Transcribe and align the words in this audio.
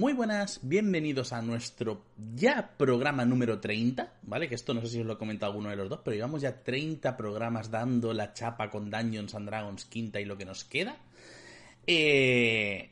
Muy 0.00 0.14
buenas, 0.14 0.60
bienvenidos 0.62 1.34
a 1.34 1.42
nuestro 1.42 2.06
ya 2.34 2.70
programa 2.78 3.26
número 3.26 3.60
30, 3.60 4.14
¿vale? 4.22 4.48
Que 4.48 4.54
esto 4.54 4.72
no 4.72 4.80
sé 4.80 4.88
si 4.88 5.00
os 5.00 5.06
lo 5.06 5.12
he 5.12 5.18
comentado 5.18 5.52
alguno 5.52 5.68
de 5.68 5.76
los 5.76 5.90
dos, 5.90 6.00
pero 6.02 6.14
llevamos 6.14 6.40
ya 6.40 6.62
30 6.62 7.18
programas 7.18 7.70
dando 7.70 8.14
la 8.14 8.32
chapa 8.32 8.70
con 8.70 8.90
Dungeons 8.90 9.34
and 9.34 9.46
Dragons 9.46 9.84
quinta 9.84 10.18
y 10.18 10.24
lo 10.24 10.38
que 10.38 10.46
nos 10.46 10.64
queda. 10.64 10.96
Eh, 11.86 12.88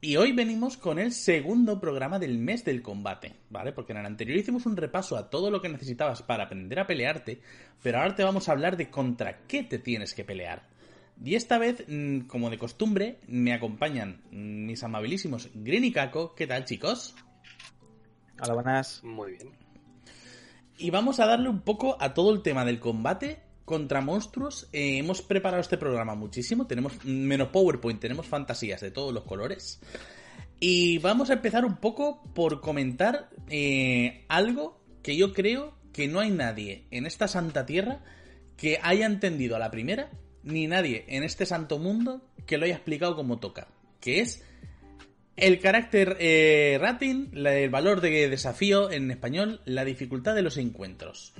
y 0.00 0.16
hoy 0.16 0.32
venimos 0.32 0.78
con 0.78 0.98
el 0.98 1.12
segundo 1.12 1.78
programa 1.78 2.18
del 2.18 2.38
mes 2.38 2.64
del 2.64 2.80
combate, 2.80 3.34
¿vale? 3.50 3.72
Porque 3.72 3.92
en 3.92 3.98
el 3.98 4.06
anterior 4.06 4.38
hicimos 4.38 4.64
un 4.64 4.78
repaso 4.78 5.18
a 5.18 5.28
todo 5.28 5.50
lo 5.50 5.60
que 5.60 5.68
necesitabas 5.68 6.22
para 6.22 6.44
aprender 6.44 6.80
a 6.80 6.86
pelearte, 6.86 7.42
pero 7.82 7.98
ahora 7.98 8.14
te 8.14 8.24
vamos 8.24 8.48
a 8.48 8.52
hablar 8.52 8.78
de 8.78 8.88
contra 8.88 9.40
qué 9.46 9.64
te 9.64 9.78
tienes 9.78 10.14
que 10.14 10.24
pelear. 10.24 10.77
Y 11.24 11.34
esta 11.34 11.58
vez, 11.58 11.84
mm, 11.88 12.20
como 12.20 12.50
de 12.50 12.58
costumbre, 12.58 13.18
me 13.26 13.52
acompañan 13.52 14.22
mis 14.30 14.82
amabilísimos 14.82 15.50
Green 15.54 15.84
y 15.84 15.92
Caco. 15.92 16.34
¿Qué 16.34 16.46
tal, 16.46 16.64
chicos? 16.64 17.14
Hola, 18.40 18.54
buenas. 18.54 19.02
Muy 19.02 19.32
bien. 19.32 19.50
Y 20.78 20.90
vamos 20.90 21.18
a 21.18 21.26
darle 21.26 21.48
un 21.48 21.60
poco 21.62 21.96
a 22.00 22.14
todo 22.14 22.32
el 22.32 22.42
tema 22.42 22.64
del 22.64 22.78
combate 22.78 23.40
contra 23.64 24.00
monstruos. 24.00 24.68
Eh, 24.72 24.98
hemos 24.98 25.20
preparado 25.20 25.60
este 25.60 25.76
programa 25.76 26.14
muchísimo. 26.14 26.68
Tenemos 26.68 27.04
menos 27.04 27.48
PowerPoint, 27.48 28.00
tenemos 28.00 28.26
fantasías 28.26 28.80
de 28.80 28.92
todos 28.92 29.12
los 29.12 29.24
colores. 29.24 29.80
Y 30.60 30.98
vamos 30.98 31.30
a 31.30 31.34
empezar 31.34 31.64
un 31.64 31.76
poco 31.76 32.22
por 32.32 32.60
comentar 32.60 33.28
eh, 33.48 34.24
algo 34.28 34.80
que 35.02 35.16
yo 35.16 35.32
creo 35.32 35.76
que 35.92 36.06
no 36.06 36.20
hay 36.20 36.30
nadie 36.30 36.86
en 36.92 37.06
esta 37.06 37.26
santa 37.26 37.66
tierra 37.66 38.04
que 38.56 38.78
haya 38.82 39.06
entendido 39.06 39.56
a 39.56 39.58
la 39.58 39.70
primera 39.70 40.10
ni 40.48 40.66
nadie 40.66 41.04
en 41.08 41.22
este 41.22 41.46
santo 41.46 41.78
mundo 41.78 42.22
que 42.46 42.58
lo 42.58 42.64
haya 42.64 42.74
explicado 42.74 43.14
como 43.14 43.38
toca. 43.38 43.68
Que 44.00 44.20
es 44.20 44.42
el 45.36 45.60
carácter 45.60 46.16
eh, 46.18 46.78
rating, 46.80 47.28
el 47.34 47.70
valor 47.70 48.00
de 48.00 48.28
desafío 48.28 48.90
en 48.90 49.10
español, 49.10 49.60
la 49.64 49.84
dificultad 49.84 50.34
de 50.34 50.42
los 50.42 50.56
encuentros. 50.56 51.32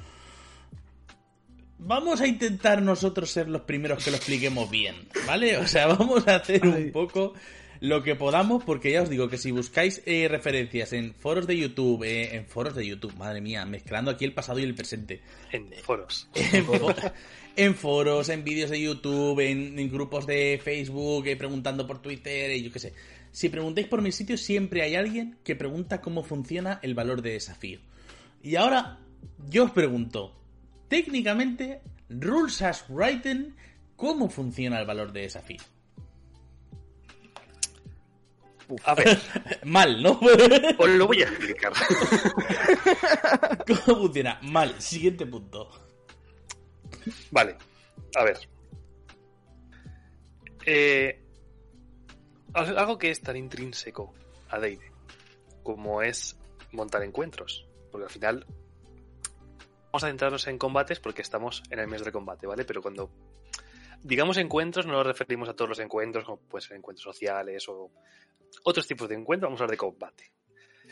Vamos 1.81 2.21
a 2.21 2.27
intentar 2.27 2.83
nosotros 2.83 3.31
ser 3.31 3.49
los 3.49 3.63
primeros 3.63 4.05
que 4.05 4.11
lo 4.11 4.17
expliquemos 4.17 4.71
bien, 4.71 4.97
¿vale? 5.27 5.59
O 5.59 5.67
sea, 5.67 5.87
vamos 5.99 6.27
a 6.27 6.37
hacer 6.37 6.67
un 6.67 6.91
poco 6.93 7.35
lo 7.81 8.03
que 8.03 8.17
podamos, 8.17 8.65
porque 8.65 8.93
ya 8.93 9.03
os 9.03 9.09
digo 9.09 9.29
que 9.29 9.39
si 9.39 9.51
buscáis 9.51 10.03
eh, 10.07 10.27
referencias 10.29 10.93
en 10.93 11.15
foros 11.15 11.47
de 11.47 11.57
YouTube, 11.57 12.03
eh, 12.05 12.37
en 12.37 12.47
foros 12.47 12.75
de 12.75 12.87
YouTube, 12.87 13.15
madre 13.17 13.41
mía, 13.41 13.65
mezclando 13.65 14.11
aquí 14.11 14.25
el 14.25 14.35
pasado 14.35 14.59
y 14.59 14.65
el 14.65 14.75
presente. 14.75 15.21
En 15.53 15.73
foros. 15.83 16.29
en, 16.35 16.65
foros, 16.65 16.97
en 17.57 18.45
vídeos 18.45 18.71
de 18.71 18.81
YouTube, 18.81 19.41
en, 19.41 19.91
grupos 19.91 20.27
de 20.27 20.61
Facebook, 20.63 21.27
eh, 21.27 21.37
preguntando 21.37 21.87
por 21.87 22.01
Twitter, 22.01 22.51
y 22.53 22.63
yo 22.63 22.73
qué 22.73 22.79
sé. 22.79 22.93
Si 23.33 23.49
preguntáis 23.49 23.87
por 23.87 24.03
mi 24.03 24.13
sitio, 24.13 24.37
siempre 24.37 24.83
hay 24.83 24.95
alguien 24.95 25.39
que 25.45 25.57
pregunta 25.57 26.01
cómo 26.01 26.23
funciona 26.23 26.81
el 26.83 26.95
valor 26.95 27.23
de 27.23 27.33
desafío. 27.33 27.81
Y 28.43 28.57
ahora, 28.57 28.99
yo 29.49 29.65
os 29.65 29.71
pregunto, 29.73 30.35
técnicamente, 30.89 31.81
Rules 32.09 32.63
as 32.63 32.85
Written, 32.89 33.55
¿cómo 33.97 34.29
funciona 34.29 34.81
el 34.81 34.87
valor 34.87 35.13
de 35.13 35.23
desafío? 35.23 35.61
A 38.85 38.95
ver. 38.95 39.19
Mal, 39.65 40.03
¿no? 40.03 40.21
Os 40.79 40.89
lo 40.91 41.07
voy 41.07 41.23
a 41.23 41.27
explicar. 41.27 41.73
¿Cómo 43.67 43.99
funciona? 44.03 44.39
Mal. 44.43 44.81
Siguiente 44.81 45.27
punto. 45.27 45.88
Vale. 47.31 47.57
A 48.15 48.25
ver. 48.25 48.39
Eh, 50.67 51.23
algo 52.55 52.99
que 52.99 53.11
es 53.11 53.21
tan 53.21 53.37
intrínseco 53.37 54.15
a 54.51 54.59
Deide 54.59 54.93
como 55.63 56.03
es 56.03 56.39
montar 56.73 57.03
encuentros. 57.03 57.67
Porque 57.91 58.05
al 58.05 58.11
final 58.11 58.47
vamos 59.87 60.05
a 60.05 60.09
centrarnos 60.09 60.47
en 60.47 60.59
combates 60.59 61.01
porque 61.01 61.23
estamos 61.23 61.63
en 61.71 61.79
el 61.79 61.89
mes 61.89 62.05
de 62.05 62.13
combate, 62.13 62.47
¿vale? 62.47 62.65
Pero 62.65 62.81
cuando 62.81 63.11
digamos 64.03 64.37
encuentros, 64.39 64.87
no 64.87 64.93
nos 64.93 65.07
referimos 65.07 65.49
a 65.49 65.55
todos 65.55 65.71
los 65.71 65.79
encuentros, 65.79 66.25
como 66.25 66.39
pueden 66.39 66.67
ser 66.67 66.77
encuentros 66.77 67.05
sociales 67.05 67.69
o 67.69 67.91
otros 68.65 68.87
tipos 68.87 69.09
de 69.09 69.17
encuentros, 69.17 69.49
vamos 69.49 69.61
a 69.61 69.65
hablar 69.65 69.73
de 69.73 69.79
combate. 69.79 70.33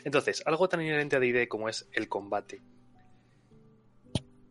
Entonces, 0.03 0.43
algo 0.45 0.69
tan 0.69 0.81
inherente 0.81 1.15
a 1.15 1.19
D&D 1.19 1.47
como 1.47 1.69
es 1.69 1.87
el 1.91 2.07
combate. 2.07 2.61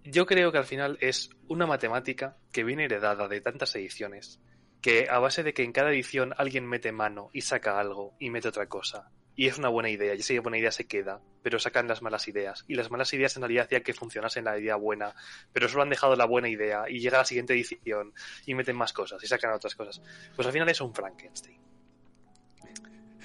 Yo 0.09 0.25
creo 0.25 0.53
que 0.53 0.59
al 0.59 0.65
final 0.65 0.99
es 1.01 1.31
una 1.49 1.67
matemática 1.67 2.37
que 2.53 2.63
viene 2.63 2.85
heredada 2.85 3.27
de 3.27 3.41
tantas 3.41 3.75
ediciones, 3.75 4.41
que 4.81 5.09
a 5.11 5.19
base 5.19 5.43
de 5.43 5.53
que 5.53 5.65
en 5.65 5.73
cada 5.73 5.91
edición 5.91 6.33
alguien 6.39 6.65
mete 6.65 6.93
mano 6.93 7.29
y 7.33 7.41
saca 7.41 7.81
algo 7.81 8.15
y 8.21 8.31
mete 8.31 8.47
otra 8.47 8.69
cosa, 8.69 9.11
y 9.35 9.49
es 9.49 9.59
una 9.59 9.69
buena 9.69 9.91
idea, 9.91 10.15
y 10.15 10.21
esa 10.21 10.41
buena 10.41 10.59
idea 10.59 10.71
se 10.71 10.87
queda, 10.87 11.21
pero 11.43 11.59
sacan 11.59 11.89
las 11.89 12.03
malas 12.03 12.29
ideas. 12.29 12.65
Y 12.69 12.77
las 12.77 12.89
malas 12.89 13.13
ideas 13.15 13.35
en 13.35 13.43
realidad 13.43 13.65
hacían 13.65 13.83
que 13.83 13.95
funcionase 13.95 14.43
la 14.43 14.57
idea 14.57 14.77
buena, 14.77 15.13
pero 15.53 15.69
solo 15.69 15.83
han 15.83 15.91
dejado 15.91 16.15
la 16.15 16.25
buena 16.25 16.49
idea 16.49 16.85
y 16.89 17.01
llega 17.01 17.19
la 17.19 17.25
siguiente 17.25 17.55
edición 17.55 18.15
y 18.47 18.55
meten 18.55 18.77
más 18.77 18.93
cosas 18.93 19.23
y 19.25 19.27
sacan 19.27 19.55
otras 19.55 19.75
cosas. 19.75 20.01
Pues 20.37 20.47
al 20.47 20.53
final 20.53 20.69
es 20.69 20.81
un 20.81 20.95
Frankenstein. 20.95 21.66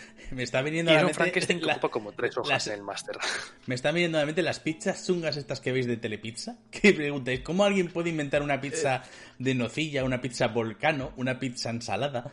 Me 0.32 0.44
está 0.44 0.62
viniendo 0.62 0.92
a 0.92 0.96
la 0.96 1.02
mente. 1.02 1.14
Frankenstein 1.14 1.62
como 1.92 2.12
tres 2.14 2.38
hojas 2.38 2.68
en 2.68 2.74
el 2.74 2.84
máster. 2.84 3.18
Me 3.68 3.76
está 3.76 3.92
viniendo 3.92 4.18
a 4.18 4.22
la 4.22 4.26
mente 4.26 4.42
las 4.42 4.60
pizzas 4.60 5.06
chungas 5.06 5.38
estas 5.38 5.60
que 5.60 5.72
veis 5.72 5.88
de 5.88 5.98
Telepizza. 5.98 6.58
Que 6.72 6.94
preguntáis, 6.94 7.42
¿cómo 7.42 7.64
alguien 7.64 7.90
puede 7.90 8.10
inventar 8.10 8.42
una 8.42 8.60
pizza 8.60 8.98
eh. 8.98 9.02
de 9.40 9.56
nocilla, 9.56 10.04
una 10.04 10.22
pizza 10.22 10.48
volcano, 10.48 11.14
una 11.18 11.40
pizza 11.40 11.70
ensalada? 11.70 12.32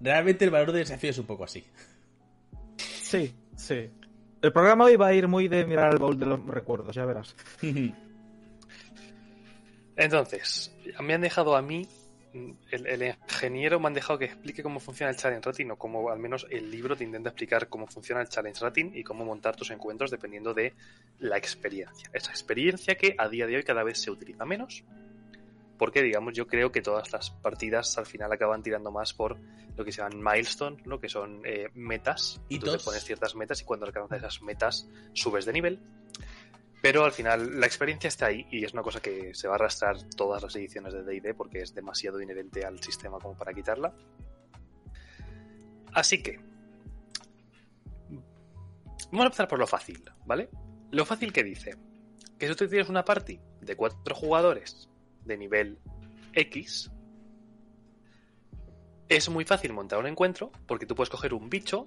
Realmente 0.00 0.44
el 0.44 0.50
valor 0.50 0.72
de 0.72 0.80
desafío 0.80 1.10
es 1.10 1.18
un 1.18 1.26
poco 1.26 1.44
así. 1.44 1.64
Sí, 2.78 3.34
sí. 3.56 3.90
El 4.42 4.52
programa 4.52 4.84
hoy 4.84 4.96
va 4.96 5.08
a 5.08 5.14
ir 5.14 5.28
muy 5.28 5.48
de 5.48 5.66
mirar 5.66 5.92
el 5.92 5.98
baúl 5.98 6.18
de 6.18 6.26
los 6.26 6.46
recuerdos, 6.46 6.94
ya 6.94 7.04
verás. 7.04 7.36
Entonces, 9.96 10.74
me 11.02 11.12
han 11.12 11.20
dejado 11.20 11.56
a 11.56 11.60
mí, 11.60 11.86
el, 12.32 13.02
ingeniero 13.02 13.80
me 13.80 13.88
han 13.88 13.94
dejado 13.94 14.18
que 14.18 14.26
explique 14.26 14.62
cómo 14.62 14.80
funciona 14.80 15.10
el 15.10 15.16
challenge 15.16 15.46
rating, 15.46 15.70
o 15.70 15.76
cómo 15.76 16.10
al 16.10 16.18
menos 16.18 16.46
el 16.50 16.70
libro 16.70 16.96
te 16.96 17.04
intenta 17.04 17.30
explicar 17.30 17.68
cómo 17.68 17.86
funciona 17.86 18.20
el 18.20 18.28
challenge 18.28 18.60
rating 18.60 18.92
y 18.94 19.02
cómo 19.02 19.24
montar 19.24 19.56
tus 19.56 19.70
encuentros 19.70 20.10
dependiendo 20.10 20.54
de 20.54 20.74
la 21.18 21.36
experiencia. 21.36 22.10
Esa 22.12 22.30
experiencia 22.30 22.94
que 22.94 23.14
a 23.18 23.28
día 23.28 23.46
de 23.46 23.56
hoy 23.56 23.62
cada 23.62 23.82
vez 23.82 24.00
se 24.00 24.10
utiliza 24.10 24.44
menos, 24.44 24.84
porque 25.78 26.02
digamos 26.02 26.34
yo 26.34 26.46
creo 26.46 26.70
que 26.70 26.82
todas 26.82 27.10
las 27.12 27.30
partidas 27.30 27.96
al 27.98 28.06
final 28.06 28.30
acaban 28.32 28.62
tirando 28.62 28.90
más 28.90 29.14
por 29.14 29.38
lo 29.76 29.84
que 29.84 29.92
se 29.92 30.02
llaman 30.02 30.22
milestones, 30.22 30.84
lo 30.86 31.00
que 31.00 31.08
son 31.08 31.42
eh, 31.44 31.68
metas. 31.74 32.40
Y 32.48 32.58
tú 32.58 32.70
te 32.70 32.78
pones 32.78 33.02
ciertas 33.04 33.34
metas 33.34 33.62
y 33.62 33.64
cuando 33.64 33.86
alcanzas 33.86 34.18
esas 34.18 34.42
metas 34.42 34.88
subes 35.14 35.46
de 35.46 35.52
nivel. 35.52 35.80
Pero 36.82 37.04
al 37.04 37.12
final 37.12 37.60
la 37.60 37.66
experiencia 37.66 38.08
está 38.08 38.26
ahí 38.26 38.46
y 38.50 38.64
es 38.64 38.72
una 38.72 38.82
cosa 38.82 39.00
que 39.00 39.34
se 39.34 39.46
va 39.46 39.54
a 39.54 39.56
arrastrar 39.56 39.96
todas 40.16 40.42
las 40.42 40.56
ediciones 40.56 40.94
de 40.94 41.02
D&D 41.02 41.34
porque 41.34 41.60
es 41.60 41.74
demasiado 41.74 42.20
inherente 42.20 42.64
al 42.64 42.82
sistema 42.82 43.18
como 43.18 43.36
para 43.36 43.52
quitarla. 43.52 43.92
Así 45.92 46.22
que 46.22 46.40
vamos 49.06 49.24
a 49.24 49.26
empezar 49.26 49.48
por 49.48 49.58
lo 49.58 49.66
fácil, 49.66 50.02
¿vale? 50.24 50.48
Lo 50.90 51.04
fácil 51.04 51.32
que 51.32 51.44
dice 51.44 51.76
que 52.38 52.48
si 52.48 52.54
tú 52.54 52.66
tienes 52.66 52.88
una 52.88 53.04
party 53.04 53.38
de 53.60 53.76
cuatro 53.76 54.14
jugadores 54.14 54.88
de 55.24 55.36
nivel 55.36 55.78
X, 56.32 56.90
es 59.08 59.28
muy 59.28 59.44
fácil 59.44 59.72
montar 59.72 59.98
un 59.98 60.06
encuentro 60.06 60.50
porque 60.66 60.86
tú 60.86 60.94
puedes 60.94 61.10
coger 61.10 61.34
un 61.34 61.50
bicho 61.50 61.84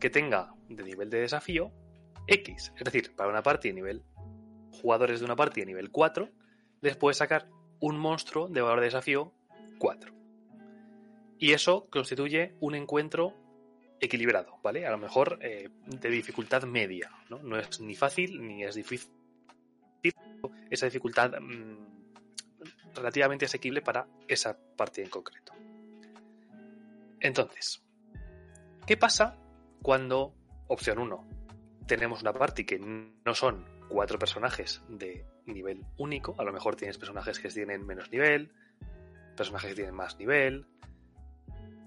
que 0.00 0.10
tenga 0.10 0.54
de 0.68 0.82
nivel 0.82 1.10
de 1.10 1.20
desafío 1.20 1.70
X. 2.26 2.72
Es 2.76 2.84
decir, 2.84 3.14
para 3.14 3.30
una 3.30 3.42
party 3.42 3.68
de 3.68 3.74
nivel 3.74 4.02
jugadores 4.82 5.20
de 5.20 5.26
una 5.26 5.36
party 5.36 5.60
de 5.60 5.66
nivel 5.66 5.90
4, 5.90 6.28
les 6.80 6.96
puedes 6.96 7.18
sacar 7.18 7.48
un 7.80 7.98
monstruo 7.98 8.48
de 8.48 8.60
valor 8.60 8.80
de 8.80 8.86
desafío 8.86 9.32
4. 9.78 10.12
Y 11.38 11.52
eso 11.52 11.88
constituye 11.90 12.54
un 12.60 12.74
encuentro 12.74 13.34
equilibrado, 14.00 14.58
¿vale? 14.62 14.86
A 14.86 14.90
lo 14.90 14.98
mejor 14.98 15.38
eh, 15.42 15.70
de 15.86 16.10
dificultad 16.10 16.64
media, 16.64 17.10
¿no? 17.28 17.38
No 17.42 17.58
es 17.58 17.80
ni 17.80 17.94
fácil 17.94 18.46
ni 18.46 18.64
es 18.64 18.74
difícil. 18.74 19.12
Esa 20.70 20.86
dificultad 20.86 21.40
mm, 21.40 21.92
relativamente 22.94 23.44
asequible 23.44 23.82
para 23.82 24.06
esa 24.26 24.58
partida 24.76 25.04
en 25.04 25.10
concreto. 25.10 25.52
Entonces, 27.20 27.84
¿qué 28.86 28.96
pasa 28.96 29.38
cuando, 29.80 30.34
opción 30.66 30.98
1, 30.98 31.41
tenemos 31.86 32.22
una 32.22 32.32
party 32.32 32.64
que 32.64 32.78
no 32.78 33.34
son 33.34 33.64
cuatro 33.88 34.18
personajes 34.18 34.82
de 34.88 35.24
nivel 35.46 35.84
único? 35.98 36.34
A 36.38 36.44
lo 36.44 36.52
mejor 36.52 36.76
tienes 36.76 36.98
personajes 36.98 37.38
que 37.38 37.48
tienen 37.48 37.86
menos 37.86 38.10
nivel, 38.10 38.52
personajes 39.36 39.70
que 39.70 39.76
tienen 39.76 39.94
más 39.94 40.18
nivel, 40.18 40.66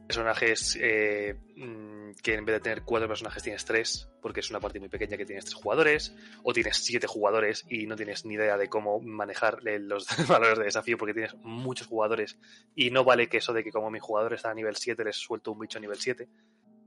personajes 0.05 0.77
eh, 0.79 1.35
mm, 1.55 2.11
que 2.21 2.35
en 2.35 2.45
vez 2.45 2.55
de 2.55 2.59
tener 2.59 2.83
cuatro 2.83 3.07
personajes 3.07 3.43
tienes 3.43 3.65
tres, 3.65 4.07
porque 4.21 4.39
es 4.39 4.49
una 4.49 4.59
partida 4.59 4.81
muy 4.81 4.89
pequeña 4.89 5.17
que 5.17 5.25
tienes 5.25 5.45
tres 5.45 5.55
jugadores, 5.55 6.15
o 6.43 6.53
tienes 6.53 6.77
siete 6.77 7.07
jugadores 7.07 7.65
y 7.69 7.87
no 7.87 7.95
tienes 7.95 8.25
ni 8.25 8.35
idea 8.35 8.57
de 8.57 8.69
cómo 8.69 8.99
manejar 8.99 9.59
los 9.63 10.07
valores 10.27 10.59
de 10.59 10.65
desafío 10.65 10.97
porque 10.97 11.13
tienes 11.13 11.35
muchos 11.41 11.87
jugadores 11.87 12.37
y 12.75 12.91
no 12.91 13.03
vale 13.03 13.27
que 13.27 13.37
eso 13.37 13.53
de 13.53 13.63
que 13.63 13.71
como 13.71 13.89
mi 13.89 13.99
jugador 13.99 14.33
está 14.33 14.51
a 14.51 14.53
nivel 14.53 14.75
7 14.75 15.03
les 15.03 15.15
suelto 15.15 15.51
un 15.51 15.59
bicho 15.59 15.77
a 15.77 15.81
nivel 15.81 15.97
7, 15.97 16.27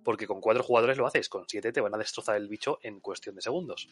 porque 0.09 0.27
con 0.27 0.41
cuatro 0.41 0.63
jugadores 0.63 0.97
lo 0.97 1.07
haces, 1.07 1.29
con 1.29 1.45
siete 1.47 1.71
te 1.71 1.83
van 1.83 1.95
a 1.95 1.99
destrozar 1.99 2.35
el 2.37 2.49
bicho 2.49 2.79
en 2.83 2.99
cuestión 2.99 3.35
de 3.35 3.43
segundos. 3.43 3.91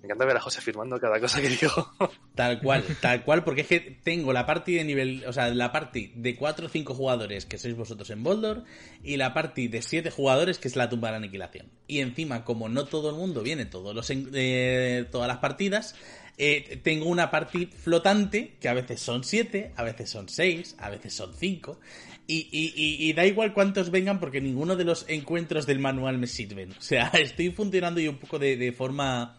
Me 0.00 0.06
encanta 0.06 0.24
ver 0.24 0.36
a 0.36 0.40
José 0.40 0.60
firmando 0.60 0.98
cada 0.98 1.20
cosa 1.20 1.40
que 1.40 1.48
digo. 1.48 1.92
Tal 2.34 2.60
cual, 2.60 2.82
tal 3.00 3.22
cual, 3.22 3.44
porque 3.44 3.60
es 3.60 3.68
que 3.68 3.78
tengo 4.02 4.32
la 4.32 4.46
party 4.46 4.74
de 4.74 4.84
nivel, 4.84 5.24
o 5.24 5.32
sea, 5.32 5.48
la 5.54 5.70
party 5.70 6.14
de 6.16 6.34
4 6.34 6.66
o 6.66 6.68
5 6.68 6.94
jugadores 6.94 7.46
que 7.46 7.56
sois 7.56 7.76
vosotros 7.76 8.10
en 8.10 8.24
Boldor 8.24 8.64
y 9.04 9.16
la 9.16 9.32
party 9.32 9.68
de 9.68 9.82
7 9.82 10.10
jugadores 10.10 10.58
que 10.58 10.66
es 10.66 10.74
la 10.74 10.88
tumba 10.88 11.06
de 11.06 11.12
la 11.12 11.18
aniquilación. 11.18 11.70
Y 11.86 12.00
encima, 12.00 12.44
como 12.44 12.68
no 12.68 12.86
todo 12.86 13.10
el 13.10 13.14
mundo 13.14 13.42
viene 13.42 13.64
todos 13.64 13.94
los 13.94 14.10
eh, 14.10 15.06
todas 15.12 15.28
las 15.28 15.38
partidas, 15.38 15.94
eh, 16.38 16.80
tengo 16.82 17.06
una 17.06 17.30
party 17.30 17.66
flotante 17.66 18.56
que 18.60 18.68
a 18.68 18.74
veces 18.74 19.00
son 19.00 19.24
7, 19.24 19.72
a 19.76 19.82
veces 19.82 20.10
son 20.10 20.28
6, 20.28 20.76
a 20.78 20.90
veces 20.90 21.14
son 21.14 21.34
5. 21.34 21.78
Y, 22.26 23.12
da 23.12 23.26
igual 23.26 23.52
cuántos 23.52 23.90
vengan 23.90 24.18
porque 24.18 24.40
ninguno 24.40 24.74
de 24.76 24.84
los 24.84 25.04
encuentros 25.08 25.66
del 25.66 25.80
manual 25.80 26.16
me 26.18 26.26
sirven. 26.26 26.72
O 26.72 26.80
sea, 26.80 27.08
estoy 27.14 27.50
funcionando 27.50 28.00
yo 28.00 28.10
un 28.10 28.18
poco 28.18 28.38
de, 28.38 28.56
de 28.56 28.72
forma 28.72 29.38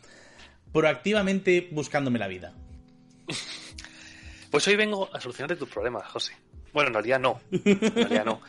proactivamente 0.71 1.69
buscándome 1.71 2.19
la 2.19 2.27
vida. 2.27 2.53
Pues 4.51 4.67
hoy 4.67 4.75
vengo 4.75 5.09
a 5.11 5.19
solucionarte 5.19 5.55
tus 5.55 5.69
problemas, 5.69 6.07
José. 6.11 6.33
Bueno, 6.73 6.89
en 6.89 6.93
realidad 6.93 7.19
no. 7.19 7.41
En 7.51 7.95
realidad 7.95 8.25
no. 8.25 8.41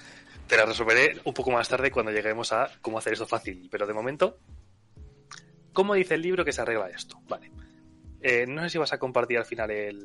Te 0.46 0.56
la 0.56 0.66
resolveré 0.66 1.18
un 1.24 1.32
poco 1.32 1.50
más 1.50 1.66
tarde 1.68 1.90
cuando 1.90 2.12
lleguemos 2.12 2.52
a 2.52 2.70
cómo 2.82 2.98
hacer 2.98 3.14
esto 3.14 3.26
fácil. 3.26 3.68
Pero 3.70 3.86
de 3.86 3.94
momento, 3.94 4.38
¿cómo 5.72 5.94
dice 5.94 6.14
el 6.14 6.22
libro 6.22 6.44
que 6.44 6.52
se 6.52 6.60
arregla 6.60 6.90
esto? 6.90 7.18
Vale. 7.26 7.50
Eh, 8.26 8.46
no 8.46 8.62
sé 8.62 8.70
si 8.70 8.78
vas 8.78 8.90
a 8.90 8.98
compartir 8.98 9.36
al 9.36 9.44
final 9.44 9.70
el, 9.70 10.02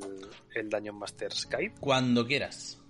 el 0.54 0.70
Dungeon 0.70 1.00
Master's 1.00 1.48
Guide. 1.50 1.76
Cuando 1.80 2.28
quieras. 2.28 2.84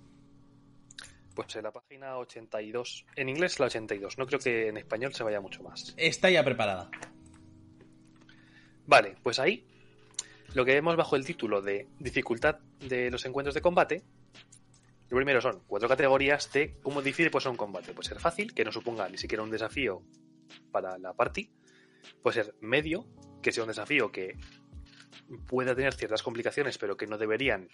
Pues 1.36 1.54
en 1.54 1.62
la 1.62 1.70
página 1.70 2.18
82. 2.18 3.06
En 3.14 3.28
inglés 3.28 3.60
la 3.60 3.66
82. 3.66 4.18
No 4.18 4.26
creo 4.26 4.40
que 4.40 4.66
en 4.66 4.76
español 4.76 5.14
se 5.14 5.22
vaya 5.22 5.40
mucho 5.40 5.62
más. 5.62 5.94
Está 5.96 6.30
ya 6.30 6.44
preparada. 6.44 6.90
Vale, 8.86 9.14
pues 9.22 9.38
ahí 9.38 9.64
lo 10.54 10.64
que 10.64 10.74
vemos 10.74 10.96
bajo 10.96 11.14
el 11.14 11.24
título 11.24 11.62
de 11.62 11.86
dificultad 12.00 12.58
de 12.80 13.08
los 13.08 13.24
encuentros 13.24 13.54
de 13.54 13.60
combate. 13.60 14.02
Lo 15.10 15.16
primero 15.16 15.40
son 15.40 15.62
cuatro 15.64 15.88
categorías 15.88 16.52
de 16.52 16.74
cómo 16.82 17.02
difícil 17.02 17.30
puede 17.30 17.44
ser 17.44 17.52
un 17.52 17.56
combate. 17.56 17.94
Puede 17.94 18.08
ser 18.08 18.18
fácil, 18.18 18.52
que 18.52 18.64
no 18.64 18.72
suponga 18.72 19.08
ni 19.08 19.16
siquiera 19.16 19.44
un 19.44 19.50
desafío 19.52 20.02
para 20.72 20.98
la 20.98 21.12
party. 21.12 21.48
Puede 22.20 22.42
ser 22.42 22.56
medio, 22.60 23.06
que 23.40 23.52
sea 23.52 23.62
un 23.62 23.68
desafío 23.68 24.10
que 24.10 24.36
pueda 25.46 25.74
tener 25.74 25.94
ciertas 25.94 26.22
complicaciones, 26.22 26.78
pero 26.78 26.96
que 26.96 27.06
no 27.06 27.18
deberían 27.18 27.68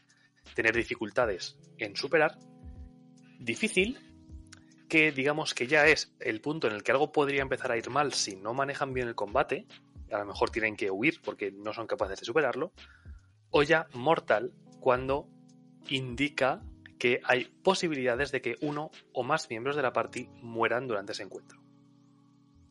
tener 0.54 0.74
dificultades 0.74 1.58
en 1.78 1.96
superar. 1.96 2.38
Difícil, 3.38 3.98
que 4.88 5.12
digamos 5.12 5.54
que 5.54 5.66
ya 5.66 5.86
es 5.86 6.14
el 6.20 6.40
punto 6.40 6.68
en 6.68 6.74
el 6.74 6.82
que 6.82 6.92
algo 6.92 7.12
podría 7.12 7.42
empezar 7.42 7.72
a 7.72 7.76
ir 7.76 7.90
mal 7.90 8.12
si 8.12 8.36
no 8.36 8.54
manejan 8.54 8.92
bien 8.92 9.08
el 9.08 9.14
combate, 9.14 9.66
a 10.10 10.18
lo 10.18 10.26
mejor 10.26 10.50
tienen 10.50 10.76
que 10.76 10.90
huir 10.90 11.20
porque 11.22 11.50
no 11.50 11.72
son 11.72 11.86
capaces 11.86 12.20
de 12.20 12.26
superarlo, 12.26 12.72
o 13.50 13.62
ya 13.62 13.86
mortal 13.92 14.52
cuando 14.80 15.28
indica 15.88 16.62
que 16.98 17.20
hay 17.24 17.44
posibilidades 17.62 18.32
de 18.32 18.40
que 18.40 18.56
uno 18.60 18.90
o 19.12 19.22
más 19.22 19.50
miembros 19.50 19.76
de 19.76 19.82
la 19.82 19.92
party 19.92 20.28
mueran 20.40 20.86
durante 20.86 21.12
ese 21.12 21.22
encuentro. 21.22 21.60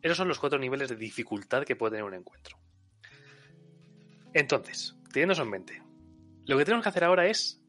Esos 0.01 0.17
son 0.17 0.27
los 0.27 0.39
cuatro 0.39 0.59
niveles 0.59 0.89
de 0.89 0.95
dificultad 0.95 1.63
que 1.63 1.75
puede 1.75 1.91
tener 1.91 2.05
un 2.05 2.13
encuentro. 2.13 2.57
Entonces, 4.35 4.97
teniendo 5.13 5.31
eso 5.31 5.43
en 5.43 5.49
mente, 5.49 5.81
lo 6.45 6.57
que 6.57 6.65
tenemos 6.65 6.83
que 6.83 6.89
hacer 6.89 7.05
ahora 7.05 7.25
es 7.25 7.61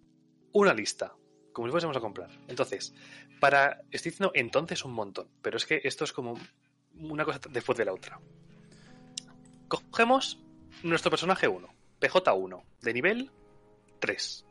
una 0.53 0.75
lista, 0.75 1.15
como 1.53 1.69
si 1.69 1.71
fuésemos 1.71 1.97
a 1.97 2.01
comprar. 2.01 2.29
Entonces, 2.49 2.93
para. 3.39 3.83
Estoy 3.93 4.11
diciendo 4.11 4.33
entonces 4.35 4.85
un 4.85 4.93
montón, 4.93 5.29
pero 5.43 5.59
es 5.59 5.65
que 5.65 5.81
esto 5.85 6.03
es 6.03 6.13
como 6.13 6.37
una 6.99 7.25
cosa 7.25 7.39
después 7.51 7.79
de 7.79 7.85
la 7.85 7.93
otra. 7.93 8.19
Cogemos 9.69 10.41
nuestro 10.83 11.09
personaje 11.09 11.47
1, 11.47 11.69
PJ1, 12.01 12.65
de 12.83 12.93
nivel 12.93 13.31
3. 14.01 14.45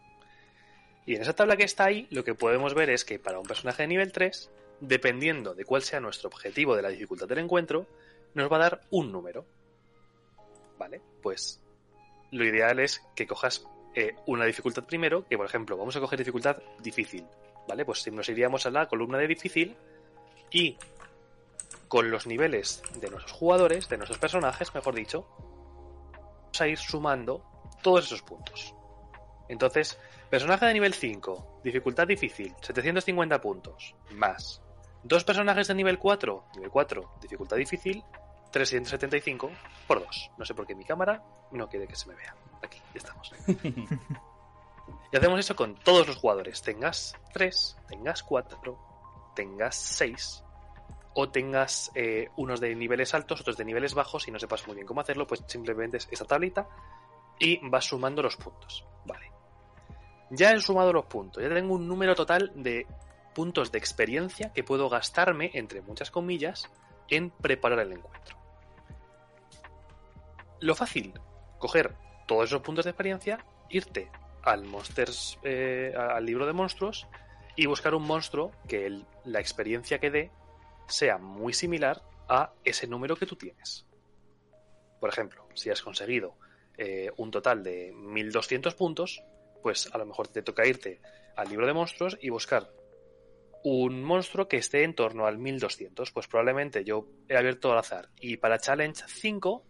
Y 1.08 1.16
en 1.16 1.22
esa 1.22 1.36
tabla 1.36 1.58
que 1.58 1.64
está 1.64 1.84
ahí, 1.84 2.08
lo 2.12 2.24
que 2.24 2.34
podemos 2.34 2.74
ver 2.74 2.92
es 2.92 3.04
que 3.04 3.20
para 3.20 3.40
un 3.40 3.46
personaje 3.46 3.84
de 3.84 3.88
nivel 3.90 4.14
3, 4.14 4.50
dependiendo 4.80 5.54
de 5.54 5.66
cuál 5.66 5.82
sea 5.82 6.00
nuestro 6.00 6.30
objetivo 6.30 6.78
de 6.78 6.82
la 6.82 6.90
dificultad 6.90 7.28
del 7.28 7.40
encuentro, 7.40 7.88
nos 8.34 8.50
va 8.50 8.56
a 8.56 8.60
dar 8.60 8.82
un 8.90 9.12
número. 9.12 9.46
¿Vale? 10.80 11.02
Pues 11.22 11.62
lo 12.36 12.46
ideal 12.46 12.80
es 12.80 13.02
que 13.16 13.26
cojas 13.26 13.66
eh, 13.96 14.16
una 14.26 14.46
dificultad 14.46 14.84
primero, 14.84 15.26
que 15.26 15.38
por 15.38 15.46
ejemplo, 15.46 15.78
vamos 15.78 15.96
a 15.96 16.00
coger 16.00 16.20
dificultad 16.20 16.58
difícil. 16.80 17.26
¿Vale? 17.68 17.86
Pues 17.86 18.06
nos 18.12 18.30
iríamos 18.30 18.66
a 18.66 18.70
la 18.70 18.88
columna 18.88 19.18
de 19.18 19.28
difícil 19.28 19.76
y 20.52 20.78
con 21.88 22.12
los 22.12 22.28
niveles 22.28 22.84
de 23.00 23.10
nuestros 23.10 23.32
jugadores, 23.32 23.90
de 23.90 23.98
nuestros 23.98 24.20
personajes, 24.20 24.74
mejor 24.76 24.96
dicho, 24.96 25.28
vamos 26.12 26.62
a 26.62 26.68
ir 26.68 26.78
sumando 26.78 27.44
todos 27.82 28.06
esos 28.06 28.22
puntos. 28.22 28.76
Entonces, 29.48 29.98
personaje 30.30 30.66
de 30.66 30.74
nivel 30.74 30.94
5, 30.94 31.62
dificultad 31.64 32.08
difícil, 32.08 32.54
750 32.62 33.42
puntos, 33.42 33.96
más. 34.12 34.62
Dos 35.04 35.24
personajes 35.24 35.68
de 35.68 35.76
nivel 35.76 35.98
4, 35.98 36.46
nivel 36.56 36.70
4, 36.70 37.12
dificultad 37.22 37.58
difícil, 37.58 38.04
375 38.56 39.52
por 39.86 40.00
2. 40.00 40.32
No 40.38 40.46
sé 40.46 40.56
por 40.56 40.66
qué 40.66 40.76
mi 40.76 40.86
cámara 40.86 41.22
no 41.52 41.68
quiere 41.68 41.88
que 41.88 41.96
se 41.98 42.08
me 42.08 42.16
vea. 42.16 42.34
Aquí, 42.64 42.80
ya 42.94 43.00
estamos. 43.00 43.34
y 45.12 45.18
hacemos 45.18 45.42
eso 45.42 45.58
con 45.58 45.76
todos 45.76 46.08
los 46.08 46.16
jugadores. 46.16 46.62
Tengas 46.62 47.18
3, 47.34 47.76
tengas 47.90 48.24
4, 48.24 49.34
tengas 49.36 49.76
6, 49.76 50.46
o 51.16 51.28
tengas 51.28 51.92
eh, 51.96 52.30
unos 52.38 52.62
de 52.62 52.74
niveles 52.76 53.14
altos, 53.14 53.42
otros 53.42 53.58
de 53.58 53.66
niveles 53.66 53.94
bajos 53.94 54.26
y 54.30 54.32
no 54.32 54.40
sepas 54.40 54.66
muy 54.68 54.76
bien 54.76 54.88
cómo 54.88 55.02
hacerlo, 55.02 55.28
pues 55.28 55.44
simplemente 55.48 55.98
es 55.98 56.08
esa 56.10 56.24
tablita 56.24 56.66
y 57.38 57.60
vas 57.68 57.84
sumando 57.84 58.22
los 58.22 58.38
puntos. 58.38 58.86
Vale. 59.04 59.34
Ya 60.30 60.54
he 60.54 60.62
sumado 60.62 60.94
los 60.94 61.08
puntos, 61.08 61.44
ya 61.44 61.50
tengo 61.50 61.76
un 61.76 61.90
número 61.90 62.16
total 62.16 62.54
de 62.56 62.88
puntos 63.34 63.74
de 63.74 63.80
experiencia 63.80 64.54
que 64.54 64.64
puedo 64.64 64.88
gastarme, 64.88 65.52
entre 65.56 65.82
muchas 65.82 66.10
comillas, 66.10 66.72
en 67.10 67.32
preparar 67.32 67.80
el 67.80 67.92
encuentro. 67.92 68.45
Lo 70.60 70.76
fácil, 70.76 71.14
coger 71.60 71.96
todos 72.28 72.46
esos 72.46 72.62
puntos 72.62 72.86
de 72.86 72.92
experiencia, 72.92 73.46
irte 73.70 74.10
al 74.44 74.64
Monsters, 74.64 75.40
eh, 75.44 75.94
al 75.96 76.26
libro 76.26 76.46
de 76.46 76.54
monstruos 76.54 77.08
y 77.56 77.66
buscar 77.66 77.96
un 77.96 78.04
monstruo 78.04 78.52
que 78.68 79.02
la 79.26 79.40
experiencia 79.40 80.00
que 80.00 80.12
dé 80.12 80.32
sea 80.88 81.18
muy 81.18 81.54
similar 81.54 82.04
a 82.28 82.54
ese 82.64 82.88
número 82.88 83.16
que 83.16 83.26
tú 83.26 83.36
tienes. 83.36 83.86
Por 85.00 85.10
ejemplo, 85.10 85.48
si 85.54 85.70
has 85.70 85.82
conseguido 85.82 86.38
eh, 86.78 87.12
un 87.18 87.32
total 87.32 87.64
de 87.64 87.92
1200 87.94 88.76
puntos, 88.76 89.24
pues 89.62 89.90
a 89.94 89.98
lo 89.98 90.06
mejor 90.06 90.28
te 90.28 90.42
toca 90.42 90.66
irte 90.66 91.02
al 91.36 91.50
libro 91.50 91.66
de 91.68 91.74
monstruos 91.74 92.18
y 92.22 92.30
buscar 92.30 92.70
un 93.64 94.04
monstruo 94.04 94.48
que 94.48 94.58
esté 94.58 94.84
en 94.84 94.94
torno 94.94 95.26
al 95.26 95.38
1200. 95.38 96.12
Pues 96.12 96.28
probablemente 96.28 96.84
yo 96.84 97.08
he 97.28 97.36
abierto 97.36 97.72
al 97.72 97.80
azar 97.80 98.10
y 98.20 98.38
para 98.38 98.60
Challenge 98.60 99.02
5 99.08 99.64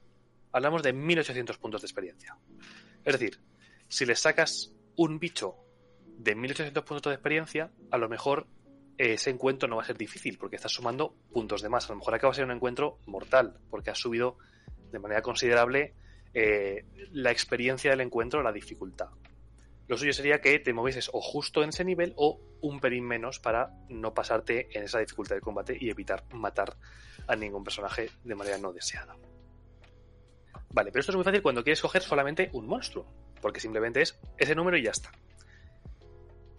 hablamos 0.55 0.83
de 0.83 0.93
1800 0.93 1.57
puntos 1.57 1.81
de 1.81 1.87
experiencia. 1.87 2.37
Es 3.03 3.19
decir, 3.19 3.41
si 3.89 4.05
le 4.05 4.15
sacas 4.15 4.73
un 4.95 5.19
bicho 5.19 5.57
de 6.05 6.33
1800 6.33 6.81
puntos 6.85 7.11
de 7.11 7.15
experiencia, 7.15 7.71
a 7.91 7.97
lo 7.97 8.07
mejor 8.07 8.47
ese 8.97 9.31
encuentro 9.31 9.67
no 9.67 9.75
va 9.75 9.81
a 9.81 9.85
ser 9.85 9.97
difícil 9.97 10.37
porque 10.37 10.55
estás 10.55 10.71
sumando 10.71 11.13
puntos 11.33 11.61
de 11.61 11.67
más. 11.67 11.89
A 11.89 11.93
lo 11.93 11.99
mejor 11.99 12.15
acaba 12.15 12.33
ser 12.33 12.45
un 12.45 12.51
encuentro 12.51 12.99
mortal 13.05 13.59
porque 13.69 13.89
has 13.89 13.99
subido 13.99 14.37
de 14.93 14.99
manera 14.99 15.21
considerable 15.21 15.93
eh, 16.33 16.85
la 17.11 17.31
experiencia 17.31 17.91
del 17.91 17.99
encuentro, 17.99 18.41
la 18.41 18.53
dificultad. 18.53 19.09
Lo 19.89 19.97
suyo 19.97 20.13
sería 20.13 20.39
que 20.39 20.57
te 20.59 20.71
movieses 20.71 21.09
o 21.11 21.19
justo 21.19 21.63
en 21.63 21.69
ese 21.69 21.83
nivel 21.83 22.13
o 22.15 22.39
un 22.61 22.79
pelín 22.79 23.03
menos 23.03 23.39
para 23.39 23.73
no 23.89 24.13
pasarte 24.13 24.69
en 24.71 24.85
esa 24.85 24.99
dificultad 24.99 25.35
de 25.35 25.41
combate 25.41 25.77
y 25.77 25.89
evitar 25.89 26.23
matar 26.33 26.77
a 27.27 27.35
ningún 27.35 27.65
personaje 27.65 28.09
de 28.23 28.35
manera 28.35 28.57
no 28.57 28.71
deseada. 28.71 29.17
Vale, 30.71 30.91
pero 30.91 30.99
esto 30.99 31.11
es 31.11 31.15
muy 31.15 31.23
fácil 31.23 31.41
cuando 31.41 31.63
quieres 31.63 31.81
coger 31.81 32.01
solamente 32.01 32.49
un 32.53 32.67
monstruo, 32.67 33.05
porque 33.41 33.59
simplemente 33.59 34.01
es 34.01 34.19
ese 34.37 34.55
número 34.55 34.77
y 34.77 34.83
ya 34.83 34.91
está. 34.91 35.11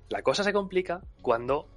La 0.09 0.23
cosa 0.23 0.45
se 0.45 0.53
complica 0.53 1.03
cuando 1.21 1.69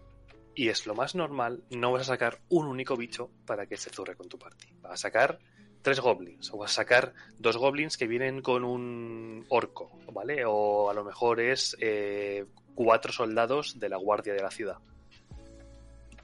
y 0.59 0.67
es 0.67 0.86
lo 0.86 0.93
más 0.93 1.15
normal, 1.15 1.63
no 1.69 1.93
vas 1.93 2.01
a 2.01 2.13
sacar 2.13 2.41
un 2.50 2.67
único 2.67 2.98
bicho 2.98 3.29
para 3.45 3.65
que 3.65 3.77
se 3.77 3.89
zurre 3.89 4.15
con 4.15 4.27
tu 4.27 4.38
party. 4.38 4.67
Vas 4.81 4.91
a 4.91 4.98
sacar 4.98 5.39
tres 5.81 6.01
goblins, 6.01 6.51
o 6.53 6.57
vas 6.57 6.71
a 6.71 6.75
sacar 6.75 7.13
dos 7.38 7.55
goblins 7.55 7.98
que 7.98 8.07
vienen 8.07 8.41
con 8.41 8.65
un 8.65 9.45
orco, 9.48 9.89
¿vale? 10.12 10.43
O 10.45 10.89
a 10.89 10.93
lo 10.93 11.05
mejor 11.05 11.39
es 11.39 11.77
eh, 11.79 12.45
cuatro 12.75 13.13
soldados 13.13 13.79
de 13.79 13.88
la 13.88 13.95
guardia 13.95 14.33
de 14.33 14.41
la 14.41 14.51
ciudad. 14.51 14.79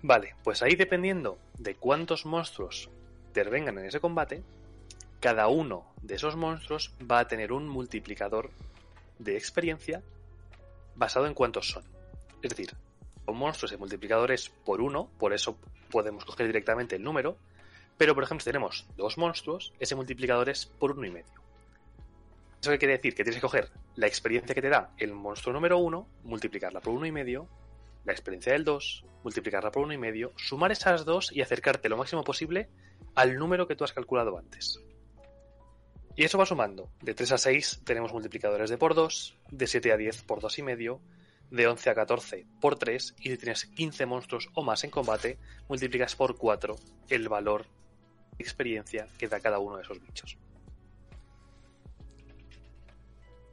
Vale, 0.01 0.35
pues 0.43 0.61
ahí 0.61 0.75
dependiendo 0.75 1.39
de 1.57 1.75
cuántos 1.75 2.25
monstruos 2.25 2.89
intervengan 3.27 3.77
en 3.79 3.85
ese 3.85 4.01
combate, 4.01 4.43
cada 5.25 5.47
uno 5.47 5.91
de 6.03 6.13
esos 6.13 6.35
monstruos 6.35 6.93
va 7.01 7.17
a 7.17 7.27
tener 7.27 7.51
un 7.51 7.67
multiplicador 7.67 8.51
de 9.17 9.35
experiencia 9.35 10.03
basado 10.95 11.25
en 11.25 11.33
cuántos 11.33 11.67
son. 11.67 11.83
Es 12.43 12.51
decir, 12.51 12.75
monstruos 13.25 13.71
y 13.71 13.77
multiplicadores 13.77 14.49
por 14.49 14.81
uno, 14.81 15.09
por 15.17 15.33
eso 15.33 15.57
podemos 15.89 16.25
coger 16.25 16.45
directamente 16.45 16.95
el 16.95 17.01
número. 17.01 17.37
Pero, 17.97 18.13
por 18.13 18.23
ejemplo, 18.23 18.43
si 18.43 18.51
tenemos 18.51 18.85
dos 18.97 19.17
monstruos, 19.17 19.73
ese 19.79 19.95
multiplicador 19.95 20.47
es 20.47 20.67
por 20.67 20.91
uno 20.91 21.07
y 21.07 21.09
medio. 21.09 21.41
¿Eso 22.61 22.69
qué 22.69 22.77
quiere 22.77 22.97
decir? 22.97 23.15
Que 23.15 23.23
tienes 23.23 23.37
que 23.37 23.47
coger 23.47 23.71
la 23.95 24.05
experiencia 24.05 24.53
que 24.53 24.61
te 24.61 24.69
da 24.69 24.91
el 24.99 25.11
monstruo 25.11 25.53
número 25.53 25.79
uno, 25.79 26.07
multiplicarla 26.23 26.81
por 26.81 26.93
uno 26.93 27.07
y 27.07 27.11
medio, 27.11 27.49
la 28.03 28.11
experiencia 28.11 28.53
del 28.53 28.63
2, 28.63 29.05
multiplicarla 29.23 29.71
por 29.71 29.81
uno 29.81 29.93
y 29.93 29.97
medio, 29.97 30.33
sumar 30.35 30.71
esas 30.71 31.03
dos 31.03 31.31
y 31.31 31.41
acercarte 31.41 31.89
lo 31.89 31.97
máximo 31.97 32.23
posible 32.23 32.69
al 33.15 33.39
número 33.39 33.67
que 33.67 33.75
tú 33.75 33.85
has 33.85 33.91
calculado 33.91 34.37
antes. 34.37 34.85
Y 36.15 36.23
eso 36.23 36.37
va 36.37 36.45
sumando. 36.45 36.89
De 37.01 37.13
3 37.13 37.33
a 37.33 37.37
6 37.37 37.81
tenemos 37.83 38.13
multiplicadores 38.13 38.69
de 38.69 38.77
por 38.77 38.95
2, 38.95 39.35
de 39.51 39.67
7 39.67 39.91
a 39.91 39.97
10 39.97 40.23
por 40.23 40.39
2 40.41 40.59
y 40.59 40.61
medio, 40.63 41.01
de 41.51 41.67
11 41.67 41.89
a 41.89 41.95
14 41.95 42.45
por 42.61 42.77
3 42.77 43.15
y 43.19 43.29
si 43.29 43.37
tienes 43.37 43.65
15 43.65 44.05
monstruos 44.05 44.49
o 44.53 44.63
más 44.63 44.83
en 44.83 44.89
combate, 44.91 45.37
multiplicas 45.67 46.15
por 46.15 46.37
4 46.37 46.75
el 47.09 47.29
valor 47.29 47.65
de 48.37 48.43
experiencia 48.43 49.07
que 49.17 49.27
da 49.27 49.39
cada 49.39 49.59
uno 49.59 49.77
de 49.77 49.83
esos 49.83 50.01
bichos. 50.01 50.37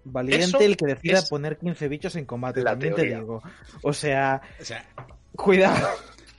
Valiente 0.05 0.45
Eso 0.45 0.61
el 0.61 0.77
que 0.77 0.87
decida 0.87 1.23
poner 1.29 1.59
15 1.59 1.89
bichos 1.89 2.17
en 2.17 2.25
combate, 2.27 2.63
la 2.63 2.71
también 2.71 2.95
te 2.95 3.03
teoría. 3.03 3.21
digo. 3.21 3.43
O 3.83 3.93
sea, 3.93 4.43
O 4.61 4.65
sea, 4.65 4.85
cuidado. 5.37 5.89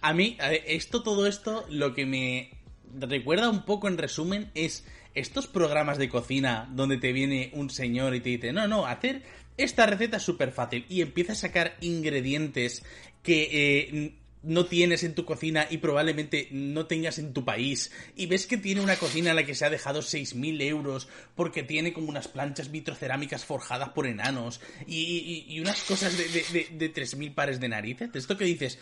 a 0.01 0.13
mí, 0.13 0.37
a 0.41 0.49
ver, 0.49 0.63
esto, 0.67 1.01
todo 1.01 1.27
esto, 1.27 1.65
lo 1.69 1.93
que 1.93 2.05
me 2.05 2.61
recuerda 2.93 3.49
un 3.49 3.63
poco 3.63 3.87
en 3.87 3.97
resumen 3.97 4.51
es 4.53 4.85
estos 5.15 5.47
programas 5.47 5.97
de 5.97 6.09
cocina 6.09 6.69
donde 6.73 6.97
te 6.97 7.11
viene 7.13 7.51
un 7.53 7.69
señor 7.69 8.15
y 8.15 8.19
te 8.21 8.29
dice, 8.29 8.53
no, 8.53 8.67
no, 8.67 8.85
hacer 8.85 9.21
esta 9.57 9.85
receta 9.85 10.17
es 10.17 10.23
súper 10.23 10.51
fácil 10.51 10.85
y 10.89 11.01
empieza 11.01 11.33
a 11.33 11.35
sacar 11.35 11.77
ingredientes 11.81 12.83
que 13.21 13.49
eh, 13.51 14.13
no 14.41 14.65
tienes 14.65 15.03
en 15.05 15.15
tu 15.15 15.23
cocina 15.23 15.67
y 15.69 15.77
probablemente 15.77 16.49
no 16.51 16.85
tengas 16.87 17.17
en 17.17 17.31
tu 17.31 17.45
país 17.45 17.91
y 18.17 18.25
ves 18.25 18.45
que 18.45 18.57
tiene 18.57 18.81
una 18.81 18.97
cocina 18.97 19.29
en 19.29 19.37
la 19.37 19.45
que 19.45 19.55
se 19.55 19.63
ha 19.65 19.69
dejado 19.69 20.01
6.000 20.01 20.61
euros 20.63 21.07
porque 21.35 21.63
tiene 21.63 21.93
como 21.93 22.09
unas 22.09 22.27
planchas 22.27 22.69
vitrocerámicas 22.69 23.45
forjadas 23.45 23.89
por 23.89 24.05
enanos 24.05 24.59
y, 24.85 25.57
unas 25.61 25.81
cosas 25.83 26.17
de, 26.17 26.25
de, 26.27 26.43
de- 26.51 26.77
de 26.89 26.93
3.000 26.93 27.33
pares 27.33 27.61
de 27.61 27.69
narices. 27.69 28.09
Esto 28.13 28.35
que 28.35 28.43
dices, 28.43 28.79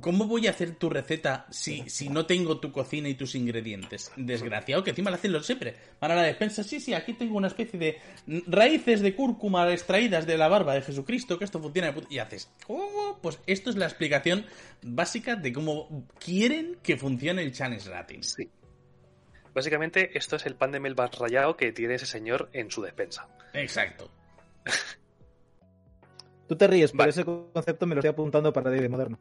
¿cómo 0.00 0.26
voy 0.26 0.46
a 0.46 0.50
hacer 0.50 0.76
tu 0.76 0.88
receta 0.90 1.46
si, 1.50 1.88
si 1.88 2.08
no 2.08 2.26
tengo 2.26 2.58
tu 2.60 2.72
cocina 2.72 3.08
y 3.08 3.14
tus 3.14 3.34
ingredientes? 3.34 4.10
Desgraciado 4.16 4.82
que 4.84 4.90
encima 4.90 5.10
lo 5.10 5.16
hacen 5.16 5.32
los 5.32 5.44
siempre. 5.46 5.74
Van 6.00 6.10
a 6.10 6.14
la 6.14 6.22
despensa, 6.22 6.62
sí, 6.62 6.80
sí, 6.80 6.94
aquí 6.94 7.12
tengo 7.14 7.36
una 7.36 7.48
especie 7.48 7.78
de 7.78 7.98
raíces 8.46 9.00
de 9.00 9.14
cúrcuma 9.14 9.70
extraídas 9.72 10.26
de 10.26 10.38
la 10.38 10.48
barba 10.48 10.74
de 10.74 10.82
Jesucristo, 10.82 11.38
que 11.38 11.44
esto 11.44 11.60
funciona 11.60 11.88
de 11.92 11.94
put- 12.00 12.06
Y 12.10 12.18
haces, 12.18 12.50
¿cómo? 12.66 13.18
Pues 13.22 13.38
esto 13.46 13.70
es 13.70 13.76
la 13.76 13.86
explicación 13.86 14.46
básica 14.82 15.36
de 15.36 15.52
cómo 15.52 16.06
quieren 16.18 16.78
que 16.82 16.96
funcione 16.96 17.42
el 17.42 17.52
Challenge 17.52 17.88
Rating. 17.90 18.20
Sí. 18.22 18.48
Básicamente, 19.54 20.16
esto 20.18 20.36
es 20.36 20.46
el 20.46 20.56
pan 20.56 20.72
de 20.72 20.80
melvas 20.80 21.16
rallado 21.18 21.56
que 21.56 21.72
tiene 21.72 21.94
ese 21.94 22.06
señor 22.06 22.48
en 22.52 22.70
su 22.70 22.82
despensa. 22.82 23.28
Exacto. 23.52 24.10
Tú 26.48 26.56
te 26.56 26.66
ríes, 26.66 26.90
pero 26.90 26.98
Vale. 26.98 27.10
ese 27.10 27.24
concepto 27.24 27.86
me 27.86 27.94
lo 27.94 28.00
estoy 28.00 28.10
apuntando 28.10 28.52
para 28.52 28.70
D&D 28.70 28.88
moderno. 28.88 29.18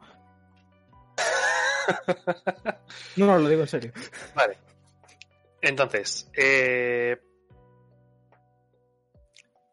No, 3.15 3.25
no, 3.27 3.37
lo 3.39 3.49
digo 3.49 3.61
en 3.61 3.67
serio. 3.67 3.91
Vale. 4.35 4.57
Entonces, 5.61 6.29
eh, 6.35 7.17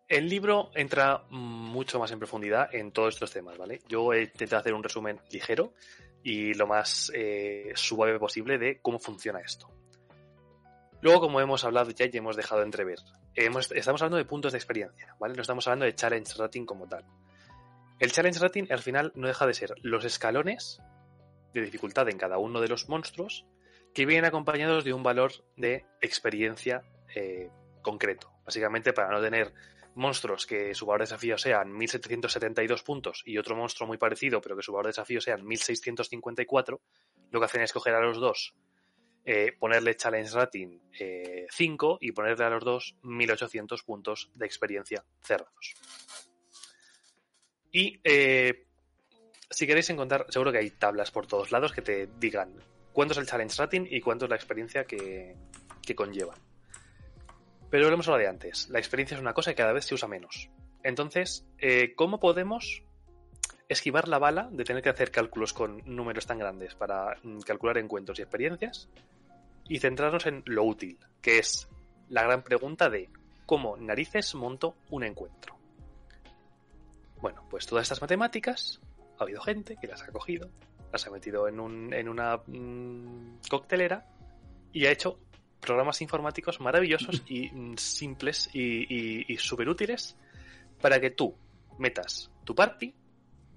el 0.09 0.29
libro 0.29 0.71
entra 0.75 1.25
mucho 1.31 1.99
más 1.99 2.11
en 2.11 2.19
profundidad 2.19 2.75
en 2.75 2.93
todos 2.93 3.15
estos 3.15 3.33
temas, 3.33 3.57
¿vale? 3.59 3.81
Yo 3.89 4.13
he 4.13 4.23
intentado 4.23 4.61
hacer 4.61 4.75
un 4.75 4.83
resumen 4.83 5.21
ligero 5.31 5.73
y 6.23 6.55
lo 6.55 6.67
más 6.67 7.11
eh, 7.15 7.73
suave 7.75 8.19
posible 8.19 8.59
de 8.59 8.81
cómo 8.81 8.99
funciona 8.99 9.41
esto. 9.41 9.69
Luego, 11.01 11.21
como 11.23 11.41
hemos 11.41 11.65
hablado 11.65 11.91
ya 11.93 12.07
y 12.07 12.17
hemos 12.17 12.37
dejado 12.37 12.63
entrever, 12.63 12.99
hemos- 13.35 13.71
estamos 13.73 14.03
hablando 14.03 14.19
de 14.19 14.25
puntos 14.27 14.53
de 14.53 14.59
experiencia, 14.59 15.15
¿vale? 15.19 15.35
No 15.35 15.43
estamos 15.43 15.67
hablando 15.67 15.87
de 15.87 15.95
challenge 15.95 16.35
rating 16.37 16.67
como 16.67 16.87
tal. 16.89 17.05
El 17.99 18.13
challenge 18.13 18.39
rating 18.41 18.65
al 18.71 18.81
final 18.81 19.13
no 19.15 19.29
deja 19.29 19.47
de 19.47 19.55
ser 19.55 19.75
los 19.83 20.05
escalones 20.05 20.81
de 21.53 21.63
dificultad 21.63 22.09
en 22.09 22.19
cada 22.19 22.39
uno 22.39 22.61
de 22.61 22.69
los 22.69 22.89
monstruos 22.89 23.47
que 23.95 24.07
vienen 24.07 24.25
acompañados 24.25 24.85
de 24.85 24.93
un 24.93 25.03
valor 25.03 25.33
de 25.57 25.85
experiencia 26.01 26.83
eh, 27.15 27.51
concreto. 27.83 28.33
Básicamente 28.45 28.93
para 28.93 29.11
no 29.11 29.21
tener 29.21 29.53
monstruos 29.95 30.47
que 30.47 30.75
su 30.75 30.87
valor 30.87 31.01
de 31.01 31.05
desafío 31.05 31.37
sean 31.37 31.77
1772 31.77 32.83
puntos 32.83 33.23
y 33.27 33.39
otro 33.39 33.57
monstruo 33.57 33.89
muy 33.89 33.99
parecido 33.99 34.41
pero 34.41 34.57
que 34.57 34.63
su 34.63 34.73
valor 34.73 34.87
de 34.87 34.91
desafío 34.91 35.21
sean 35.21 35.45
1654, 35.47 36.81
lo 37.31 37.41
que 37.41 37.45
hacen 37.45 37.63
es 37.63 37.73
coger 37.73 37.95
a 37.95 38.01
los 38.01 38.19
dos, 38.19 38.55
eh, 39.25 39.53
ponerle 39.59 39.97
challenge 39.97 40.33
rating 40.35 40.79
eh, 40.99 41.47
5 41.51 41.99
y 42.01 42.13
ponerle 42.13 42.45
a 42.45 42.51
los 42.51 42.65
dos 42.65 42.97
1800 43.03 43.83
puntos 43.83 44.31
de 44.35 44.47
experiencia 44.47 45.05
cerrados. 45.21 45.75
Y 47.73 48.01
eh, 48.03 48.67
si 49.61 49.67
queréis 49.67 49.91
encontrar, 49.91 50.25
seguro 50.31 50.53
que 50.53 50.57
hay 50.57 50.71
tablas 50.71 51.11
por 51.11 51.27
todos 51.27 51.53
lados 51.53 51.71
que 51.71 51.83
te 51.83 52.09
digan 52.19 52.51
cuánto 52.95 53.13
es 53.13 53.19
el 53.19 53.27
challenge 53.27 53.57
rating 53.59 53.87
y 53.91 54.01
cuánto 54.01 54.25
es 54.25 54.31
la 54.31 54.37
experiencia 54.37 54.87
que, 54.87 55.37
que 55.83 55.95
conlleva. 55.95 56.35
Pero 57.69 57.87
lo 57.87 57.93
hemos 57.93 58.09
hablado 58.09 58.23
de 58.23 58.29
antes. 58.29 58.71
La 58.71 58.79
experiencia 58.79 59.17
es 59.17 59.21
una 59.21 59.35
cosa 59.35 59.51
que 59.51 59.57
cada 59.57 59.75
vez 59.75 59.85
se 59.85 59.95
usa 59.95 60.09
menos. 60.09 60.49
Entonces, 60.83 61.47
eh, 61.59 61.93
¿cómo 61.95 62.19
podemos 62.21 62.85
esquivar 63.69 64.09
la 64.09 64.19
bala 64.19 64.49
de 64.51 64.65
tener 64.65 64.83
que 64.83 64.89
hacer 64.89 65.11
cálculos 65.11 65.53
con 65.53 65.83
números 65.85 66.25
tan 66.25 66.39
grandes 66.39 66.75
para 66.75 67.19
mm, 67.23 67.41
calcular 67.41 67.77
encuentros 67.77 68.19
y 68.19 68.23
experiencias? 68.23 68.89
Y 69.69 69.79
centrarnos 69.79 70.25
en 70.25 70.43
lo 70.47 70.65
útil, 70.65 70.99
que 71.21 71.39
es 71.39 71.69
la 72.09 72.23
gran 72.23 72.43
pregunta 72.45 72.89
de 72.89 73.11
cómo 73.45 73.77
narices 73.77 74.35
monto 74.35 74.75
un 74.89 75.05
encuentro. 75.05 75.55
Bueno, 77.21 77.45
pues 77.51 77.67
todas 77.67 77.83
estas 77.83 78.01
matemáticas 78.01 78.81
ha 79.21 79.25
habido 79.25 79.41
gente 79.43 79.77
que 79.81 79.87
las 79.87 80.03
ha 80.03 80.07
cogido, 80.09 80.51
las 80.93 81.07
ha 81.07 81.11
metido 81.11 81.47
en, 81.47 81.61
un, 81.61 81.93
en 81.93 82.09
una 82.09 82.39
mm, 82.47 83.41
coctelera 83.49 84.07
y 84.73 84.87
ha 84.87 84.91
hecho 84.91 85.19
programas 85.61 86.01
informáticos 86.01 86.61
maravillosos 86.61 87.23
y 87.27 87.51
mm, 87.51 87.77
simples 87.77 88.49
y, 88.53 88.61
y, 88.61 89.27
y 89.29 89.37
súper 89.37 89.69
útiles 89.69 90.17
para 90.81 90.99
que 91.01 91.11
tú 91.11 91.37
metas 91.79 92.31
tu 92.45 92.55
party 92.55 92.95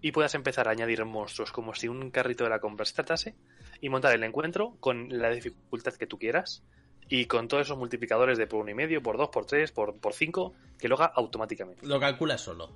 y 0.02 0.12
puedas 0.12 0.36
empezar 0.36 0.68
a 0.68 0.72
añadir 0.72 1.04
monstruos 1.06 1.52
como 1.52 1.74
si 1.74 1.88
un 1.88 2.12
carrito 2.12 2.44
de 2.44 2.50
la 2.50 2.60
compra 2.60 2.86
se 2.86 2.94
tratase 2.94 3.36
y 3.80 3.88
montar 3.88 4.14
el 4.14 4.24
encuentro 4.24 4.76
con 4.82 5.08
la 5.10 5.30
dificultad 5.30 5.94
que 5.94 6.08
tú 6.08 6.20
quieras 6.20 6.62
y 7.10 7.26
con 7.26 7.48
todos 7.48 7.68
esos 7.68 7.78
multiplicadores 7.78 8.38
de 8.38 8.48
por 8.48 8.62
uno 8.62 8.72
y 8.72 8.74
medio, 8.76 9.02
por 9.02 9.18
dos, 9.18 9.30
por 9.30 9.46
tres, 9.46 9.72
por, 9.72 9.96
por 10.00 10.14
cinco, 10.14 10.54
que 10.80 10.88
lo 10.88 10.96
haga 10.96 11.12
automáticamente. 11.16 11.86
Lo 11.86 12.00
calcula 12.00 12.38
solo. 12.38 12.70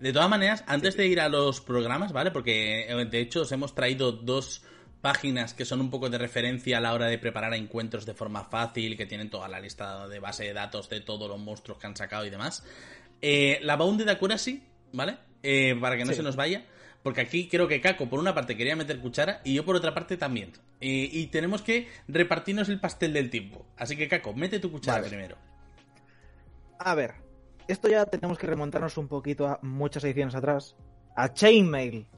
De 0.00 0.12
todas 0.12 0.28
maneras, 0.28 0.64
antes 0.66 0.96
de 0.96 1.06
ir 1.06 1.20
a 1.20 1.28
los 1.28 1.60
programas, 1.60 2.12
¿vale? 2.12 2.30
Porque 2.30 2.86
eh, 2.88 3.04
de 3.04 3.20
hecho 3.20 3.42
os 3.42 3.52
hemos 3.52 3.74
traído 3.74 4.12
dos 4.12 4.62
páginas 5.00 5.54
que 5.54 5.64
son 5.64 5.80
un 5.80 5.90
poco 5.90 6.08
de 6.08 6.18
referencia 6.18 6.78
a 6.78 6.80
la 6.80 6.92
hora 6.94 7.06
de 7.06 7.18
preparar 7.18 7.54
encuentros 7.54 8.06
de 8.06 8.14
forma 8.14 8.44
fácil, 8.44 8.96
que 8.96 9.06
tienen 9.06 9.30
toda 9.30 9.46
la 9.48 9.60
lista 9.60 10.08
de 10.08 10.18
base 10.18 10.44
de 10.44 10.52
datos 10.52 10.88
de 10.88 11.00
todos 11.00 11.28
los 11.28 11.38
monstruos 11.38 11.78
que 11.78 11.86
han 11.86 11.96
sacado 11.96 12.24
y 12.26 12.30
demás. 12.30 12.64
Eh, 13.22 13.58
la 13.62 13.76
Bounded 13.76 14.08
Accuracy, 14.08 14.62
¿vale? 14.92 15.16
Eh, 15.42 15.76
para 15.80 15.96
que 15.96 16.04
no 16.04 16.10
Sí. 16.12 16.16
se 16.16 16.22
nos 16.22 16.34
vaya. 16.36 16.64
Porque 17.06 17.20
aquí 17.20 17.46
creo 17.48 17.68
que 17.68 17.80
Caco 17.80 18.08
por 18.08 18.18
una 18.18 18.34
parte 18.34 18.56
quería 18.56 18.74
meter 18.74 18.98
cuchara 18.98 19.40
y 19.44 19.54
yo 19.54 19.64
por 19.64 19.76
otra 19.76 19.94
parte 19.94 20.16
también. 20.16 20.50
Eh, 20.80 21.08
y 21.12 21.28
tenemos 21.28 21.62
que 21.62 21.86
repartirnos 22.08 22.68
el 22.68 22.80
pastel 22.80 23.12
del 23.12 23.30
tiempo. 23.30 23.64
Así 23.76 23.96
que 23.96 24.08
Caco, 24.08 24.34
mete 24.34 24.58
tu 24.58 24.72
cuchara 24.72 24.98
Vale. 24.98 25.10
primero. 25.10 25.36
A 26.80 26.96
ver, 26.96 27.14
esto 27.68 27.88
ya 27.88 28.06
tenemos 28.06 28.38
que 28.38 28.48
remontarnos 28.48 28.98
un 28.98 29.06
poquito 29.06 29.46
a 29.46 29.60
muchas 29.62 30.02
ediciones 30.02 30.34
atrás. 30.34 30.74
A 31.14 31.32
Chainmail. 31.32 32.08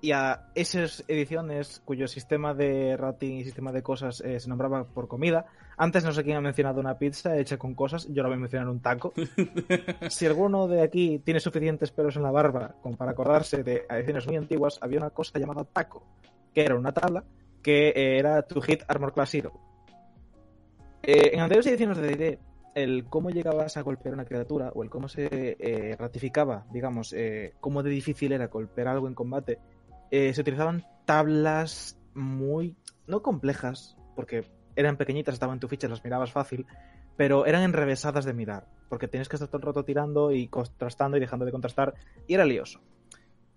Y 0.00 0.12
a 0.12 0.52
esas 0.54 1.02
ediciones 1.08 1.82
cuyo 1.84 2.06
sistema 2.06 2.54
de 2.54 2.96
rating 2.96 3.38
y 3.38 3.42
sistema 3.42 3.72
de 3.72 3.82
cosas 3.82 4.20
eh, 4.20 4.38
se 4.38 4.48
nombraba 4.48 4.84
por 4.84 5.08
comida. 5.08 5.46
Antes 5.82 6.04
no 6.04 6.12
sé 6.12 6.22
quién 6.22 6.36
ha 6.36 6.42
mencionado 6.42 6.78
una 6.78 6.98
pizza 6.98 7.38
hecha 7.38 7.56
con 7.56 7.74
cosas, 7.74 8.06
yo 8.10 8.22
la 8.22 8.28
voy 8.28 8.36
a 8.36 8.40
mencionar 8.40 8.68
un 8.68 8.80
taco. 8.80 9.14
si 10.10 10.26
alguno 10.26 10.68
de 10.68 10.82
aquí 10.82 11.20
tiene 11.20 11.40
suficientes 11.40 11.90
pelos 11.90 12.16
en 12.16 12.22
la 12.22 12.30
barba 12.30 12.74
como 12.82 12.98
para 12.98 13.12
acordarse 13.12 13.62
de 13.62 13.86
ediciones 13.88 14.26
muy 14.26 14.36
antiguas, 14.36 14.78
había 14.82 14.98
una 14.98 15.08
cosa 15.08 15.38
llamada 15.38 15.64
taco, 15.64 16.04
que 16.52 16.60
era 16.60 16.76
una 16.76 16.92
tabla 16.92 17.24
que 17.62 17.88
eh, 17.96 18.18
era 18.18 18.42
To 18.42 18.60
Hit 18.60 18.82
Armor 18.88 19.14
Class 19.14 19.30
Zero. 19.30 19.52
Eh, 21.02 21.30
en 21.32 21.40
anteriores 21.40 21.68
ediciones 21.68 21.96
de 21.96 22.08
D&D, 22.08 22.38
el 22.74 23.06
cómo 23.06 23.30
llegabas 23.30 23.78
a 23.78 23.80
golpear 23.80 24.12
una 24.12 24.26
criatura 24.26 24.72
o 24.74 24.82
el 24.82 24.90
cómo 24.90 25.08
se 25.08 25.56
eh, 25.58 25.96
ratificaba, 25.98 26.66
digamos, 26.70 27.14
eh, 27.14 27.54
cómo 27.58 27.82
de 27.82 27.88
difícil 27.88 28.32
era 28.32 28.48
golpear 28.48 28.88
algo 28.88 29.08
en 29.08 29.14
combate, 29.14 29.58
se 30.10 30.38
utilizaban 30.38 30.84
tablas 31.06 31.96
muy, 32.12 32.76
no 33.06 33.22
complejas, 33.22 33.96
porque 34.14 34.44
eran 34.80 34.96
pequeñitas, 34.96 35.34
estaban 35.34 35.54
en 35.54 35.60
tu 35.60 35.68
ficha, 35.68 35.88
las 35.88 36.04
mirabas 36.04 36.32
fácil, 36.32 36.66
pero 37.16 37.46
eran 37.46 37.62
enrevesadas 37.62 38.24
de 38.24 38.32
mirar, 38.32 38.66
porque 38.88 39.08
tienes 39.08 39.28
que 39.28 39.36
estar 39.36 39.48
todo 39.48 39.58
el 39.58 39.66
rato 39.66 39.84
tirando 39.84 40.32
y 40.32 40.48
contrastando 40.48 41.16
y 41.16 41.20
dejando 41.20 41.44
de 41.44 41.52
contrastar, 41.52 41.94
y 42.26 42.34
era 42.34 42.44
lioso. 42.44 42.80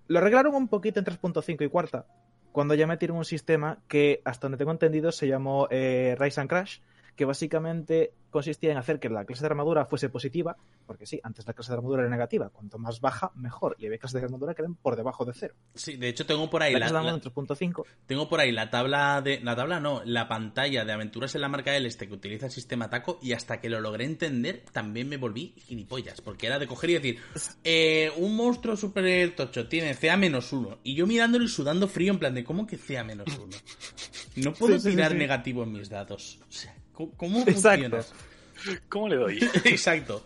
Lo 0.08 0.20
arreglaron 0.20 0.56
un 0.56 0.68
poquito 0.68 1.00
en 1.00 1.06
3.5 1.06 1.66
y 1.66 1.70
cuarta, 1.70 2.06
cuando 2.52 2.76
ya 2.76 2.88
metieron 2.88 3.18
un 3.18 3.26
sistema 3.26 3.80
que, 3.88 4.22
hasta 4.26 4.46
donde 4.46 4.58
tengo 4.58 4.72
entendido, 4.72 5.12
se 5.12 5.28
llamó 5.28 5.68
eh, 5.72 6.16
Rise 6.20 6.40
and 6.40 6.50
Crash, 6.50 6.80
que 7.16 7.26
básicamente 7.26 8.14
consistía 8.32 8.72
en 8.72 8.78
hacer 8.78 9.00
que 9.00 9.10
la 9.10 9.26
clase 9.26 9.42
de 9.44 9.46
armadura 9.48 9.86
fuese 9.86 10.10
positiva, 10.10 10.58
porque 10.88 11.06
sí, 11.06 11.20
antes 11.22 11.46
la 11.46 11.54
clase 11.54 11.72
de 11.72 11.76
armadura 11.78 12.02
era 12.02 12.10
negativa, 12.10 12.50
cuanto 12.50 12.80
más 12.80 13.00
baja, 13.00 13.32
mejor, 13.36 13.76
y 13.78 13.86
había 13.86 14.00
clases 14.00 14.22
de 14.22 14.26
armadura 14.26 14.56
que 14.56 14.64
eran 14.64 14.74
por 14.74 14.96
debajo 14.96 15.24
de 15.24 15.34
cero. 15.36 15.54
Sí, 15.76 15.98
de 15.98 16.10
hecho 16.10 16.26
tengo 16.26 16.50
por 16.50 16.64
ahí 16.64 16.74
La 16.74 16.80
la, 16.80 16.90
la- 16.92 17.00
armadura 17.00 17.24
en 17.24 17.32
3.5, 17.32 17.84
tengo 18.08 18.28
por 18.28 18.40
ahí 18.40 18.52
la 18.52 18.72
tabla 18.72 19.22
de 19.22 19.40
la 19.42 19.56
tabla 19.56 19.80
no, 19.80 20.02
la 20.06 20.28
pantalla 20.28 20.84
de 20.84 20.92
aventuras 20.92 21.36
en 21.36 21.42
la 21.42 21.48
marca 21.50 21.72
del 21.74 21.86
este 21.86 22.08
que 22.08 22.14
utiliza 22.16 22.48
el 22.48 22.52
sistema 22.52 22.90
Taco 22.90 23.20
y 23.22 23.34
hasta 23.34 23.62
que 23.62 23.70
lo 23.70 23.80
logré 23.80 24.06
entender 24.06 24.64
también 24.72 25.08
me 25.10 25.18
volví 25.18 25.54
gilipollas, 25.68 26.20
porque 26.22 26.48
era 26.48 26.58
de 26.58 26.66
coger 26.66 26.90
y 26.90 26.94
decir, 26.94 27.20
eh, 27.64 28.12
un 28.18 28.36
monstruo 28.36 28.76
super 28.76 29.36
tocho 29.36 29.68
tiene 29.68 29.94
CA-1 29.94 30.80
y 30.84 30.96
yo 30.96 31.06
mirándolo 31.06 31.46
y 31.46 31.50
sudando 31.50 31.88
frío 31.88 32.12
en 32.14 32.18
plan 32.18 32.34
de 32.34 32.44
¿cómo 32.44 32.66
que 32.66 32.78
CA-1? 32.80 33.26
No 34.38 34.54
puedo 34.54 34.74
Sí, 34.76 34.80
sí, 34.82 34.90
sí, 34.90 34.96
tirar 34.96 35.12
sí. 35.12 35.18
negativo 35.20 35.62
en 35.64 35.74
mis 35.74 35.90
datos. 35.90 36.40
O 36.50 36.52
sea, 36.52 36.76
¿cómo, 36.94 37.12
cómo 37.18 37.40
Exacto. 37.42 37.90
funciona? 37.90 38.80
¿Cómo 38.90 39.10
le 39.10 39.16
doy? 39.18 39.40
Exacto. 39.66 40.24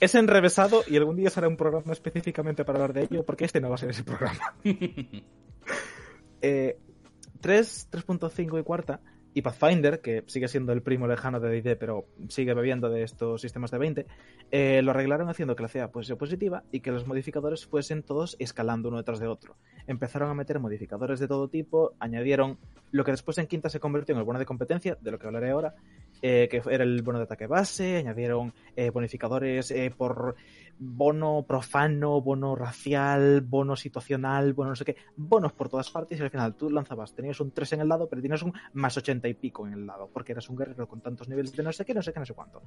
es 0.00 0.14
enrevesado 0.14 0.82
y 0.86 0.96
algún 0.96 1.16
día 1.16 1.30
será 1.30 1.48
un 1.48 1.56
programa 1.56 1.92
específicamente 1.92 2.64
para 2.64 2.78
hablar 2.78 2.92
de 2.94 3.02
ello, 3.10 3.24
porque 3.24 3.44
este 3.44 3.60
no 3.60 3.68
va 3.68 3.74
a 3.74 3.78
ser 3.78 3.90
ese 3.90 4.04
programa. 4.04 4.54
Eh, 6.46 6.76
3, 7.40 7.88
3.5 7.90 8.60
y 8.60 8.62
cuarta, 8.62 9.00
y 9.34 9.42
Pathfinder, 9.42 10.00
que 10.00 10.22
sigue 10.28 10.46
siendo 10.46 10.72
el 10.72 10.80
primo 10.80 11.08
lejano 11.08 11.40
de 11.40 11.50
D&D, 11.50 11.76
pero 11.76 12.06
sigue 12.28 12.54
bebiendo 12.54 12.88
de 12.88 13.02
estos 13.02 13.40
sistemas 13.40 13.72
de 13.72 13.78
20, 13.78 14.06
eh, 14.52 14.80
lo 14.82 14.92
arreglaron 14.92 15.28
haciendo 15.28 15.56
que 15.56 15.64
la 15.64 15.68
CA 15.68 15.88
fuese 15.88 16.14
positiva 16.14 16.62
y 16.70 16.80
que 16.80 16.92
los 16.92 17.06
modificadores 17.06 17.66
fuesen 17.66 18.04
todos 18.04 18.36
escalando 18.38 18.88
uno 18.88 18.98
detrás 18.98 19.18
de 19.18 19.26
otro. 19.26 19.56
Empezaron 19.88 20.30
a 20.30 20.34
meter 20.34 20.60
modificadores 20.60 21.18
de 21.18 21.26
todo 21.26 21.48
tipo, 21.48 21.94
añadieron 21.98 22.58
lo 22.92 23.04
que 23.04 23.10
después 23.10 23.36
en 23.38 23.48
quinta 23.48 23.68
se 23.68 23.80
convirtió 23.80 24.12
en 24.14 24.20
el 24.20 24.24
bono 24.24 24.38
de 24.38 24.46
competencia, 24.46 24.96
de 25.00 25.10
lo 25.10 25.18
que 25.18 25.26
hablaré 25.26 25.50
ahora, 25.50 25.74
eh, 26.26 26.48
que 26.48 26.62
era 26.70 26.84
el 26.84 27.02
bono 27.02 27.18
de 27.18 27.24
ataque 27.24 27.46
base, 27.46 27.98
añadieron 27.98 28.54
eh, 28.74 28.88
bonificadores 28.88 29.70
eh, 29.70 29.92
por 29.94 30.36
bono 30.78 31.44
profano, 31.46 32.22
bono 32.22 32.56
racial, 32.56 33.42
bono 33.42 33.76
situacional, 33.76 34.54
bono 34.54 34.70
no 34.70 34.74
sé 34.74 34.86
qué, 34.86 34.96
bonos 35.16 35.52
por 35.52 35.68
todas 35.68 35.90
partes 35.90 36.18
y 36.18 36.22
al 36.22 36.30
final 36.30 36.54
tú 36.54 36.70
lanzabas, 36.70 37.14
tenías 37.14 37.38
un 37.40 37.50
3 37.50 37.74
en 37.74 37.80
el 37.82 37.88
lado, 37.88 38.08
pero 38.08 38.22
tenías 38.22 38.42
un 38.42 38.54
más 38.72 38.96
80 38.96 39.28
y 39.28 39.34
pico 39.34 39.66
en 39.66 39.74
el 39.74 39.86
lado, 39.86 40.08
porque 40.10 40.32
eras 40.32 40.48
un 40.48 40.56
guerrero 40.56 40.88
con 40.88 41.02
tantos 41.02 41.28
niveles 41.28 41.52
de 41.52 41.62
no 41.62 41.70
sé 41.72 41.84
qué, 41.84 41.92
no 41.92 42.00
sé 42.00 42.10
qué, 42.14 42.20
no 42.20 42.24
sé 42.24 42.32
cuánto. 42.32 42.62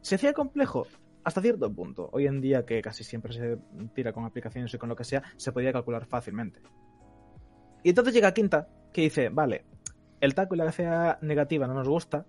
Se 0.00 0.16
hacía 0.16 0.32
complejo 0.32 0.88
hasta 1.22 1.40
cierto 1.40 1.72
punto. 1.72 2.10
Hoy 2.12 2.26
en 2.26 2.40
día, 2.40 2.66
que 2.66 2.82
casi 2.82 3.04
siempre 3.04 3.32
se 3.32 3.58
tira 3.94 4.12
con 4.12 4.24
aplicaciones 4.24 4.74
y 4.74 4.78
con 4.78 4.88
lo 4.88 4.96
que 4.96 5.04
sea, 5.04 5.22
se 5.36 5.52
podía 5.52 5.72
calcular 5.72 6.04
fácilmente. 6.04 6.58
Y 7.84 7.90
entonces 7.90 8.12
llega 8.12 8.34
Quinta, 8.34 8.66
que 8.92 9.02
dice, 9.02 9.28
vale, 9.28 9.64
el 10.20 10.34
taco 10.34 10.56
y 10.56 10.58
la 10.58 10.72
CA 10.72 11.18
negativa 11.22 11.68
no 11.68 11.74
nos 11.74 11.88
gusta, 11.88 12.26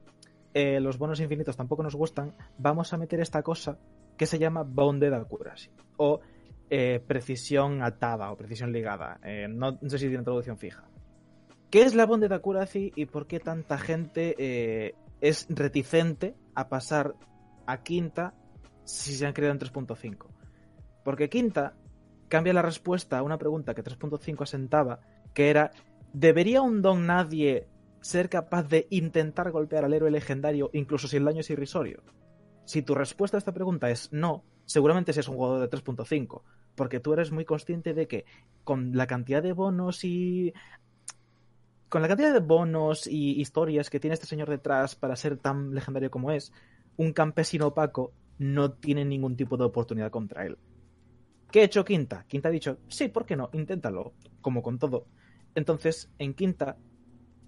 eh, 0.54 0.80
los 0.80 0.98
bonos 0.98 1.20
infinitos 1.20 1.56
tampoco 1.56 1.84
nos 1.84 1.96
gustan, 1.96 2.34
vamos 2.58 2.92
a 2.94 2.98
meter 2.98 3.20
esta 3.20 3.44
cosa 3.44 3.78
que 4.18 4.26
se 4.26 4.40
llama 4.40 4.64
Bounded 4.64 5.14
Accuracy, 5.14 5.70
o 5.98 6.20
eh, 6.70 7.00
precisión 7.06 7.84
atada 7.84 8.32
o 8.32 8.38
precisión 8.38 8.72
ligada. 8.72 9.20
Eh, 9.24 9.48
no, 9.48 9.78
sé 9.88 10.00
si 10.00 10.08
tiene 10.08 10.24
traducción 10.24 10.58
fija. 10.58 10.84
¿Qué 11.70 11.84
es 11.84 11.94
la 11.94 12.06
Bounded 12.06 12.32
Accuracy 12.32 12.92
y 12.96 13.06
por 13.06 13.28
qué 13.28 13.40
tanta 13.40 13.78
gente 13.78 14.96
es 15.22 15.46
reticente 15.50 16.36
a 16.56 16.68
pasar 16.68 17.14
a 17.68 17.84
quinta 17.84 18.34
si 18.84 19.14
se 19.14 19.28
han 19.28 19.34
creado 19.34 19.54
en 19.54 19.60
3.5? 19.60 20.26
Porque 21.04 21.30
quinta 21.30 21.76
cambia 22.28 22.54
la 22.54 22.64
respuesta 22.64 23.20
a 23.20 23.24
una 23.24 23.38
pregunta 23.38 23.76
que 23.76 23.84
3.5 23.84 24.42
asentaba, 24.42 25.00
que 25.36 25.52
era, 25.52 25.72
¿debería 26.12 26.62
un 26.64 26.82
don 26.82 27.06
nadie 27.06 27.68
ser 28.02 28.30
capaz 28.30 28.64
de 28.64 28.88
intentar 28.90 29.52
golpear 29.52 29.86
al 29.86 29.94
héroe 29.94 30.12
legendario 30.12 30.70
incluso 30.74 31.08
si 31.08 31.18
el 31.18 31.26
daño 31.26 31.42
es 31.42 31.50
irrisorio? 31.50 32.04
Si 32.66 32.82
tu 32.82 32.96
respuesta 32.96 33.38
a 33.38 33.40
esta 33.40 33.54
pregunta 33.54 33.90
es 33.90 34.12
no, 34.12 34.44
seguramente 34.66 35.14
seas 35.14 35.28
un 35.28 35.36
jugador 35.36 35.62
de 35.62 35.70
3.5, 35.70 36.44
porque 36.76 37.00
tú 37.00 37.14
eres 37.14 37.32
muy 37.32 37.46
consciente 37.46 37.94
de 37.94 38.08
que 38.08 38.26
con 38.64 38.96
la 38.96 39.08
cantidad 39.08 39.42
de 39.42 39.54
bonos 39.54 40.04
y 40.04 40.54
con 41.90 42.04
la 42.04 42.08
cantidad 42.08 42.32
de 42.32 42.40
bonos 42.40 43.08
y 43.08 43.42
historias 43.42 43.90
que 43.90 44.00
tiene 44.00 44.14
este 44.14 44.28
señor 44.28 44.50
detrás 44.50 44.96
para 44.96 45.16
ser 45.16 45.38
tan 45.38 45.74
legendario 45.74 46.12
como 46.12 46.32
es, 46.32 46.54
un 46.98 47.14
campesino 47.14 47.68
opaco 47.68 48.14
no 48.38 48.72
tiene 48.72 49.04
ningún 49.06 49.36
tipo 49.36 49.58
de 49.58 49.66
oportunidad 49.66 50.12
contra 50.12 50.46
él. 50.46 50.58
¿Qué 51.52 51.62
ha 51.62 51.64
hecho 51.64 51.84
Quinta? 51.84 52.26
Quinta 52.28 52.50
ha 52.50 52.52
dicho, 52.52 52.78
sí, 52.88 53.08
¿por 53.08 53.26
qué 53.26 53.36
no? 53.36 53.50
Inténtalo, 53.54 54.14
como 54.42 54.62
con 54.62 54.78
todo. 54.78 55.08
Entonces, 55.56 56.12
en 56.20 56.36
Quinta, 56.36 56.78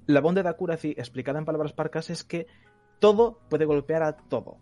la 0.07 0.21
bondad 0.21 0.43
de 0.43 0.49
accuracy, 0.49 0.91
explicada 0.97 1.39
en 1.39 1.45
palabras 1.45 1.73
parcas, 1.73 2.09
es 2.09 2.23
que 2.23 2.47
todo 2.99 3.39
puede 3.49 3.65
golpear 3.65 4.03
a 4.03 4.13
todo. 4.17 4.57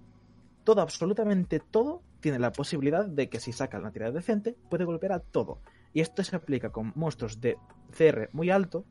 Todo, 0.63 0.82
absolutamente 0.82 1.60
todo, 1.60 2.02
tiene 2.19 2.39
la 2.39 2.52
posibilidad 2.52 3.06
de 3.06 3.30
que 3.30 3.39
si 3.39 3.52
saca 3.52 3.80
una 3.80 3.91
tirada 3.91 4.12
decente, 4.12 4.56
puede 4.69 4.84
golpear 4.86 5.13
a 5.13 5.19
todo. 5.19 5.60
Y 5.93 6.02
esto 6.02 6.23
se 6.23 6.36
aplica 6.36 6.69
con 6.71 6.91
monstruos 6.95 7.41
de 7.41 7.58
CR 7.97 8.30
muy 8.34 8.49
alto 8.49 8.86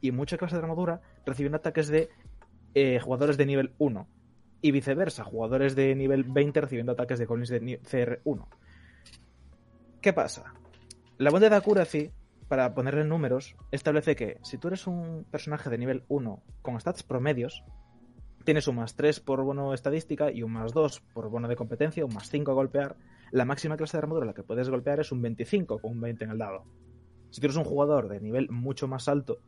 y 0.00 0.12
mucha 0.12 0.36
clase 0.36 0.56
de 0.56 0.62
armadura 0.62 1.00
recibiendo 1.26 1.56
ataques 1.56 1.88
de 1.88 2.08
eh, 2.74 3.00
jugadores 3.00 3.36
de 3.36 3.46
nivel 3.46 3.74
1. 3.78 4.06
Y 4.60 4.70
viceversa, 4.70 5.24
jugadores 5.24 5.74
de 5.74 5.94
nivel 5.94 6.24
20 6.24 6.60
recibiendo 6.60 6.92
ataques 6.92 7.18
de 7.18 7.26
goblins 7.26 7.48
de 7.48 7.60
ni- 7.60 7.76
CR1. 7.78 8.46
¿Qué 10.00 10.12
pasa? 10.12 10.54
La 11.18 11.30
bondad 11.30 11.50
de 11.50 11.56
accuracy, 11.56 12.10
para 12.48 12.74
ponerle 12.74 13.04
números, 13.04 13.56
establece 13.70 14.16
que 14.16 14.38
si 14.42 14.58
tú 14.58 14.68
eres 14.68 14.86
un 14.86 15.24
personaje 15.30 15.70
de 15.70 15.78
nivel 15.78 16.04
1 16.08 16.42
con 16.62 16.80
stats 16.80 17.02
promedios, 17.02 17.64
tienes 18.44 18.68
un 18.68 18.76
más 18.76 18.94
3 18.94 19.20
por 19.20 19.42
bono 19.42 19.74
estadística 19.74 20.30
y 20.30 20.42
un 20.42 20.52
más 20.52 20.72
2 20.72 21.00
por 21.12 21.30
bono 21.30 21.48
de 21.48 21.56
competencia, 21.56 22.04
un 22.04 22.14
más 22.14 22.28
5 22.28 22.50
a 22.50 22.54
golpear. 22.54 22.96
La 23.32 23.44
máxima 23.44 23.76
clase 23.76 23.96
de 23.96 24.02
armadura 24.02 24.24
a 24.24 24.28
la 24.28 24.34
que 24.34 24.42
puedes 24.42 24.68
golpear 24.68 25.00
es 25.00 25.10
un 25.10 25.22
25 25.22 25.78
con 25.78 25.92
un 25.92 26.00
20 26.00 26.24
en 26.24 26.30
el 26.30 26.38
dado. 26.38 26.64
Si 27.30 27.40
tú 27.40 27.46
eres 27.46 27.56
un 27.56 27.64
jugador 27.64 28.08
de 28.08 28.20
nivel 28.20 28.48
mucho 28.50 28.86
más 28.86 29.08
alto, 29.08 29.40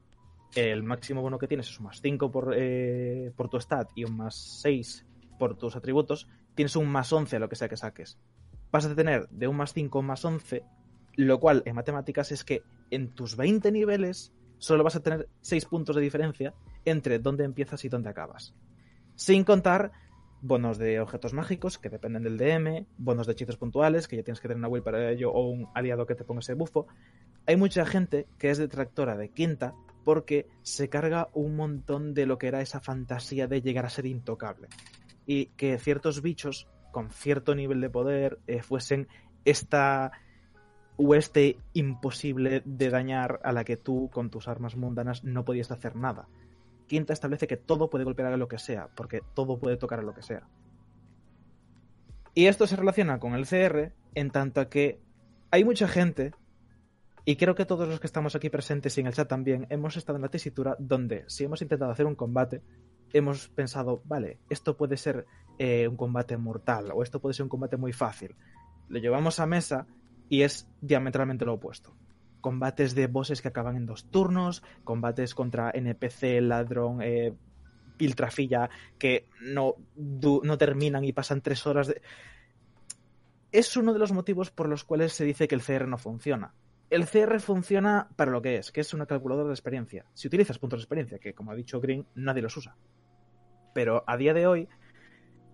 el 0.55 0.83
máximo 0.83 1.23
bono 1.23 1.39
que 1.39 1.47
tienes 1.47 1.69
es 1.69 1.79
un 1.79 1.87
más 1.87 2.01
5 2.01 2.31
por, 2.31 2.55
eh, 2.57 3.33
por 3.37 3.49
tu 3.49 3.61
stat 3.61 3.91
y 3.95 4.05
un 4.05 4.17
más 4.17 4.35
6 4.63 5.07
por 5.39 5.57
tus 5.57 5.77
atributos, 5.77 6.29
tienes 6.55 6.75
un 6.77 6.89
más 6.89 7.13
11 7.13 7.37
a 7.37 7.39
lo 7.39 7.49
que 7.49 7.57
sea 7.57 7.69
que 7.69 7.77
saques. 7.77 8.19
Vas 8.73 8.87
a 8.87 8.95
tener 8.95 9.29
de 9.29 9.47
un 9.47 9.57
más 9.57 9.73
5 9.73 9.99
a 9.99 10.01
un 10.01 10.07
más 10.07 10.25
11, 10.25 10.65
lo 11.17 11.39
cual 11.39 11.63
en 11.67 11.75
matemáticas 11.75 12.33
es 12.33 12.45
que 12.45 12.63
en 12.91 13.09
tus 13.15 13.37
20 13.37 13.73
niveles 13.73 14.33
solo 14.59 14.85
vas 14.85 14.97
a 14.97 15.03
tener 15.03 15.29
6 15.41 15.65
puntos 15.67 15.97
de 15.97 16.03
diferencia 16.03 16.55
entre 16.85 17.19
dónde 17.19 17.45
empiezas 17.45 17.85
y 17.85 17.89
dónde 17.89 18.11
acabas. 18.11 18.55
Sin 19.15 19.45
contar 19.45 19.93
bonos 20.41 20.79
de 20.79 21.01
objetos 21.01 21.33
mágicos 21.33 21.79
que 21.79 21.89
dependen 21.89 22.23
del 22.23 22.39
DM, 22.39 22.87
bonos 22.99 23.27
de 23.27 23.33
hechizos 23.33 23.57
puntuales, 23.57 24.07
que 24.07 24.17
ya 24.17 24.23
tienes 24.23 24.41
que 24.41 24.49
tener 24.49 24.59
una 24.59 24.69
will 24.69 24.83
para 24.83 25.11
ello 25.11 25.33
o 25.33 25.49
un 25.49 25.69
aliado 25.75 26.07
que 26.07 26.15
te 26.15 26.25
ponga 26.25 26.41
ese 26.41 26.55
bufo. 26.55 26.87
Hay 27.47 27.57
mucha 27.57 27.85
gente 27.87 28.27
que 28.39 28.51
es 28.51 28.59
detractora 28.59 29.17
de 29.17 29.31
Quinta 29.31 29.75
porque 30.05 30.47
se 30.63 30.89
carga 30.89 31.29
un 31.33 31.57
montón 31.57 32.15
de 32.15 32.27
lo 32.27 32.39
que 32.39 32.47
era 32.47 32.61
esa 32.61 32.81
fantasía 32.81 33.49
de 33.49 33.61
llegar 33.61 33.87
a 33.87 33.91
ser 33.91 34.07
intocable. 34.07 34.69
Y 35.27 35.47
que 35.57 35.79
ciertos 35.79 36.23
bichos 36.23 36.69
con 36.93 37.11
cierto 37.11 37.55
nivel 37.55 37.81
de 37.81 37.91
poder 37.91 38.39
eh, 38.47 38.63
fuesen 38.63 39.09
esta 39.45 40.13
hueste 40.99 41.59
imposible 41.73 42.63
de 42.65 42.91
dañar 42.91 43.41
a 43.45 43.53
la 43.53 43.65
que 43.65 43.77
tú 43.77 44.11
con 44.13 44.31
tus 44.31 44.49
armas 44.49 44.77
mundanas 44.77 45.25
no 45.25 45.45
podías 45.45 45.71
hacer 45.71 45.97
nada. 45.97 46.29
Quinta 46.87 47.13
establece 47.13 47.47
que 47.47 47.57
todo 47.57 47.91
puede 47.91 48.05
golpear 48.05 48.33
a 48.33 48.37
lo 48.37 48.49
que 48.49 48.59
sea, 48.59 48.89
porque 48.95 49.23
todo 49.35 49.59
puede 49.59 49.77
tocar 49.77 49.99
a 49.99 50.03
lo 50.03 50.15
que 50.15 50.23
sea. 50.23 50.47
Y 52.35 52.47
esto 52.47 52.67
se 52.67 52.77
relaciona 52.77 53.19
con 53.19 53.35
el 53.35 53.47
CR 53.47 53.93
en 54.15 54.31
tanto 54.31 54.61
a 54.61 54.69
que 54.69 55.01
hay 55.51 55.65
mucha 55.65 55.89
gente, 55.89 56.33
y 57.25 57.37
creo 57.37 57.55
que 57.55 57.65
todos 57.65 57.89
los 57.89 57.99
que 57.99 58.07
estamos 58.07 58.37
aquí 58.37 58.51
presentes 58.51 58.97
y 58.97 59.01
en 59.01 59.09
el 59.09 59.15
chat 59.15 59.29
también, 59.29 59.67
hemos 59.71 59.97
estado 59.97 60.17
en 60.17 60.23
la 60.23 60.29
tesitura 60.29 60.77
donde 60.79 61.25
si 61.29 61.45
hemos 61.45 61.61
intentado 61.63 61.91
hacer 61.91 62.07
un 62.07 62.15
combate, 62.15 62.63
hemos 63.13 63.49
pensado, 63.49 64.03
vale, 64.05 64.39
esto 64.49 64.77
puede 64.77 64.97
ser 64.97 65.27
eh, 65.59 65.89
un 65.89 65.97
combate 65.97 66.37
mortal 66.37 66.91
o 66.95 67.03
esto 67.03 67.21
puede 67.21 67.35
ser 67.35 67.45
un 67.45 67.49
combate 67.49 67.77
muy 67.77 67.93
fácil. 67.93 68.37
Lo 68.89 68.99
llevamos 68.99 69.41
a 69.41 69.47
mesa 69.47 69.87
y 70.29 70.43
es 70.43 70.69
diametralmente 70.81 71.45
lo 71.45 71.55
opuesto 71.55 71.95
combates 72.47 72.95
de 72.95 73.09
bosses 73.09 73.43
que 73.43 73.49
acaban 73.49 73.75
en 73.75 73.87
dos 73.87 74.05
turnos, 74.05 74.63
combates 74.85 75.35
contra 75.35 75.73
NPC, 75.75 76.41
ladrón, 76.41 77.03
eh, 77.03 77.35
piltrafilla, 77.97 78.71
que 79.01 79.27
no, 79.41 79.75
no 79.97 80.57
terminan 80.57 81.05
y 81.05 81.13
pasan 81.13 81.41
tres 81.41 81.67
horas 81.67 81.89
de... 81.89 82.01
Es 83.51 83.77
uno 83.77 83.93
de 83.93 83.99
los 83.99 84.13
motivos 84.13 84.53
por 84.53 84.69
los 84.69 84.85
cuales 84.85 85.13
se 85.13 85.25
dice 85.25 85.49
que 85.49 85.57
el 85.57 85.61
CR 85.61 85.89
no 85.89 85.99
funciona. 85.99 86.55
El 86.89 87.07
CR 87.07 87.41
funciona 87.41 88.09
para 88.15 88.31
lo 88.31 88.41
que 88.43 88.59
es, 88.59 88.71
que 88.71 88.83
es 88.83 88.95
una 88.95 89.07
calculadora 89.07 89.49
de 89.49 89.55
experiencia. 89.55 90.07
Si 90.15 90.29
utilizas 90.29 90.61
puntos 90.61 90.79
de 90.79 90.83
experiencia, 90.83 91.19
que 91.19 91.35
como 91.35 91.51
ha 91.51 91.57
dicho 91.57 91.81
Green, 91.81 92.07
nadie 92.15 92.43
los 92.43 92.57
usa. 92.57 92.77
Pero 93.75 94.05
a 94.07 94.17
día 94.17 94.35
de 94.35 94.47
hoy, 94.47 94.69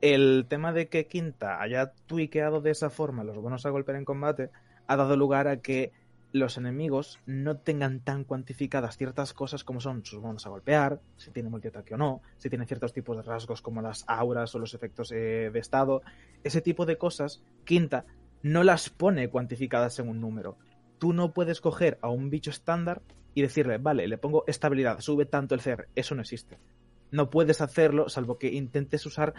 el 0.02 0.46
tema 0.48 0.72
de 0.72 0.88
que 0.88 1.06
Quinta 1.06 1.62
haya 1.62 1.92
tuiqueado 2.06 2.60
de 2.60 2.72
esa 2.72 2.90
forma 2.90 3.24
los 3.24 3.38
bonos 3.38 3.64
a 3.64 3.70
golpear 3.70 3.96
en 3.96 4.04
combate 4.04 4.50
ha 4.86 4.96
dado 4.96 5.16
lugar 5.16 5.48
a 5.48 5.58
que 5.58 5.92
los 6.32 6.56
enemigos 6.56 7.20
no 7.24 7.58
tengan 7.58 8.00
tan 8.00 8.24
cuantificadas 8.24 8.96
ciertas 8.96 9.32
cosas 9.32 9.64
como 9.64 9.80
son 9.80 10.04
sus 10.04 10.20
bonos 10.20 10.46
a 10.46 10.50
golpear, 10.50 11.00
si 11.16 11.30
tiene 11.30 11.50
multiataque 11.50 11.94
o 11.94 11.98
no, 11.98 12.22
si 12.38 12.48
tiene 12.48 12.66
ciertos 12.66 12.92
tipos 12.92 13.16
de 13.16 13.22
rasgos 13.22 13.62
como 13.62 13.80
las 13.80 14.04
auras 14.08 14.54
o 14.54 14.58
los 14.58 14.74
efectos 14.74 15.12
eh, 15.12 15.50
de 15.52 15.58
estado. 15.58 16.02
Ese 16.42 16.62
tipo 16.62 16.84
de 16.86 16.96
cosas, 16.96 17.42
Quinta 17.64 18.06
no 18.42 18.64
las 18.64 18.88
pone 18.90 19.28
cuantificadas 19.28 19.98
en 19.98 20.08
un 20.08 20.20
número. 20.20 20.56
Tú 20.98 21.12
no 21.12 21.32
puedes 21.32 21.60
coger 21.60 21.98
a 22.00 22.08
un 22.08 22.30
bicho 22.30 22.50
estándar 22.50 23.02
y 23.34 23.42
decirle, 23.42 23.78
vale, 23.78 24.08
le 24.08 24.18
pongo 24.18 24.44
estabilidad, 24.46 25.00
sube 25.00 25.26
tanto 25.26 25.54
el 25.54 25.60
CR. 25.60 25.88
Eso 25.94 26.14
no 26.14 26.22
existe. 26.22 26.58
No 27.10 27.28
puedes 27.28 27.60
hacerlo 27.60 28.08
salvo 28.08 28.38
que 28.38 28.48
intentes 28.48 29.04
usar 29.04 29.34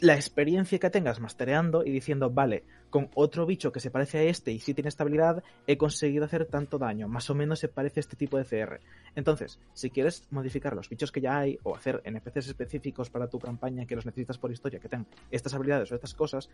la 0.00 0.14
experiencia 0.14 0.78
que 0.78 0.90
tengas 0.90 1.20
mastereando 1.20 1.84
y 1.84 1.90
diciendo, 1.90 2.30
vale, 2.30 2.64
con 2.90 3.08
otro 3.14 3.46
bicho 3.46 3.72
que 3.72 3.80
se 3.80 3.90
parece 3.90 4.18
a 4.18 4.22
este 4.22 4.52
y 4.52 4.60
sí 4.60 4.74
tiene 4.74 4.88
estabilidad, 4.88 5.42
he 5.66 5.76
conseguido 5.76 6.24
hacer 6.24 6.46
tanto 6.46 6.78
daño. 6.78 7.08
Más 7.08 7.28
o 7.30 7.34
menos 7.34 7.58
se 7.58 7.68
parece 7.68 8.00
a 8.00 8.02
este 8.02 8.16
tipo 8.16 8.36
de 8.36 8.44
CR. 8.44 8.80
Entonces, 9.14 9.58
si 9.72 9.90
quieres 9.90 10.26
modificar 10.30 10.74
los 10.74 10.88
bichos 10.88 11.10
que 11.12 11.20
ya 11.20 11.38
hay 11.38 11.58
o 11.62 11.74
hacer 11.74 12.02
NPCs 12.04 12.48
específicos 12.48 13.10
para 13.10 13.28
tu 13.28 13.38
campaña 13.38 13.86
que 13.86 13.96
los 13.96 14.06
necesitas 14.06 14.38
por 14.38 14.52
historia, 14.52 14.80
que 14.80 14.88
tengan 14.88 15.06
estas 15.30 15.54
habilidades 15.54 15.90
o 15.90 15.94
estas 15.94 16.14
cosas, 16.14 16.50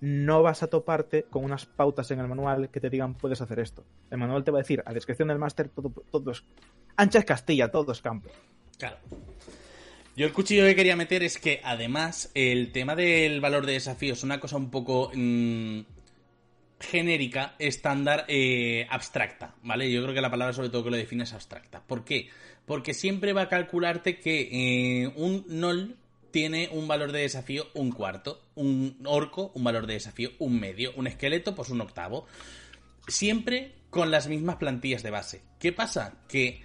no 0.00 0.42
vas 0.42 0.62
a 0.62 0.66
toparte 0.66 1.24
con 1.24 1.44
unas 1.44 1.66
pautas 1.66 2.10
en 2.10 2.20
el 2.20 2.28
manual 2.28 2.68
que 2.68 2.80
te 2.80 2.90
digan 2.90 3.14
puedes 3.14 3.40
hacer 3.40 3.60
esto. 3.60 3.84
El 4.10 4.18
manual 4.18 4.44
te 4.44 4.50
va 4.50 4.58
a 4.58 4.62
decir, 4.62 4.82
a 4.84 4.92
descripción 4.92 5.28
del 5.28 5.38
máster, 5.38 5.68
todo, 5.68 5.90
todo 6.10 6.30
es 6.30 6.44
ancha 6.96 7.18
es 7.18 7.24
Castilla, 7.24 7.70
todo 7.70 7.92
es 7.92 8.02
campo. 8.02 8.28
Claro. 8.78 8.98
Yo 10.16 10.26
el 10.26 10.32
cuchillo 10.32 10.64
que 10.64 10.76
quería 10.76 10.94
meter 10.94 11.24
es 11.24 11.38
que 11.38 11.60
además 11.64 12.30
el 12.34 12.70
tema 12.70 12.94
del 12.94 13.40
valor 13.40 13.66
de 13.66 13.72
desafío 13.72 14.12
es 14.12 14.22
una 14.22 14.38
cosa 14.38 14.56
un 14.56 14.70
poco 14.70 15.10
mm, 15.12 15.80
genérica, 16.78 17.56
estándar, 17.58 18.24
eh, 18.28 18.86
abstracta, 18.90 19.56
¿vale? 19.62 19.90
Yo 19.90 20.02
creo 20.02 20.14
que 20.14 20.20
la 20.20 20.30
palabra 20.30 20.52
sobre 20.52 20.68
todo 20.68 20.84
que 20.84 20.90
lo 20.90 20.96
define 20.96 21.24
es 21.24 21.32
abstracta. 21.32 21.82
¿Por 21.82 22.04
qué? 22.04 22.28
Porque 22.64 22.94
siempre 22.94 23.32
va 23.32 23.42
a 23.42 23.48
calcularte 23.48 24.20
que 24.20 25.02
eh, 25.02 25.12
un 25.16 25.44
null 25.48 25.96
tiene 26.30 26.68
un 26.72 26.86
valor 26.86 27.10
de 27.10 27.20
desafío 27.20 27.66
un 27.74 27.90
cuarto, 27.90 28.40
un 28.54 28.98
orco 29.04 29.50
un 29.54 29.64
valor 29.64 29.86
de 29.86 29.94
desafío 29.94 30.30
un 30.38 30.58
medio, 30.60 30.92
un 30.96 31.08
esqueleto 31.08 31.56
pues 31.56 31.70
un 31.70 31.80
octavo. 31.80 32.26
Siempre 33.08 33.72
con 33.90 34.10
las 34.12 34.28
mismas 34.28 34.56
plantillas 34.56 35.02
de 35.02 35.10
base. 35.10 35.42
¿Qué 35.58 35.72
pasa? 35.72 36.14
Que 36.28 36.62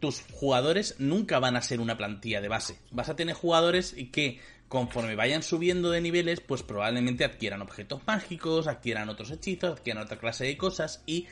tus 0.00 0.22
jugadores 0.32 0.96
nunca 0.98 1.38
van 1.38 1.56
a 1.56 1.62
ser 1.62 1.80
una 1.80 1.96
plantilla 1.96 2.40
de 2.40 2.48
base. 2.48 2.78
Vas 2.90 3.08
a 3.08 3.16
tener 3.16 3.34
jugadores 3.34 3.94
que 4.12 4.40
conforme 4.70 5.16
vayan 5.16 5.42
subiendo 5.42 5.90
de 5.90 6.00
niveles, 6.00 6.40
pues 6.40 6.62
probablemente 6.62 7.24
adquieran 7.24 7.60
objetos 7.60 8.02
mágicos, 8.06 8.68
adquieran 8.68 9.08
otros 9.08 9.32
hechizos, 9.32 9.72
adquieran 9.72 10.04
otra 10.04 10.18
clase 10.18 10.44
de 10.44 10.56
cosas 10.56 11.02
y 11.06 11.26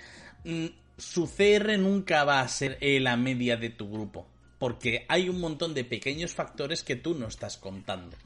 mm, 0.45 0.67
su 0.97 1.31
CR 1.31 1.79
nunca 1.79 2.25
va 2.25 2.41
a 2.41 2.49
ser 2.49 2.79
eh, 2.81 2.99
la 2.99 3.17
media 3.17 3.57
de 3.57 3.71
tu 3.71 3.89
grupo. 3.89 4.27
Porque 4.59 5.07
hay 5.09 5.29
un 5.29 5.41
montón 5.41 5.73
de 5.73 5.85
pequeños 5.85 6.35
factores 6.35 6.83
que 6.83 6.97
tú 6.97 7.15
no 7.15 7.29
estás 7.29 7.59
contando. 7.59 8.17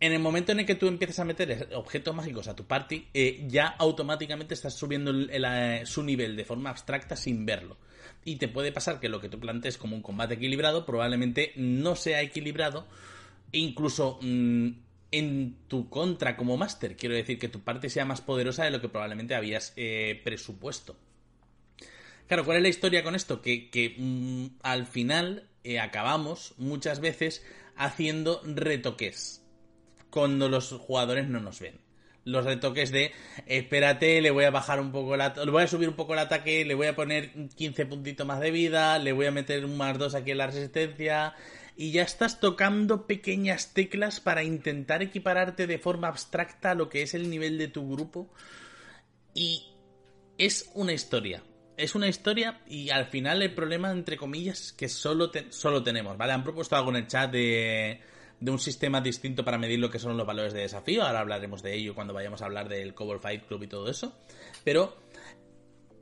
En 0.00 0.12
el 0.12 0.18
momento 0.18 0.52
en 0.52 0.60
el 0.60 0.66
que 0.66 0.76
tú 0.76 0.88
empiezas 0.88 1.18
a 1.18 1.24
meter 1.26 1.68
objetos 1.74 2.14
mágicos 2.14 2.48
a 2.48 2.56
tu 2.56 2.64
party, 2.64 3.08
eh, 3.12 3.44
ya 3.48 3.66
automáticamente 3.66 4.54
estás 4.54 4.74
subiendo 4.74 5.12
su 5.84 6.02
nivel 6.02 6.36
de 6.36 6.44
forma 6.46 6.70
abstracta 6.70 7.16
sin 7.16 7.44
verlo 7.44 7.76
y 8.26 8.36
te 8.36 8.48
puede 8.48 8.72
pasar 8.72 8.98
que 8.98 9.08
lo 9.08 9.20
que 9.20 9.28
tú 9.28 9.38
plantees 9.38 9.78
como 9.78 9.94
un 9.94 10.02
combate 10.02 10.34
equilibrado 10.34 10.84
probablemente 10.84 11.52
no 11.54 11.94
sea 11.94 12.20
equilibrado 12.22 12.84
e 13.52 13.58
incluso 13.58 14.18
mm, 14.20 14.70
en 15.12 15.56
tu 15.68 15.88
contra 15.88 16.36
como 16.36 16.56
máster. 16.56 16.96
Quiero 16.96 17.14
decir 17.14 17.38
que 17.38 17.48
tu 17.48 17.60
parte 17.60 17.88
sea 17.88 18.04
más 18.04 18.20
poderosa 18.20 18.64
de 18.64 18.72
lo 18.72 18.80
que 18.80 18.88
probablemente 18.88 19.36
habías 19.36 19.72
eh, 19.76 20.20
presupuesto. 20.24 20.96
Claro, 22.26 22.44
¿cuál 22.44 22.56
es 22.56 22.64
la 22.64 22.68
historia 22.68 23.04
con 23.04 23.14
esto? 23.14 23.40
Que, 23.40 23.94
mm, 23.96 24.58
al 24.62 24.86
final 24.86 25.48
eh, 25.62 25.78
acabamos 25.78 26.54
muchas 26.58 26.98
veces 26.98 27.46
haciendo 27.76 28.42
retoques 28.44 29.40
cuando 30.10 30.48
los 30.48 30.72
jugadores 30.72 31.28
no 31.28 31.38
nos 31.38 31.60
ven 31.60 31.85
los 32.26 32.44
retoques 32.44 32.90
de 32.90 33.12
espérate, 33.46 34.20
le 34.20 34.30
voy 34.30 34.44
a 34.44 34.50
bajar 34.50 34.80
un 34.80 34.90
poco 34.90 35.16
le 35.16 35.50
voy 35.50 35.62
a 35.62 35.68
subir 35.68 35.88
un 35.88 35.94
poco 35.94 36.12
el 36.12 36.18
ataque, 36.18 36.64
le 36.64 36.74
voy 36.74 36.88
a 36.88 36.96
poner 36.96 37.30
15 37.54 37.86
puntitos 37.86 38.26
más 38.26 38.40
de 38.40 38.50
vida, 38.50 38.98
le 38.98 39.12
voy 39.12 39.26
a 39.26 39.30
meter 39.30 39.64
un 39.64 39.76
más 39.76 39.96
2 39.96 40.14
aquí 40.16 40.32
en 40.32 40.38
la 40.38 40.46
resistencia 40.46 41.34
y 41.76 41.92
ya 41.92 42.02
estás 42.02 42.40
tocando 42.40 43.06
pequeñas 43.06 43.72
teclas 43.74 44.18
para 44.20 44.42
intentar 44.42 45.02
equipararte 45.02 45.68
de 45.68 45.78
forma 45.78 46.08
abstracta 46.08 46.72
a 46.72 46.74
lo 46.74 46.88
que 46.88 47.02
es 47.02 47.14
el 47.14 47.30
nivel 47.30 47.58
de 47.58 47.68
tu 47.68 47.88
grupo 47.88 48.28
y 49.32 49.62
es 50.36 50.70
una 50.74 50.92
historia. 50.92 51.44
Es 51.76 51.94
una 51.94 52.08
historia 52.08 52.60
y 52.66 52.90
al 52.90 53.06
final 53.06 53.42
el 53.42 53.54
problema, 53.54 53.90
entre 53.92 54.16
comillas, 54.16 54.72
que 54.72 54.88
solo, 54.88 55.30
solo 55.50 55.82
tenemos, 55.82 56.16
¿vale? 56.16 56.32
Han 56.32 56.42
propuesto 56.42 56.74
algo 56.74 56.90
en 56.90 56.96
el 56.96 57.06
chat 57.06 57.30
de 57.30 58.00
de 58.40 58.50
un 58.50 58.58
sistema 58.58 59.00
distinto 59.00 59.44
para 59.44 59.58
medir 59.58 59.78
lo 59.78 59.90
que 59.90 59.98
son 59.98 60.16
los 60.16 60.26
valores 60.26 60.52
de 60.52 60.60
desafío. 60.60 61.04
Ahora 61.04 61.20
hablaremos 61.20 61.62
de 61.62 61.74
ello 61.74 61.94
cuando 61.94 62.14
vayamos 62.14 62.42
a 62.42 62.46
hablar 62.46 62.68
del 62.68 62.94
Cobalt 62.94 63.22
Fight 63.22 63.46
Club 63.46 63.62
y 63.62 63.66
todo 63.66 63.88
eso. 63.88 64.16
Pero 64.64 64.96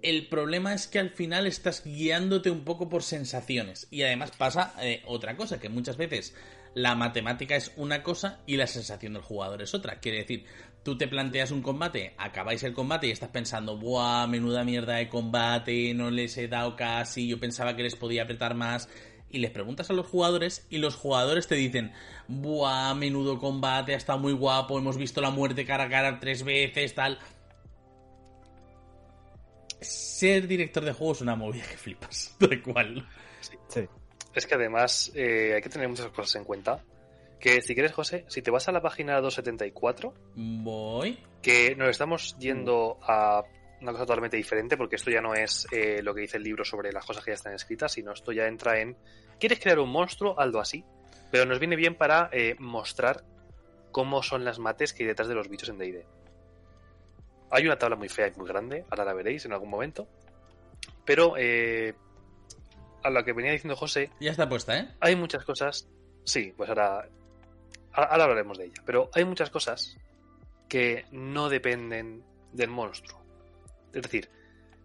el 0.03 0.27
problema 0.27 0.75
es 0.75 0.87
que 0.87 0.99
al 0.99 1.11
final 1.11 1.47
estás 1.47 1.83
guiándote 1.85 2.51
un 2.51 2.65
poco 2.65 2.89
por 2.89 3.03
sensaciones. 3.03 3.87
Y 3.91 4.03
además 4.03 4.33
pasa 4.37 4.75
eh, 4.83 5.03
otra 5.07 5.37
cosa, 5.37 5.59
que 5.59 5.69
muchas 5.69 5.97
veces 5.97 6.35
la 6.75 6.95
matemática 6.95 7.57
es 7.57 7.73
una 7.77 8.03
cosa 8.03 8.41
y 8.47 8.57
la 8.57 8.67
sensación 8.67 9.15
del 9.15 9.23
jugador 9.23 9.63
es 9.63 9.73
otra. 9.75 10.01
Quiere 10.01 10.19
decir, 10.19 10.45
tú 10.83 10.99
te 10.99 11.09
planteas 11.09 11.53
un 11.53 11.63
combate, 11.63 12.15
acabáis 12.19 12.63
el 12.65 12.75
combate 12.75 13.07
y 13.07 13.13
estás 13.13 13.31
pensando, 13.31 13.79
¡buah, 13.79 14.27
menuda 14.27 14.65
mierda 14.65 14.97
de 14.97 15.09
combate! 15.09 15.95
No 15.95 16.11
les 16.11 16.37
he 16.37 16.49
dado 16.49 16.77
casi, 16.77 17.29
yo 17.29 17.39
pensaba 17.39 17.77
que 17.77 17.85
les 17.85 17.97
podía 17.97 18.25
apretar 18.25 18.55
más 18.55 18.89
y 19.35 19.39
les 19.39 19.51
preguntas 19.51 19.91
a 19.91 19.93
los 19.93 20.07
jugadores 20.07 20.65
y 20.71 20.79
los 20.79 20.95
jugadores 20.95 21.49
te 21.49 21.57
dicen, 21.57 21.93
buah, 22.29 22.95
menudo 22.95 23.41
combate, 23.41 23.93
ha 23.93 23.97
estado 23.97 24.21
muy 24.21 24.33
guapo, 24.33 24.79
hemos 24.79 24.97
visto 24.97 25.21
la 25.21 25.31
muerte 25.31 25.67
cara 25.67 25.85
a 25.85 25.89
cara 25.89 26.21
tres 26.21 26.45
veces, 26.45 26.95
tal. 26.95 27.19
Ser 29.81 30.47
director 30.47 30.85
de 30.85 30.93
juegos 30.93 31.19
es 31.19 31.23
una 31.23 31.35
movida 31.35 31.65
que 31.69 31.77
flipas, 31.77 32.37
da 32.39 32.55
igual. 32.55 33.09
Sí. 33.69 33.89
Es 34.33 34.47
que 34.47 34.55
además 34.55 35.11
eh, 35.17 35.55
hay 35.57 35.63
que 35.63 35.69
tener 35.69 35.89
muchas 35.89 36.07
cosas 36.09 36.37
en 36.37 36.45
cuenta. 36.45 36.85
Que 37.41 37.61
si 37.61 37.75
quieres, 37.75 37.93
José, 37.93 38.25
si 38.29 38.41
te 38.41 38.53
vas 38.53 38.69
a 38.69 38.73
la 38.73 38.81
página 38.81 39.21
274, 39.21 40.15
voy. 40.37 41.19
Que 41.43 41.75
nos 41.75 41.89
estamos 41.89 42.39
yendo 42.39 42.99
a 43.03 43.43
una 43.81 43.93
cosa 43.93 44.05
totalmente 44.05 44.37
diferente, 44.37 44.77
porque 44.77 44.97
esto 44.97 45.11
ya 45.11 45.21
no 45.21 45.35
es 45.35 45.67
eh, 45.71 46.03
lo 46.03 46.15
que 46.15 46.23
dice 46.23 46.39
el 46.39 46.43
libro 46.43 46.65
sobre 46.65 46.93
las 46.93 47.05
cosas 47.05 47.25
que 47.25 47.33
ya 47.33 47.35
están 47.35 47.53
escritas, 47.53 47.93
sino 47.93 48.13
esto 48.13 48.33
ya 48.33 48.47
entra 48.47 48.81
en, 48.81 48.97
¿quieres 49.39 49.61
crear 49.61 49.79
un 49.79 49.91
monstruo? 49.91 50.39
Algo 50.39 50.61
así. 50.61 50.85
Pero 51.31 51.47
nos 51.47 51.59
viene 51.59 51.77
bien 51.77 51.95
para 51.95 52.29
eh, 52.33 52.57
mostrar 52.59 53.25
cómo 53.91 54.23
son 54.23 54.45
las 54.45 54.59
mates 54.59 54.93
que 54.93 55.03
hay 55.03 55.09
detrás 55.09 55.29
de 55.29 55.35
los 55.35 55.49
bichos 55.49 55.69
en 55.69 55.79
D&D. 55.79 56.05
Hay 57.51 57.67
una 57.67 57.79
tabla 57.79 57.97
muy 57.97 58.09
fea 58.09 58.29
y 58.29 58.33
muy 58.39 58.49
grande, 58.49 58.85
ahora 58.91 59.05
la 59.05 59.15
veréis 59.15 59.45
en 59.45 59.53
algún 59.53 59.71
momento. 59.71 60.09
Pero 61.05 61.35
eh, 61.37 61.95
a 63.03 63.11
lo 63.11 63.25
que 63.25 63.33
venía 63.33 63.53
diciendo 63.53 63.77
José... 63.77 64.11
Ya 64.21 64.33
está 64.33 64.49
puesta, 64.49 64.79
¿eh? 64.79 64.89
Hay 65.01 65.15
muchas 65.17 65.45
cosas... 65.45 65.89
Sí, 66.25 66.53
pues 66.57 66.69
ahora, 66.71 67.09
ahora 67.93 68.25
hablaremos 68.25 68.59
de 68.59 68.65
ella. 68.67 68.83
Pero 68.85 69.11
hay 69.13 69.25
muchas 69.25 69.51
cosas 69.51 69.97
que 70.69 71.05
no 71.13 71.49
dependen 71.49 72.25
del 72.53 72.71
monstruo. 72.71 73.21
Es 73.93 74.03
decir, 74.03 74.31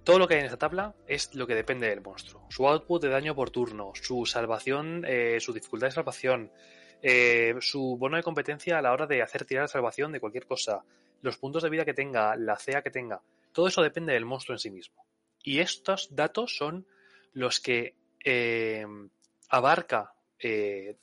todo 0.09 0.17
lo 0.17 0.27
que 0.27 0.33
hay 0.33 0.39
en 0.39 0.47
esta 0.47 0.57
tabla 0.57 0.95
es 1.05 1.35
lo 1.35 1.45
que 1.45 1.53
depende 1.53 1.87
del 1.87 2.01
monstruo. 2.01 2.47
Su 2.49 2.67
output 2.67 2.99
de 2.99 3.09
daño 3.09 3.35
por 3.35 3.51
turno, 3.51 3.91
su 3.93 4.25
salvación, 4.25 5.05
eh, 5.07 5.37
su 5.39 5.53
dificultad 5.53 5.85
de 5.85 5.91
salvación, 5.91 6.51
eh, 7.03 7.53
su 7.59 7.95
bono 7.95 8.17
de 8.17 8.23
competencia 8.23 8.79
a 8.79 8.81
la 8.81 8.91
hora 8.91 9.05
de 9.05 9.21
hacer 9.21 9.45
tirar 9.45 9.69
salvación 9.69 10.11
de 10.11 10.19
cualquier 10.19 10.47
cosa, 10.47 10.83
los 11.21 11.37
puntos 11.37 11.61
de 11.61 11.69
vida 11.69 11.85
que 11.85 11.93
tenga, 11.93 12.35
la 12.37 12.57
CA 12.57 12.81
que 12.81 12.89
tenga. 12.89 13.21
Todo 13.53 13.67
eso 13.67 13.83
depende 13.83 14.13
del 14.13 14.25
monstruo 14.25 14.55
en 14.55 14.59
sí 14.59 14.71
mismo. 14.71 15.05
Y 15.43 15.59
estos 15.59 16.15
datos 16.15 16.57
son 16.57 16.87
los 17.33 17.59
que 17.59 17.93
eh, 18.25 18.87
abarca 19.49 20.15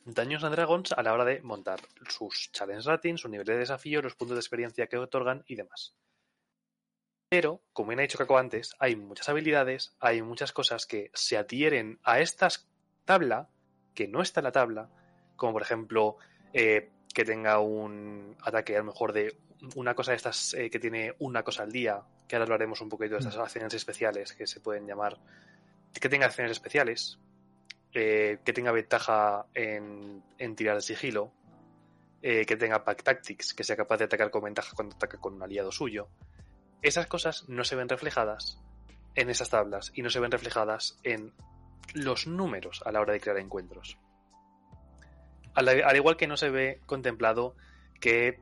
Daños 0.05 0.43
and 0.43 0.57
Dragons 0.57 0.91
a 0.91 1.03
la 1.05 1.13
hora 1.13 1.25
de 1.25 1.43
montar 1.43 1.79
sus 2.09 2.51
challenge 2.51 2.89
ratings, 2.89 3.21
su 3.21 3.29
nivel 3.29 3.47
de 3.47 3.57
desafío, 3.57 4.03
los 4.03 4.17
puntos 4.17 4.35
de 4.35 4.41
experiencia 4.41 4.89
que 4.89 4.97
otorgan 4.97 5.45
y 5.47 5.55
demás. 5.55 5.95
Pero, 7.29 7.61
como 7.73 7.89
bien 7.89 7.99
ha 7.99 8.03
dicho 8.03 8.19
Caco 8.19 8.39
antes, 8.39 8.77
hay 8.79 8.95
muchas 8.95 9.29
habilidades, 9.29 9.97
hay 9.99 10.23
muchas 10.23 10.53
cosas 10.53 10.87
que 10.87 11.11
se 11.13 11.37
adhieren 11.37 11.99
a 12.05 12.21
esta 12.21 12.49
tabla, 13.05 13.49
que 13.95 14.07
no 14.07 14.23
está 14.23 14.41
en 14.41 14.45
la 14.45 14.53
tabla, 14.53 14.91
como 15.35 15.55
por 15.55 15.63
ejemplo 15.63 16.19
eh, 16.53 16.91
que 17.13 17.25
tenga 17.25 17.59
un 17.59 18.37
ataque 18.43 18.77
a 18.77 18.79
lo 18.79 18.85
mejor 18.85 19.13
de 19.13 19.37
una 19.75 19.95
cosa 19.95 20.13
de 20.13 20.19
estas 20.19 20.55
eh, 20.55 20.71
que 20.71 20.79
tiene 20.79 21.15
una 21.19 21.43
cosa 21.43 21.65
al 21.65 21.73
día, 21.73 22.03
que 22.29 22.37
ahora 22.37 22.45
hablaremos 22.45 22.81
un 22.81 22.89
poquito 22.89 23.15
de 23.15 23.21
estas 23.21 23.37
mm. 23.37 23.41
acciones 23.41 23.75
especiales 23.75 24.33
que 24.33 24.47
se 24.47 24.61
pueden 24.61 24.87
llamar, 24.87 25.19
que 25.93 26.09
tenga 26.09 26.27
acciones 26.27 26.53
especiales, 26.53 27.19
eh, 27.93 28.39
que 28.45 28.53
tenga 28.53 28.71
ventaja 28.71 29.47
en, 29.53 30.23
en 30.39 30.55
tirar 30.55 30.77
el 30.77 30.83
sigilo, 30.83 31.33
que 32.23 32.57
tenga 32.57 32.83
pack 32.83 33.05
tactics, 33.05 33.55
que 33.55 33.63
sea 33.63 33.77
capaz 33.77 33.99
de 33.99 34.05
atacar 34.07 34.33
con 34.33 34.43
ventaja 34.43 34.75
cuando 34.75 34.97
ataca 34.97 35.17
con 35.19 35.35
un 35.35 35.45
aliado 35.45 35.71
suyo 35.71 36.09
esas 36.83 37.07
cosas 37.07 37.49
no 37.49 37.65
se 37.65 37.77
ven 37.77 37.89
reflejadas 37.89 38.61
en 39.15 39.31
esas 39.31 39.51
tablas 39.51 39.93
y 39.95 40.03
no 40.03 40.11
se 40.11 40.21
ven 40.21 40.31
reflejadas 40.31 40.99
en 41.03 41.33
los 41.95 42.27
números 42.27 42.83
a 42.85 42.93
la 42.93 43.01
hora 43.01 43.13
de 43.13 43.21
crear 43.21 43.39
encuentros. 43.39 43.99
Al, 45.55 45.69
al 45.69 45.97
igual 45.97 46.17
que 46.17 46.27
no 46.27 46.37
se 46.37 46.51
ve 46.51 46.81
contemplado 46.87 47.57
que 48.01 48.41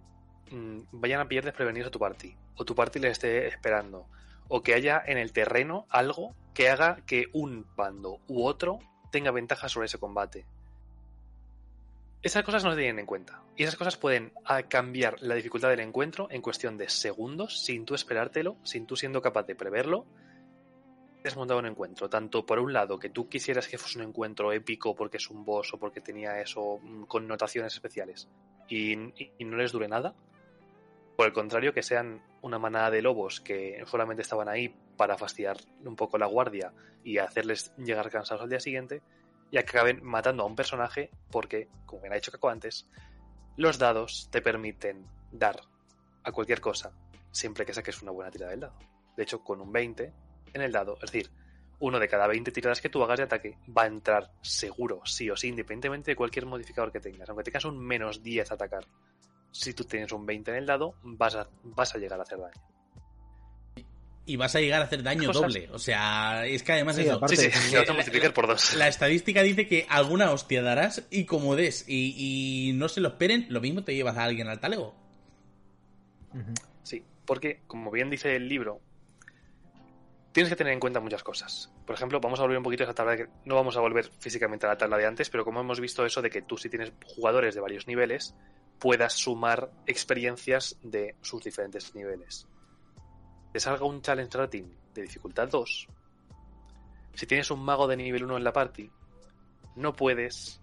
mm, 0.51 0.81
vayan 0.93 1.21
a 1.21 1.29
pillar 1.29 1.45
desprevenidos 1.45 1.89
a 1.89 1.93
tu 1.93 1.99
party, 1.99 2.37
o 2.57 2.65
tu 2.65 2.75
party 2.75 2.99
les 2.99 3.13
esté 3.13 3.47
esperando, 3.47 4.09
o 4.49 4.63
que 4.63 4.75
haya 4.75 5.03
en 5.05 5.19
el 5.19 5.33
terreno 5.33 5.87
algo 5.91 6.35
que 6.55 6.69
haga 6.69 6.97
que 7.07 7.27
un 7.33 7.67
bando 7.77 8.21
u 8.27 8.45
otro 8.45 8.79
tenga 9.11 9.31
ventaja 9.31 9.69
sobre 9.69 9.87
ese 9.87 9.99
combate. 9.99 10.47
Esas 12.25 12.43
cosas 12.43 12.65
no 12.65 12.71
se 12.71 12.79
tienen 12.79 13.01
en 13.01 13.05
cuenta. 13.05 13.43
Y 13.55 13.65
esas 13.65 13.77
cosas 13.77 13.99
pueden 13.99 14.33
ah, 14.47 14.63
cambiar 14.63 15.21
la 15.21 15.35
dificultad 15.35 15.69
del 15.69 15.81
encuentro 15.81 16.27
en 16.31 16.41
cuestión 16.41 16.79
de 16.79 16.89
segundos, 16.89 17.63
sin 17.63 17.85
tú 17.85 17.95
esperártelo, 17.95 18.57
sin 18.63 18.87
tú 18.87 18.97
siendo 18.97 19.21
capaz 19.21 19.43
de 19.43 19.55
preverlo. 19.55 20.07
Has 21.23 21.37
montado 21.37 21.61
un 21.61 21.67
encuentro, 21.67 22.09
tanto 22.09 22.47
por 22.47 22.59
un 22.61 22.73
lado 22.73 22.99
que 22.99 23.11
tú 23.11 23.29
quisieras 23.29 23.69
que 23.69 23.77
fuese 23.77 23.99
un 23.99 24.07
encuentro 24.07 24.53
épico 24.53 24.95
porque 24.95 25.19
es 25.19 25.29
un 25.29 25.45
boss 25.45 25.75
o 25.75 25.79
porque 25.79 26.01
tenía 26.01 26.41
eso, 26.41 26.81
mm, 26.83 27.03
connotaciones 27.05 27.75
especiales, 27.75 28.27
y, 28.69 28.93
y 29.39 29.45
no 29.45 29.59
les 29.59 29.73
dure 29.73 29.87
nada. 29.87 30.15
Por 31.17 31.27
el 31.27 31.35
contrario, 31.35 31.75
que 31.75 31.83
sean 31.83 32.23
una 32.41 32.59
manada 32.59 32.91
de 32.91 33.03
lobos 33.03 33.43
que 33.43 33.85
solamente 33.87 34.23
estaban 34.23 34.49
ahí 34.49 34.75
para 34.97 35.19
fastidiar 35.19 35.59
un 35.85 35.95
poco 35.95 36.17
la 36.17 36.27
guardia 36.27 36.73
y 37.05 37.19
hacerles 37.19 37.75
llegar 37.77 38.11
cansados 38.11 38.43
al 38.43 38.49
día 38.49 38.61
siguiente, 38.61 39.03
y 39.51 39.59
acaben 39.59 40.03
matando 40.03 40.43
a 40.43 40.47
un 40.47 40.57
personaje 40.57 41.11
porque, 41.31 41.69
como 41.87 42.03
bien 42.03 42.13
ha 42.13 42.17
dicho 42.17 42.33
Caco 42.33 42.49
antes, 42.49 42.89
los 43.57 43.79
dados 43.79 44.29
te 44.31 44.43
permiten 44.43 45.07
dar 45.31 45.61
a 46.23 46.33
cualquier 46.33 46.61
cosa 46.61 46.93
siempre 47.31 47.67
que 47.67 47.75
saques 47.75 48.03
una 48.03 48.13
buena 48.13 48.31
tirada 48.31 48.53
del 48.53 48.61
dado. 48.61 48.79
De 49.17 49.23
hecho, 49.23 49.43
con 49.43 49.61
un 49.61 49.73
20 49.73 50.13
en 50.53 50.63
el 50.63 50.73
dado, 50.73 50.95
es 50.95 51.11
decir, 51.11 51.31
uno 51.81 51.99
de 51.99 52.09
cada 52.09 52.27
20 52.27 52.51
tiradas 52.53 52.81
que 52.81 52.89
tú 52.89 53.03
hagas 53.03 53.19
de 53.19 53.25
ataque 53.25 53.59
va 53.77 53.83
a 53.83 53.87
entrar 53.87 54.33
seguro, 54.41 55.03
sí 55.05 55.29
o 55.31 55.37
sí, 55.37 55.49
independientemente 55.49 56.13
de 56.13 56.17
cualquier 56.17 56.47
modificador 56.47 56.93
que 56.93 57.01
tengas. 57.01 57.29
Aunque 57.29 57.45
tengas 57.45 57.65
un 57.65 57.79
menos 57.79 58.23
10 58.23 58.51
a 58.51 58.55
atacar, 58.55 58.87
si 59.51 59.75
tú 59.75 59.85
tienes 59.85 60.13
un 60.13 60.25
20 60.25 60.51
en 60.53 60.57
el 60.57 60.67
dado, 60.67 60.95
vas 61.03 61.35
a, 61.35 61.49
vas 61.63 61.95
a 61.95 61.99
llegar 61.99 62.19
a 62.19 62.23
hacer 62.23 62.39
daño 62.39 62.74
y 64.27 64.37
vas 64.37 64.55
a 64.55 64.61
llegar 64.61 64.81
a 64.81 64.85
hacer 64.87 65.03
daño 65.03 65.31
doble. 65.33 65.69
O 65.73 65.79
sea, 65.79 66.47
es 66.47 66.63
que 66.63 66.73
además 66.73 66.97
eso. 66.99 67.21
sí, 67.29 67.37
sí, 67.37 67.77
a 67.89 67.93
multiplicar 67.93 68.33
por 68.33 68.47
dos. 68.47 68.75
La 68.75 68.89
estadística 68.89 69.43
dice 69.43 69.67
que 69.67 69.87
alguna 69.89 70.31
hostia 70.31 70.63
darás 70.63 71.07
y 71.11 71.25
como 71.25 71.57
des 71.57 71.85
y, 71.89 72.73
no 72.75 72.89
se 72.89 73.01
lo 73.01 73.09
esperen, 73.09 73.47
lo 73.51 73.61
mismo 73.61 73.85
te 73.85 73.95
llevas 73.95 74.17
a 74.17 74.25
alguien 74.25 74.49
al 74.49 74.61
talego. 74.61 74.95
Sí, 76.83 77.05
porque, 77.25 77.61
como 77.67 77.91
bien 77.91 78.11
dice 78.11 78.35
el 78.35 78.49
libro, 78.49 78.81
tienes 80.33 80.51
que 80.51 80.57
tener 80.57 80.73
en 80.73 80.81
cuenta 80.81 81.01
muchas 81.01 81.23
cosas. 81.23 81.71
Por 81.87 81.95
ejemplo, 81.95 82.19
vamos 82.21 82.41
a 82.41 82.43
volver 82.43 82.59
un 82.59 82.65
poquito 82.65 82.83
a 82.83 82.87
esa 82.87 82.95
tabla 82.95 83.17
que 83.17 83.29
no 83.45 83.55
vamos 83.55 83.77
a 83.77 83.81
volver 83.81 84.11
físicamente 84.19 84.67
a 84.67 84.71
la 84.71 84.79
tabla 84.79 84.97
de 84.97 85.07
antes, 85.07 85.31
pero 85.31 85.45
como 85.45 85.61
hemos 85.61 85.81
visto 85.81 86.05
eso 86.05 86.23
de 86.23 86.31
que 86.31 86.43
tú 86.43 86.57
si 86.57 86.69
tienes 86.69 86.93
jugadores 87.05 87.55
de 87.55 87.61
varios 87.61 87.87
niveles, 87.87 88.35
puedas 88.81 89.13
sumar 89.13 89.71
experiencias 89.87 90.77
de 90.83 91.15
sus 91.21 91.45
diferentes 91.45 91.95
niveles 91.95 92.49
te 93.55 93.61
salga 93.61 93.85
un 93.85 94.03
challenge 94.03 94.37
rating 94.37 94.65
de 94.93 95.03
dificultad 95.03 95.47
2, 95.47 95.87
si 97.15 97.25
tienes 97.25 97.53
un 97.53 97.65
mago 97.65 97.87
de 97.87 97.97
nivel 97.97 98.25
1 98.25 98.39
en 98.39 98.43
la 98.43 98.53
party, 98.53 98.91
no 99.77 99.95
puedes, 99.95 100.61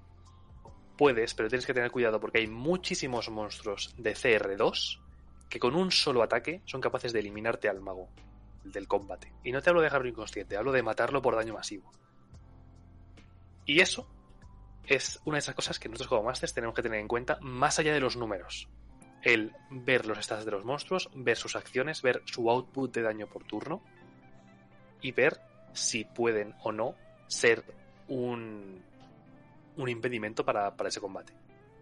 puedes, 0.97 1.33
pero 1.33 1.47
tienes 1.47 1.65
que 1.65 1.73
tener 1.73 1.89
cuidado 1.89 2.19
porque 2.19 2.39
hay 2.39 2.47
muchísimos 2.47 3.29
monstruos 3.29 3.95
de 3.97 4.13
CR2 4.13 4.99
que 5.47 5.57
con 5.57 5.73
un 5.73 5.89
solo 5.89 6.21
ataque 6.21 6.63
son 6.65 6.81
capaces 6.81 7.13
de 7.13 7.21
eliminarte 7.21 7.69
al 7.69 7.79
mago 7.79 8.09
del 8.65 8.89
combate. 8.89 9.31
Y 9.41 9.53
no 9.53 9.61
te 9.61 9.69
hablo 9.69 9.79
de 9.79 9.85
dejarlo 9.85 10.09
inconsciente, 10.09 10.57
hablo 10.57 10.73
de 10.73 10.83
matarlo 10.83 11.21
por 11.21 11.37
daño 11.37 11.53
masivo. 11.53 11.89
Y 13.65 13.79
eso 13.79 14.05
es 14.85 15.21
una 15.23 15.37
de 15.37 15.39
esas 15.39 15.55
cosas 15.55 15.79
que 15.79 15.87
nosotros 15.87 16.09
como 16.09 16.23
Masters 16.23 16.53
tenemos 16.53 16.75
que 16.75 16.83
tener 16.83 16.99
en 16.99 17.07
cuenta 17.07 17.39
más 17.39 17.79
allá 17.79 17.93
de 17.93 18.01
los 18.01 18.17
números 18.17 18.67
el 19.23 19.53
ver 19.69 20.05
los 20.05 20.17
stats 20.17 20.45
de 20.45 20.51
los 20.51 20.65
monstruos, 20.65 21.09
ver 21.13 21.37
sus 21.37 21.55
acciones, 21.55 22.01
ver 22.01 22.21
su 22.25 22.49
output 22.49 22.93
de 22.93 23.01
daño 23.01 23.27
por 23.27 23.43
turno 23.43 23.81
y 25.01 25.11
ver 25.11 25.39
si 25.73 26.05
pueden 26.05 26.55
o 26.63 26.71
no 26.71 26.95
ser 27.27 27.63
un, 28.07 28.81
un 29.77 29.89
impedimento 29.89 30.43
para, 30.43 30.73
ese 30.85 30.99
combate. 30.99 31.33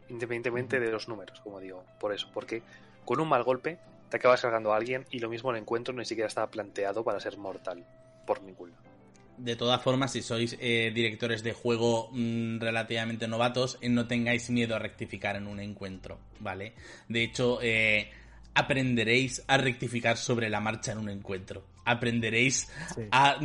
Independientemente 0.10 0.80
de 0.80 0.92
los 0.92 1.08
números, 1.08 1.40
como 1.42 1.60
digo. 1.60 1.84
Por 2.00 2.14
eso, 2.14 2.30
porque 2.34 2.64
con 3.06 3.20
un 3.20 3.30
mal 3.30 3.44
golpe 3.44 3.80
te 4.10 4.18
acabas 4.18 4.42
cargando 4.42 4.74
a 4.74 4.78
alguien 4.78 5.06
y 5.12 5.20
lo 5.20 5.30
mismo 5.30 5.52
el 5.52 5.58
encuentro 5.58 5.94
ni 5.94 6.06
siquiera 6.06 6.28
estaba 6.28 6.50
planteado 6.50 7.04
para 7.04 7.20
ser 7.20 7.38
mortal 7.38 7.86
por 8.26 8.42
ningún 8.42 8.72
lado 8.72 8.89
de 9.40 9.56
todas 9.56 9.82
formas, 9.82 10.12
si 10.12 10.22
sois 10.22 10.58
eh, 10.60 10.92
directores 10.94 11.44
de 11.44 11.54
juego 11.54 12.10
mm, 12.12 12.60
relativamente 12.60 13.28
novatos, 13.28 13.78
eh, 13.82 13.90
no 13.90 14.08
tengáis 14.08 14.50
miedo 14.50 14.76
a 14.76 14.80
rectificar 14.80 15.36
en 15.36 15.48
un 15.48 15.60
encuentro, 15.60 16.20
¿vale? 16.40 16.74
De 17.08 17.24
hecho, 17.24 17.60
eh, 17.62 18.12
aprenderéis 18.54 19.44
a 19.48 19.58
rectificar 19.58 20.18
sobre 20.18 20.50
la 20.50 20.60
marcha 20.60 20.92
en 20.92 21.00
un 21.00 21.10
encuentro. 21.10 21.64
Aprenderéis 21.86 22.70
a, 23.12 23.40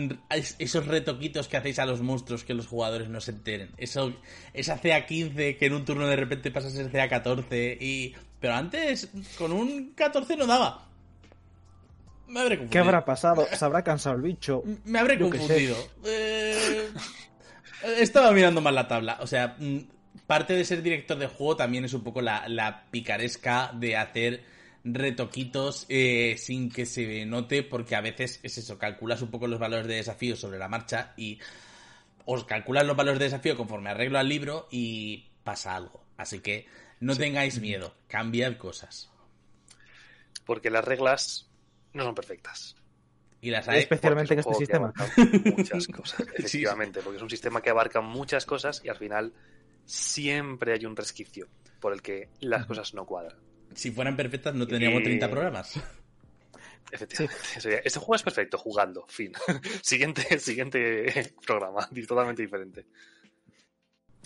esos 0.59 0.87
retoquitos 0.87 1.49
que 1.49 1.57
hacéis 1.57 1.79
a 1.79 1.87
los 1.87 2.03
monstruos 2.03 2.45
que 2.45 2.53
los 2.53 2.67
jugadores 2.67 3.09
no 3.09 3.21
se 3.21 3.31
enteren. 3.31 3.71
Eso, 3.79 4.13
esa 4.53 4.81
CA15 4.81 5.57
que 5.57 5.67
en 5.67 5.73
un 5.73 5.85
turno 5.85 6.07
de 6.07 6.17
repente 6.17 6.51
pasa 6.51 6.69
a 6.69 6.71
ser 6.71 6.91
CA14 6.91 7.79
y... 7.81 8.15
Pero 8.41 8.57
antes 8.57 9.09
con 9.39 9.53
un 9.53 9.95
14 9.95 10.37
no 10.37 10.47
daba. 10.47 10.87
Me 12.27 12.41
habré 12.41 12.57
confundido. 12.57 12.71
¿Qué 12.71 12.79
habrá 12.79 13.05
pasado? 13.05 13.47
¿Se 13.53 13.65
habrá 13.65 13.83
cansado 13.83 14.17
el 14.17 14.23
bicho? 14.23 14.63
Me 14.85 14.99
habré 14.99 15.19
confundido. 15.19 15.77
Eh, 16.05 16.89
estaba 17.99 18.33
mirando 18.33 18.61
mal 18.61 18.75
la 18.75 18.89
tabla. 18.89 19.19
O 19.21 19.27
sea, 19.27 19.57
mm, 19.59 19.79
parte 20.27 20.55
de 20.55 20.65
ser 20.65 20.83
director 20.83 21.19
de 21.19 21.27
juego 21.27 21.57
también 21.57 21.85
es 21.85 21.93
un 21.93 22.03
poco 22.03 22.21
la, 22.23 22.87
picaresca 22.91 23.71
de 23.75 23.97
hacer 23.97 24.45
retoquitos 24.85 25.87
eh, 25.89 26.37
sin 26.39 26.71
que 26.71 26.87
se 26.87 27.25
note, 27.27 27.63
porque 27.63 27.97
a 27.97 28.01
veces 28.01 28.41
es 28.43 28.59
eso, 28.59 28.79
calculas 28.79 29.23
un 29.23 29.31
poco 29.31 29.47
los 29.47 29.59
valores 29.59 29.87
de 29.87 29.97
desafío 29.97 30.37
sobre 30.37 30.59
la 30.59 30.69
marcha 30.69 31.15
y 31.17 31.39
os 32.27 32.45
calculas 32.45 32.87
los 32.87 32.97
valores 32.97 33.19
de 33.19 33.27
desafío 33.27 33.57
conforme 33.57 33.91
arreglo 33.91 34.19
al 34.19 34.29
libro 34.29 34.69
y 34.71 35.31
pasa 35.43 35.75
algo. 35.75 36.05
Así 36.17 36.41
que 36.41 36.67
no 37.01 37.17
tengáis 37.17 37.61
miedo, 37.61 37.95
cambiad 38.09 38.57
cosas. 38.57 39.11
Porque 40.45 40.71
las 40.71 40.85
reglas 40.85 41.51
no 41.95 42.05
son 42.05 42.15
perfectas. 42.15 42.77
Y 43.41 43.51
las 43.51 43.69
hay 43.69 43.81
especialmente 43.81 44.35
en 44.35 44.41
este 44.41 44.55
sistema. 44.55 44.93
Muchas 45.57 45.87
cosas, 45.89 46.21
efectivamente, 46.21 47.01
porque 47.03 47.17
es 47.19 47.23
un 47.23 47.31
sistema 47.31 47.61
que 47.61 47.71
abarca 47.71 48.01
muchas 48.01 48.47
cosas 48.47 48.81
y 48.85 48.89
al 48.89 48.97
final 48.97 49.33
siempre 49.85 50.73
hay 50.73 50.87
un 50.87 50.97
resquicio 50.97 51.49
por 51.81 51.93
el 51.93 52.01
que 52.01 52.31
las 52.41 52.65
cosas 52.67 52.95
no 52.95 53.05
cuadran. 53.05 53.37
Si 53.75 53.91
fueran 53.91 54.17
perfectas 54.17 54.55
no 54.55 54.67
tendríamos 54.67 55.03
30 55.03 55.31
programas. 55.31 55.75
Efectivamente. 56.91 57.43
Este 57.85 57.99
juego 57.99 58.15
es 58.15 58.23
perfecto 58.23 58.57
jugando, 58.57 59.05
fin. 59.09 59.33
siguiente, 59.83 60.39
siguiente 60.39 61.35
programa, 61.47 61.89
totalmente 62.07 62.43
diferente. 62.43 62.87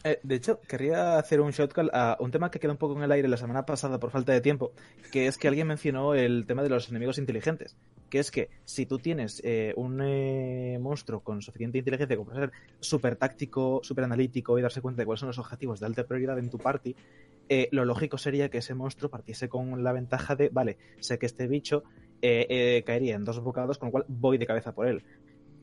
Eh, 0.04 0.20
de 0.22 0.36
hecho, 0.36 0.60
querría 0.60 1.18
hacer 1.18 1.40
un 1.40 1.50
shotcall 1.50 1.90
a 1.92 2.16
un 2.20 2.30
tema 2.30 2.50
que 2.50 2.60
quedó 2.60 2.72
un 2.72 2.78
poco 2.78 2.96
en 2.96 3.02
el 3.02 3.10
aire 3.10 3.26
la 3.26 3.36
semana 3.36 3.66
pasada 3.66 3.98
por 3.98 4.10
falta 4.10 4.32
de 4.32 4.40
tiempo, 4.40 4.72
que 5.10 5.26
es 5.26 5.38
que 5.38 5.48
alguien 5.48 5.66
mencionó 5.66 6.14
el 6.14 6.46
tema 6.46 6.62
de 6.62 6.68
los 6.68 6.88
enemigos 6.88 7.18
inteligentes. 7.18 7.76
Que 8.08 8.20
es 8.20 8.30
que 8.30 8.48
si 8.64 8.86
tú 8.86 8.98
tienes 8.98 9.40
eh, 9.44 9.74
un 9.76 10.00
eh, 10.00 10.78
monstruo 10.80 11.20
con 11.20 11.42
suficiente 11.42 11.78
inteligencia 11.78 12.16
como 12.16 12.30
para 12.30 12.46
ser 12.46 12.52
súper 12.80 13.16
táctico, 13.16 13.80
súper 13.82 14.04
analítico 14.04 14.58
y 14.58 14.62
darse 14.62 14.80
cuenta 14.80 15.02
de 15.02 15.06
cuáles 15.06 15.20
son 15.20 15.28
los 15.28 15.38
objetivos 15.38 15.80
de 15.80 15.86
alta 15.86 16.04
prioridad 16.04 16.38
en 16.38 16.48
tu 16.48 16.58
party, 16.58 16.94
lo 17.70 17.86
lógico 17.86 18.18
sería 18.18 18.50
que 18.50 18.58
ese 18.58 18.74
monstruo 18.74 19.10
partiese 19.10 19.48
con 19.48 19.82
la 19.82 19.92
ventaja 19.92 20.36
de, 20.36 20.50
vale, 20.50 20.76
sé 21.00 21.18
que 21.18 21.24
este 21.24 21.46
bicho 21.46 21.82
caería 22.20 23.16
en 23.16 23.24
dos 23.24 23.40
bocados, 23.40 23.78
con 23.78 23.88
lo 23.88 23.92
cual 23.92 24.04
voy 24.06 24.36
de 24.36 24.46
cabeza 24.46 24.74
por 24.74 24.86
él. 24.86 25.02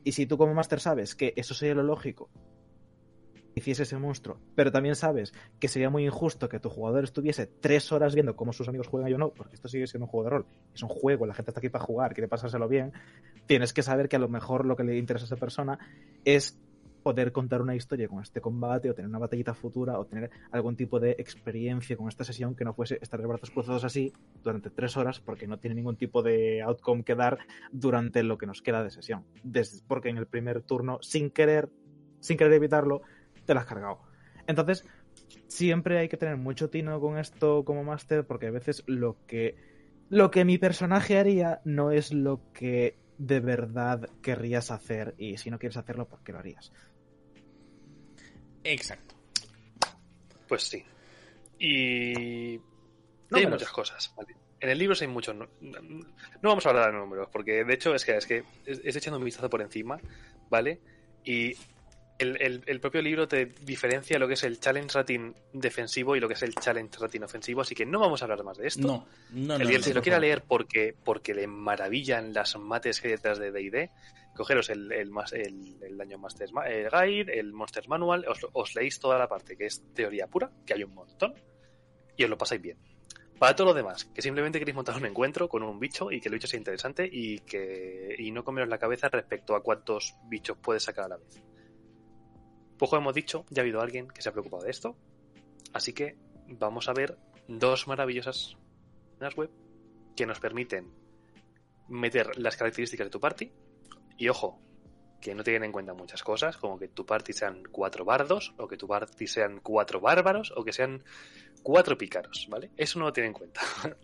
Y 0.02 0.12
si 0.12 0.26
tú 0.26 0.36
como 0.36 0.52
máster 0.52 0.80
sabes 0.80 1.14
que 1.14 1.32
eso 1.36 1.54
sería 1.54 1.76
lo 1.76 1.84
lógico 1.84 2.28
hiciese 3.56 3.84
ese 3.84 3.96
monstruo, 3.96 4.38
pero 4.54 4.70
también 4.70 4.94
sabes 4.94 5.32
que 5.58 5.68
sería 5.68 5.88
muy 5.88 6.04
injusto 6.04 6.48
que 6.48 6.60
tu 6.60 6.68
jugador 6.68 7.04
estuviese 7.04 7.46
tres 7.46 7.90
horas 7.90 8.14
viendo 8.14 8.36
cómo 8.36 8.52
sus 8.52 8.68
amigos 8.68 8.86
juegan 8.86 9.08
y 9.08 9.12
yo 9.12 9.18
no, 9.18 9.30
porque 9.30 9.54
esto 9.54 9.66
sigue 9.66 9.86
siendo 9.86 10.04
un 10.04 10.10
juego 10.10 10.24
de 10.24 10.30
rol, 10.30 10.46
es 10.74 10.82
un 10.82 10.90
juego, 10.90 11.24
la 11.24 11.32
gente 11.32 11.50
está 11.50 11.60
aquí 11.60 11.70
para 11.70 11.82
jugar, 11.82 12.12
quiere 12.12 12.28
pasárselo 12.28 12.68
bien, 12.68 12.92
tienes 13.46 13.72
que 13.72 13.82
saber 13.82 14.10
que 14.10 14.16
a 14.16 14.18
lo 14.18 14.28
mejor 14.28 14.66
lo 14.66 14.76
que 14.76 14.84
le 14.84 14.98
interesa 14.98 15.24
a 15.24 15.28
esa 15.28 15.36
persona 15.36 15.78
es 16.26 16.60
poder 17.02 17.32
contar 17.32 17.62
una 17.62 17.74
historia 17.74 18.08
con 18.08 18.20
este 18.20 18.42
combate 18.42 18.90
o 18.90 18.94
tener 18.94 19.08
una 19.08 19.20
batallita 19.20 19.54
futura 19.54 19.98
o 19.98 20.04
tener 20.04 20.28
algún 20.50 20.76
tipo 20.76 21.00
de 21.00 21.12
experiencia 21.12 21.96
con 21.96 22.08
esta 22.08 22.24
sesión 22.24 22.54
que 22.54 22.64
no 22.64 22.74
fuese 22.74 22.98
estar 23.00 23.20
de 23.20 23.26
brazos 23.26 23.52
cruzados 23.52 23.84
así 23.84 24.12
durante 24.42 24.68
tres 24.68 24.98
horas 24.98 25.20
porque 25.20 25.46
no 25.46 25.58
tiene 25.58 25.76
ningún 25.76 25.96
tipo 25.96 26.22
de 26.22 26.60
outcome 26.62 27.04
que 27.04 27.14
dar 27.14 27.38
durante 27.70 28.22
lo 28.22 28.36
que 28.36 28.46
nos 28.46 28.60
queda 28.60 28.82
de 28.82 28.90
sesión. 28.90 29.24
porque 29.86 30.10
en 30.10 30.18
el 30.18 30.26
primer 30.26 30.62
turno, 30.62 30.98
sin 31.00 31.30
querer, 31.30 31.70
sin 32.18 32.36
querer 32.36 32.54
evitarlo, 32.54 33.02
te 33.46 33.54
la 33.54 33.60
has 33.60 33.66
cargado. 33.66 34.00
Entonces, 34.46 34.84
siempre 35.48 35.98
hay 35.98 36.08
que 36.08 36.16
tener 36.16 36.36
mucho 36.36 36.70
tino 36.70 37.00
con 37.00 37.18
esto 37.18 37.64
como 37.64 37.84
máster, 37.84 38.26
porque 38.26 38.46
a 38.46 38.50
veces 38.50 38.82
lo 38.86 39.16
que, 39.26 39.56
lo 40.08 40.30
que 40.30 40.44
mi 40.44 40.58
personaje 40.58 41.18
haría 41.18 41.60
no 41.64 41.90
es 41.90 42.12
lo 42.12 42.52
que 42.52 42.98
de 43.18 43.40
verdad 43.40 44.10
querrías 44.22 44.70
hacer 44.70 45.14
y 45.16 45.38
si 45.38 45.50
no 45.50 45.58
quieres 45.58 45.76
hacerlo, 45.78 46.06
¿por 46.06 46.22
qué 46.22 46.32
lo 46.32 46.38
harías? 46.38 46.72
Exacto. 48.64 49.14
Pues 50.48 50.62
sí. 50.64 50.84
Y. 51.58 52.58
No, 53.30 53.38
hay 53.38 53.44
pero- 53.44 53.50
muchas 53.50 53.70
cosas, 53.70 54.12
¿vale? 54.16 54.36
En 54.58 54.70
el 54.70 54.78
libro 54.78 54.94
sí 54.94 55.04
hay 55.04 55.10
muchos. 55.10 55.36
No, 55.36 55.46
no 55.60 56.48
vamos 56.48 56.64
a 56.66 56.70
hablar 56.70 56.92
de 56.92 56.98
números, 56.98 57.28
porque 57.30 57.62
de 57.64 57.74
hecho 57.74 57.94
es 57.94 58.04
que, 58.04 58.16
es 58.16 58.26
que 58.26 58.42
es, 58.64 58.80
es 58.82 58.96
echando 58.96 59.18
un 59.18 59.24
vistazo 59.24 59.50
por 59.50 59.60
encima, 59.60 60.00
¿vale? 60.48 60.80
Y 61.24 61.54
el, 62.18 62.40
el- 62.40 62.62
el 62.66 62.80
propio 62.80 63.02
libro 63.02 63.28
te 63.28 63.46
diferencia 63.46 64.18
lo 64.18 64.26
que 64.28 64.34
es 64.34 64.42
el 64.44 64.58
challenge 64.60 64.94
rating 64.94 65.32
defensivo 65.52 66.16
y 66.16 66.20
lo 66.20 66.28
que 66.28 66.34
es 66.34 66.42
el 66.42 66.54
challenge 66.54 66.98
rating 66.98 67.20
ofensivo, 67.22 67.60
así 67.60 67.74
que 67.74 67.84
no 67.86 68.00
vamos 68.00 68.22
a 68.22 68.24
hablar 68.24 68.42
más 68.44 68.56
de 68.58 68.68
esto. 68.68 68.86
No, 68.86 69.06
no, 69.30 69.46
no. 69.48 69.62
el 69.62 69.68
día 69.68 69.78
no, 69.78 69.84
si 69.84 69.90
no. 69.90 69.96
lo 69.96 70.02
quiera 70.02 70.18
leer 70.18 70.42
porque, 70.42 70.94
porque 71.04 71.34
le 71.34 71.46
maravillan 71.46 72.32
las 72.32 72.56
mates 72.58 73.00
que 73.00 73.08
hay 73.08 73.12
detrás 73.14 73.38
de 73.38 73.50
D&D, 73.52 73.90
cogeros 74.34 74.70
el, 74.70 74.90
el, 74.92 75.10
mas- 75.10 75.32
el, 75.32 75.76
el 75.82 75.96
Daño 75.96 76.18
Masters 76.18 76.52
Ma- 76.52 76.66
el 76.68 76.88
Guide, 76.90 77.38
el 77.38 77.52
Monsters 77.52 77.88
Manual, 77.88 78.24
os, 78.28 78.46
os 78.52 78.74
leéis 78.74 78.98
toda 79.00 79.18
la 79.18 79.28
parte 79.28 79.56
que 79.56 79.66
es 79.66 79.82
teoría 79.94 80.26
pura, 80.26 80.50
que 80.66 80.74
hay 80.74 80.84
un 80.84 80.94
montón, 80.94 81.34
y 82.16 82.24
os 82.24 82.30
lo 82.30 82.38
pasáis 82.38 82.60
bien. 82.62 82.78
Para 83.38 83.54
todo 83.54 83.66
lo 83.66 83.74
demás, 83.74 84.06
que 84.06 84.22
simplemente 84.22 84.58
queréis 84.58 84.74
montar 84.76 84.96
un 84.96 85.04
encuentro 85.04 85.46
con 85.46 85.62
un 85.62 85.78
bicho 85.78 86.10
y 86.10 86.22
que 86.22 86.28
el 86.30 86.34
bicho 86.36 86.46
sea 86.46 86.56
interesante 86.56 87.06
y 87.10 87.40
que 87.40 88.14
y 88.18 88.30
no 88.30 88.42
comeros 88.42 88.70
la 88.70 88.78
cabeza 88.78 89.10
respecto 89.10 89.54
a 89.54 89.62
cuántos 89.62 90.16
bichos 90.30 90.56
puedes 90.56 90.84
sacar 90.84 91.04
a 91.04 91.08
la 91.08 91.16
vez. 91.18 91.42
Como 92.78 92.96
hemos 92.96 93.14
dicho, 93.14 93.44
ya 93.50 93.62
ha 93.62 93.64
habido 93.64 93.80
alguien 93.80 94.08
que 94.08 94.22
se 94.22 94.28
ha 94.28 94.32
preocupado 94.32 94.64
de 94.64 94.70
esto, 94.70 94.96
así 95.72 95.92
que 95.92 96.16
vamos 96.48 96.88
a 96.88 96.92
ver 96.92 97.18
dos 97.48 97.88
maravillosas 97.88 98.56
páginas 99.12 99.36
web 99.36 99.50
que 100.14 100.26
nos 100.26 100.40
permiten 100.40 100.92
meter 101.88 102.38
las 102.38 102.56
características 102.56 103.06
de 103.06 103.10
tu 103.10 103.20
party. 103.20 103.52
Y 104.18 104.28
ojo 104.28 104.60
que 105.20 105.34
no 105.34 105.42
tienen 105.42 105.64
en 105.64 105.72
cuenta 105.72 105.94
muchas 105.94 106.22
cosas 106.22 106.56
como 106.56 106.78
que 106.78 106.88
tu 106.88 107.06
party 107.06 107.32
sean 107.32 107.62
cuatro 107.70 108.04
bardos 108.04 108.54
o 108.58 108.68
que 108.68 108.76
tu 108.76 108.86
party 108.86 109.26
sean 109.26 109.60
cuatro 109.60 110.00
bárbaros 110.00 110.52
o 110.54 110.62
que 110.62 110.72
sean 110.72 111.02
cuatro 111.62 111.96
pícaros 111.96 112.46
vale 112.50 112.70
eso 112.76 112.98
no 112.98 113.06
lo 113.06 113.12
tiene 113.12 113.28
en 113.28 113.32
cuenta. 113.32 113.60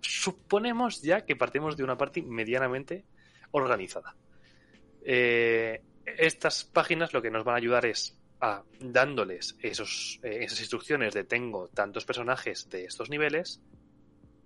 Suponemos 0.00 1.02
ya 1.02 1.24
que 1.24 1.36
partimos 1.36 1.76
de 1.76 1.84
una 1.84 1.96
party 1.96 2.22
medianamente 2.22 3.04
organizada. 3.50 4.16
Eh, 5.02 5.82
estas 6.06 6.64
páginas 6.64 7.12
lo 7.12 7.22
que 7.22 7.30
nos 7.30 7.44
van 7.44 7.54
a 7.54 7.58
ayudar 7.58 7.86
es 7.86 8.16
a 8.40 8.62
dándoles 8.80 9.56
esos, 9.62 10.20
eh, 10.22 10.40
esas 10.42 10.60
instrucciones 10.60 11.14
de 11.14 11.24
tengo 11.24 11.68
tantos 11.68 12.04
personajes 12.04 12.68
de 12.68 12.84
estos 12.84 13.08
niveles 13.08 13.60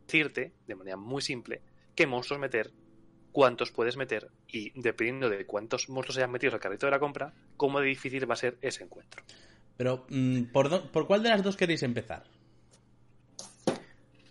decirte 0.07 0.53
de 0.67 0.75
manera 0.75 0.97
muy 0.97 1.21
simple 1.21 1.61
qué 1.95 2.07
monstruos 2.07 2.41
meter, 2.41 2.71
cuántos 3.33 3.71
puedes 3.71 3.97
meter 3.97 4.29
y 4.47 4.71
dependiendo 4.81 5.29
de 5.29 5.45
cuántos 5.45 5.89
monstruos 5.89 6.17
hayan 6.17 6.31
metido 6.31 6.55
al 6.55 6.61
carrito 6.61 6.87
de 6.87 6.93
la 6.93 6.99
compra, 6.99 7.33
cómo 7.57 7.81
de 7.81 7.89
difícil 7.89 8.29
va 8.29 8.35
a 8.35 8.37
ser 8.37 8.57
ese 8.63 8.85
encuentro. 8.85 9.23
Pero, 9.77 10.07
mm, 10.09 10.45
¿por, 10.45 10.91
¿por 10.91 11.07
cuál 11.07 11.23
de 11.23 11.29
las 11.29 11.43
dos 11.43 11.57
queréis 11.57 11.83
empezar? 11.83 12.25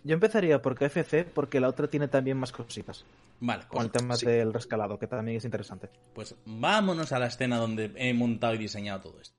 Yo 0.04 0.14
empezaría 0.14 0.62
por 0.62 0.74
KFC 0.74 1.24
porque 1.24 1.60
la 1.60 1.68
otra 1.68 1.88
tiene 1.88 2.08
también 2.08 2.36
más 2.36 2.52
cositas. 2.52 3.04
Vale, 3.40 3.64
Con 3.68 3.82
el 3.82 3.90
pues, 3.90 4.02
tema 4.02 4.16
sí. 4.16 4.26
del 4.26 4.52
rescalado, 4.52 4.98
que 4.98 5.06
también 5.06 5.36
es 5.38 5.44
interesante. 5.44 5.88
pues 6.14 6.34
vámonos 6.44 7.12
a 7.12 7.18
la 7.18 7.26
escena 7.26 7.58
donde 7.58 7.92
he 7.96 8.12
montado 8.14 8.54
y 8.54 8.58
diseñado 8.58 9.00
todo 9.00 9.20
esto. 9.20 9.37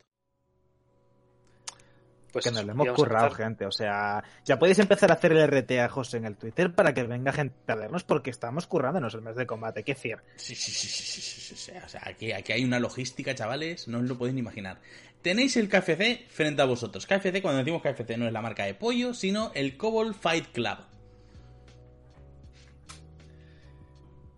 Pues 2.32 2.46
que 2.46 2.52
nos 2.52 2.64
lo 2.66 2.72
hemos 2.72 2.90
currado, 2.92 3.32
gente. 3.32 3.66
O 3.66 3.72
sea, 3.72 4.24
ya 4.46 4.60
podéis 4.60 4.80
empezar 4.80 5.10
a 5.12 5.16
hacer 5.16 5.32
el 5.32 5.48
RT 5.48 5.72
a 5.80 5.90
José 5.90 6.18
en 6.18 6.26
el 6.26 6.36
Twitter 6.36 6.74
para 6.74 6.94
que 6.94 7.04
venga 7.04 7.32
gente 7.32 7.56
a 7.72 7.76
vernos 7.76 8.04
porque 8.04 8.30
estamos 8.30 8.68
currándonos 8.68 9.14
el 9.16 9.22
mes 9.22 9.36
de 9.36 9.48
combate. 9.48 9.84
Qué 9.84 9.96
sí, 9.96 10.14
sí, 10.38 10.56
sí, 10.56 10.88
sí, 10.88 10.88
sí, 10.88 11.22
sí, 11.22 11.56
sí. 11.56 11.72
O 11.84 11.90
sea, 11.90 12.02
aquí, 12.06 12.32
aquí 12.32 12.52
hay 12.52 12.64
una 12.64 12.80
logística, 12.80 13.34
chavales, 13.34 13.88
no 13.88 14.00
os 14.00 14.04
lo 14.04 14.18
podéis 14.18 14.36
ni 14.36 14.42
imaginar. 14.42 14.80
Tenéis 15.22 15.58
el 15.58 15.68
KFC 15.68 16.28
frente 16.30 16.62
a 16.62 16.66
vosotros. 16.66 17.06
KFC, 17.06 17.42
cuando 17.42 17.60
decimos 17.60 17.82
KFC, 17.82 18.18
no 18.18 18.28
es 18.28 18.34
la 18.34 18.42
marca 18.42 18.66
de 18.66 18.74
pollo, 18.74 19.14
sino 19.14 19.52
el 19.54 19.76
Cobol 19.76 20.14
Fight 20.14 20.48
Club. 20.54 20.78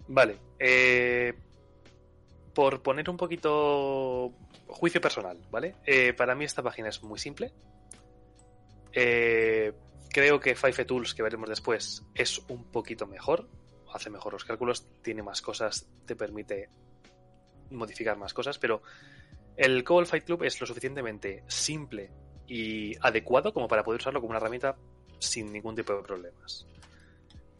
Vale, 0.08 0.38
eh, 0.60 1.34
por 2.54 2.82
poner 2.82 3.10
un 3.10 3.18
poquito 3.18 4.34
juicio 4.68 5.00
personal, 5.00 5.38
¿vale? 5.52 5.76
Eh, 5.86 6.14
para 6.14 6.36
mí 6.36 6.46
esta 6.46 6.64
página 6.64 6.90
es 6.90 7.04
muy 7.04 7.20
simple. 7.20 7.52
Eh, 8.94 9.74
creo 10.10 10.40
que 10.40 10.56
Five 10.56 10.86
Tools, 10.86 11.14
que 11.14 11.24
veremos 11.24 11.50
después, 11.50 12.04
es 12.14 12.40
un 12.50 12.66
poquito 12.72 13.08
mejor. 13.08 13.48
Hace 13.94 14.10
mejor 14.10 14.34
los 14.34 14.46
cálculos, 14.46 14.88
tiene 15.02 15.22
más 15.22 15.42
cosas, 15.42 15.88
te 16.06 16.16
permite 16.16 16.70
modificar 17.72 18.18
más 18.18 18.34
cosas, 18.34 18.58
pero 18.58 18.82
el 19.58 19.84
Cobalt 19.84 20.10
Fight 20.10 20.24
Club 20.24 20.44
es 20.44 20.60
lo 20.60 20.68
suficientemente 20.68 21.44
simple 21.48 22.12
y 22.48 22.96
adecuado 23.02 23.54
como 23.54 23.68
para 23.68 23.84
poder 23.84 24.00
usarlo 24.00 24.20
como 24.20 24.32
una 24.32 24.40
herramienta 24.40 24.76
sin 25.20 25.52
ningún 25.52 25.76
tipo 25.76 25.94
de 25.94 26.02
problemas. 26.02 26.68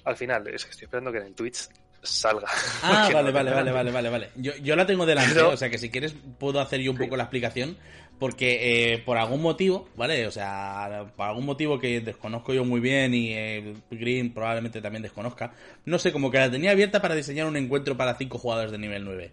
Al 0.04 0.16
final, 0.16 0.48
es 0.48 0.66
que 0.66 0.72
estoy 0.72 0.86
esperando 0.86 1.12
que 1.12 1.20
en 1.20 1.28
el 1.28 1.36
Twitch 1.36 1.70
salga. 2.04 2.48
Ah, 2.84 3.10
vale, 3.14 3.32
vale, 3.32 3.52
vale, 3.52 3.72
vale, 3.72 3.92
vale, 3.92 4.10
vale. 4.10 4.30
Yo, 4.36 4.54
yo 4.58 4.76
la 4.76 4.86
tengo 4.86 5.06
delante, 5.06 5.34
Pero- 5.36 5.50
o 5.52 5.58
sea 5.58 5.70
que 5.70 5.78
si 5.78 5.90
quieres 5.90 6.16
puedo 6.40 6.60
hacer 6.60 6.82
yo 6.82 6.92
un 6.92 6.98
Sí. 6.98 7.04
poco 7.04 7.18
la 7.18 7.24
explicación, 7.24 7.78
porque 8.20 8.94
eh, 8.94 8.98
por 9.00 9.18
algún 9.18 9.42
motivo, 9.42 9.90
¿vale? 9.96 10.28
O 10.28 10.32
sea, 10.32 11.06
por 11.16 11.26
algún 11.28 11.46
motivo 11.46 11.80
que 11.80 12.02
desconozco 12.02 12.54
yo 12.54 12.64
muy 12.64 12.80
bien 12.80 13.14
y 13.16 13.34
eh, 13.34 13.74
Green 13.90 14.32
probablemente 14.34 14.80
también 14.82 15.02
desconozca, 15.02 15.54
no 15.86 15.98
sé, 15.98 16.12
como 16.12 16.30
que 16.30 16.38
la 16.38 16.52
tenía 16.52 16.72
abierta 16.72 17.02
para 17.02 17.16
diseñar 17.16 17.48
un 17.48 17.58
encuentro 17.58 17.98
para 17.98 18.16
cinco 18.16 18.38
jugadores 18.38 18.72
de 18.72 18.78
nivel 18.78 19.06
9. 19.06 19.32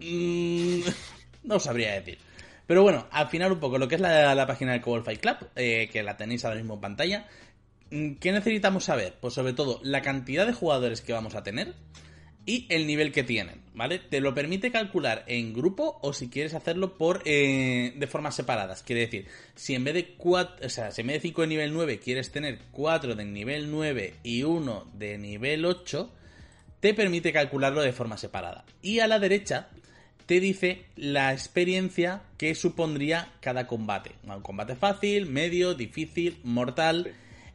Mm, 0.00 0.80
no 1.44 1.60
sabría 1.60 1.92
decir. 1.94 2.18
Pero 2.66 2.82
bueno, 2.82 3.06
al 3.10 3.28
final 3.28 3.50
un 3.52 3.58
poco 3.58 3.78
lo 3.78 3.88
que 3.88 3.96
es 3.96 4.00
la, 4.00 4.32
la 4.34 4.46
página 4.46 4.72
del 4.72 4.80
Cobalt 4.80 5.04
Fight 5.04 5.20
Club, 5.20 5.36
eh, 5.56 5.88
que 5.92 6.02
la 6.04 6.16
tenéis 6.16 6.44
ahora 6.44 6.56
mismo 6.56 6.74
en 6.74 6.80
pantalla. 6.80 7.26
Mm, 7.90 8.14
¿Qué 8.14 8.32
necesitamos 8.32 8.84
saber? 8.84 9.16
Pues 9.20 9.34
sobre 9.34 9.52
todo 9.52 9.80
la 9.82 10.02
cantidad 10.02 10.46
de 10.46 10.52
jugadores 10.52 11.00
que 11.00 11.12
vamos 11.12 11.34
a 11.34 11.42
tener 11.42 11.74
y 12.46 12.66
el 12.70 12.86
nivel 12.86 13.12
que 13.12 13.22
tienen, 13.22 13.60
¿vale? 13.74 13.98
Te 13.98 14.20
lo 14.20 14.34
permite 14.34 14.70
calcular 14.70 15.24
en 15.26 15.52
grupo 15.52 15.98
o 16.02 16.12
si 16.12 16.28
quieres 16.28 16.54
hacerlo 16.54 16.96
por 16.96 17.22
eh, 17.24 17.92
de 17.96 18.06
formas 18.06 18.34
separadas. 18.34 18.82
Quiere 18.82 19.02
decir, 19.02 19.26
si 19.54 19.74
en 19.74 19.84
vez 19.84 19.94
de 19.94 20.14
cuatro, 20.14 20.66
o 20.66 20.68
sea, 20.68 20.90
si 20.90 21.02
en 21.02 21.08
vez 21.08 21.16
de 21.16 21.28
5 21.28 21.42
de 21.42 21.46
nivel 21.48 21.72
9 21.72 21.98
quieres 21.98 22.32
tener 22.32 22.58
4 22.72 23.14
de 23.14 23.24
nivel 23.24 23.70
9 23.70 24.14
y 24.22 24.42
1 24.42 24.90
de 24.94 25.18
nivel 25.18 25.64
8, 25.64 26.10
te 26.80 26.94
permite 26.94 27.32
calcularlo 27.32 27.82
de 27.82 27.92
forma 27.92 28.16
separada. 28.16 28.64
Y 28.82 29.00
a 29.00 29.06
la 29.06 29.18
derecha 29.18 29.68
te 30.26 30.40
dice 30.40 30.86
la 30.96 31.32
experiencia 31.32 32.22
que 32.38 32.54
supondría 32.54 33.32
cada 33.40 33.66
combate. 33.66 34.12
Un 34.24 34.40
combate 34.40 34.76
fácil, 34.76 35.26
medio, 35.26 35.74
difícil, 35.74 36.38
mortal. 36.42 37.12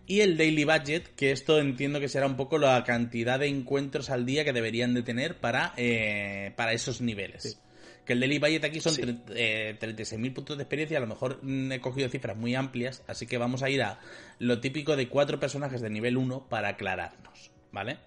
Y 0.07 0.21
el 0.21 0.37
daily 0.37 0.65
budget, 0.65 1.15
que 1.15 1.31
esto 1.31 1.59
entiendo 1.59 1.99
que 1.99 2.07
será 2.07 2.27
un 2.27 2.37
poco 2.37 2.57
la 2.57 2.83
cantidad 2.83 3.39
de 3.39 3.47
encuentros 3.47 4.09
al 4.09 4.25
día 4.25 4.43
que 4.43 4.53
deberían 4.53 4.93
de 4.93 5.01
tener 5.01 5.39
para, 5.39 5.73
eh, 5.77 6.53
para 6.55 6.73
esos 6.73 7.01
niveles. 7.01 7.43
Sí. 7.43 7.57
Que 8.05 8.13
el 8.13 8.19
daily 8.19 8.37
budget 8.37 8.63
aquí 8.65 8.79
son 8.81 8.93
Sí. 8.93 9.01
eh, 9.35 9.75
36.000 9.79 10.31
puntos 10.31 10.57
de 10.57 10.63
experiencia, 10.63 10.97
a 10.99 11.01
lo 11.01 11.07
mejor 11.07 11.39
mm, 11.41 11.71
he 11.71 11.81
cogido 11.81 12.07
cifras 12.07 12.37
muy 12.37 12.53
amplias, 12.53 13.03
así 13.07 13.25
que 13.25 13.39
vamos 13.39 13.63
a 13.63 13.69
ir 13.71 13.81
a 13.81 13.99
lo 14.37 14.59
típico 14.59 14.95
de 14.95 15.09
cuatro 15.09 15.39
personajes 15.39 15.81
de 15.81 15.89
nivel 15.89 16.17
1 16.17 16.47
para 16.47 16.69
aclararnos, 16.69 17.51
¿vale? 17.71 17.97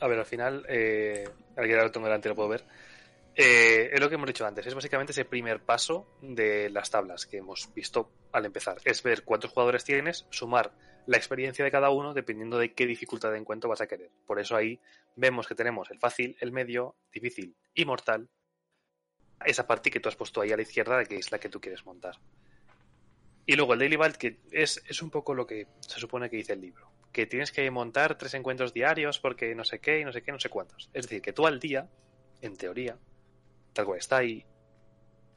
A 0.00 0.06
ver, 0.06 0.18
al 0.18 0.26
final, 0.26 0.66
eh, 0.68 1.24
alguien 1.56 1.76
ahora 1.76 1.86
lo 1.86 1.92
tengo 1.92 2.06
delante, 2.06 2.28
lo 2.28 2.34
puedo 2.34 2.50
ver. 2.50 2.64
Eh, 3.34 3.88
es 3.92 4.00
lo 4.00 4.08
que 4.10 4.16
hemos 4.16 4.26
dicho 4.26 4.44
antes, 4.44 4.66
es 4.66 4.74
básicamente 4.74 5.12
ese 5.12 5.24
primer 5.24 5.60
paso 5.60 6.06
de 6.20 6.68
las 6.68 6.90
tablas 6.90 7.24
que 7.24 7.38
hemos 7.38 7.72
visto 7.74 8.10
al 8.32 8.44
empezar. 8.44 8.76
Es 8.84 9.02
ver 9.02 9.22
cuántos 9.24 9.50
jugadores 9.50 9.82
tienes, 9.82 10.26
sumar 10.28 10.72
la 11.06 11.16
experiencia 11.16 11.64
de 11.64 11.70
cada 11.70 11.90
uno 11.90 12.14
dependiendo 12.14 12.58
de 12.58 12.72
qué 12.72 12.86
dificultad 12.86 13.32
de 13.32 13.38
encuentro 13.38 13.68
vas 13.68 13.80
a 13.80 13.86
querer. 13.86 14.10
Por 14.26 14.38
eso 14.38 14.56
ahí 14.56 14.80
vemos 15.16 15.46
que 15.46 15.54
tenemos 15.54 15.90
el 15.90 15.98
fácil, 15.98 16.36
el 16.40 16.52
medio, 16.52 16.96
difícil 17.12 17.56
y 17.74 17.84
mortal. 17.84 18.28
Esa 19.44 19.66
parte 19.66 19.90
que 19.90 20.00
tú 20.00 20.08
has 20.08 20.16
puesto 20.16 20.40
ahí 20.40 20.52
a 20.52 20.56
la 20.56 20.62
izquierda, 20.62 21.04
que 21.04 21.16
es 21.16 21.32
la 21.32 21.38
que 21.38 21.48
tú 21.48 21.60
quieres 21.60 21.84
montar. 21.86 22.16
Y 23.46 23.56
luego 23.56 23.72
el 23.72 23.78
Daily 23.78 23.96
Vault, 23.96 24.16
que 24.16 24.38
es, 24.52 24.82
es 24.86 25.02
un 25.02 25.10
poco 25.10 25.34
lo 25.34 25.46
que 25.46 25.66
se 25.80 25.98
supone 25.98 26.28
que 26.28 26.36
dice 26.36 26.52
el 26.52 26.60
libro. 26.60 26.90
Que 27.10 27.26
tienes 27.26 27.50
que 27.50 27.68
montar 27.70 28.16
tres 28.16 28.34
encuentros 28.34 28.72
diarios 28.72 29.18
porque 29.18 29.54
no 29.54 29.64
sé 29.64 29.80
qué 29.80 30.00
y 30.00 30.04
no 30.04 30.12
sé 30.12 30.22
qué, 30.22 30.30
no 30.30 30.38
sé 30.38 30.50
cuántos. 30.50 30.90
Es 30.92 31.06
decir, 31.06 31.22
que 31.22 31.32
tú 31.32 31.46
al 31.46 31.58
día, 31.58 31.88
en 32.42 32.56
teoría, 32.56 32.96
tal 33.72 33.86
cual 33.86 33.98
está 33.98 34.18
ahí, 34.18 34.44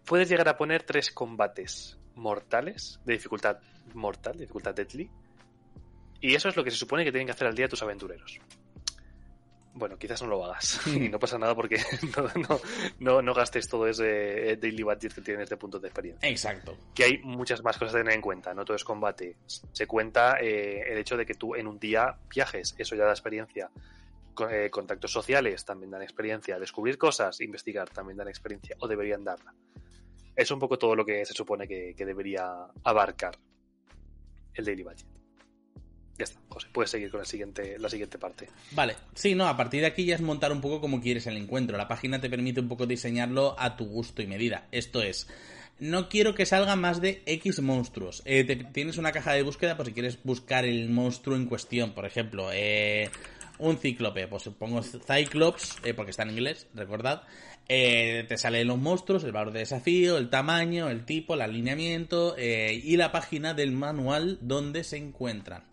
puedes 0.06 0.30
llegar 0.30 0.48
a 0.48 0.58
poner 0.58 0.84
tres 0.84 1.12
combates 1.12 1.98
mortales, 2.16 3.00
de 3.06 3.14
dificultad 3.14 3.60
mortal, 3.94 4.38
dificultad 4.38 4.76
deadly. 4.76 5.10
Y 6.24 6.36
eso 6.36 6.48
es 6.48 6.56
lo 6.56 6.64
que 6.64 6.72
se 6.72 6.78
supone 6.78 7.04
que 7.04 7.12
tienen 7.12 7.28
que 7.28 7.34
hacer 7.34 7.48
al 7.48 7.54
día 7.54 7.68
tus 7.68 7.84
aventureros. 7.84 8.40
Bueno, 9.74 9.98
quizás 9.98 10.22
no 10.22 10.30
lo 10.30 10.46
hagas. 10.46 10.80
y 10.88 11.10
no 11.10 11.20
pasa 11.20 11.38
nada 11.38 11.54
porque 11.54 11.76
no, 12.18 12.48
no, 12.48 12.62
no, 13.00 13.22
no 13.22 13.34
gastes 13.34 13.68
todo 13.68 13.88
ese 13.88 14.52
eh, 14.52 14.56
daily 14.56 14.84
budget 14.84 15.14
que 15.14 15.20
tienes 15.20 15.50
de 15.50 15.58
puntos 15.58 15.82
de 15.82 15.90
experiencia 15.90 16.30
Exacto. 16.30 16.78
que 16.96 17.04
hay 17.04 17.18
muchas 17.24 17.62
más 17.62 17.78
cosas 17.78 17.96
a 17.96 17.98
tener 17.98 18.14
en 18.14 18.22
cuenta, 18.22 18.54
no 18.54 18.64
todo 18.64 18.78
es 18.78 18.86
combate. 18.86 19.36
Se 19.46 19.86
cuenta 19.86 20.38
eh, 20.40 20.84
el 20.88 20.98
hecho 20.98 21.18
de 21.18 21.26
que 21.26 21.34
tú 21.34 21.56
en 21.56 21.68
un 21.68 21.78
día 21.78 22.16
viajes, 22.34 22.74
eso 22.78 22.96
ya 22.96 23.04
da 23.04 23.12
experiencia. 23.12 23.70
eh, 24.50 24.70
contactos 24.70 25.12
sociales 25.12 25.66
también 25.66 25.92
dan 25.92 26.04
experiencia, 26.04 26.58
descubrir 26.58 26.98
cosas, 26.98 27.42
investigar 27.42 27.90
también 27.90 28.16
dan 28.16 28.30
experiencia, 28.30 28.78
o 28.80 28.88
deberían 28.88 29.26
darla. 29.26 29.54
Es 30.38 30.50
un 30.52 30.60
poco 30.60 30.78
todo 30.78 30.96
lo 30.96 31.04
que 31.04 31.26
se 31.26 31.34
supone 31.34 31.68
que, 31.68 31.94
debería 31.98 32.66
abarcar 32.86 33.38
el 34.54 34.64
Daily 34.64 34.84
Budget. 34.84 35.13
Ya 36.18 36.26
está, 36.26 36.40
José, 36.50 36.68
puedes 36.72 36.92
seguir 36.92 37.10
con 37.10 37.20
la 37.20 37.26
siguiente, 37.26 37.78
la 37.80 37.90
siguiente 37.90 38.20
parte. 38.20 38.48
Vale, 38.72 38.96
sí, 39.16 39.34
no, 39.34 39.48
a 39.48 39.58
partir 39.58 39.82
de 39.82 39.88
aquí 39.88 40.06
ya 40.06 40.16
es 40.16 40.22
montar 40.22 40.52
un 40.52 40.62
poco 40.62 40.80
como 40.80 41.02
quieres 41.02 41.26
el 41.26 41.38
encuentro. 41.38 41.76
La 41.78 41.88
página 41.88 42.22
te 42.22 42.30
permite 42.30 42.60
un 42.60 42.68
poco 42.68 42.86
diseñarlo 42.86 43.56
a 43.58 43.76
tu 43.76 43.86
gusto 43.86 44.22
y 44.22 44.28
medida. 44.28 44.68
Esto 44.72 45.02
es, 45.02 45.28
no 45.80 46.08
quiero 46.10 46.36
que 46.36 46.46
salga 46.46 46.76
más 46.76 47.02
de 47.02 47.24
X 47.26 47.62
monstruos. 47.62 48.22
Eh, 48.26 48.44
tienes 48.72 48.98
una 48.98 49.12
caja 49.12 49.34
de 49.34 49.44
búsqueda 49.44 49.76
por 49.76 49.86
si 49.86 49.94
quieres 49.94 50.20
buscar 50.24 50.66
el 50.66 50.90
monstruo 50.90 51.36
en 51.36 51.46
cuestión. 51.46 51.94
Por 51.94 52.06
ejemplo, 52.06 52.50
eh, 52.54 53.10
un 53.58 53.78
cíclope. 53.78 54.28
Pues 54.28 54.50
pongo 54.58 54.82
Cyclops, 54.84 55.78
eh, 55.84 55.94
porque 55.94 56.12
está 56.12 56.24
en 56.24 56.30
inglés, 56.30 56.68
recordad. 56.76 57.24
te 57.68 58.38
salen 58.38 58.68
los 58.68 58.78
monstruos, 58.78 59.24
el 59.24 59.32
valor 59.32 59.52
de 59.52 59.60
desafío, 59.60 60.18
el 60.18 60.30
tamaño, 60.30 60.90
el 60.90 61.06
tipo, 61.06 61.34
el 61.34 61.42
alineamiento 61.42 62.36
y 62.38 62.96
la 62.98 63.12
página 63.12 63.54
del 63.54 63.72
manual 63.72 64.38
donde 64.42 64.84
se 64.84 64.98
encuentran. 64.98 65.64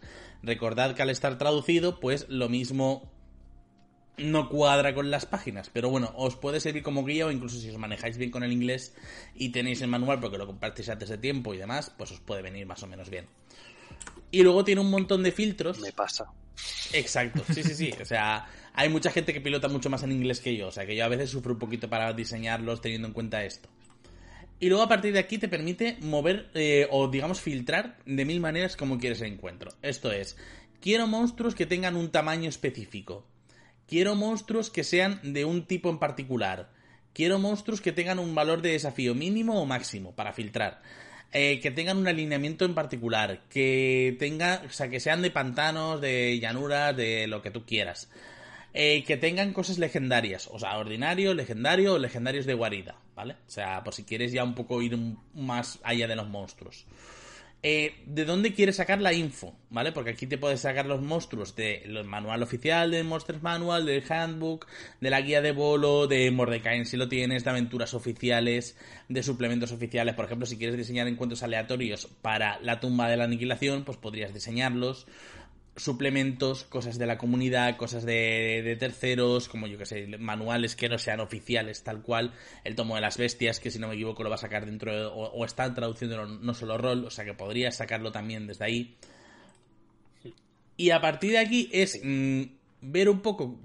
Recordad 0.43 0.95
que 0.95 1.03
al 1.03 1.11
estar 1.11 1.39
traducido, 1.39 2.01
pues 2.01 2.27
lo 2.29 2.49
mismo 2.49 3.11
no 4.17 4.49
cuadra 4.49 4.95
con 4.95 5.11
las 5.11 5.27
páginas, 5.27 5.71
pero 5.73 5.89
bueno, 5.89 6.13
os 6.15 6.37
puede 6.37 6.61
servir 6.61 6.83
como 6.83 7.05
guía 7.05 7.27
o 7.27 7.31
incluso 7.31 7.59
si 7.59 7.71
os 7.71 7.79
manejáis 7.79 8.19
bien 8.19 8.31
con 8.31 8.43
el 8.43 8.53
inglés 8.53 8.95
y 9.35 9.51
tenéis 9.51 9.81
el 9.81 9.89
manual 9.89 10.21
porque 10.21 10.39
lo 10.39 10.47
compartís 10.47 10.89
antes 10.89 11.09
de 11.09 11.19
tiempo 11.19 11.55
y 11.55 11.59
demás, 11.59 11.93
pues 11.97 12.13
os 12.13 12.21
puede 12.21 12.43
venir 12.43 12.67
más 12.67 12.83
o 12.83 12.87
menos 12.87 13.09
bien. 13.11 13.27
Y 14.31 14.43
luego 14.43 14.65
tiene 14.65 14.81
un 14.81 14.91
montón 14.91 15.23
de 15.23 15.33
filtros. 15.33 15.81
Me 15.81 15.93
pasa. 15.93 16.27
Exacto, 16.93 17.43
sí, 17.53 17.63
sí, 17.63 17.75
sí. 17.75 17.95
O 18.01 18.05
sea, 18.05 18.47
hay 18.75 18.89
mucha 18.89 19.11
gente 19.11 19.33
que 19.33 19.41
pilota 19.41 19.69
mucho 19.69 19.91
más 19.91 20.03
en 20.03 20.13
inglés 20.13 20.41
que 20.41 20.57
yo, 20.57 20.69
o 20.69 20.73
sea 20.73 20.87
que 20.87 20.95
yo 20.95 21.05
a 21.05 21.09
veces 21.09 21.31
sufro 21.31 21.55
un 21.55 21.59
poquito 21.59 21.89
para 21.89 22.13
diseñarlos 22.13 22.81
teniendo 22.81 23.09
en 23.09 23.15
cuenta 23.15 23.45
esto. 23.45 23.69
Y 24.61 24.69
luego 24.69 24.85
a 24.85 24.89
partir 24.89 25.15
de 25.15 25.19
aquí 25.19 25.39
te 25.39 25.49
permite 25.49 25.97
mover 26.03 26.51
eh, 26.53 26.87
o 26.91 27.09
digamos 27.09 27.41
filtrar 27.41 27.97
de 28.05 28.27
mil 28.27 28.41
maneras 28.41 28.77
como 28.77 28.99
quieres 28.99 29.23
el 29.23 29.33
encuentro. 29.33 29.73
Esto 29.81 30.13
es, 30.13 30.37
quiero 30.81 31.07
monstruos 31.07 31.55
que 31.55 31.65
tengan 31.65 31.97
un 31.97 32.11
tamaño 32.11 32.49
específico. 32.51 33.27
Quiero 33.89 34.15
monstruos 34.15 34.69
que 34.71 34.85
sean 34.85 35.19
de 35.23 35.47
un 35.47 35.65
tipo 35.65 35.89
en 35.89 35.99
particular. 35.99 36.71
Quiero 37.15 37.39
monstruos 37.39 37.81
que 37.81 37.91
tengan 37.91 38.19
un 38.19 38.35
valor 38.35 38.61
de 38.61 38.73
desafío 38.73 39.15
mínimo 39.15 39.61
o 39.61 39.67
máximo 39.67 40.15
para 40.15 40.35
filtrar. 40.35 40.83
Eh, 41.33 41.59
que 41.61 41.71
tengan 41.71 41.97
un 41.97 42.07
alineamiento 42.07 42.67
en 42.67 42.75
particular. 42.75 43.41
Que 43.49 44.15
tenga, 44.19 44.63
o 44.67 44.71
sea, 44.71 44.91
que 44.91 45.01
sean 45.01 45.23
de 45.23 45.31
pantanos, 45.31 46.03
de 46.03 46.39
llanuras, 46.39 46.95
de 46.95 47.27
lo 47.27 47.41
que 47.41 47.51
tú 47.51 47.65
quieras. 47.65 48.11
Eh, 48.73 49.03
que 49.05 49.17
tengan 49.17 49.53
cosas 49.53 49.79
legendarias, 49.79 50.47
o 50.47 50.59
sea, 50.61 50.79
ordinario, 50.79 51.35
legendario 51.35 51.95
o 51.95 51.99
legendarios 51.99 52.47
de 52.47 52.55
guarida, 52.55 52.95
¿vale? 53.21 53.37
O 53.47 53.51
sea, 53.51 53.85
por 53.85 53.93
si 53.93 54.05
quieres 54.05 54.33
ya 54.33 54.43
un 54.43 54.55
poco 54.55 54.81
ir 54.81 54.99
más 55.35 55.79
allá 55.83 56.09
de 56.09 56.17
los 56.17 56.27
monstruos. 56.27 56.87
Eh, 57.63 57.97
¿De 58.07 58.25
dónde 58.25 58.55
quieres 58.55 58.77
sacar 58.77 59.03
la 59.03 59.13
info? 59.13 59.55
¿Vale? 59.69 59.93
Porque 59.93 60.13
aquí 60.13 60.27
te 60.27 60.39
puedes 60.39 60.61
sacar 60.61 60.87
los 60.87 61.03
monstruos 61.03 61.55
del 61.55 62.03
manual 62.05 62.43
oficial, 62.43 62.91
del 62.91 63.05
Monsters 63.05 63.43
Manual, 63.43 63.85
del 63.85 64.03
Handbook, 64.11 64.67
de 65.03 65.11
la 65.11 65.21
guía 65.21 65.43
de 65.43 65.53
bolo, 65.53 66.07
de 66.07 66.31
Mordecai 66.31 66.83
si 66.87 66.97
lo 66.97 67.11
tienes, 67.11 67.45
de 67.45 67.51
aventuras 67.51 67.93
oficiales, 67.93 68.79
de 69.11 69.23
suplementos 69.23 69.71
oficiales. 69.71 70.15
Por 70.15 70.25
ejemplo, 70.25 70.47
si 70.47 70.57
quieres 70.57 70.79
diseñar 70.79 71.07
encuentros 71.09 71.43
aleatorios 71.43 72.07
para 72.23 72.59
la 72.61 72.81
tumba 72.81 73.11
de 73.11 73.19
la 73.19 73.25
aniquilación, 73.25 73.85
pues 73.85 73.99
podrías 73.99 74.33
diseñarlos 74.33 75.07
suplementos, 75.81 76.65
cosas 76.65 76.99
de 76.99 77.07
la 77.07 77.19
comunidad, 77.19 77.77
cosas 77.77 78.05
de, 78.05 78.77
terceros, 78.79 79.49
como 79.49 79.67
yo 79.67 79.79
que 79.79 79.87
sé, 79.87 80.07
manuales 80.19 80.77
que 80.77 80.89
no 80.89 80.99
sean 80.99 81.21
oficiales 81.21 81.83
tal 81.83 82.03
cual, 82.03 82.33
el 82.65 82.75
tomo 82.75 82.95
de 82.95 83.01
las 83.01 83.17
bestias, 83.17 83.61
que 83.61 83.71
si 83.71 83.79
no 83.79 83.89
me 83.89 83.95
equivoco 83.95 84.23
lo 84.23 84.31
va 84.31 84.37
a 84.37 84.39
sacar 84.39 84.67
dentro, 84.67 84.95
de, 84.95 85.05
o, 85.13 85.45
está 85.45 85.73
traduciendo 85.75 86.27
no 86.27 86.55
solo 86.55 86.79
rol, 86.79 87.05
o 87.05 87.11
sea 87.11 87.25
que 87.25 87.35
podría 87.35 87.73
sacarlo 87.73 88.13
también 88.13 88.47
desde 88.47 88.65
ahí. 88.65 88.97
Y 90.77 90.91
a 90.91 91.01
partir 91.01 91.33
de 91.33 91.39
aquí 91.39 91.69
es 91.73 92.01
mm, 92.03 92.43
ver 92.81 93.09
un 93.09 93.21
poco 93.21 93.59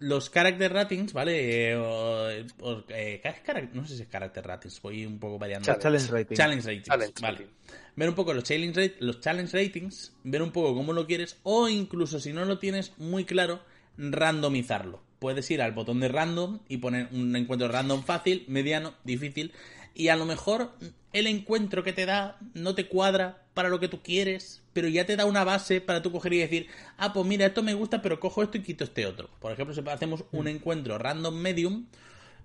los 0.00 0.30
character 0.30 0.72
ratings, 0.72 1.12
¿vale? 1.12 1.72
Eh, 1.72 2.46
eh, 2.88 3.68
no 3.72 3.86
sé 3.86 3.96
si 3.96 4.02
es 4.02 4.08
character 4.08 4.46
ratings, 4.46 4.80
voy 4.80 5.06
un 5.06 5.18
poco 5.18 5.38
variando. 5.38 5.74
Challenge 5.76 6.10
ratings. 6.10 6.38
Challenge 6.38 6.66
ratings, 6.66 7.20
vale. 7.20 7.48
Ver 7.96 8.08
un 8.08 8.14
poco 8.14 8.32
los 8.32 8.44
challenge, 8.44 8.96
los 9.00 9.20
challenge 9.20 9.56
ratings, 9.56 10.12
ver 10.24 10.42
un 10.42 10.52
poco 10.52 10.74
cómo 10.74 10.92
lo 10.92 11.06
quieres, 11.06 11.38
o 11.42 11.68
incluso 11.68 12.20
si 12.20 12.32
no 12.32 12.44
lo 12.44 12.58
tienes 12.58 12.92
muy 12.98 13.24
claro, 13.24 13.60
randomizarlo. 13.96 15.02
Puedes 15.18 15.50
ir 15.50 15.60
al 15.62 15.72
botón 15.72 15.98
de 15.98 16.08
random 16.08 16.60
y 16.68 16.76
poner 16.76 17.08
un 17.12 17.34
encuentro 17.34 17.66
random 17.66 18.04
fácil, 18.04 18.44
mediano, 18.46 18.94
difícil, 19.02 19.52
y 19.94 20.08
a 20.08 20.16
lo 20.16 20.26
mejor 20.26 20.70
el 21.12 21.26
encuentro 21.26 21.82
que 21.82 21.92
te 21.92 22.06
da 22.06 22.38
no 22.54 22.76
te 22.76 22.86
cuadra 22.86 23.47
para 23.58 23.70
lo 23.70 23.80
que 23.80 23.88
tú 23.88 24.04
quieres, 24.04 24.62
pero 24.72 24.86
ya 24.86 25.04
te 25.04 25.16
da 25.16 25.24
una 25.24 25.42
base 25.42 25.80
para 25.80 26.00
tú 26.00 26.12
coger 26.12 26.32
y 26.32 26.38
decir, 26.38 26.68
ah, 26.96 27.12
pues 27.12 27.26
mira, 27.26 27.44
esto 27.44 27.60
me 27.60 27.74
gusta, 27.74 28.00
pero 28.00 28.20
cojo 28.20 28.44
esto 28.44 28.56
y 28.56 28.62
quito 28.62 28.84
este 28.84 29.04
otro. 29.04 29.28
Por 29.40 29.50
ejemplo, 29.50 29.74
si 29.74 29.82
hacemos 29.90 30.26
un 30.30 30.44
mm. 30.44 30.48
encuentro 30.48 30.96
random 30.96 31.34
medium, 31.34 31.88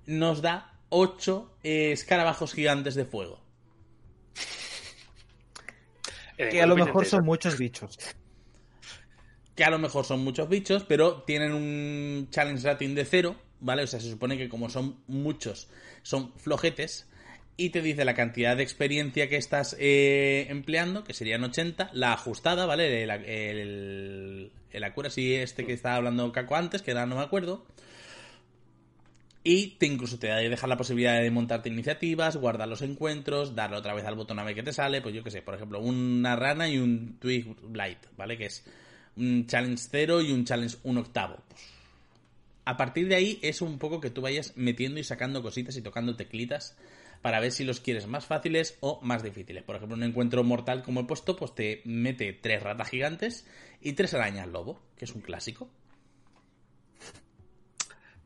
nos 0.07 0.41
da 0.41 0.73
8 0.89 1.57
eh, 1.61 1.91
escarabajos 1.91 2.55
gigantes 2.55 2.95
de 2.95 3.05
fuego. 3.05 3.39
Que 6.35 6.63
a 6.63 6.65
lo 6.65 6.75
mejor 6.75 7.05
son 7.05 7.23
muchos 7.23 7.59
bichos. 7.59 7.95
Que 9.55 9.63
a 9.63 9.69
lo 9.69 9.77
mejor 9.77 10.03
son 10.03 10.23
muchos 10.23 10.49
bichos, 10.49 10.83
pero 10.83 11.21
tienen 11.21 11.53
un 11.53 12.27
challenge 12.31 12.67
rating 12.67 12.95
de 12.95 13.05
cero, 13.05 13.35
¿vale? 13.59 13.83
O 13.83 13.87
sea, 13.87 13.99
se 13.99 14.09
supone 14.09 14.35
que 14.35 14.49
como 14.49 14.67
son 14.67 14.97
muchos, 15.05 15.69
son 16.01 16.33
flojetes 16.39 17.07
y 17.55 17.69
te 17.69 17.81
dice 17.81 18.05
la 18.05 18.15
cantidad 18.15 18.57
de 18.57 18.63
experiencia 18.63 19.29
que 19.29 19.37
estás 19.37 19.75
eh, 19.79 20.47
empleando, 20.49 21.03
que 21.03 21.13
serían 21.13 21.43
80, 21.43 21.91
la 21.93 22.13
ajustada, 22.13 22.65
¿vale? 22.65 23.03
El, 23.03 23.09
el, 23.11 24.51
el 24.71 24.83
accuracy 24.83 25.35
este 25.35 25.65
que 25.65 25.73
estaba 25.73 25.95
hablando 25.95 26.31
Caco 26.31 26.55
antes, 26.55 26.81
que 26.81 26.91
ahora 26.91 27.05
no 27.05 27.15
me 27.15 27.21
acuerdo. 27.21 27.65
Y 29.43 29.71
te 29.71 29.85
incluso 29.85 30.17
te 30.17 30.27
dejar 30.27 30.69
la 30.69 30.77
posibilidad 30.77 31.21
de 31.21 31.29
montarte 31.29 31.67
iniciativas, 31.67 32.37
guardar 32.37 32.69
los 32.69 32.81
encuentros, 32.81 33.55
darle 33.55 33.75
otra 33.75 33.93
vez 33.93 34.05
al 34.05 34.15
botón 34.15 34.39
a 34.39 34.43
ver 34.43 34.55
qué 34.55 34.63
te 34.63 34.71
sale, 34.71 35.01
pues 35.01 35.13
yo 35.13 35.21
qué 35.21 35.31
sé, 35.31 35.41
por 35.41 35.53
ejemplo, 35.53 35.81
una 35.81 36.37
rana 36.37 36.69
y 36.69 36.77
un 36.77 37.17
Twig 37.19 37.53
Blight, 37.61 37.99
¿vale? 38.15 38.37
Que 38.37 38.45
es 38.45 38.63
un 39.17 39.45
challenge 39.45 39.83
0 39.91 40.21
y 40.21 40.31
un 40.31 40.45
challenge 40.45 40.77
1 40.83 40.99
octavo. 41.01 41.39
Pues, 41.49 41.61
a 42.65 42.77
partir 42.77 43.09
de 43.09 43.15
ahí 43.15 43.39
es 43.41 43.61
un 43.61 43.77
poco 43.79 43.99
que 43.99 44.09
tú 44.09 44.21
vayas 44.21 44.53
metiendo 44.55 45.01
y 45.01 45.03
sacando 45.03 45.41
cositas 45.41 45.75
y 45.75 45.81
tocando 45.81 46.15
teclitas 46.15 46.77
para 47.23 47.39
ver 47.39 47.53
si 47.53 47.63
los 47.63 47.79
quieres 47.79 48.05
más 48.05 48.25
fáciles 48.25 48.77
o 48.81 48.99
más 49.01 49.23
difíciles. 49.23 49.63
Por 49.63 49.77
ejemplo, 49.77 49.95
un 49.95 50.03
encuentro 50.03 50.43
mortal 50.43 50.83
como 50.83 50.99
he 50.99 51.03
puesto, 51.05 51.37
pues 51.37 51.55
te 51.55 51.81
mete 51.85 52.33
tres 52.33 52.61
ratas 52.61 52.89
gigantes 52.89 53.47
y 53.81 53.93
tres 53.93 54.13
arañas 54.13 54.49
lobo, 54.49 54.81
que 54.97 55.05
es 55.05 55.15
un 55.15 55.21
clásico. 55.21 55.69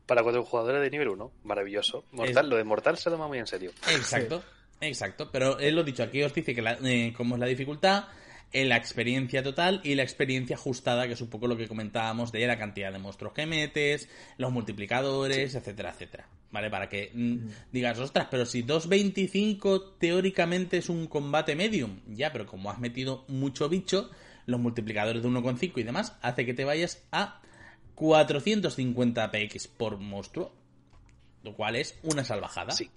Para 0.04 0.24
cuatro 0.24 0.44
jugadores 0.44 0.82
de 0.82 0.90
nivel 0.90 1.10
1, 1.10 1.32
maravilloso. 1.44 2.04
Mortal, 2.10 2.50
Lo 2.50 2.56
de 2.56 2.64
mortal 2.64 2.98
se 2.98 3.08
toma 3.08 3.28
muy 3.28 3.38
en 3.38 3.46
serio. 3.46 3.70
Exacto, 3.88 4.42
exacto. 4.80 5.30
Pero 5.30 5.60
él 5.60 5.76
lo 5.76 5.84
dicho, 5.84 6.02
aquí 6.02 6.20
os 6.24 6.34
dice 6.34 6.52
que 6.52 6.62
la, 6.62 6.72
eh, 6.82 7.14
cómo 7.16 7.36
es 7.36 7.40
la 7.40 7.46
dificultad, 7.46 8.06
en 8.52 8.68
la 8.68 8.76
experiencia 8.76 9.44
total 9.44 9.80
y 9.84 9.94
la 9.94 10.02
experiencia 10.02 10.56
ajustada, 10.56 11.06
que 11.06 11.12
es 11.12 11.20
un 11.20 11.30
poco 11.30 11.46
lo 11.46 11.56
que 11.56 11.68
comentábamos 11.68 12.32
de 12.32 12.44
la 12.48 12.58
cantidad 12.58 12.92
de 12.92 12.98
monstruos 12.98 13.32
que 13.32 13.46
metes, 13.46 14.08
los 14.38 14.50
multiplicadores, 14.50 15.54
etcétera, 15.54 15.90
etcétera. 15.90 16.26
¿Vale? 16.50 16.70
Para 16.70 16.88
que 16.88 17.10
mm, 17.12 17.48
digas, 17.72 17.98
ostras, 17.98 18.28
pero 18.30 18.46
si 18.46 18.62
2.25 18.62 19.98
teóricamente 19.98 20.78
es 20.78 20.88
un 20.88 21.06
combate 21.06 21.54
medium, 21.54 22.00
ya, 22.06 22.32
pero 22.32 22.46
como 22.46 22.70
has 22.70 22.78
metido 22.78 23.24
mucho 23.28 23.68
bicho, 23.68 24.10
los 24.46 24.58
multiplicadores 24.58 25.22
de 25.22 25.28
1,5 25.28 25.72
y 25.76 25.82
demás, 25.82 26.16
hace 26.22 26.46
que 26.46 26.54
te 26.54 26.64
vayas 26.64 27.06
a 27.12 27.42
450 27.96 29.30
px 29.30 29.68
por 29.68 29.98
monstruo, 29.98 30.52
lo 31.42 31.54
cual 31.54 31.76
es 31.76 31.98
una 32.02 32.24
salvajada. 32.24 32.72
Sí. 32.72 32.90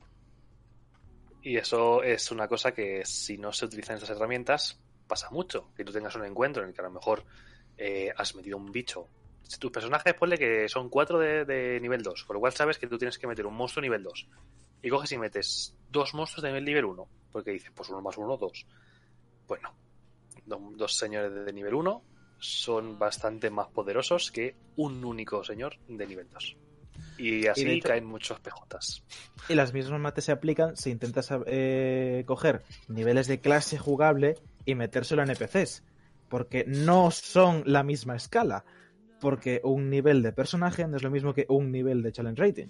Y 1.41 1.57
eso 1.57 2.03
es 2.03 2.31
una 2.31 2.47
cosa 2.47 2.71
que 2.71 3.03
si 3.03 3.37
no 3.37 3.51
se 3.51 3.65
utilizan 3.65 3.97
esas 3.97 4.11
herramientas, 4.11 4.79
pasa 5.07 5.29
mucho. 5.31 5.73
Que 5.75 5.83
tú 5.83 5.91
tengas 5.91 6.15
un 6.15 6.25
encuentro 6.25 6.61
en 6.61 6.69
el 6.69 6.75
que 6.75 6.81
a 6.81 6.85
lo 6.85 6.91
mejor 6.91 7.25
eh, 7.77 8.11
has 8.15 8.35
metido 8.35 8.57
un 8.57 8.71
bicho. 8.71 9.07
Si 9.43 9.59
tus 9.59 9.71
personajes, 9.71 10.13
ponle 10.13 10.37
que 10.37 10.69
son 10.69 10.89
cuatro 10.89 11.19
de, 11.19 11.79
nivel 11.81 12.01
2, 12.03 12.23
por 12.25 12.35
lo 12.35 12.39
cual 12.39 12.53
sabes 12.53 12.77
que 12.77 12.87
tú 12.87 12.97
tienes 12.97 13.17
que 13.17 13.27
meter 13.27 13.45
un 13.45 13.55
monstruo 13.55 13.81
nivel 13.81 14.03
2. 14.03 14.27
Y 14.83 14.89
coges 14.89 15.11
y 15.11 15.17
metes 15.17 15.75
dos 15.89 16.13
monstruos 16.13 16.43
de 16.43 16.61
nivel 16.61 16.85
1, 16.85 17.07
porque 17.31 17.51
dices, 17.51 17.71
pues 17.75 17.89
uno 17.89 18.01
más 18.01 18.17
uno, 18.17 18.37
dos. 18.37 18.65
Bueno, 19.47 19.73
dos 20.45 20.95
señores 20.95 21.45
de 21.45 21.53
nivel 21.53 21.73
1 21.73 22.03
son 22.39 22.97
bastante 22.97 23.49
más 23.49 23.67
poderosos 23.67 24.31
que 24.31 24.55
un 24.75 25.03
único 25.05 25.43
señor 25.43 25.77
de 25.87 26.07
nivel 26.07 26.27
2. 26.29 26.57
Y 27.17 27.47
así 27.47 27.79
caen 27.81 28.05
muchos 28.05 28.39
pejotas. 28.39 29.03
Y 29.47 29.55
las 29.55 29.73
mismas 29.73 29.99
mates 29.99 30.25
se 30.25 30.31
aplican 30.31 30.75
si 30.75 30.89
intentas 30.89 31.29
eh, 31.45 32.23
coger 32.25 32.63
niveles 32.87 33.27
de 33.27 33.39
clase 33.39 33.77
jugable 33.77 34.35
y 34.65 34.75
metérselo 34.75 35.21
en 35.21 35.29
NPCs. 35.29 35.83
Porque 36.29 36.63
no 36.65 37.11
son 37.11 37.63
la 37.65 37.83
misma 37.83 38.15
escala. 38.15 38.65
Porque 39.22 39.61
un 39.63 39.89
nivel 39.89 40.22
de 40.24 40.34
personaje 40.34 40.86
no 40.88 40.97
es 40.97 41.03
lo 41.03 41.11
mismo 41.11 41.34
que 41.34 41.45
un 41.47 41.72
nivel 41.72 42.01
de 42.01 42.11
challenge 42.11 42.41
rating. 42.41 42.67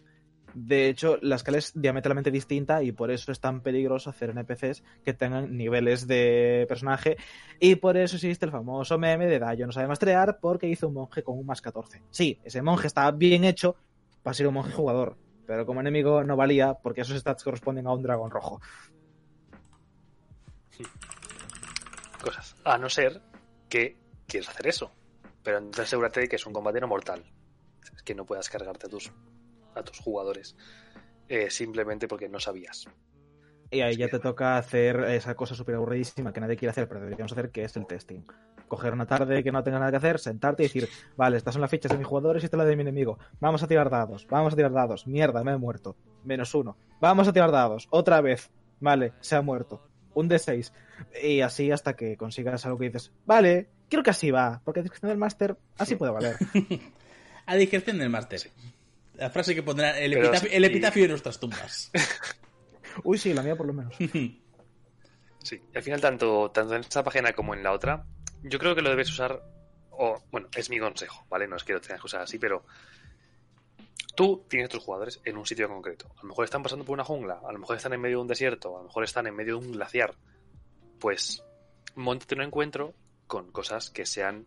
De 0.54 0.90
hecho, 0.90 1.18
la 1.22 1.38
escala 1.38 1.58
es 1.60 1.72
diametralmente 1.74 2.30
distinta 2.30 2.84
y 2.84 2.92
por 2.92 3.10
eso 3.10 3.32
es 3.32 3.40
tan 3.40 3.62
peligroso 3.62 4.10
hacer 4.10 4.32
NPCs 4.32 4.84
que 5.04 5.14
tengan 5.14 5.56
niveles 5.56 6.08
de 6.08 6.66
personaje. 6.68 7.16
Y 7.60 7.76
por 7.76 7.96
eso 7.96 8.18
existe 8.18 8.46
el 8.46 8.52
famoso 8.52 8.98
meme 8.98 9.28
de 9.28 9.40
Dayo 9.40 9.66
no 9.66 9.72
sabe 9.72 9.88
mastrear 9.88 10.40
porque 10.42 10.68
hizo 10.68 10.90
un 10.90 10.96
monje 10.96 11.24
con 11.24 11.40
un 11.40 11.46
más 11.46 11.62
14. 11.62 12.04
Sí, 12.12 12.38
ese 12.44 12.62
monje 12.62 12.88
está 12.88 13.10
bien 13.12 13.46
hecho 13.46 13.78
para 14.22 14.34
ser 14.34 14.48
un 14.48 14.56
monje 14.56 14.74
jugador, 14.74 15.16
pero 15.48 15.66
como 15.66 15.80
enemigo 15.80 16.24
no 16.26 16.36
valía 16.36 16.74
porque 16.74 17.02
esos 17.02 17.18
stats 17.18 17.44
corresponden 17.44 17.88
a 17.88 17.94
un 17.94 18.04
dragón 18.04 18.30
rojo. 18.30 18.60
Cosas. 22.22 22.56
A 22.66 22.78
no 22.78 22.90
ser 22.90 23.22
que 23.70 23.96
quieras 24.28 24.50
hacer 24.50 24.68
eso. 24.68 24.92
Pero 25.44 25.58
entonces 25.58 25.86
asegúrate 25.86 26.22
de 26.22 26.28
que 26.28 26.36
es 26.36 26.46
un 26.46 26.54
combate 26.54 26.80
no 26.80 26.88
mortal. 26.88 27.24
Es 27.96 28.04
que 28.04 28.16
no 28.16 28.26
puedas 28.26 28.50
cargarte 28.50 28.88
a 28.88 28.90
tus 28.90 29.12
a 29.76 29.84
tus 29.84 30.00
jugadores 30.00 30.56
eh, 31.30 31.50
simplemente 31.50 32.08
porque 32.08 32.28
no 32.28 32.40
sabías. 32.40 32.88
Y 33.74 33.80
ahí 33.80 33.96
ya 33.96 34.10
te 34.10 34.20
toca 34.20 34.58
hacer 34.58 35.00
esa 35.06 35.34
cosa 35.36 35.56
súper 35.56 35.76
aburridísima 35.76 36.34
que 36.34 36.42
nadie 36.42 36.58
quiere 36.58 36.72
hacer, 36.72 36.90
pero 36.90 37.00
deberíamos 37.00 37.32
hacer, 37.32 37.52
que 37.52 37.64
es 37.64 37.78
el 37.78 37.88
testing. 37.88 38.26
Coger 38.68 38.92
una 38.92 39.06
tarde 39.06 39.42
que 39.42 39.52
no 39.52 39.64
tenga 39.64 39.80
nada 39.80 39.92
que 39.92 39.98
hacer, 39.98 40.20
sentarte 40.20 40.64
y 40.64 40.66
decir, 40.66 40.90
vale, 41.16 41.38
estas 41.38 41.54
son 41.54 41.62
las 41.62 41.72
fichas 41.72 41.90
de 41.90 41.98
mis 41.98 42.06
jugadores 42.06 42.44
y 42.44 42.46
esta 42.48 42.58
es 42.58 42.60
la 42.60 42.66
de 42.66 42.76
mi 42.76 42.82
enemigo. 42.82 43.18
Vamos 43.40 43.64
a 43.64 43.68
tirar 43.68 43.90
dados, 43.90 44.28
vamos 44.30 44.52
a 44.52 44.56
tirar 44.58 44.74
dados. 44.74 45.08
Mierda, 45.08 45.42
me 45.46 45.54
he 45.54 45.58
muerto. 45.58 45.96
Menos 46.26 46.54
uno. 46.54 46.76
Vamos 47.00 47.30
a 47.30 47.34
tirar 47.34 47.52
dados. 47.52 47.88
Otra 47.92 48.20
vez. 48.20 48.52
Vale, 48.82 49.14
se 49.22 49.38
ha 49.38 49.42
muerto. 49.42 49.88
Un 50.14 50.30
D6. 50.30 50.74
Y 51.24 51.40
así 51.40 51.72
hasta 51.72 51.96
que 51.96 52.18
consigas 52.18 52.66
algo 52.66 52.78
que 52.78 52.90
dices, 52.90 53.14
vale, 53.26 53.70
creo 53.92 54.04
que 54.04 54.10
así 54.10 54.32
va, 54.32 54.62
porque 54.64 54.80
a 54.80 54.84
discreción 54.84 55.10
del 55.10 55.18
máster 55.18 55.58
así 55.78 55.96
puede 55.96 56.14
valer. 56.14 56.38
a 57.46 57.56
discreción 57.56 58.00
del 58.00 58.10
máster. 58.10 58.50
La 59.16 59.30
frase 59.30 59.54
que 59.54 59.62
pondrá 59.62 60.00
el, 60.00 60.14
Pero 60.14 60.26
epitafio, 60.28 60.50
sí. 60.50 60.56
el 60.56 60.64
epitafio 60.64 61.04
de 61.04 61.10
nuestras 61.10 61.40
tumbas. 61.40 61.92
Uy, 63.04 63.18
sí, 63.18 63.34
la 63.34 63.44
mía 63.44 63.56
por 63.56 63.68
lo 63.68 63.74
menos. 63.74 63.94
Sí, 65.44 65.60
al 65.74 65.82
final 65.82 66.00
tanto, 66.00 66.52
tanto 66.52 66.76
en 66.76 66.82
esta 66.82 67.04
página 67.04 67.34
como 67.34 67.56
en 67.56 67.64
la 67.64 67.72
otra, 67.72 68.06
yo 68.44 68.60
creo 68.60 68.76
que 68.76 68.84
lo 68.84 68.92
debes 68.92 69.10
usar, 69.10 69.42
o 69.90 70.22
bueno, 70.32 70.48
es 70.56 70.70
mi 70.70 70.80
consejo, 70.80 71.26
¿vale? 71.32 71.48
No 71.48 71.56
es 71.56 71.64
que 71.64 71.74
lo 71.74 71.82
tengas 71.82 72.00
que 72.00 72.06
usar 72.06 72.22
así, 72.22 72.38
pero 72.38 72.64
tú 74.16 74.46
tienes 74.48 74.70
tus 74.70 74.84
jugadores 74.84 75.20
en 75.26 75.38
un 75.38 75.46
sitio 75.48 75.68
concreto. 75.68 76.14
A 76.16 76.22
lo 76.22 76.30
mejor 76.30 76.46
están 76.46 76.62
pasando 76.62 76.86
por 76.86 76.94
una 76.94 77.04
jungla, 77.04 77.42
a 77.44 77.52
lo 77.52 77.58
mejor 77.58 77.76
están 77.76 77.92
en 77.94 78.02
medio 78.02 78.18
de 78.18 78.22
un 78.22 78.28
desierto, 78.28 78.76
a 78.76 78.82
lo 78.82 78.86
mejor 78.86 79.04
están 79.04 79.26
en 79.26 79.36
medio 79.36 79.58
de 79.58 79.66
un 79.66 79.72
glaciar. 79.72 80.14
Pues 81.00 81.44
montate 81.96 82.36
un 82.36 82.44
encuentro 82.44 82.94
con 83.32 83.50
cosas 83.50 83.90
que 83.90 84.06
sean 84.06 84.46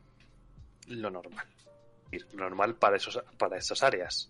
lo 0.88 1.10
normal. 1.10 1.46
Decir, 2.10 2.26
Normal 2.34 2.74
para, 2.74 2.98
esos, 2.98 3.18
para 3.38 3.56
esas 3.56 3.82
áreas. 3.82 4.28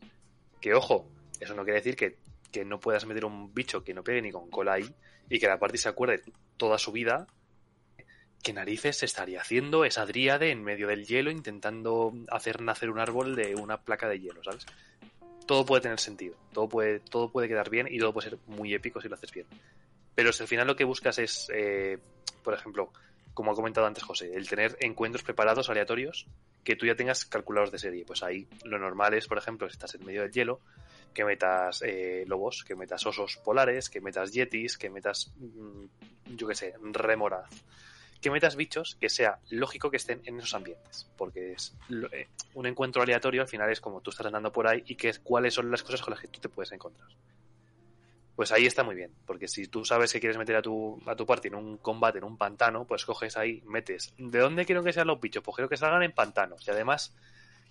Que 0.61 0.75
ojo, 0.75 1.11
eso 1.41 1.57
no 1.57 1.65
quiere 1.65 1.81
decir 1.81 1.97
que, 1.97 2.19
que 2.53 2.65
no 2.65 2.79
puedas 2.79 3.05
meter 3.05 3.25
un 3.25 3.53
bicho 3.53 3.83
que 3.83 3.93
no 3.93 4.05
pegue 4.05 4.23
ni 4.23 4.31
con 4.31 4.49
cola 4.51 4.75
ahí 4.75 4.89
y 5.29 5.41
que 5.41 5.49
la 5.49 5.59
party 5.59 5.77
se 5.77 5.89
acuerde 5.89 6.23
toda 6.57 6.79
su 6.79 6.93
vida 6.93 7.27
qué 8.45 8.53
narices 8.53 9.03
estaría 9.03 9.41
haciendo 9.41 9.85
esa 9.85 10.07
dríade 10.07 10.53
en 10.53 10.63
medio 10.63 10.87
del 10.87 11.05
hielo 11.05 11.33
intentando 11.33 12.13
hacer 12.29 12.61
nacer 12.61 12.91
un 12.91 13.01
árbol 13.01 13.35
de 13.35 13.57
una 13.57 13.81
placa 13.81 14.09
de 14.09 14.21
hielo, 14.21 14.45
¿sabes? 14.45 14.67
Todo 15.49 15.67
puede 15.67 15.83
tener 15.83 15.99
sentido, 15.99 16.37
todo 16.53 16.69
puede, 16.69 17.01
todo 17.01 17.29
puede 17.33 17.49
quedar 17.49 17.71
bien 17.71 17.89
y 17.91 17.99
todo 17.99 18.13
puede 18.13 18.31
ser 18.31 18.39
muy 18.47 18.73
épico 18.73 19.01
si 19.01 19.09
lo 19.09 19.17
haces 19.17 19.33
bien. 19.33 19.49
Pero 20.15 20.33
si 20.33 20.45
al 20.45 20.49
final 20.49 20.69
lo 20.69 20.77
que 20.77 20.85
buscas 20.85 21.19
es, 21.19 21.51
eh, 21.53 21.99
por 22.45 22.55
ejemplo, 22.55 22.93
como 23.35 23.53
ha 23.53 23.55
comentado 23.55 23.87
antes 23.87 24.05
José, 24.05 24.35
el 24.35 24.49
tener 24.49 24.77
encuentros 24.81 25.25
preparados 25.25 25.69
aleatorios 25.69 26.27
que 26.63 26.77
tú 26.77 26.87
ya 26.87 26.95
tengas 26.95 27.25
calculados 27.25 27.71
de 27.73 27.79
serie. 27.79 28.05
Pues 28.07 28.23
ahí 28.23 28.49
lo 28.65 28.79
normal 28.79 29.15
es, 29.15 29.27
por 29.27 29.39
ejemplo, 29.39 29.69
si 29.69 29.73
estás 29.73 29.95
en 29.97 30.07
medio 30.07 30.23
del 30.23 30.31
hielo, 30.31 30.61
que 31.13 31.25
metas 31.25 31.83
eh, 31.83 32.25
lobos, 32.27 32.65
que 32.65 32.75
metas 32.75 33.05
osos 33.07 33.37
polares, 33.39 33.91
que 33.91 34.01
metas 34.01 34.33
yetis, 34.33 34.79
que 34.79 34.89
metas, 34.89 35.33
mm, 35.37 36.37
yo 36.37 36.49
qué 36.49 36.55
sé, 36.55 36.75
remoraz. 36.81 37.51
Que 38.21 38.31
metas 38.31 38.57
bichos 38.57 38.97
que 38.99 39.11
sea 39.11 39.39
lógico 39.51 39.91
que 39.91 39.99
estén 39.99 40.23
en 40.25 40.39
esos 40.39 40.55
ambientes. 40.55 41.07
Porque 41.17 41.53
es 41.53 41.75
eh, 42.13 42.29
un 42.55 42.67
encuentro 42.67 43.03
aleatorio 43.03 43.43
al 43.43 43.49
final 43.49 43.71
es 43.71 43.81
como 43.81 44.01
tú 44.01 44.11
estás 44.11 44.27
andando 44.27 44.51
por 44.51 44.67
ahí 44.67 44.83
y 44.87 44.95
que 44.95 45.11
es 45.11 45.19
cuáles 45.19 45.55
son 45.55 45.71
las 45.71 45.83
cosas 45.83 46.01
con 46.01 46.13
las 46.13 46.21
que 46.21 46.29
tú 46.29 46.41
te 46.41 46.49
puedes 46.49 46.73
encontrar. 46.73 47.09
Pues 48.37 48.51
ahí 48.51 48.67
está 48.67 48.83
muy 48.83 48.97
bien, 48.97 49.13
porque 49.27 49.47
si 49.47 49.69
tú 49.69 49.85
sabes 49.85 50.13
que 50.13 50.19
quieres 50.19 50.37
meter 50.37 50.57
a 50.57 50.63
tu, 50.63 51.01
a 51.07 51.15
tu 51.15 51.25
party 51.25 51.49
en 51.49 51.55
un 51.55 51.79
combate, 51.79 52.19
en 52.19 52.25
un 52.25 52.37
pantano, 52.37 52.85
pues 52.85 53.05
coges 53.05 53.37
ahí, 53.37 53.63
metes. 53.65 54.13
¿De 54.19 54.41
dónde 54.41 54.65
quiero 54.65 54.83
que 54.83 54.93
sean 54.93 55.07
los 55.07 55.21
bichos? 55.21 55.43
Pues 55.43 55.55
quiero 55.55 55.69
que 55.69 55.77
salgan 55.77 56.03
en 56.03 56.11
pantanos. 56.11 56.67
Y 56.67 56.71
además, 56.73 57.15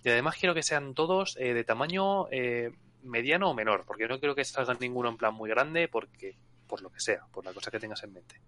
y 0.02 0.08
además 0.08 0.36
quiero 0.38 0.54
que 0.54 0.62
sean 0.62 0.94
todos 0.94 1.36
eh, 1.38 1.52
de 1.52 1.64
tamaño 1.64 2.28
eh, 2.30 2.72
mediano 3.02 3.50
o 3.50 3.54
menor, 3.54 3.84
porque 3.86 4.08
no 4.08 4.18
quiero 4.18 4.34
que 4.34 4.44
salga 4.44 4.72
ninguno 4.74 5.10
en 5.10 5.18
plan 5.18 5.34
muy 5.34 5.50
grande, 5.50 5.86
porque 5.86 6.34
por 6.66 6.80
lo 6.80 6.90
que 6.90 7.00
sea, 7.00 7.26
por 7.30 7.44
la 7.44 7.52
cosa 7.52 7.70
que 7.70 7.78
tengas 7.78 8.02
en 8.02 8.14
mente. 8.14 8.40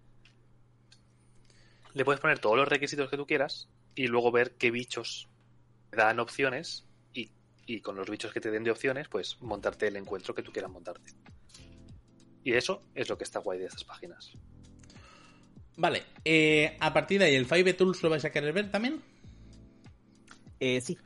Le 1.93 2.03
puedes 2.03 2.19
poner 2.19 2.39
todos 2.39 2.57
los 2.57 2.67
requisitos 2.67 3.11
que 3.11 3.17
tú 3.17 3.27
quieras 3.27 3.69
y 3.93 4.07
luego 4.07 4.31
ver 4.31 4.55
qué 4.57 4.71
bichos 4.71 5.29
dan 5.91 6.19
opciones 6.19 6.87
y, 7.13 7.31
y 7.67 7.81
con 7.81 7.95
los 7.95 8.09
bichos 8.09 8.33
que 8.33 8.41
te 8.41 8.49
den 8.49 8.63
de 8.63 8.71
opciones, 8.71 9.07
pues 9.07 9.39
montarte 9.39 9.87
el 9.87 9.97
encuentro 9.97 10.33
que 10.33 10.41
tú 10.41 10.51
quieras 10.51 10.71
montarte. 10.71 11.11
Y 12.43 12.53
eso 12.53 12.83
es 12.95 13.09
lo 13.09 13.17
que 13.17 13.23
está 13.25 13.39
guay 13.39 13.59
de 13.59 13.65
estas 13.65 13.83
páginas. 13.83 14.31
Vale, 15.75 16.03
eh, 16.25 16.75
a 16.79 16.93
partir 16.93 17.19
de 17.19 17.25
ahí, 17.25 17.35
¿el 17.35 17.45
5 17.45 17.75
Tools 17.75 18.01
lo 18.03 18.09
vais 18.09 18.25
a 18.25 18.31
querer 18.31 18.53
ver 18.53 18.71
también? 18.71 19.01
Eh, 20.59 20.81
sí. 20.81 20.97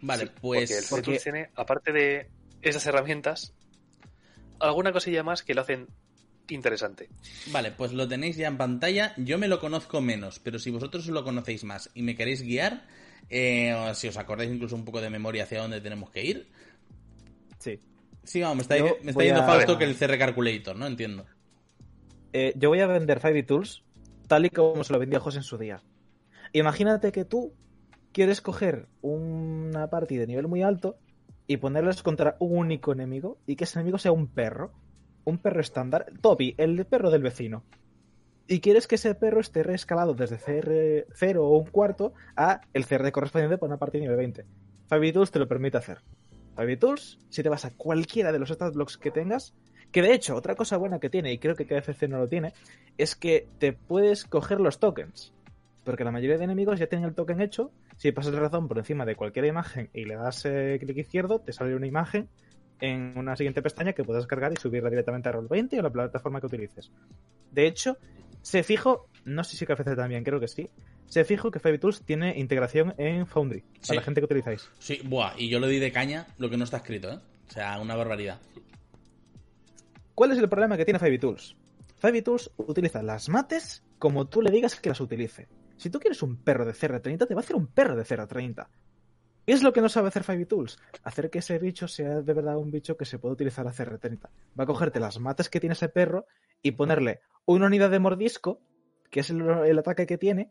Vale, 0.00 0.24
Sí, 0.26 0.30
pues... 0.40 0.70
Porque 0.70 0.78
el 0.78 0.84
porque- 0.88 1.02
Tools 1.04 1.22
tiene, 1.22 1.50
aparte 1.54 1.92
de 1.92 2.30
esas 2.62 2.86
herramientas, 2.86 3.52
alguna 4.58 4.92
cosilla 4.92 5.22
más 5.22 5.42
que 5.42 5.54
lo 5.54 5.60
hacen 5.62 5.86
interesante. 6.48 7.08
Vale, 7.50 7.72
pues 7.72 7.92
lo 7.92 8.06
tenéis 8.08 8.36
ya 8.36 8.48
en 8.48 8.56
pantalla. 8.58 9.14
Yo 9.16 9.38
me 9.38 9.48
lo 9.48 9.60
conozco 9.60 10.00
menos, 10.00 10.38
pero 10.38 10.58
si 10.58 10.70
vosotros 10.70 11.06
lo 11.08 11.24
conocéis 11.24 11.64
más 11.64 11.90
y 11.94 12.02
me 12.02 12.14
queréis 12.16 12.42
guiar, 12.42 12.86
eh, 13.28 13.72
o 13.74 13.94
si 13.94 14.08
os 14.08 14.16
acordáis 14.16 14.50
incluso 14.50 14.76
un 14.76 14.84
poco 14.84 15.00
de 15.00 15.10
memoria 15.10 15.44
hacia 15.44 15.60
dónde 15.62 15.80
tenemos 15.80 16.10
que 16.10 16.24
ir. 16.24 16.48
Sí. 17.58 17.80
Sí, 18.24 18.40
vamos, 18.40 18.56
me 18.56 18.62
está, 18.62 18.76
Yo 18.78 18.84
me 18.84 18.90
está 18.90 19.12
voy 19.12 19.24
diciendo 19.24 19.42
a- 19.42 19.46
Fausto 19.46 19.78
que 19.78 19.84
el 19.84 19.94
CR 19.96 20.18
Calculator, 20.18 20.76
¿no? 20.76 20.86
Entiendo. 20.86 21.26
Eh, 22.32 22.52
yo 22.56 22.68
voy 22.70 22.80
a 22.80 22.86
vender 22.86 23.20
5 23.20 23.46
Tools 23.46 23.84
tal 24.26 24.46
y 24.46 24.50
como 24.50 24.82
se 24.84 24.92
lo 24.92 24.98
vendía 24.98 25.20
José 25.20 25.38
en 25.38 25.42
su 25.44 25.58
día. 25.58 25.82
Imagínate 26.52 27.12
que 27.12 27.24
tú 27.24 27.52
quieres 28.12 28.40
coger 28.40 28.88
una 29.02 29.88
party 29.90 30.16
de 30.16 30.26
nivel 30.26 30.48
muy 30.48 30.62
alto 30.62 30.96
y 31.46 31.58
ponerlos 31.58 32.02
contra 32.02 32.36
un 32.40 32.56
único 32.58 32.92
enemigo 32.92 33.38
y 33.46 33.56
que 33.56 33.64
ese 33.64 33.78
enemigo 33.78 33.98
sea 33.98 34.12
un 34.12 34.26
perro. 34.28 34.72
Un 35.24 35.38
perro 35.38 35.60
estándar. 35.60 36.06
Toby, 36.20 36.54
el 36.58 36.84
perro 36.86 37.10
del 37.10 37.22
vecino. 37.22 37.64
Y 38.46 38.60
quieres 38.60 38.86
que 38.86 38.96
ese 38.96 39.14
perro 39.14 39.40
esté 39.40 39.62
reescalado 39.62 40.12
desde 40.14 40.36
CR 40.38 41.06
0 41.14 41.46
o 41.46 41.56
un 41.58 41.66
cuarto 41.66 42.12
a 42.36 42.60
el 42.74 42.84
CR 42.86 43.10
correspondiente 43.10 43.56
para 43.58 43.68
una 43.70 43.78
partida 43.78 44.02
nivel 44.02 44.16
20. 44.16 44.44
5 44.90 45.12
Tools 45.12 45.30
te 45.30 45.38
lo 45.38 45.48
permite 45.48 45.78
hacer. 45.78 45.98
5 46.56 46.78
Tools, 46.78 47.18
si 47.28 47.42
te 47.42 47.48
vas 47.48 47.64
a 47.64 47.70
cualquiera 47.70 48.32
de 48.32 48.38
los 48.38 48.50
stat 48.50 48.74
blocks 48.74 48.98
que 48.98 49.10
tengas, 49.10 49.54
que 49.90 50.02
de 50.02 50.12
hecho, 50.12 50.34
otra 50.34 50.56
cosa 50.56 50.76
buena 50.76 50.98
que 50.98 51.08
tiene, 51.08 51.32
y 51.32 51.38
creo 51.38 51.54
que 51.54 51.66
KFC 51.66 52.08
no 52.08 52.18
lo 52.18 52.28
tiene, 52.28 52.52
es 52.98 53.14
que 53.14 53.46
te 53.58 53.72
puedes 53.72 54.24
coger 54.24 54.60
los 54.60 54.80
tokens. 54.80 55.32
Porque 55.84 56.02
la 56.02 56.10
mayoría 56.10 56.38
de 56.38 56.44
enemigos 56.44 56.78
ya 56.78 56.88
tienen 56.88 57.08
el 57.08 57.14
token 57.14 57.40
hecho. 57.40 57.70
Si 57.96 58.10
pasas 58.10 58.34
el 58.34 58.40
razón 58.40 58.66
por 58.66 58.78
encima 58.78 59.04
de 59.04 59.14
cualquier 59.14 59.44
imagen 59.44 59.90
y 59.92 60.04
le 60.04 60.16
das 60.16 60.44
eh, 60.46 60.78
clic 60.80 60.96
izquierdo, 60.96 61.40
te 61.40 61.52
sale 61.52 61.76
una 61.76 61.86
imagen 61.86 62.28
en 62.80 63.16
una 63.16 63.36
siguiente 63.36 63.62
pestaña 63.62 63.92
que 63.92 64.02
puedes 64.02 64.26
cargar 64.26 64.52
y 64.52 64.60
subirla 64.60 64.90
directamente 64.90 65.28
a 65.28 65.32
Roll20 65.32 65.78
o 65.78 65.82
la 65.82 65.90
plataforma 65.90 66.40
que 66.40 66.46
utilices. 66.46 66.90
De 67.52 67.66
hecho, 67.66 67.98
se 68.42 68.62
fijo, 68.62 69.08
no 69.24 69.44
sé 69.44 69.56
si 69.56 69.64
KFC 69.64 69.94
también, 69.94 70.24
creo 70.24 70.40
que 70.40 70.48
sí, 70.48 70.68
se 71.14 71.24
fijo 71.24 71.52
que 71.52 71.78
Tools 71.78 72.02
tiene 72.02 72.36
integración 72.36 72.92
en 72.98 73.28
Foundry, 73.28 73.62
para 73.86 73.94
la 73.94 74.02
gente 74.02 74.20
que 74.20 74.24
utilizáis. 74.24 74.68
Sí, 74.80 75.00
buah, 75.04 75.34
y 75.38 75.48
yo 75.48 75.60
lo 75.60 75.68
di 75.68 75.78
de 75.78 75.92
caña 75.92 76.26
lo 76.38 76.50
que 76.50 76.56
no 76.56 76.64
está 76.64 76.78
escrito, 76.78 77.08
¿eh? 77.08 77.20
O 77.48 77.52
sea, 77.52 77.78
una 77.80 77.94
barbaridad. 77.94 78.40
¿Cuál 80.12 80.32
es 80.32 80.38
el 80.38 80.48
problema 80.48 80.76
que 80.76 80.84
tiene 80.84 81.18
Tools? 81.18 81.54
Tools 82.24 82.50
utiliza 82.56 83.00
las 83.04 83.28
mates 83.28 83.84
como 84.00 84.26
tú 84.26 84.42
le 84.42 84.50
digas 84.50 84.74
que 84.80 84.88
las 84.88 85.00
utilice. 85.00 85.46
Si 85.76 85.88
tú 85.88 86.00
quieres 86.00 86.20
un 86.24 86.34
perro 86.34 86.64
de 86.64 86.72
CR30, 86.72 87.28
te 87.28 87.34
va 87.34 87.42
a 87.42 87.44
hacer 87.44 87.54
un 87.54 87.68
perro 87.68 87.94
de 87.94 88.02
CR30. 88.02 88.66
¿Qué 89.46 89.52
es 89.52 89.62
lo 89.62 89.72
que 89.72 89.82
no 89.82 89.88
sabe 89.88 90.08
hacer 90.08 90.24
Tools? 90.48 90.80
Hacer 91.04 91.30
que 91.30 91.38
ese 91.38 91.60
bicho 91.60 91.86
sea 91.86 92.22
de 92.22 92.34
verdad 92.34 92.56
un 92.56 92.72
bicho 92.72 92.96
que 92.96 93.04
se 93.04 93.20
puede 93.20 93.34
utilizar 93.34 93.68
a 93.68 93.72
CR30. 93.72 94.30
Va 94.58 94.64
a 94.64 94.66
cogerte 94.66 94.98
las 94.98 95.20
mates 95.20 95.48
que 95.48 95.60
tiene 95.60 95.74
ese 95.74 95.88
perro 95.88 96.26
y 96.60 96.72
ponerle 96.72 97.20
una 97.44 97.66
unidad 97.66 97.90
de 97.90 98.00
mordisco, 98.00 98.60
que 99.10 99.20
es 99.20 99.30
el, 99.30 99.42
el 99.42 99.78
ataque 99.78 100.06
que 100.06 100.18
tiene, 100.18 100.50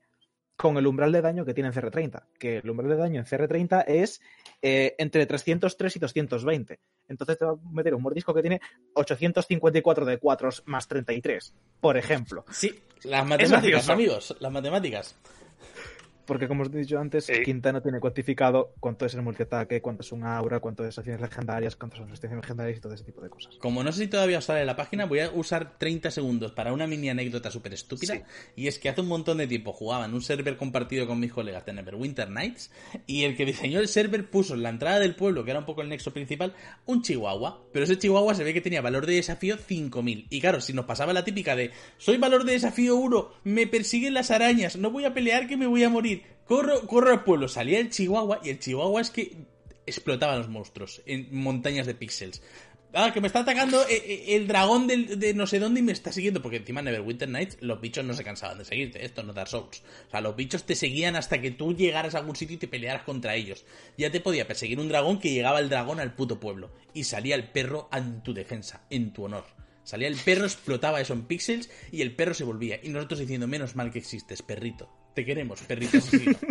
con 0.55 0.77
el 0.77 0.87
umbral 0.87 1.11
de 1.11 1.21
daño 1.21 1.45
que 1.45 1.53
tiene 1.53 1.69
en 1.69 1.73
CR30. 1.73 2.23
Que 2.37 2.57
el 2.57 2.69
umbral 2.69 2.89
de 2.91 2.97
daño 2.97 3.19
en 3.19 3.25
CR30 3.25 3.85
es 3.87 4.21
eh, 4.61 4.95
entre 4.97 5.25
303 5.25 5.95
y 5.95 5.99
220. 5.99 6.79
Entonces 7.07 7.37
te 7.37 7.45
va 7.45 7.51
a 7.51 7.71
meter 7.71 7.93
un 7.95 8.01
mordisco 8.01 8.33
que 8.33 8.41
tiene 8.41 8.61
854 8.93 10.05
de 10.05 10.17
4 10.17 10.49
más 10.65 10.87
33, 10.87 11.53
por 11.79 11.97
ejemplo. 11.97 12.45
Sí, 12.51 12.81
las 13.03 13.25
matemáticas, 13.25 13.89
amigos, 13.89 14.35
las 14.39 14.51
matemáticas. 14.51 15.15
Porque 16.25 16.47
como 16.47 16.63
os 16.63 16.69
he 16.73 16.77
dicho 16.77 16.99
antes, 16.99 17.29
Eh. 17.29 17.41
Quinta 17.43 17.71
no 17.71 17.81
tiene 17.81 17.99
cuantificado 17.99 18.73
cuánto 18.79 19.05
es 19.05 19.13
el 19.13 19.21
multiataque, 19.21 19.81
cuánto 19.81 20.01
es 20.01 20.11
un 20.11 20.23
aura, 20.23 20.59
cuánto 20.59 20.85
es 20.85 20.97
acciones 20.97 21.21
legendarias, 21.21 21.75
cuánto 21.75 21.97
son 21.97 22.09
acciones 22.09 22.37
legendarias 22.37 22.77
y 22.77 22.81
todo 22.81 22.93
ese 22.93 23.03
tipo 23.03 23.21
de 23.21 23.29
cosas. 23.29 23.55
Como 23.57 23.83
no 23.83 23.91
sé 23.91 24.03
si 24.03 24.07
todavía 24.07 24.37
os 24.37 24.45
sale 24.45 24.61
en 24.61 24.67
la 24.67 24.75
página, 24.75 25.05
voy 25.05 25.19
a 25.19 25.31
usar 25.31 25.77
30 25.77 26.11
segundos 26.11 26.51
para 26.51 26.73
una 26.73 26.87
mini 26.87 27.09
anécdota 27.09 27.51
súper 27.51 27.73
estúpida. 27.73 28.15
Sí. 28.15 28.21
Y 28.55 28.67
es 28.67 28.79
que 28.79 28.89
hace 28.89 29.01
un 29.01 29.07
montón 29.07 29.37
de 29.37 29.47
tiempo 29.47 29.73
jugaba 29.73 30.05
en 30.05 30.13
un 30.13 30.21
server 30.21 30.55
compartido 30.57 31.07
con 31.07 31.19
mis 31.19 31.33
colegas 31.33 31.65
de 31.65 31.73
Neverwinter 31.73 32.29
Nights. 32.29 32.71
Y 33.07 33.23
el 33.23 33.35
que 33.35 33.45
diseñó 33.45 33.79
el 33.79 33.87
server 33.87 34.29
puso 34.29 34.53
en 34.53 34.63
la 34.63 34.69
entrada 34.69 34.99
del 34.99 35.15
pueblo, 35.15 35.43
que 35.43 35.51
era 35.51 35.59
un 35.59 35.65
poco 35.65 35.81
el 35.81 35.89
nexo 35.89 36.13
principal, 36.13 36.53
un 36.85 37.01
chihuahua. 37.01 37.65
Pero 37.71 37.85
ese 37.85 37.97
chihuahua 37.97 38.35
se 38.35 38.43
ve 38.43 38.53
que 38.53 38.61
tenía 38.61 38.81
valor 38.81 39.05
de 39.05 39.15
desafío 39.15 39.57
5000. 39.57 40.27
Y 40.29 40.39
claro, 40.41 40.61
si 40.61 40.73
nos 40.73 40.85
pasaba 40.85 41.13
la 41.13 41.23
típica 41.25 41.55
de: 41.55 41.71
Soy 41.97 42.17
valor 42.17 42.45
de 42.45 42.53
desafío 42.53 42.95
1, 42.95 43.31
me 43.43 43.67
persiguen 43.67 44.13
las 44.13 44.31
arañas, 44.31 44.77
no 44.77 44.91
voy 44.91 45.05
a 45.05 45.13
pelear 45.13 45.47
que 45.47 45.57
me 45.57 45.67
voy 45.67 45.83
a 45.83 45.89
morir. 45.89 46.12
Corro, 46.45 46.85
corro 46.87 47.11
al 47.11 47.23
pueblo. 47.23 47.47
Salía 47.47 47.79
el 47.79 47.89
chihuahua 47.89 48.39
y 48.43 48.49
el 48.49 48.59
chihuahua 48.59 49.01
es 49.01 49.09
que 49.09 49.47
explotaba 49.85 50.33
a 50.33 50.37
los 50.37 50.49
monstruos 50.49 51.01
en 51.05 51.27
montañas 51.31 51.87
de 51.87 51.95
píxeles. 51.95 52.41
Ah, 52.95 53.11
que 53.11 53.21
me 53.21 53.27
está 53.27 53.39
atacando 53.39 53.81
eh, 53.87 54.03
eh, 54.05 54.35
el 54.35 54.47
dragón 54.47 54.85
de 54.85 55.33
no 55.33 55.47
sé 55.47 55.57
dónde 55.57 55.79
y 55.79 55.83
me 55.83 55.91
está 55.91 56.11
siguiendo. 56.11 56.43
Porque 56.43 56.57
encima 56.57 56.81
en 56.81 56.85
Neverwinter 56.85 57.27
Nights 57.27 57.57
los 57.61 57.81
bichos 57.81 58.05
no 58.05 58.13
se 58.13 58.23
cansaban 58.23 58.59
de 58.59 58.65
seguirte. 58.65 59.03
Esto 59.03 59.23
no 59.23 59.33
Dark 59.33 59.49
Souls. 59.49 59.81
O 60.07 60.11
sea, 60.11 60.21
los 60.21 60.35
bichos 60.35 60.63
te 60.65 60.75
seguían 60.75 61.15
hasta 61.15 61.41
que 61.41 61.49
tú 61.49 61.75
llegaras 61.75 62.13
a 62.13 62.19
algún 62.19 62.35
sitio 62.35 62.55
y 62.55 62.59
te 62.59 62.67
pelearas 62.67 63.03
contra 63.03 63.35
ellos. 63.35 63.65
Ya 63.97 64.11
te 64.11 64.19
podía 64.19 64.47
perseguir 64.47 64.79
un 64.79 64.89
dragón 64.89 65.19
que 65.19 65.33
llegaba 65.33 65.59
el 65.59 65.69
dragón 65.69 65.99
al 65.99 66.13
puto 66.13 66.39
pueblo. 66.39 66.71
Y 66.93 67.05
salía 67.05 67.33
el 67.33 67.49
perro 67.49 67.89
en 67.91 68.21
tu 68.21 68.31
defensa, 68.31 68.85
en 68.91 69.11
tu 69.11 69.23
honor. 69.23 69.45
Salía 69.83 70.07
el 70.07 70.15
perro, 70.15 70.45
explotaba 70.45 71.01
eso 71.01 71.13
en 71.13 71.23
píxeles 71.23 71.71
y 71.91 72.01
el 72.03 72.15
perro 72.15 72.35
se 72.35 72.43
volvía. 72.43 72.79
Y 72.83 72.89
nosotros 72.89 73.19
diciendo, 73.19 73.47
menos 73.47 73.75
mal 73.75 73.91
que 73.91 73.99
existes, 73.99 74.43
perrito. 74.43 74.89
Te 75.13 75.23
queremos, 75.25 75.61
perrito 75.61 75.97
asesino. 75.97 76.37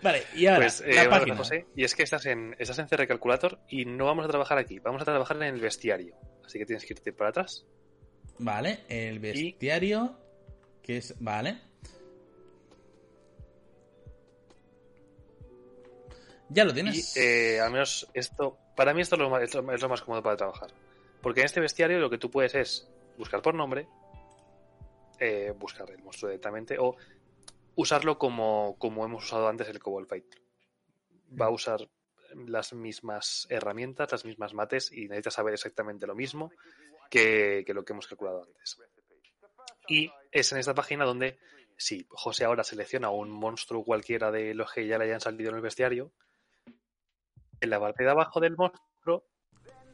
Vale. 0.00 0.22
Y 0.36 0.46
ahora, 0.46 0.60
Pues, 0.60 0.80
eh, 0.82 0.94
la 0.94 1.00
una 1.02 1.10
página. 1.10 1.36
cosa, 1.36 1.54
José, 1.56 1.66
y 1.74 1.82
es 1.82 1.94
que 1.96 2.04
estás 2.04 2.24
en, 2.26 2.54
estás 2.60 2.78
en 2.78 2.86
CR 2.86 3.06
Calculator 3.08 3.58
y 3.68 3.84
no 3.84 4.04
vamos 4.04 4.24
a 4.24 4.28
trabajar 4.28 4.56
aquí, 4.56 4.78
vamos 4.78 5.02
a 5.02 5.04
trabajar 5.04 5.36
en 5.38 5.42
el 5.54 5.60
bestiario. 5.60 6.14
Así 6.44 6.56
que 6.58 6.66
tienes 6.66 6.84
que 6.86 6.92
irte 6.94 7.12
para 7.12 7.30
atrás. 7.30 7.66
Vale, 8.38 8.80
el 8.88 9.18
bestiario. 9.18 10.16
Que 10.82 10.98
es. 10.98 11.14
Vale. 11.18 11.58
Ya 16.50 16.64
lo 16.64 16.70
Y 16.70 16.74
tienes. 16.74 17.16
eh, 17.16 17.60
al 17.60 17.72
menos 17.72 18.08
esto, 18.14 18.56
para 18.76 18.94
mí 18.94 19.02
esto 19.02 19.16
es 19.16 19.20
lo, 19.20 19.28
más, 19.30 19.42
es 19.42 19.82
lo 19.82 19.88
más 19.88 20.00
cómodo 20.02 20.22
para 20.22 20.36
trabajar. 20.36 20.70
Porque 21.20 21.40
en 21.40 21.46
este 21.46 21.60
bestiario 21.60 21.98
lo 21.98 22.08
que 22.08 22.18
tú 22.18 22.30
puedes 22.30 22.54
es 22.54 22.88
buscar 23.18 23.42
por 23.42 23.54
nombre, 23.54 23.86
eh, 25.18 25.52
buscar 25.56 25.90
el 25.90 26.02
monstruo 26.02 26.30
directamente 26.30 26.76
o 26.78 26.96
usarlo 27.74 28.18
como, 28.18 28.76
como 28.78 29.04
hemos 29.04 29.24
usado 29.24 29.48
antes 29.48 29.68
el 29.68 29.78
Cobalt 29.78 30.08
Fight. 30.08 30.34
Va 31.40 31.46
a 31.46 31.50
usar 31.50 31.88
las 32.34 32.72
mismas 32.72 33.46
herramientas, 33.50 34.10
las 34.12 34.24
mismas 34.24 34.54
mates 34.54 34.92
y 34.92 35.02
necesitas 35.02 35.34
saber 35.34 35.54
exactamente 35.54 36.06
lo 36.06 36.14
mismo 36.14 36.50
que, 37.10 37.62
que 37.66 37.74
lo 37.74 37.84
que 37.84 37.92
hemos 37.92 38.06
calculado 38.06 38.44
antes. 38.44 38.78
Y 39.88 40.10
es 40.30 40.52
en 40.52 40.58
esta 40.58 40.74
página 40.74 41.04
donde, 41.04 41.38
si 41.76 42.06
José 42.10 42.44
ahora 42.44 42.64
selecciona 42.64 43.10
un 43.10 43.30
monstruo 43.30 43.84
cualquiera 43.84 44.30
de 44.30 44.54
los 44.54 44.72
que 44.72 44.86
ya 44.86 44.98
le 44.98 45.04
hayan 45.04 45.20
salido 45.20 45.50
en 45.50 45.56
el 45.56 45.62
bestiario, 45.62 46.12
en 47.60 47.70
la 47.70 47.80
parte 47.80 48.04
de 48.04 48.10
abajo 48.10 48.40
del 48.40 48.56
monstruo, 48.56 49.24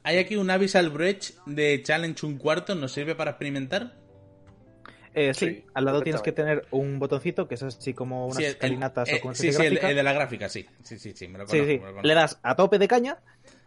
Hay 0.02 0.18
aquí 0.18 0.36
un 0.36 0.50
Abyssal 0.50 0.90
Bridge 0.90 1.34
de 1.46 1.82
Challenge 1.82 2.26
un 2.26 2.38
cuarto. 2.38 2.74
¿Nos 2.74 2.92
sirve 2.92 3.14
para 3.14 3.32
experimentar? 3.32 4.03
Eh, 5.14 5.32
sí, 5.34 5.46
Sí, 5.46 5.64
al 5.74 5.84
lado 5.84 6.02
tienes 6.02 6.22
que 6.22 6.32
tener 6.32 6.66
un 6.72 6.98
botoncito 6.98 7.46
que 7.46 7.54
es 7.54 7.62
así 7.62 7.94
como 7.94 8.24
unas 8.26 8.36
Sí, 8.38 8.44
el- 8.44 8.50
escalinatas 8.50 9.08
eh, 9.08 9.14
o 9.16 9.20
como 9.20 9.34
sí, 9.34 9.52
sí, 9.52 9.62
el, 9.64 9.78
el 9.78 9.96
de 9.96 10.02
la 10.02 10.12
gráfica, 10.12 10.48
sí. 10.48 10.66
Sí, 10.82 10.98
sí, 10.98 11.12
sí, 11.14 11.28
me 11.28 11.38
lo 11.38 11.46
Sí, 11.46 11.58
conozco. 11.58 11.72
sí. 11.72 11.78
me 11.78 11.92
lo. 11.92 12.02
Le 12.02 12.14
das 12.14 12.38
a 12.42 12.56
tope 12.56 12.78
de 12.78 12.88
caña 12.88 13.18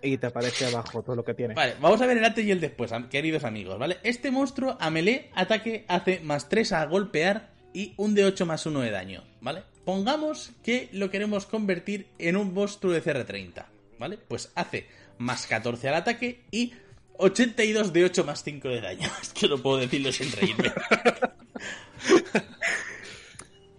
y 0.02 0.18
te 0.18 0.28
aparece 0.28 0.66
abajo 0.66 1.02
todo 1.04 1.16
lo 1.16 1.24
que 1.24 1.34
tiene. 1.34 1.54
Vale, 1.54 1.76
vamos 1.80 2.02
a 2.02 2.06
ver 2.06 2.18
el 2.18 2.26
antes 2.26 2.44
y 2.46 2.52
el 2.52 2.60
después, 2.60 2.92
queridos 3.10 3.44
amigos, 3.46 3.80
¿vale? 3.80 3.98
Este 4.04 4.30
monstruo 4.30 4.78
a 4.80 4.90
melee 4.90 5.32
ataque 5.36 5.86
hace 5.88 6.20
más 6.20 6.50
3 6.50 6.74
a 6.74 6.86
golpear 6.86 7.50
y 7.74 7.94
un 7.98 8.14
de 8.14 8.26
8 8.26 8.46
más 8.46 8.66
1 8.66 8.82
de 8.82 8.92
daño, 8.92 9.24
¿vale? 9.42 9.64
Pongamos 9.86 10.52
que 10.64 10.90
lo 10.92 11.10
queremos 11.10 11.46
convertir 11.46 12.08
en 12.20 12.36
un 12.36 12.54
monstruo 12.54 12.92
de 12.92 13.02
CR30, 13.02 13.66
¿vale? 14.00 14.18
Pues 14.18 14.52
hace 14.56 14.88
más 15.18 15.48
14 15.48 15.88
al 15.88 15.96
ataque 15.96 16.44
y 16.52 16.74
82 17.18 17.94
de 17.94 18.06
8 18.06 18.24
más 18.24 18.44
5 18.44 18.68
de 18.68 18.82
daño. 18.82 19.10
Es 19.22 19.34
que 19.34 19.48
no 19.48 19.58
puedo 19.58 19.78
decirlo 19.78 20.12
sin 20.12 20.32
reírme. 20.32 20.72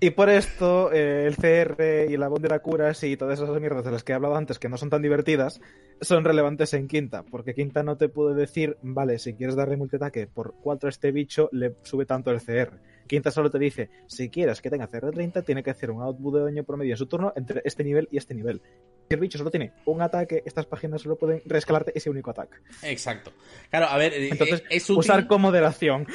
Y 0.01 0.11
por 0.11 0.29
esto, 0.29 0.93
eh, 0.93 1.27
el 1.27 1.35
CR 1.35 2.09
y 2.09 2.15
el 2.15 2.23
abón 2.23 2.41
de 2.41 2.49
la 2.49 2.61
curas 2.61 3.03
y 3.03 3.17
todas 3.17 3.41
esas 3.41 3.61
mierdas 3.61 3.85
de 3.85 3.91
las 3.91 4.05
que 4.05 4.13
he 4.13 4.15
hablado 4.15 4.37
antes, 4.37 4.61
que 4.61 4.69
no 4.69 4.77
son 4.77 4.91
tan 4.91 5.03
divertidas, 5.03 5.61
son 6.01 6.25
relevantes 6.25 6.73
en 6.75 6.87
Quinta. 6.87 7.25
Porque 7.25 7.53
Quinta 7.53 7.83
no 7.83 7.97
te 7.97 8.09
puede 8.09 8.37
decir, 8.37 8.79
vale, 8.81 9.19
si 9.19 9.35
quieres 9.35 9.57
darle 9.57 9.77
multiataque 9.77 10.29
por 10.29 10.55
4 10.63 10.87
a 10.87 10.91
este 10.91 11.11
bicho, 11.11 11.49
le 11.51 11.75
sube 11.83 12.07
tanto 12.07 12.31
el 12.31 12.41
CR. 12.41 12.79
Quinta 13.09 13.33
solo 13.33 13.51
te 13.51 13.59
dice, 13.59 13.91
si 14.07 14.29
quieres 14.29 14.61
que 14.61 14.71
tenga 14.71 14.89
CR30, 14.89 15.45
tiene 15.45 15.65
que 15.65 15.71
hacer 15.71 15.91
un 15.91 16.03
output 16.03 16.35
de 16.37 16.43
daño 16.43 16.63
promedio 16.63 16.93
en 16.93 16.99
su 16.99 17.07
turno 17.07 17.33
entre 17.35 17.63
este 17.65 17.83
nivel 17.83 18.07
y 18.13 18.19
este 18.19 18.35
nivel. 18.35 18.63
Si 19.09 19.15
el 19.15 19.21
bicho 19.21 19.39
solo 19.39 19.51
tiene 19.51 19.73
un 19.87 20.03
ataque, 20.03 20.43
estas 20.45 20.67
páginas 20.67 21.01
solo 21.03 21.17
pueden 21.17 21.41
reescalarte 21.47 21.93
ese 21.95 22.11
único 22.11 22.31
ataque. 22.31 22.59
Exacto. 22.83 23.33
Claro, 23.71 23.87
a 23.87 23.97
ver, 23.97 24.13
eh, 24.13 24.29
Entonces, 24.31 24.61
eh, 24.61 24.67
es 24.77 24.85
útil, 24.91 24.99
Usar 24.99 25.27
con 25.27 25.41
moderación, 25.41 26.07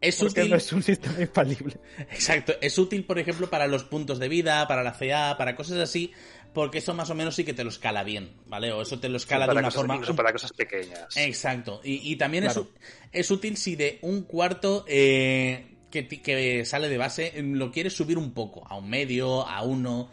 es 0.00 0.16
porque 0.18 0.40
útil 0.42 0.50
no 0.50 0.56
es 0.56 0.72
un 0.72 0.82
sistema 0.84 1.20
infalible. 1.20 1.74
Exacto, 1.98 2.54
es 2.60 2.78
útil, 2.78 3.04
por 3.04 3.18
ejemplo, 3.18 3.50
para 3.50 3.66
los 3.66 3.82
puntos 3.84 4.18
de 4.20 4.28
vida, 4.28 4.66
para 4.68 4.84
la 4.84 4.92
CA, 4.96 5.36
para 5.36 5.56
cosas 5.56 5.78
así, 5.78 6.12
porque 6.54 6.78
eso 6.78 6.94
más 6.94 7.10
o 7.10 7.16
menos 7.16 7.34
sí 7.34 7.42
que 7.44 7.52
te 7.52 7.64
lo 7.64 7.70
escala 7.70 8.04
bien, 8.04 8.32
¿vale? 8.46 8.70
O 8.72 8.82
eso 8.82 9.00
te 9.00 9.08
lo 9.08 9.16
escala 9.16 9.46
de 9.46 9.52
una 9.52 9.62
cosas, 9.62 9.74
forma. 9.74 9.94
incluso 9.94 10.14
para 10.14 10.32
cosas 10.32 10.52
pequeñas. 10.52 11.16
Exacto, 11.16 11.80
y, 11.82 12.12
y 12.12 12.16
también 12.16 12.44
Claro. 12.44 12.68
es, 13.10 13.30
útil 13.32 13.56
si 13.56 13.74
de 13.74 13.98
un 14.02 14.22
cuarto 14.22 14.84
eh, 14.88 15.74
que, 15.90 16.64
sale 16.64 16.88
de 16.88 16.96
base 16.98 17.32
lo 17.42 17.72
quieres 17.72 17.92
subir 17.92 18.18
un 18.18 18.32
poco, 18.32 18.64
a 18.68 18.76
un 18.76 18.88
medio, 18.88 19.46
a 19.48 19.62
uno, 19.62 20.10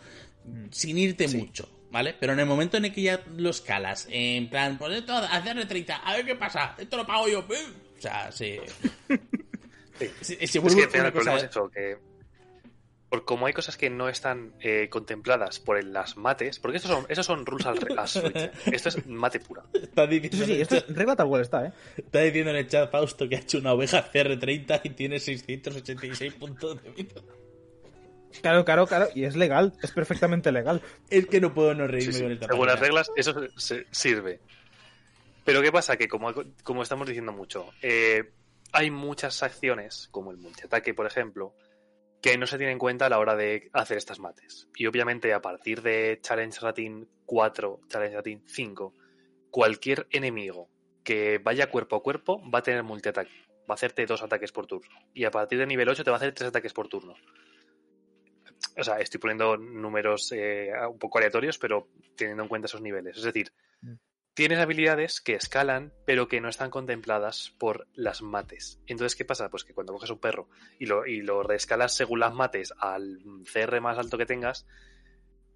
sin 0.72 0.98
irte 0.98 1.28
Sí. 1.28 1.38
mucho. 1.38 1.70
¿Vale? 1.98 2.16
Pero 2.20 2.34
en 2.34 2.40
el 2.40 2.46
momento 2.46 2.78
en 2.78 2.86
el 2.86 2.94
que 2.94 3.02
ya 3.02 3.24
lo 3.38 3.50
escalas, 3.50 4.08
en 4.12 4.52
plan, 4.52 4.78
pues 4.78 4.94
esto, 4.98 5.14
hacerle 5.16 5.66
30, 5.66 5.96
a 5.96 6.16
ver 6.16 6.26
qué 6.28 6.36
pasa, 6.36 6.76
esto 6.78 6.96
lo 6.96 7.08
pago 7.08 7.28
yo, 7.28 7.40
o 7.40 8.00
sea, 8.00 8.32
se, 8.32 8.62
Sí. 10.22 10.38
Es 10.40 10.52
que 10.52 10.60
al 10.60 10.70
final 10.70 10.90
una 10.92 11.08
el 11.08 11.12
problema 11.12 11.38
es 11.38 11.44
eso, 11.46 11.70
que 11.74 11.98
por 13.10 13.26
como 13.26 13.48
hay 13.48 13.54
cosas 13.54 13.78
que 13.78 13.90
no 13.90 14.10
están 14.10 14.54
eh, 14.60 14.90
contempladas 14.92 15.60
por 15.60 15.76
el- 15.80 15.92
las 15.92 16.18
mates, 16.18 16.60
porque 16.60 16.78
estos 16.78 16.92
son, 16.92 17.06
esos 17.10 17.26
son 17.26 17.48
rules 17.48 17.66
al 17.66 17.78
re- 17.78 17.96
as 17.98 18.16
written. 18.22 18.52
Esto 18.72 18.90
es 18.90 19.08
mate 19.08 19.40
pura. 19.40 19.64
Está 19.74 20.06
diciendo, 20.06 20.38
Sí, 20.38 20.44
sí, 20.46 20.52
en 20.52 20.56
el 20.58 20.62
esto 20.62 20.76
chat- 20.76 20.90
es 20.92 20.96
regla 20.96 21.16
tal 21.16 21.28
cual 21.30 21.42
está, 21.42 21.66
¿eh? 21.66 21.72
está 21.98 22.20
diciendo 22.20 22.52
en 22.52 22.58
el 22.58 22.68
chat 22.68 22.92
Fausto 22.92 23.28
que 23.28 23.38
ha 23.38 23.40
hecho 23.40 23.58
una 23.58 23.74
oveja 23.74 24.12
CR30 24.12 24.82
y 24.84 24.90
tiene 24.92 25.20
686 25.20 26.34
puntos 26.34 26.84
de 26.84 26.90
vida. 26.92 27.22
Claro, 28.42 28.66
claro, 28.66 28.88
claro, 28.88 29.08
y 29.16 29.24
es 29.26 29.36
legal, 29.36 29.74
es 29.82 29.92
perfectamente 29.92 30.52
legal. 30.52 30.82
Es 31.10 31.28
que 31.28 31.40
no 31.42 31.54
puedo 31.54 31.74
no 31.74 31.88
reírme 31.88 32.14
Sí, 32.14 32.18
sí. 32.20 32.24
con 32.24 32.32
esta 32.34 32.48
Según 32.48 32.68
las 32.68 32.80
reglas, 32.80 33.12
eso 33.16 33.34
se- 33.58 33.86
sirve. 33.92 34.40
Pero 35.44 35.62
¿qué 35.62 35.72
pasa? 35.72 35.98
Que 35.98 36.08
como, 36.08 36.34
como 36.64 36.84
estamos 36.84 37.08
diciendo 37.08 37.32
mucho, 37.32 37.70
eh, 37.82 38.32
hay 38.74 38.92
muchas 38.92 39.42
acciones, 39.44 40.08
como 40.12 40.32
el 40.32 40.38
multiataque, 40.38 40.94
por 40.94 41.06
ejemplo, 41.06 41.56
que 42.22 42.38
no 42.38 42.48
se 42.48 42.58
tienen 42.58 42.74
en 42.74 42.80
cuenta 42.80 43.06
a 43.06 43.10
la 43.10 43.20
hora 43.20 43.36
de 43.36 43.70
hacer 43.74 43.98
estas 43.98 44.20
mates. 44.20 44.68
Y 44.76 44.88
obviamente 44.88 45.34
a 45.34 45.42
partir 45.42 45.82
de 45.82 46.20
Challenge 46.22 46.58
Rating 46.60 47.06
4, 47.26 47.80
Challenge 47.88 48.16
Rating 48.18 48.40
5, 48.46 48.94
cualquier 49.52 50.08
enemigo 50.12 50.68
que 51.04 51.38
vaya 51.38 51.70
cuerpo 51.72 51.96
a 51.96 52.04
cuerpo 52.04 52.42
va 52.52 52.60
a 52.60 52.64
tener 52.64 52.84
multiataque. 52.84 53.32
Va 53.70 53.74
a 53.74 53.76
hacerte 53.76 54.06
dos 54.06 54.22
ataques 54.24 54.52
por 54.52 54.66
turno. 54.68 54.98
Y 55.14 55.24
a 55.26 55.32
partir 55.32 55.60
de 55.60 55.66
nivel 55.68 55.88
8 55.88 56.04
te 56.04 56.10
va 56.10 56.18
a 56.18 56.20
hacer 56.20 56.34
tres 56.34 56.50
ataques 56.50 56.74
por 56.74 56.88
turno. 56.90 57.16
O 58.78 58.84
sea, 58.84 59.00
estoy 59.00 59.20
poniendo 59.20 59.58
números 59.58 60.32
eh, 60.32 60.72
un 60.90 61.00
poco 61.00 61.18
aleatorios, 61.18 61.58
pero 61.58 61.88
teniendo 62.16 62.44
en 62.44 62.50
cuenta 62.50 62.68
esos 62.68 62.82
niveles. 62.82 63.18
Es 63.18 63.24
decir, 63.24 63.52
Mm. 63.82 63.94
tienes 64.34 64.60
habilidades 64.60 65.22
que 65.22 65.36
escalan, 65.36 65.94
pero 66.06 66.28
que 66.28 66.42
no 66.42 66.50
están 66.50 66.70
contempladas 66.70 67.54
por 67.58 67.88
las 67.94 68.22
mates. 68.22 68.80
Entonces, 68.88 69.16
¿qué 69.16 69.26
pasa? 69.26 69.50
Pues 69.50 69.64
que 69.64 69.74
cuando 69.74 69.94
coges 69.94 70.10
un 70.10 70.20
perro 70.20 70.50
y 70.80 70.86
lo, 70.86 71.06
y 71.06 71.22
lo 71.22 71.44
reescalas 71.44 71.96
según 71.96 72.20
las 72.20 72.34
mates 72.34 72.74
al 72.80 73.20
CR 73.52 73.82
más 73.82 73.98
alto 73.98 74.18
que 74.18 74.26
tengas, 74.26 74.66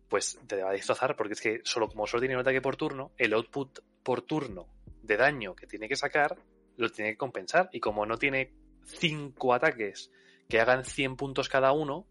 pues 0.10 0.40
te 0.48 0.62
va 0.62 0.70
a 0.70 0.74
destrozar, 0.74 1.16
porque 1.16 1.34
es 1.34 1.42
que 1.42 1.62
solo 1.64 1.88
como 1.88 2.06
solo 2.06 2.22
tiene 2.22 2.36
un 2.36 2.42
ataque 2.42 2.62
por 2.62 2.76
turno, 2.76 3.14
el 3.18 3.34
output 3.34 3.80
por 4.04 4.22
turno 4.24 4.68
de 5.02 5.18
daño 5.18 5.56
que 5.56 5.68
tiene 5.68 5.88
que 5.88 5.96
sacar 5.96 6.38
lo 6.78 6.90
tiene 6.90 7.12
que 7.12 7.18
compensar. 7.18 7.70
Y 7.72 7.80
como 7.80 8.06
no 8.06 8.18
tiene 8.18 8.54
cinco 8.84 9.54
ataques 9.54 10.12
que 10.50 10.60
hagan 10.60 10.84
100 10.84 11.16
puntos 11.16 11.48
cada 11.48 11.72
uno, 11.72 12.08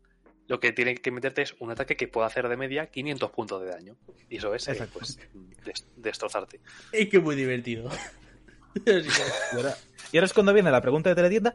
lo 0.51 0.59
que 0.59 0.72
tiene 0.72 0.96
que 0.96 1.12
meterte 1.12 1.42
es 1.42 1.55
un 1.61 1.70
ataque 1.70 1.96
que 1.96 2.09
pueda 2.09 2.26
hacer 2.26 2.48
de 2.48 2.57
media 2.57 2.86
500 2.90 3.30
puntos 3.30 3.62
de 3.62 3.68
daño. 3.68 3.96
Y 4.28 4.38
eso 4.38 4.53
es, 4.53 4.66
eh, 4.66 4.88
pues, 4.92 5.16
des- 5.64 5.86
destrozarte. 5.96 6.61
Es 6.90 7.09
que 7.09 7.20
muy 7.20 7.36
divertido. 7.36 7.88
Y 8.86 9.57
ahora, 9.57 9.74
y 10.12 10.16
ahora 10.16 10.26
es 10.26 10.32
cuando 10.32 10.53
viene 10.53 10.70
la 10.70 10.80
pregunta 10.80 11.09
de 11.11 11.16
teletienda. 11.16 11.55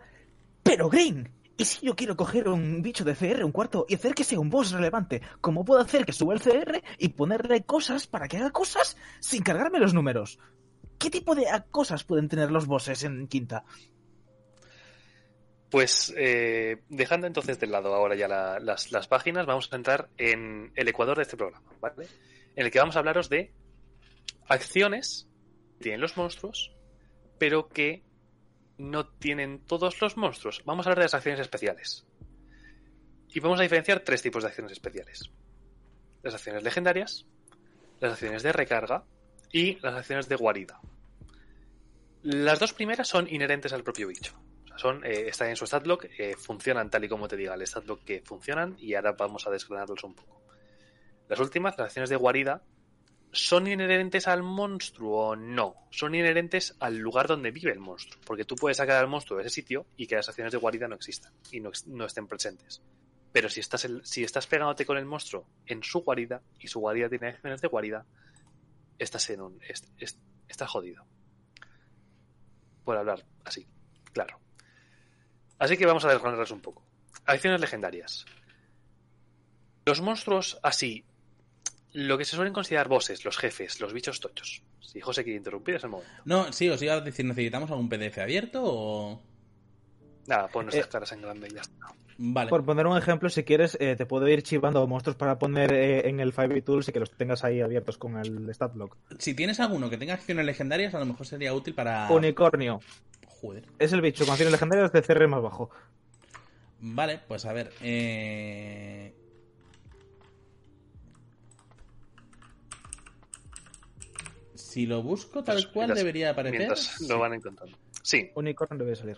Pero 0.63 0.89
Green, 0.89 1.29
¿Y 1.57 1.63
si 1.63 1.85
yo 1.85 1.95
quiero 1.95 2.17
coger 2.17 2.49
un 2.49 2.81
bicho 2.81 3.05
de 3.05 3.15
CR, 3.15 3.45
un 3.45 3.53
cuarto, 3.53 3.85
y 3.87 3.95
hacer 3.95 4.13
que 4.13 4.25
sea 4.25 4.39
un 4.41 4.49
boss 4.49 4.71
relevante? 4.71 5.21
¿Cómo 5.39 5.63
puedo 5.63 5.79
hacer 5.79 6.05
que 6.05 6.11
suba 6.11 6.33
el 6.33 6.41
CR 6.41 6.83
y 6.97 7.07
ponerle 7.09 7.63
cosas 7.63 8.07
para 8.07 8.27
que 8.27 8.35
haga 8.37 8.51
cosas 8.51 8.97
sin 9.21 9.41
cargarme 9.43 9.79
los 9.79 9.93
números? 9.93 10.37
¿Qué 10.97 11.09
tipo 11.09 11.33
de 11.35 11.45
cosas 11.71 12.03
pueden 12.03 12.27
tener 12.27 12.51
los 12.51 12.65
bosses 12.67 13.03
en 13.05 13.27
quinta? 13.27 13.63
Pues 15.69 16.13
eh, 16.15 16.83
dejando 16.89 17.27
entonces 17.27 17.59
de 17.59 17.67
lado 17.67 17.93
ahora 17.93 18.15
ya 18.15 18.27
la- 18.27 18.59
las, 18.59 18.91
las 18.91 19.07
páginas, 19.07 19.45
vamos 19.45 19.67
a 19.71 19.75
entrar 19.75 20.09
en 20.17 20.71
el 20.75 20.87
ecuador 20.87 21.17
de 21.17 21.23
este 21.23 21.37
programa, 21.37 21.69
¿vale? 21.81 22.07
En 22.55 22.65
el 22.65 22.71
que 22.71 22.79
vamos 22.79 22.95
a 22.95 22.99
hablaros 22.99 23.29
de 23.29 23.51
acciones 24.47 25.27
que 25.77 25.83
tienen 25.83 26.01
los 26.01 26.15
monstruos, 26.17 26.71
pero 27.37 27.67
que 27.67 28.03
no 28.77 29.07
tienen 29.07 29.59
todos 29.65 29.99
los 30.01 30.17
monstruos. 30.17 30.61
Vamos 30.65 30.85
a 30.85 30.89
hablar 30.89 30.99
de 30.99 31.05
las 31.05 31.13
acciones 31.13 31.41
especiales. 31.41 32.05
Y 33.29 33.39
vamos 33.41 33.59
a 33.59 33.63
diferenciar 33.63 33.99
tres 34.01 34.21
tipos 34.21 34.43
de 34.43 34.49
acciones 34.49 34.71
especiales. 34.71 35.29
Las 36.23 36.35
acciones 36.35 36.63
legendarias, 36.63 37.25
las 37.99 38.13
acciones 38.13 38.43
de 38.43 38.53
recarga 38.53 39.03
y 39.51 39.79
las 39.81 39.93
acciones 39.95 40.29
de 40.29 40.35
guarida. 40.35 40.79
Las 42.23 42.59
dos 42.59 42.73
primeras 42.73 43.07
son 43.07 43.27
inherentes 43.27 43.73
al 43.73 43.83
propio 43.83 44.07
bicho. 44.07 44.39
Son, 44.77 45.03
eh, 45.05 45.27
están 45.27 45.49
en 45.49 45.55
su 45.55 45.65
statblock, 45.65 46.05
eh, 46.17 46.35
funcionan 46.37 46.89
tal 46.89 47.03
y 47.05 47.09
como 47.09 47.27
te 47.27 47.37
diga 47.37 47.53
el 47.55 47.65
statblock 47.65 48.03
que 48.03 48.21
funcionan 48.21 48.75
y 48.77 48.93
ahora 48.95 49.13
vamos 49.13 49.47
a 49.47 49.51
desgranarlos 49.51 50.03
un 50.03 50.15
poco. 50.15 50.41
Las 51.29 51.39
últimas, 51.39 51.77
las 51.77 51.85
acciones 51.87 52.09
de 52.09 52.17
guarida, 52.17 52.61
¿son 53.31 53.67
inherentes 53.67 54.27
al 54.27 54.43
monstruo 54.43 55.29
o 55.29 55.35
no? 55.35 55.75
Son 55.91 56.13
inherentes 56.13 56.75
al 56.79 56.97
lugar 56.97 57.27
donde 57.27 57.51
vive 57.51 57.71
el 57.71 57.79
monstruo. 57.79 58.21
Porque 58.25 58.43
tú 58.45 58.55
puedes 58.55 58.77
sacar 58.77 58.97
al 58.97 59.07
monstruo 59.07 59.37
de 59.39 59.45
ese 59.45 59.55
sitio 59.55 59.85
y 59.97 60.07
que 60.07 60.15
las 60.15 60.27
acciones 60.29 60.51
de 60.51 60.57
guarida 60.59 60.87
no 60.87 60.95
existan 60.95 61.33
y 61.51 61.59
no, 61.61 61.71
estén 62.05 62.27
presentes. 62.27 62.81
Pero 63.31 63.49
si 63.49 63.59
estás, 63.61 63.87
si 64.03 64.23
estás 64.23 64.45
pegándote 64.47 64.85
con 64.85 64.97
el 64.97 65.05
monstruo 65.05 65.47
en 65.65 65.83
su 65.83 66.01
guarida 66.01 66.41
y 66.59 66.67
su 66.67 66.79
guarida 66.79 67.09
tiene 67.09 67.27
acciones 67.29 67.59
de 67.61 67.67
guarida, 67.67 68.05
estás 68.99 69.29
en 69.29 69.41
un. 69.41 69.59
est- 69.67 69.89
est- 69.97 70.19
estás 70.47 70.69
jodido. 70.69 71.05
Por 72.83 72.97
hablar 72.97 73.25
así, 73.43 73.67
claro. 74.13 74.39
Así 75.59 75.77
que 75.77 75.85
vamos 75.85 76.05
a 76.05 76.09
desgranarlas 76.09 76.51
un 76.51 76.59
poco. 76.61 76.83
Acciones 77.25 77.61
legendarias. 77.61 78.25
Los 79.85 80.01
monstruos 80.01 80.59
así, 80.63 81.05
lo 81.93 82.17
que 82.17 82.25
se 82.25 82.35
suelen 82.35 82.53
considerar 82.53 82.87
bosses, 82.87 83.23
los 83.23 83.37
jefes, 83.37 83.79
los 83.79 83.93
bichos 83.93 84.19
tochos. 84.19 84.63
Si 84.81 84.99
José 84.99 85.23
quiere 85.23 85.37
interrumpir, 85.37 85.75
es 85.75 85.83
el 85.83 85.89
momento. 85.91 86.11
No, 86.25 86.51
sí, 86.51 86.69
os 86.69 86.81
iba 86.81 86.93
a 86.93 87.01
decir, 87.01 87.25
¿necesitamos 87.25 87.69
algún 87.71 87.89
PDF 87.89 88.17
abierto 88.19 88.61
o...? 88.63 89.21
Nada, 90.27 90.47
pon 90.47 90.65
nuestras 90.65 90.87
Eh, 90.87 90.89
caras 90.89 91.11
en 91.11 91.21
grande 91.21 91.47
y 91.49 91.53
ya 91.53 91.61
está. 91.61 91.75
Vale. 92.17 92.49
Por 92.49 92.63
poner 92.65 92.87
un 92.87 92.97
ejemplo, 92.97 93.29
si 93.29 93.43
quieres, 93.43 93.77
eh, 93.79 93.95
te 93.95 94.05
puedo 94.05 94.27
ir 94.27 94.41
chivando 94.41 94.87
monstruos 94.87 95.17
para 95.17 95.37
poner 95.37 95.73
eh, 95.73 96.07
en 96.09 96.19
el 96.19 96.31
5 96.33 96.63
Tools 96.63 96.87
y 96.87 96.91
que 96.93 96.99
los 96.99 97.11
tengas 97.11 97.43
ahí 97.43 97.61
abiertos 97.61 97.97
con 97.97 98.17
el 98.17 98.49
statblock. 98.55 98.95
Si 99.19 99.35
tienes 99.35 99.59
alguno 99.59 99.89
que 99.89 99.97
tenga 99.97 100.13
acciones 100.13 100.45
legendarias, 100.45 100.95
a 100.95 100.99
lo 100.99 101.05
mejor 101.05 101.27
sería 101.27 101.53
útil 101.53 101.75
para... 101.75 102.09
Unicornio. 102.09 102.79
Joder. 103.45 103.65
Es 103.79 103.93
el 103.93 104.01
bicho 104.01 104.25
con 104.25 104.31
acciones 104.31 104.51
legendarias 104.53 104.91
de 104.91 105.01
CR 105.03 105.27
más 105.27 105.41
bajo. 105.41 105.69
Vale, 106.79 107.19
pues 107.27 107.45
a 107.45 107.53
ver. 107.53 107.71
Eh... 107.81 109.13
Si 114.55 114.85
lo 114.85 115.01
busco 115.03 115.43
tal 115.43 115.55
Pues, 115.55 115.67
cual 115.67 115.87
mientras- 115.87 115.97
debería 115.99 116.29
aparecer. 116.31 116.57
Mientras 116.59 116.79
Sí. 116.97 117.07
lo 117.07 117.19
van 117.19 117.33
encontrando. 117.33 117.77
Sí, 118.01 118.31
Unicornio 118.35 118.77
debe 118.85 118.95
salir. 118.95 119.17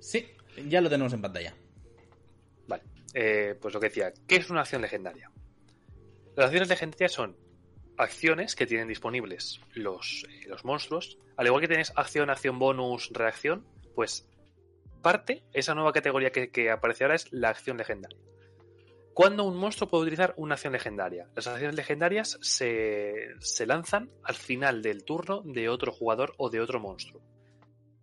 Sí, 0.00 0.26
ya 0.68 0.80
lo 0.80 0.90
tenemos 0.90 1.12
en 1.12 1.22
pantalla. 1.22 1.54
Vale, 2.66 2.82
eh, 3.14 3.56
pues 3.60 3.72
lo 3.72 3.80
que 3.80 3.88
decía, 3.88 4.12
¿qué 4.26 4.36
es 4.36 4.50
una 4.50 4.60
acción 4.62 4.82
legendaria? 4.82 5.30
Las 6.36 6.46
acciones 6.46 6.68
legendarias 6.68 7.12
son 7.12 7.36
acciones 7.96 8.54
que 8.56 8.66
tienen 8.66 8.88
disponibles 8.88 9.60
los, 9.72 10.26
eh, 10.28 10.48
los 10.48 10.64
monstruos, 10.64 11.18
al 11.36 11.46
igual 11.46 11.60
que 11.60 11.68
tienes 11.68 11.92
acción, 11.96 12.30
acción 12.30 12.58
bonus, 12.58 13.10
reacción, 13.12 13.66
pues 13.94 14.28
parte, 15.02 15.44
esa 15.52 15.74
nueva 15.74 15.92
categoría 15.92 16.30
que, 16.30 16.50
que 16.50 16.70
aparece 16.70 17.04
ahora 17.04 17.16
es 17.16 17.32
la 17.32 17.50
acción 17.50 17.76
legendaria. 17.76 18.18
¿Cuándo 19.14 19.44
un 19.44 19.56
monstruo 19.56 19.88
puede 19.88 20.02
utilizar 20.02 20.34
una 20.36 20.54
acción 20.54 20.72
legendaria? 20.72 21.28
Las 21.36 21.46
acciones 21.46 21.76
legendarias 21.76 22.36
se, 22.42 23.28
se 23.38 23.64
lanzan 23.64 24.10
al 24.24 24.34
final 24.34 24.82
del 24.82 25.04
turno 25.04 25.42
de 25.44 25.68
otro 25.68 25.92
jugador 25.92 26.34
o 26.36 26.50
de 26.50 26.60
otro 26.60 26.80
monstruo. 26.80 27.22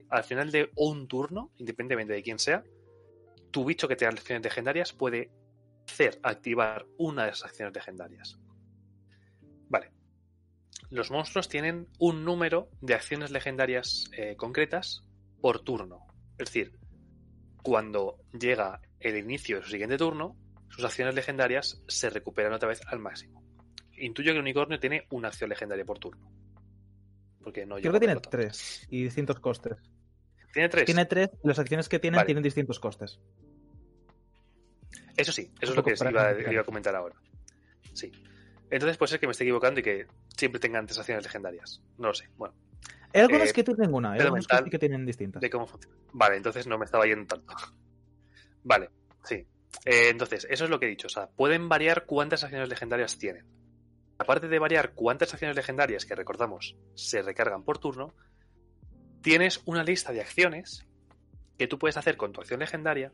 Al 0.09 0.23
final 0.23 0.51
de 0.51 0.71
un 0.75 1.09
turno, 1.09 1.51
independientemente 1.57 2.13
de 2.13 2.23
quién 2.23 2.39
sea, 2.39 2.63
tu 3.51 3.65
bicho 3.65 3.89
que 3.89 3.97
tenga 3.97 4.13
acciones 4.13 4.43
legendarias 4.43 4.93
puede 4.93 5.29
hacer 5.85 6.19
activar 6.23 6.85
una 6.97 7.25
de 7.25 7.31
esas 7.31 7.49
acciones 7.49 7.75
legendarias. 7.75 8.39
Los 10.91 11.09
monstruos 11.09 11.47
tienen 11.47 11.87
un 11.99 12.25
número 12.25 12.69
de 12.81 12.93
acciones 12.93 13.31
legendarias 13.31 14.11
eh, 14.11 14.35
concretas 14.35 15.01
por 15.39 15.63
turno. 15.63 16.05
Es 16.37 16.51
decir, 16.51 16.77
cuando 17.63 18.19
llega 18.37 18.81
el 18.99 19.17
inicio 19.17 19.57
de 19.57 19.63
su 19.63 19.71
siguiente 19.71 19.97
turno, 19.97 20.35
sus 20.67 20.83
acciones 20.83 21.15
legendarias 21.15 21.81
se 21.87 22.09
recuperan 22.09 22.51
otra 22.51 22.67
vez 22.67 22.81
al 22.87 22.99
máximo. 22.99 23.41
Intuyo 23.97 24.31
que 24.31 24.37
el 24.37 24.41
unicornio 24.41 24.79
tiene 24.81 25.07
una 25.11 25.29
acción 25.29 25.49
legendaria 25.49 25.85
por 25.85 25.97
turno. 25.97 26.29
Porque 27.41 27.65
no 27.65 27.77
Creo 27.77 27.93
que 27.93 27.99
tiene 27.99 28.15
tres 28.17 28.85
y 28.89 29.03
distintos 29.03 29.39
costes. 29.39 29.77
Tiene 30.51 30.67
tres. 30.67 30.85
Tiene 30.85 31.05
tres 31.05 31.29
y 31.41 31.47
las 31.47 31.57
acciones 31.57 31.87
que 31.87 31.99
tienen 31.99 32.17
Vale. 32.17 32.25
tienen 32.25 32.43
distintos 32.43 32.79
costes. 32.81 33.17
Eso 35.15 35.31
sí, 35.31 35.49
eso 35.61 35.71
es 35.71 35.77
lo 35.77 35.83
que 35.85 35.93
iba 36.51 36.61
a 36.61 36.65
comentar 36.65 36.93
ahora. 36.95 37.15
Sí. 37.93 38.11
Entonces 38.71 38.97
puede 38.97 39.09
ser 39.09 39.19
que 39.19 39.27
me 39.27 39.31
esté 39.31 39.43
equivocando 39.43 39.79
y 39.81 39.83
que 39.83 40.07
siempre 40.35 40.59
tengan 40.59 40.87
tres 40.87 40.97
acciones 40.97 41.23
legendarias. 41.23 41.81
No 41.97 42.07
lo 42.07 42.13
sé. 42.13 42.29
Bueno, 42.37 42.55
Hay 43.13 43.21
algunas 43.21 43.49
Eh, 43.49 43.53
que 43.53 43.63
tienen 43.63 43.93
una, 43.93 44.13
hay 44.13 44.21
algunas 44.21 44.47
que 44.47 44.57
sí 44.57 44.69
que 44.69 44.79
tienen 44.79 45.05
distintas. 45.05 45.41
de 45.41 45.49
cómo 45.49 45.67
funciona. 45.67 45.95
Vale, 46.13 46.37
entonces 46.37 46.65
no 46.65 46.77
me 46.79 46.85
estaba 46.85 47.05
yendo 47.05 47.25
tanto. 47.27 47.53
Vale, 48.63 48.89
sí. 49.23 49.45
Eh, 49.85 50.09
entonces, 50.09 50.47
eso 50.49 50.63
es 50.63 50.69
lo 50.69 50.79
que 50.79 50.85
he 50.85 50.89
dicho. 50.89 51.07
O 51.07 51.09
sea, 51.09 51.27
pueden 51.27 51.67
variar 51.69 52.05
cuántas 52.05 52.43
acciones 52.43 52.69
legendarias 52.69 53.17
tienen. 53.17 53.45
Aparte 54.17 54.47
de 54.47 54.59
variar 54.59 54.93
cuántas 54.93 55.33
acciones 55.33 55.55
legendarias, 55.57 56.05
que 56.05 56.15
recordamos, 56.15 56.77
se 56.93 57.21
recargan 57.21 57.63
por 57.63 57.79
turno, 57.79 58.13
tienes 59.21 59.61
una 59.65 59.83
lista 59.83 60.11
de 60.13 60.21
acciones 60.21 60.85
que 61.57 61.67
tú 61.67 61.77
puedes 61.79 61.97
hacer 61.97 62.17
con 62.17 62.31
tu 62.31 62.39
acción 62.41 62.59
legendaria, 62.59 63.11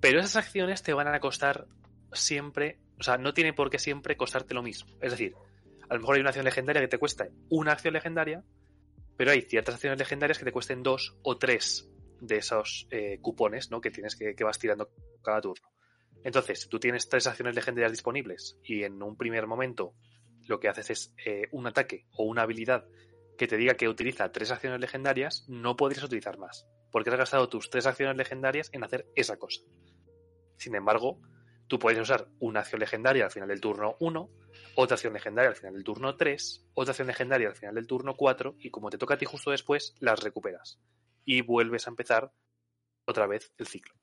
pero 0.00 0.20
esas 0.20 0.36
acciones 0.36 0.82
te 0.82 0.92
van 0.92 1.08
a 1.08 1.20
costar 1.20 1.66
siempre, 2.12 2.78
o 2.98 3.02
sea, 3.02 3.18
no 3.18 3.34
tiene 3.34 3.52
por 3.52 3.70
qué 3.70 3.78
siempre 3.78 4.16
costarte 4.16 4.54
lo 4.54 4.62
mismo. 4.62 4.90
Es 5.00 5.10
decir, 5.12 5.34
a 5.88 5.94
lo 5.94 6.00
mejor 6.00 6.16
hay 6.16 6.20
una 6.20 6.30
acción 6.30 6.44
legendaria 6.44 6.82
que 6.82 6.88
te 6.88 6.98
cuesta 6.98 7.28
una 7.48 7.72
acción 7.72 7.94
legendaria, 7.94 8.42
pero 9.16 9.30
hay 9.30 9.42
ciertas 9.42 9.74
acciones 9.76 9.98
legendarias 9.98 10.38
que 10.38 10.44
te 10.44 10.52
cuesten 10.52 10.82
dos 10.82 11.16
o 11.22 11.38
tres 11.38 11.88
de 12.20 12.36
esos 12.36 12.86
eh, 12.90 13.18
cupones 13.20 13.70
¿no? 13.70 13.80
que 13.80 13.90
tienes 13.90 14.16
que, 14.16 14.34
que 14.34 14.44
vas 14.44 14.58
tirando 14.58 14.90
cada 15.22 15.40
turno. 15.40 15.68
Entonces, 16.24 16.62
si 16.62 16.68
tú 16.68 16.80
tienes 16.80 17.08
tres 17.08 17.26
acciones 17.26 17.54
legendarias 17.54 17.92
disponibles 17.92 18.58
y 18.64 18.82
en 18.82 19.02
un 19.02 19.16
primer 19.16 19.46
momento 19.46 19.94
lo 20.48 20.58
que 20.60 20.68
haces 20.68 20.90
es 20.90 21.14
eh, 21.24 21.48
un 21.52 21.66
ataque 21.66 22.06
o 22.12 22.24
una 22.24 22.42
habilidad 22.42 22.86
que 23.36 23.46
te 23.46 23.56
diga 23.56 23.74
que 23.74 23.88
utiliza 23.88 24.32
tres 24.32 24.50
acciones 24.50 24.80
legendarias, 24.80 25.44
no 25.48 25.76
podrías 25.76 26.04
utilizar 26.04 26.38
más, 26.38 26.66
porque 26.90 27.10
has 27.10 27.16
gastado 27.16 27.48
tus 27.48 27.68
tres 27.70 27.86
acciones 27.86 28.16
legendarias 28.16 28.70
en 28.72 28.82
hacer 28.82 29.06
esa 29.14 29.36
cosa. 29.36 29.60
Sin 30.56 30.74
embargo, 30.74 31.20
tú 31.66 31.78
puedes 31.78 32.00
usar 32.00 32.28
una 32.40 32.60
acción 32.60 32.80
legendaria 32.80 33.24
al 33.24 33.30
final 33.30 33.48
del 33.48 33.60
turno 33.60 33.96
1, 34.00 34.30
otra 34.76 34.94
acción 34.94 35.12
legendaria 35.12 35.50
al 35.50 35.56
final 35.56 35.74
del 35.74 35.84
turno 35.84 36.16
3, 36.16 36.66
otra 36.74 36.92
acción 36.92 37.08
legendaria 37.08 37.48
al 37.48 37.56
final 37.56 37.74
del 37.74 37.86
turno 37.86 38.16
4, 38.16 38.56
y 38.60 38.70
como 38.70 38.90
te 38.90 38.98
toca 38.98 39.14
a 39.14 39.18
ti 39.18 39.24
justo 39.24 39.50
después, 39.50 39.94
las 40.00 40.20
recuperas. 40.22 40.78
Y 41.24 41.40
vuelves 41.40 41.86
a 41.86 41.90
empezar 41.90 42.32
otra 43.04 43.26
vez 43.26 43.52
el 43.58 43.66
ciclo. 43.66 43.94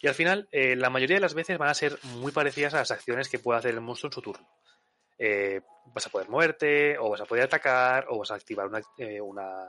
Y 0.00 0.06
al 0.06 0.14
final, 0.14 0.48
eh, 0.52 0.76
la 0.76 0.90
mayoría 0.90 1.16
de 1.16 1.22
las 1.22 1.34
veces 1.34 1.58
van 1.58 1.68
a 1.68 1.74
ser 1.74 1.98
muy 2.04 2.30
parecidas 2.30 2.74
a 2.74 2.78
las 2.78 2.90
acciones 2.90 3.28
que 3.28 3.38
puede 3.38 3.58
hacer 3.58 3.74
el 3.74 3.80
monstruo 3.80 4.08
en 4.08 4.14
su 4.14 4.22
turno. 4.22 4.48
Eh, 5.18 5.60
vas 5.86 6.06
a 6.06 6.10
poder 6.10 6.28
moverte, 6.28 6.96
o 6.98 7.10
vas 7.10 7.20
a 7.20 7.24
poder 7.24 7.44
atacar, 7.44 8.06
o 8.08 8.18
vas 8.18 8.30
a 8.30 8.36
activar 8.36 8.68
una, 8.68 8.80
eh, 8.96 9.20
una, 9.20 9.66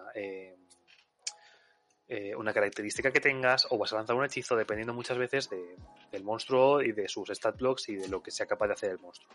eh, 2.09 2.35
una 2.35 2.51
característica 2.53 3.11
que 3.11 3.21
tengas, 3.21 3.67
o 3.69 3.77
vas 3.77 3.93
a 3.93 3.97
lanzar 3.97 4.15
un 4.15 4.25
hechizo, 4.25 4.55
dependiendo 4.55 4.93
muchas 4.93 5.17
veces 5.17 5.49
de- 5.49 5.77
del 6.11 6.23
monstruo 6.23 6.81
y 6.81 6.91
de 6.91 7.07
sus 7.07 7.29
stat 7.29 7.55
blocks 7.57 7.87
y 7.89 7.95
de 7.95 8.07
lo 8.09 8.21
que 8.21 8.31
sea 8.31 8.47
capaz 8.47 8.67
de 8.67 8.73
hacer 8.73 8.91
el 8.91 8.99
monstruo. 8.99 9.31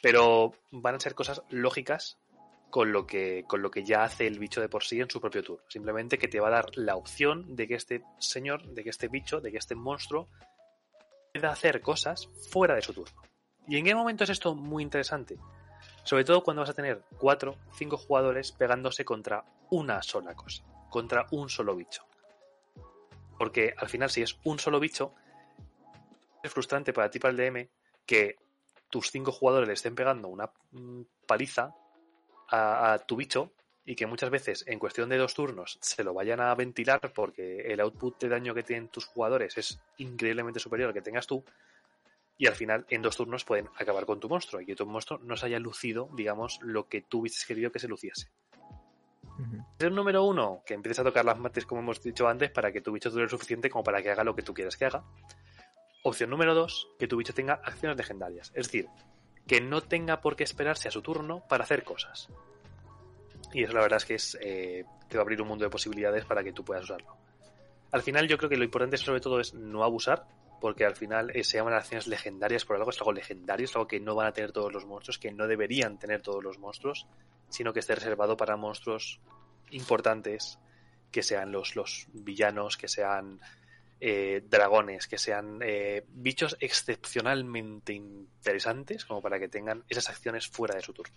Pero 0.00 0.54
van 0.70 0.94
a 0.94 1.00
ser 1.00 1.14
cosas 1.14 1.42
lógicas 1.50 2.16
con 2.70 2.92
lo 2.92 3.06
que, 3.06 3.44
con 3.48 3.60
lo 3.62 3.70
que 3.70 3.84
ya 3.84 4.04
hace 4.04 4.26
el 4.26 4.38
bicho 4.38 4.60
de 4.60 4.68
por 4.68 4.84
sí 4.84 5.00
en 5.00 5.10
su 5.10 5.20
propio 5.20 5.42
turno. 5.42 5.64
Simplemente 5.68 6.16
que 6.16 6.28
te 6.28 6.38
va 6.40 6.48
a 6.48 6.52
dar 6.52 6.66
la 6.76 6.94
opción 6.94 7.56
de 7.56 7.66
que 7.66 7.74
este 7.74 8.04
señor, 8.18 8.62
de 8.68 8.84
que 8.84 8.90
este 8.90 9.08
bicho, 9.08 9.40
de 9.40 9.50
que 9.50 9.58
este 9.58 9.74
monstruo 9.74 10.28
pueda 11.34 11.50
hacer 11.50 11.80
cosas 11.80 12.28
fuera 12.50 12.76
de 12.76 12.82
su 12.82 12.94
turno. 12.94 13.20
¿Y 13.66 13.76
en 13.76 13.84
qué 13.84 13.94
momento 13.94 14.24
es 14.24 14.30
esto 14.30 14.54
muy 14.54 14.82
interesante? 14.82 15.36
Sobre 16.04 16.24
todo 16.24 16.42
cuando 16.42 16.62
vas 16.62 16.70
a 16.70 16.74
tener 16.74 17.02
cuatro, 17.18 17.56
cinco 17.76 17.96
jugadores 17.96 18.52
pegándose 18.52 19.04
contra 19.04 19.44
una 19.70 20.02
sola 20.02 20.34
cosa, 20.34 20.64
contra 20.90 21.26
un 21.30 21.48
solo 21.48 21.74
bicho. 21.74 22.04
Porque 23.38 23.72
al 23.76 23.88
final, 23.88 24.10
si 24.10 24.20
es 24.20 24.38
un 24.44 24.58
solo 24.58 24.78
bicho, 24.80 25.14
es 26.42 26.52
frustrante 26.52 26.92
para 26.92 27.10
ti, 27.10 27.18
para 27.18 27.30
el 27.30 27.36
DM, 27.36 27.68
que 28.04 28.36
tus 28.90 29.10
cinco 29.10 29.32
jugadores 29.32 29.68
le 29.68 29.74
estén 29.74 29.94
pegando 29.94 30.28
una 30.28 30.50
mm, 30.72 31.02
paliza 31.26 31.74
a, 32.48 32.98
tu 33.06 33.16
bicho 33.16 33.52
y 33.84 33.94
que 33.94 34.06
muchas 34.06 34.30
veces 34.30 34.64
en 34.66 34.78
cuestión 34.78 35.08
de 35.08 35.16
dos 35.16 35.34
turnos 35.34 35.78
se 35.80 36.04
lo 36.04 36.12
vayan 36.12 36.40
a 36.40 36.54
ventilar 36.54 37.12
porque 37.14 37.60
el 37.72 37.80
output 37.80 38.20
de 38.20 38.28
daño 38.28 38.54
que 38.54 38.64
tienen 38.64 38.88
tus 38.88 39.06
jugadores 39.06 39.56
es 39.56 39.80
increíblemente 39.98 40.58
superior 40.58 40.88
al 40.88 40.94
que 40.94 41.02
tengas 41.02 41.26
tú 41.26 41.44
y 42.36 42.46
al 42.46 42.54
final 42.54 42.86
en 42.88 43.02
dos 43.02 43.16
turnos 43.16 43.44
pueden 43.44 43.68
acabar 43.76 44.06
con 44.06 44.18
tu 44.18 44.28
monstruo 44.28 44.60
y 44.60 44.66
que 44.66 44.74
tu 44.74 44.86
monstruo 44.86 45.20
no 45.22 45.36
se 45.36 45.46
haya 45.46 45.58
lucido, 45.60 46.08
digamos, 46.14 46.58
lo 46.62 46.88
que 46.88 47.02
tú 47.02 47.20
hubieses 47.20 47.44
querido 47.44 47.70
que 47.70 47.78
se 47.78 47.86
luciese. 47.86 48.30
Ujú. 49.40 49.64
El 49.78 49.94
número 49.94 50.24
uno, 50.24 50.62
que 50.66 50.74
empieces 50.74 50.98
a 50.98 51.04
tocar 51.04 51.24
las 51.24 51.38
mates 51.38 51.64
como 51.64 51.80
hemos 51.80 52.02
dicho 52.02 52.28
antes 52.28 52.50
para 52.50 52.72
que 52.72 52.80
tu 52.80 52.92
bicho 52.92 53.10
dure 53.10 53.24
lo 53.24 53.30
suficiente 53.30 53.70
como 53.70 53.82
para 53.82 54.02
que 54.02 54.10
haga 54.10 54.24
lo 54.24 54.34
que 54.34 54.42
tú 54.42 54.52
quieras 54.52 54.76
que 54.76 54.84
haga. 54.84 55.02
Opción 56.02 56.30
número 56.30 56.54
dos, 56.54 56.88
que 56.98 57.08
tu 57.08 57.16
bicho 57.16 57.34
tenga 57.34 57.54
acciones 57.54 57.96
legendarias. 57.96 58.52
Es 58.54 58.66
decir, 58.66 58.88
que 59.46 59.60
no 59.60 59.80
tenga 59.80 60.20
por 60.20 60.36
qué 60.36 60.44
esperarse 60.44 60.88
a 60.88 60.90
su 60.90 61.02
turno 61.02 61.42
para 61.48 61.64
hacer 61.64 61.84
cosas. 61.84 62.28
Y 63.52 63.64
eso 63.64 63.72
la 63.72 63.80
verdad 63.80 63.96
es 63.96 64.04
que 64.04 64.14
es, 64.14 64.38
eh, 64.40 64.84
te 65.08 65.16
va 65.16 65.22
a 65.22 65.24
abrir 65.24 65.42
un 65.42 65.48
mundo 65.48 65.64
de 65.64 65.70
posibilidades 65.70 66.24
para 66.24 66.44
que 66.44 66.52
tú 66.52 66.64
puedas 66.64 66.84
usarlo. 66.84 67.16
Al 67.92 68.02
final 68.02 68.28
yo 68.28 68.38
creo 68.38 68.48
que 68.48 68.56
lo 68.56 68.64
importante 68.64 68.96
sobre 68.96 69.20
todo 69.20 69.40
es 69.40 69.54
no 69.54 69.82
abusar, 69.82 70.26
porque 70.60 70.84
al 70.84 70.94
final 70.94 71.30
eh, 71.34 71.42
se 71.42 71.56
llaman 71.58 71.74
acciones 71.74 72.06
legendarias 72.06 72.64
por 72.64 72.76
algo, 72.76 72.90
es 72.90 72.98
algo 72.98 73.12
legendario, 73.12 73.64
es 73.64 73.74
algo 73.74 73.88
que 73.88 73.98
no 74.00 74.14
van 74.14 74.26
a 74.28 74.32
tener 74.32 74.52
todos 74.52 74.72
los 74.72 74.84
monstruos, 74.86 75.18
que 75.18 75.32
no 75.32 75.46
deberían 75.46 75.98
tener 75.98 76.20
todos 76.22 76.42
los 76.44 76.58
monstruos, 76.58 77.06
sino 77.48 77.72
que 77.72 77.80
esté 77.80 77.94
reservado 77.94 78.36
para 78.36 78.56
monstruos 78.56 79.18
importantes, 79.70 80.58
que 81.10 81.22
sean 81.22 81.50
los, 81.50 81.74
los 81.76 82.06
villanos, 82.12 82.76
que 82.76 82.88
sean 82.88 83.40
eh, 84.00 84.42
dragones, 84.48 85.06
que 85.08 85.18
sean 85.18 85.58
eh, 85.62 86.04
bichos 86.08 86.56
excepcionalmente 86.60 87.92
interesantes, 87.94 89.04
como 89.04 89.20
para 89.20 89.38
que 89.38 89.48
tengan 89.48 89.82
esas 89.88 90.08
acciones 90.10 90.46
fuera 90.46 90.74
de 90.74 90.82
su 90.82 90.92
turno. 90.92 91.14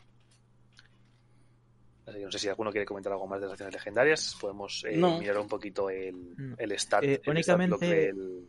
Así 2.06 2.18
que 2.20 2.26
no 2.26 2.32
sé 2.32 2.40
si 2.40 2.50
alguno 2.50 2.70
quiere 2.72 2.86
comentar 2.86 3.14
algo 3.14 3.28
más 3.28 3.40
de 3.40 3.46
las 3.46 3.54
acciones 3.54 3.76
legendarias. 3.76 4.36
Podemos 4.42 4.84
eh, 4.86 4.98
No. 4.98 5.20
mirar 5.20 5.38
un 5.38 5.48
poquito 5.48 5.90
el, 5.90 6.36
No. 6.36 6.56
el 6.58 6.72
stat. 6.74 7.04
Eh, 7.04 7.22
el 7.24 7.44
stat 7.44 7.58
block 7.58 7.82
únicamente- 7.82 7.86
del- 7.88 8.48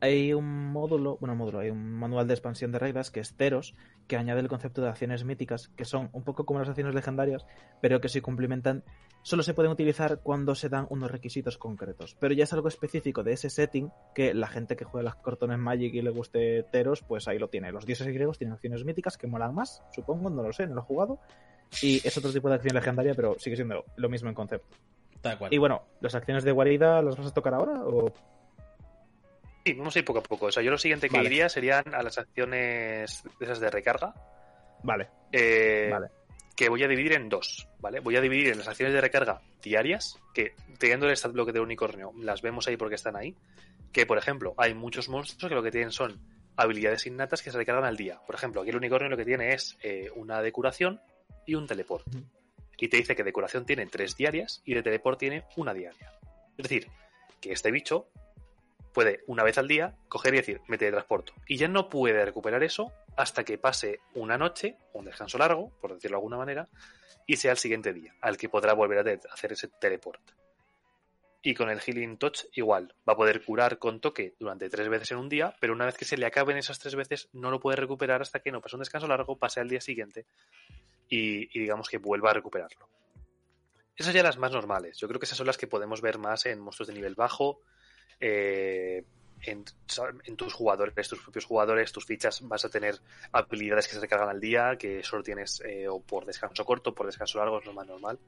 Hay 0.00 0.32
un 0.32 0.70
módulo, 0.72 1.16
bueno, 1.18 1.34
módulo, 1.34 1.58
hay 1.58 1.70
un 1.70 1.92
manual 1.92 2.28
de 2.28 2.34
expansión 2.34 2.70
de 2.70 2.78
reglas 2.78 3.10
que 3.10 3.18
es 3.18 3.34
Teros, 3.34 3.74
que 4.06 4.16
añade 4.16 4.40
el 4.40 4.48
concepto 4.48 4.80
de 4.80 4.88
acciones 4.88 5.24
míticas, 5.24 5.68
que 5.68 5.84
son 5.84 6.08
un 6.12 6.22
poco 6.22 6.46
como 6.46 6.60
las 6.60 6.68
acciones 6.68 6.94
legendarias, 6.94 7.44
pero 7.80 8.00
que 8.00 8.08
se 8.08 8.22
cumplimentan, 8.22 8.84
solo 9.22 9.42
se 9.42 9.54
pueden 9.54 9.72
utilizar 9.72 10.20
cuando 10.22 10.54
se 10.54 10.68
dan 10.68 10.86
unos 10.90 11.10
requisitos 11.10 11.58
concretos. 11.58 12.16
Pero 12.20 12.32
ya 12.32 12.44
es 12.44 12.52
algo 12.52 12.68
específico 12.68 13.24
de 13.24 13.32
ese 13.32 13.50
setting 13.50 13.90
que 14.14 14.34
la 14.34 14.46
gente 14.46 14.76
que 14.76 14.84
juega 14.84 15.04
las 15.04 15.16
cortones 15.16 15.58
Magic 15.58 15.92
y 15.94 16.02
le 16.02 16.10
guste 16.10 16.62
Teros, 16.70 17.02
pues 17.02 17.26
ahí 17.26 17.38
lo 17.38 17.48
tiene. 17.48 17.72
Los 17.72 17.84
dioses 17.84 18.06
griegos 18.06 18.38
tienen 18.38 18.54
acciones 18.54 18.84
míticas 18.84 19.18
que 19.18 19.26
molan 19.26 19.54
más, 19.54 19.82
supongo, 19.92 20.30
no 20.30 20.42
lo 20.42 20.52
sé, 20.52 20.68
no 20.68 20.74
lo 20.74 20.82
he 20.82 20.84
jugado. 20.84 21.18
Y 21.82 22.06
es 22.06 22.16
otro 22.16 22.32
tipo 22.32 22.48
de 22.48 22.54
acción 22.54 22.74
legendaria, 22.74 23.14
pero 23.14 23.36
sigue 23.38 23.56
siendo 23.56 23.84
lo 23.96 24.08
mismo 24.08 24.28
en 24.28 24.34
concepto. 24.34 24.76
Tal 25.20 25.38
cual. 25.38 25.52
Y 25.52 25.58
bueno, 25.58 25.82
¿las 26.00 26.14
acciones 26.14 26.44
de 26.44 26.52
guarida 26.52 27.02
las 27.02 27.16
vas 27.16 27.26
a 27.26 27.34
tocar 27.34 27.54
ahora? 27.54 27.82
O... 27.84 28.12
Sí, 29.64 29.72
vamos 29.74 29.94
a 29.94 29.98
ir 29.98 30.04
poco 30.04 30.20
a 30.20 30.22
poco. 30.22 30.46
O 30.46 30.52
sea, 30.52 30.62
yo 30.62 30.70
lo 30.70 30.78
siguiente 30.78 31.08
que 31.08 31.16
Vale. 31.16 31.28
iría 31.28 31.48
serían 31.48 31.94
a 31.94 32.02
las 32.02 32.18
acciones 32.18 33.22
esas 33.40 33.60
de 33.60 33.70
recarga. 33.70 34.14
Vale, 34.82 35.08
eh, 35.32 35.88
Vale. 35.90 36.08
Que 36.56 36.68
voy 36.68 36.82
a 36.82 36.88
dividir 36.88 37.12
en 37.12 37.28
dos, 37.28 37.68
¿vale? 37.78 38.00
Voy 38.00 38.16
a 38.16 38.20
dividir 38.20 38.48
en 38.48 38.58
las 38.58 38.68
acciones 38.68 38.92
de 38.92 39.00
recarga 39.00 39.40
diarias, 39.62 40.18
que 40.34 40.54
teniendo 40.78 41.06
el 41.06 41.16
stat 41.16 41.32
block 41.32 41.52
de 41.52 41.60
unicornio, 41.60 42.12
las 42.18 42.42
vemos 42.42 42.66
ahí 42.66 42.76
porque 42.76 42.96
están 42.96 43.16
ahí. 43.16 43.36
Que, 43.92 44.06
por 44.06 44.18
ejemplo, 44.18 44.54
hay 44.56 44.74
muchos 44.74 45.08
monstruos 45.08 45.48
que 45.48 45.54
lo 45.54 45.62
que 45.62 45.70
tienen 45.70 45.92
son 45.92 46.20
habilidades 46.56 47.06
innatas 47.06 47.42
que 47.42 47.52
se 47.52 47.56
recargan 47.56 47.84
al 47.84 47.96
día. 47.96 48.20
Por 48.26 48.34
ejemplo, 48.34 48.60
aquí 48.60 48.70
el 48.70 48.76
unicornio 48.76 49.08
lo 49.08 49.16
que 49.16 49.24
tiene 49.24 49.54
es 49.54 49.78
eh, 49.82 50.10
una 50.16 50.42
de 50.42 50.50
curación 50.50 51.00
y 51.46 51.54
un 51.54 51.66
teleport. 51.66 52.06
Y 52.76 52.88
te 52.88 52.96
dice 52.96 53.14
que 53.14 53.24
de 53.24 53.32
curación 53.32 53.64
tiene 53.64 53.86
tres 53.86 54.16
diarias 54.16 54.60
y 54.64 54.74
de 54.74 54.82
teleport 54.82 55.18
tiene 55.18 55.44
una 55.56 55.72
diaria. 55.72 56.12
Es 56.56 56.64
decir, 56.64 56.88
que 57.40 57.52
este 57.52 57.70
bicho 57.70 58.08
puede 58.98 59.22
una 59.28 59.44
vez 59.44 59.56
al 59.58 59.68
día 59.68 59.94
coger 60.08 60.34
y 60.34 60.38
decir, 60.38 60.60
me 60.66 60.76
teletransporto. 60.76 61.32
Y 61.46 61.56
ya 61.56 61.68
no 61.68 61.88
puede 61.88 62.24
recuperar 62.24 62.64
eso 62.64 62.92
hasta 63.16 63.44
que 63.44 63.56
pase 63.56 64.00
una 64.14 64.36
noche, 64.36 64.76
un 64.92 65.04
descanso 65.04 65.38
largo, 65.38 65.70
por 65.80 65.94
decirlo 65.94 66.16
de 66.16 66.18
alguna 66.18 66.36
manera, 66.36 66.68
y 67.24 67.36
sea 67.36 67.52
el 67.52 67.58
siguiente 67.58 67.92
día, 67.92 68.16
al 68.20 68.36
que 68.36 68.48
podrá 68.48 68.72
volver 68.72 68.98
a 68.98 69.32
hacer 69.32 69.52
ese 69.52 69.68
teleport. 69.68 70.20
Y 71.42 71.54
con 71.54 71.70
el 71.70 71.78
Healing 71.78 72.18
Touch 72.18 72.46
igual, 72.54 72.92
va 73.08 73.12
a 73.12 73.16
poder 73.16 73.44
curar 73.44 73.78
con 73.78 74.00
toque 74.00 74.34
durante 74.40 74.68
tres 74.68 74.88
veces 74.88 75.12
en 75.12 75.18
un 75.18 75.28
día, 75.28 75.54
pero 75.60 75.74
una 75.74 75.84
vez 75.84 75.96
que 75.96 76.04
se 76.04 76.16
le 76.16 76.26
acaben 76.26 76.56
esas 76.56 76.80
tres 76.80 76.96
veces, 76.96 77.28
no 77.32 77.52
lo 77.52 77.60
puede 77.60 77.76
recuperar 77.76 78.20
hasta 78.20 78.40
que 78.40 78.50
no 78.50 78.60
pase 78.60 78.74
un 78.74 78.80
descanso 78.80 79.06
largo, 79.06 79.38
pase 79.38 79.60
al 79.60 79.68
día 79.68 79.80
siguiente 79.80 80.26
y, 81.08 81.56
y 81.56 81.60
digamos 81.60 81.88
que 81.88 81.98
vuelva 81.98 82.32
a 82.32 82.34
recuperarlo. 82.34 82.88
Esas 83.94 84.12
ya 84.12 84.24
las 84.24 84.38
más 84.38 84.50
normales. 84.50 84.98
Yo 84.98 85.06
creo 85.06 85.20
que 85.20 85.26
esas 85.26 85.38
son 85.38 85.46
las 85.46 85.56
que 85.56 85.68
podemos 85.68 86.00
ver 86.00 86.18
más 86.18 86.46
en 86.46 86.58
monstruos 86.58 86.88
de 86.88 86.94
nivel 86.94 87.14
bajo, 87.14 87.60
eh, 88.20 89.04
en, 89.42 89.64
en 90.24 90.36
tus 90.36 90.52
jugadores, 90.52 91.08
tus 91.08 91.20
propios 91.22 91.44
jugadores, 91.44 91.92
tus 91.92 92.04
fichas, 92.04 92.40
vas 92.48 92.64
a 92.64 92.68
tener 92.68 92.96
habilidades 93.32 93.86
que 93.88 93.94
se 93.94 94.00
recargan 94.00 94.28
al 94.28 94.40
día, 94.40 94.76
que 94.78 95.02
solo 95.04 95.22
tienes 95.22 95.60
eh, 95.64 95.86
o 95.88 96.00
por 96.00 96.24
descanso 96.26 96.64
corto, 96.64 96.94
por 96.94 97.06
descanso 97.06 97.38
largo, 97.38 97.58
es 97.60 97.66
lo 97.66 97.72
más 97.72 97.86
normal 97.86 98.18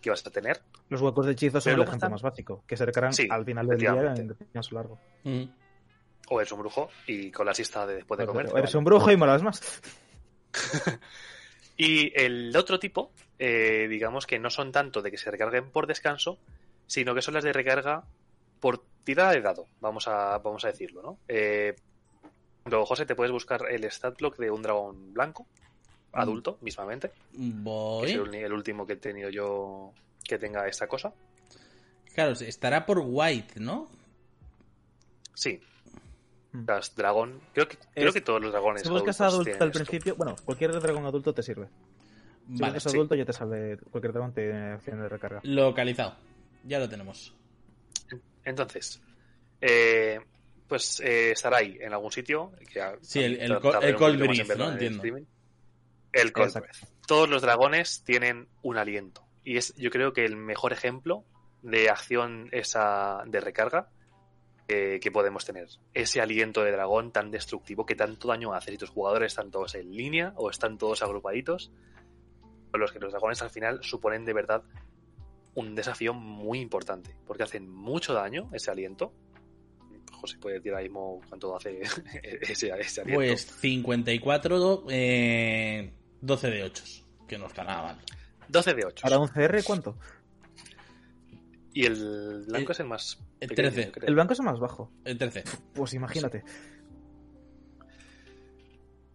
que 0.00 0.10
vas 0.10 0.26
a 0.26 0.30
tener. 0.30 0.60
Los 0.90 1.00
huecos 1.00 1.24
de 1.26 1.32
hechizos 1.32 1.64
son 1.64 1.72
el 1.74 1.78
ejemplo 1.80 1.96
están- 1.96 2.10
más 2.12 2.22
básico, 2.22 2.62
que 2.66 2.76
se 2.76 2.84
recargan 2.86 3.12
Sí, 3.14 3.26
al 3.30 3.44
final 3.44 3.66
del 3.66 3.78
día 3.78 4.14
en 4.16 4.28
descanso 4.28 4.74
largo. 4.74 4.98
Ujú. 5.24 5.48
O 6.30 6.40
eres 6.40 6.52
un 6.52 6.58
brujo 6.60 6.88
y 7.06 7.30
con 7.30 7.44
la 7.46 7.54
siesta 7.54 7.86
de 7.86 7.96
después 7.96 8.18
de 8.18 8.26
comer. 8.26 8.44
Pero 8.44 8.54
te 8.54 8.58
eres 8.60 8.70
vale. 8.72 8.78
un 8.78 8.84
brujo 8.84 9.10
y 9.12 9.16
molas 9.16 9.42
más. 9.42 9.82
Y 11.76 12.12
el 12.20 12.56
otro 12.56 12.78
tipo, 12.78 13.10
eh, 13.38 13.88
digamos 13.88 14.26
que 14.26 14.38
no 14.38 14.48
son 14.48 14.70
tanto 14.70 15.02
de 15.02 15.10
que 15.10 15.18
se 15.18 15.30
recarguen 15.30 15.70
por 15.70 15.86
descanso, 15.88 16.38
sino 16.86 17.14
que 17.16 17.22
son 17.22 17.34
las 17.34 17.42
de 17.42 17.52
recarga 17.52 18.04
por 18.60 18.84
tirada 19.04 19.32
de 19.32 19.40
dado, 19.40 19.68
vamos 19.80 20.08
a, 20.08 20.38
vamos 20.38 20.64
a 20.64 20.68
decirlo, 20.68 21.02
¿no? 21.02 21.18
Eh, 21.28 21.74
luego, 22.64 22.86
José, 22.86 23.06
te 23.06 23.14
puedes 23.14 23.32
buscar 23.32 23.70
el 23.70 23.84
stat 23.84 24.18
block 24.18 24.36
de 24.38 24.50
un 24.50 24.62
dragón 24.62 25.12
blanco, 25.12 25.46
adulto, 26.12 26.58
mismamente, 26.60 27.10
que 27.10 27.36
es 27.36 27.54
Voy. 27.62 28.12
el, 28.12 28.52
último 28.52 28.86
que 28.86 28.94
he 28.94 28.96
tenido 28.96 29.30
yo 29.30 29.92
que 30.22 30.38
tenga 30.38 30.66
esta 30.66 30.86
cosa. 30.86 31.12
Claro, 32.14 32.32
estará 32.32 32.86
por 32.86 33.02
White, 33.04 33.60
¿no? 33.60 33.88
Sí. 35.34 35.60
Mm. 36.52 36.66
Dragón. 36.96 37.40
Creo 37.52 37.68
que, 37.68 37.76
creo 37.92 38.12
que 38.12 38.20
todos 38.20 38.40
los 38.40 38.52
dragones. 38.52 38.82
Si 38.82 38.88
buscas 38.88 39.20
adultos 39.20 39.48
adulto 39.48 39.64
al 39.64 39.70
esto. 39.70 39.84
principio, 39.84 40.16
bueno, 40.16 40.36
cualquier 40.44 40.72
dragón 40.80 41.04
adulto 41.04 41.34
te 41.34 41.42
sirve. 41.42 41.66
Si 42.46 42.60
Vale, 42.60 42.74
buscas 42.74 42.92
sí. 42.92 42.96
adulto 42.96 43.14
ya 43.16 43.24
te 43.24 43.32
sale, 43.32 43.78
cualquier 43.90 44.12
dragón 44.12 44.32
tiene 44.32 44.74
opción 44.74 45.00
de 45.00 45.08
recarga. 45.08 45.40
localizado. 45.42 46.14
Ya 46.62 46.78
lo 46.78 46.88
tenemos. 46.88 47.34
Entonces, 48.44 49.00
eh, 49.60 50.20
pues 50.68 51.00
eh, 51.00 51.32
estará 51.32 51.58
ahí 51.58 51.78
en 51.80 51.92
algún 51.92 52.12
sitio. 52.12 52.52
Que 52.72 52.96
Sí, 53.02 53.20
el- 53.22 53.40
el 53.40 53.52
el 53.52 53.60
Cold 53.60 54.22
el 54.22 54.40
Entiendo. 54.40 55.02
El 56.12 56.32
Cold 56.32 56.46
Exacto. 56.48 56.60
Breath. 56.60 56.90
Todos 57.06 57.28
los 57.28 57.42
dragones 57.42 58.02
tienen 58.04 58.48
un 58.62 58.76
aliento. 58.78 59.26
Y 59.44 59.56
es, 59.58 59.74
yo 59.76 59.90
creo 59.90 60.12
que 60.12 60.24
el 60.24 60.36
mejor 60.36 60.72
ejemplo 60.72 61.24
de 61.62 61.90
acción 61.90 62.48
esa 62.52 63.22
de 63.26 63.40
recarga 63.40 63.88
eh, 64.68 64.98
que 65.02 65.10
podemos 65.10 65.44
tener. 65.44 65.68
Ese 65.92 66.20
aliento 66.22 66.62
de 66.62 66.72
dragón 66.72 67.12
tan 67.12 67.30
destructivo 67.30 67.84
que 67.84 67.94
tanto 67.94 68.28
daño 68.28 68.54
hace 68.54 68.70
si 68.70 68.78
tus 68.78 68.88
jugadores 68.90 69.32
están 69.32 69.50
todos 69.50 69.74
en 69.74 69.90
línea 69.94 70.32
o 70.36 70.48
están 70.50 70.78
todos 70.78 71.02
agrupaditos. 71.02 71.70
Con 72.70 72.80
los 72.80 72.90
que 72.90 72.98
los 72.98 73.12
dragones 73.12 73.42
al 73.42 73.50
final 73.50 73.80
suponen 73.82 74.24
de 74.24 74.32
verdad 74.32 74.62
un 75.54 75.74
desafío 75.74 76.14
muy 76.14 76.60
importante. 76.60 77.16
Porque 77.26 77.42
hacen 77.44 77.68
mucho 77.70 78.12
daño 78.14 78.48
ese 78.52 78.70
aliento. 78.70 79.12
José 80.12 80.38
puede 80.38 80.56
decir 80.56 80.72
ahora 80.72 80.82
mismo 80.84 81.20
cuánto 81.28 81.54
hace 81.56 81.80
ese, 82.40 82.70
ese 82.78 83.00
aliento. 83.00 83.14
Pues 83.14 83.42
54, 83.60 84.84
eh, 84.90 85.92
12 86.20 86.50
de 86.50 86.62
8. 86.64 86.84
Que 87.28 87.38
no 87.38 87.46
está 87.46 87.64
nada 87.64 87.82
mal. 87.82 87.98
12 88.48 88.74
de 88.74 88.84
8. 88.86 89.02
Para 89.02 89.18
un 89.18 89.28
CR, 89.28 89.62
¿cuánto? 89.64 89.98
Y 91.72 91.86
el 91.86 92.44
blanco 92.46 92.68
El- 92.68 92.72
es 92.72 92.80
el 92.80 92.86
más. 92.86 93.18
el 93.40 93.48
pequeño, 93.48 93.70
13. 93.72 93.90
creo. 93.92 94.08
El 94.08 94.14
blanco 94.14 94.32
es 94.32 94.38
el 94.38 94.44
más 94.44 94.60
bajo. 94.60 94.90
El 95.04 95.18
13. 95.18 95.44
Pues 95.74 95.92
imagínate. 95.94 96.44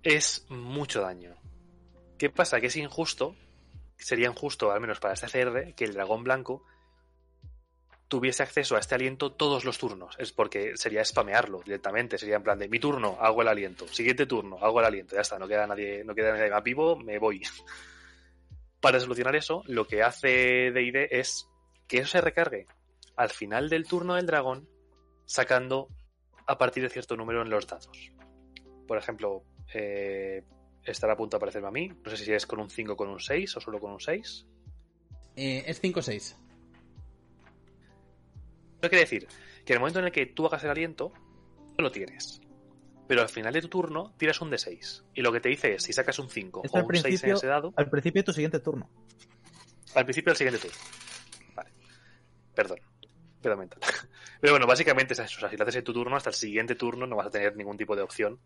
Es 0.04 0.46
mucho 0.50 1.02
daño. 1.02 1.36
¿Qué 2.18 2.30
pasa? 2.30 2.60
Que 2.60 2.68
es 2.68 2.76
injusto. 2.76 3.36
Sería 4.00 4.28
injusto, 4.28 4.72
al 4.72 4.82
menos 4.82 5.00
para 5.00 5.14
este 5.14 5.28
CR, 5.28 5.76
que 5.76 5.84
el 5.84 5.94
dragón 5.94 6.24
blanco 6.24 6.64
tuviese 8.08 8.42
acceso 8.42 8.76
a 8.76 8.80
este 8.80 8.96
aliento 8.96 9.32
todos 9.32 9.66
los 9.66 9.78
turnos. 9.78 10.16
Es 10.18 10.32
porque 10.32 10.76
sería 10.76 11.06
spamearlo 11.06 11.62
directamente. 11.64 12.18
Sería 12.18 12.38
en 12.38 12.44
plan 12.44 12.58
de 12.58 12.68
mi 12.68 12.80
turno, 12.80 13.18
hago 13.20 13.42
el 13.44 13.48
aliento. 13.48 13.88
Siguiente 13.88 14.26
turno, 14.26 14.58
hago 14.62 14.80
el 14.80 14.88
aliento. 14.88 15.16
Ya 15.16 15.22
está, 15.22 15.38
no 15.38 15.48
queda 15.48 15.68
nadie, 15.68 16.04
no 16.04 16.16
queda 16.16 16.32
nadie 16.32 16.50
más 16.50 16.64
vivo, 16.64 16.96
me 16.96 17.20
voy. 17.20 17.42
Para 18.82 19.00
solucionar 19.00 19.36
eso, 19.36 19.62
lo 19.68 19.86
que 19.86 20.02
hace 20.02 20.72
DD 20.72 21.08
es 21.12 21.48
que 21.88 22.00
eso 22.00 22.08
se 22.08 22.22
recargue 22.22 22.66
al 23.16 23.30
final 23.30 23.70
del 23.70 23.86
turno 23.86 24.16
del 24.16 24.26
dragón 24.26 24.68
sacando 25.26 25.90
a 26.48 26.58
partir 26.58 26.82
de 26.84 26.90
cierto 26.90 27.16
número 27.16 27.42
en 27.42 27.50
los 27.50 27.68
dados. 27.68 28.12
Por 28.88 28.98
ejemplo, 28.98 29.44
eh, 29.74 30.44
estará 30.84 31.14
a 31.14 31.18
punto 31.18 31.36
de 31.36 31.40
aparecerme 31.40 31.68
a 31.68 31.72
mí. 31.72 31.92
No 32.04 32.10
sé 32.12 32.18
si 32.18 32.32
es 32.32 32.46
con 32.46 32.60
un 32.60 32.70
5 32.70 32.96
con 32.96 33.10
un 33.10 33.20
6 33.20 33.58
o 33.58 33.62
solo 33.62 33.80
con 33.80 33.92
un 33.92 34.00
6. 34.00 34.46
Eh, 35.36 35.64
es 35.68 35.82
5-6. 35.82 36.16
Eso 36.16 36.38
quiere 38.82 39.00
decir 39.00 39.28
que 39.66 39.74
en 39.74 39.78
el 39.78 39.80
momento 39.80 40.00
en 40.00 40.06
el 40.06 40.12
que 40.12 40.26
tú 40.26 40.46
hagas 40.46 40.64
el 40.64 40.70
aliento, 40.70 41.12
no 41.78 41.84
lo 41.84 41.92
tienes. 41.92 42.42
Pero 43.08 43.22
al 43.22 43.30
final 43.30 43.54
de 43.54 43.62
tu 43.62 43.70
turno 43.70 44.14
tiras 44.18 44.40
un 44.42 44.52
D6. 44.52 45.04
Y 45.14 45.22
lo 45.22 45.32
que 45.32 45.40
te 45.40 45.50
dice 45.50 45.74
es, 45.76 45.84
si 45.84 45.94
sacas 45.94 46.20
un 46.20 46.30
5 46.30 46.62
Es 46.64 46.72
o 46.74 46.78
un 46.78 46.82
6 46.82 46.84
en 46.84 46.88
principio, 46.88 47.36
ese 47.36 47.48
dado, 47.48 47.74
al 47.76 47.90
principio 47.90 48.22
de 48.22 48.26
tu 48.26 48.34
siguiente 48.34 48.60
turno. 48.60 48.90
al 49.96 50.06
principio 50.06 50.32
del 50.32 50.38
siguiente 50.38 50.60
turno. 50.60 50.78
Vale. 51.56 51.72
Perdón. 52.54 52.80
Mental. 53.42 53.80
Pero 54.42 54.54
bueno, 54.54 54.68
básicamente 54.68 55.14
es 55.14 55.20
eso. 55.20 55.38
O 55.38 55.40
sea, 55.40 55.50
si 55.50 55.58
lo 55.58 55.64
haces 55.64 55.78
en 55.78 55.84
tu 55.84 55.94
turno, 55.94 56.16
hasta 56.16 56.30
el 56.30 56.36
siguiente 56.36 56.76
turno 56.76 57.08
no 57.08 57.16
vas 57.16 57.28
a 57.28 57.30
tener 57.30 57.56
ningún 57.56 57.78
tipo 57.78 57.96
de 57.96 58.02
opción 58.02 58.40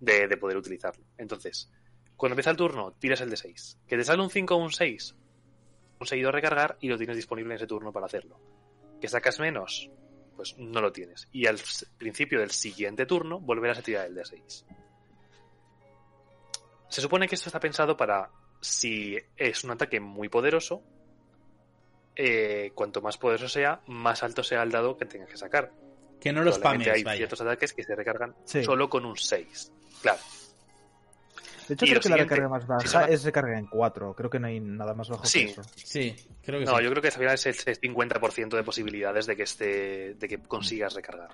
de, 0.00 0.28
de 0.28 0.36
poder 0.36 0.56
utilizarlo. 0.56 1.04
Entonces, 1.16 1.70
cuando 2.16 2.34
empieza 2.34 2.50
el 2.50 2.56
turno, 2.56 2.92
tiras 2.92 3.20
el 3.20 3.30
D6. 3.30 3.78
Que 3.86 3.96
te 3.96 4.04
sale 4.04 4.22
un 4.22 4.30
5 4.30 4.54
o 4.54 4.58
un 4.58 4.72
6, 4.72 5.14
conseguido 5.98 6.32
recargar 6.32 6.76
y 6.80 6.88
lo 6.88 6.96
tienes 6.96 7.16
disponible 7.16 7.54
en 7.54 7.56
ese 7.56 7.66
turno 7.66 7.92
para 7.92 8.06
hacerlo. 8.06 8.40
Que 9.00 9.08
sacas 9.08 9.38
menos, 9.40 9.90
pues 10.34 10.56
no 10.58 10.80
lo 10.80 10.92
tienes. 10.92 11.28
Y 11.32 11.46
al 11.46 11.58
principio 11.98 12.40
del 12.40 12.50
siguiente 12.50 13.06
turno 13.06 13.40
volverás 13.40 13.78
a 13.78 13.82
tirar 13.82 14.06
el 14.06 14.16
D6. 14.16 14.64
Se 16.88 17.00
supone 17.00 17.28
que 17.28 17.34
esto 17.34 17.48
está 17.48 17.60
pensado 17.60 17.96
para 17.96 18.30
si 18.60 19.16
es 19.36 19.64
un 19.64 19.70
ataque 19.70 20.00
muy 20.00 20.28
poderoso, 20.28 20.82
eh, 22.16 22.72
cuanto 22.74 23.00
más 23.00 23.18
poderoso 23.18 23.48
sea, 23.48 23.80
más 23.86 24.22
alto 24.22 24.42
sea 24.42 24.62
el 24.62 24.70
dado 24.70 24.96
que 24.96 25.06
tengas 25.06 25.28
que 25.28 25.36
sacar. 25.36 25.72
Que 26.20 26.32
no 26.32 26.42
los 26.42 26.56
spames, 26.56 26.88
hay 26.88 27.02
vaya. 27.04 27.16
ciertos 27.18 27.40
ataques 27.40 27.72
que 27.72 27.84
se 27.84 27.94
recargan 27.94 28.34
Sí. 28.44 28.64
solo 28.64 28.88
con 28.90 29.04
un 29.04 29.16
6. 29.16 29.72
Claro. 30.02 30.18
De 31.68 31.74
hecho, 31.74 31.84
Y 31.84 31.88
creo 31.90 32.00
que 32.00 32.08
la 32.08 32.16
recarga 32.16 32.48
más 32.48 32.66
baja 32.66 32.80
si 32.80 32.88
se 32.88 33.12
es 33.14 33.24
recarga 33.24 33.58
en 33.58 33.66
4. 33.66 34.14
Creo 34.14 34.30
que 34.30 34.40
no 34.40 34.46
hay 34.46 34.58
nada 34.58 34.94
más 34.94 35.08
bajo 35.10 35.26
Sí. 35.26 35.44
que 35.44 35.50
eso. 35.52 35.62
Sí, 35.76 36.16
creo 36.42 36.60
que 36.60 36.64
No, 36.64 36.78
sí. 36.78 36.84
yo 36.84 36.90
creo 36.90 37.02
que 37.02 37.08
al 37.08 37.14
final 37.14 37.34
es 37.34 37.46
el 37.46 37.76
50% 37.78 38.56
de 38.56 38.64
posibilidades 38.64 39.26
de 39.26 39.36
que 39.36 39.42
esté, 39.42 40.14
de 40.14 40.28
que 40.28 40.38
consigas 40.38 40.94
recargar. 40.94 41.28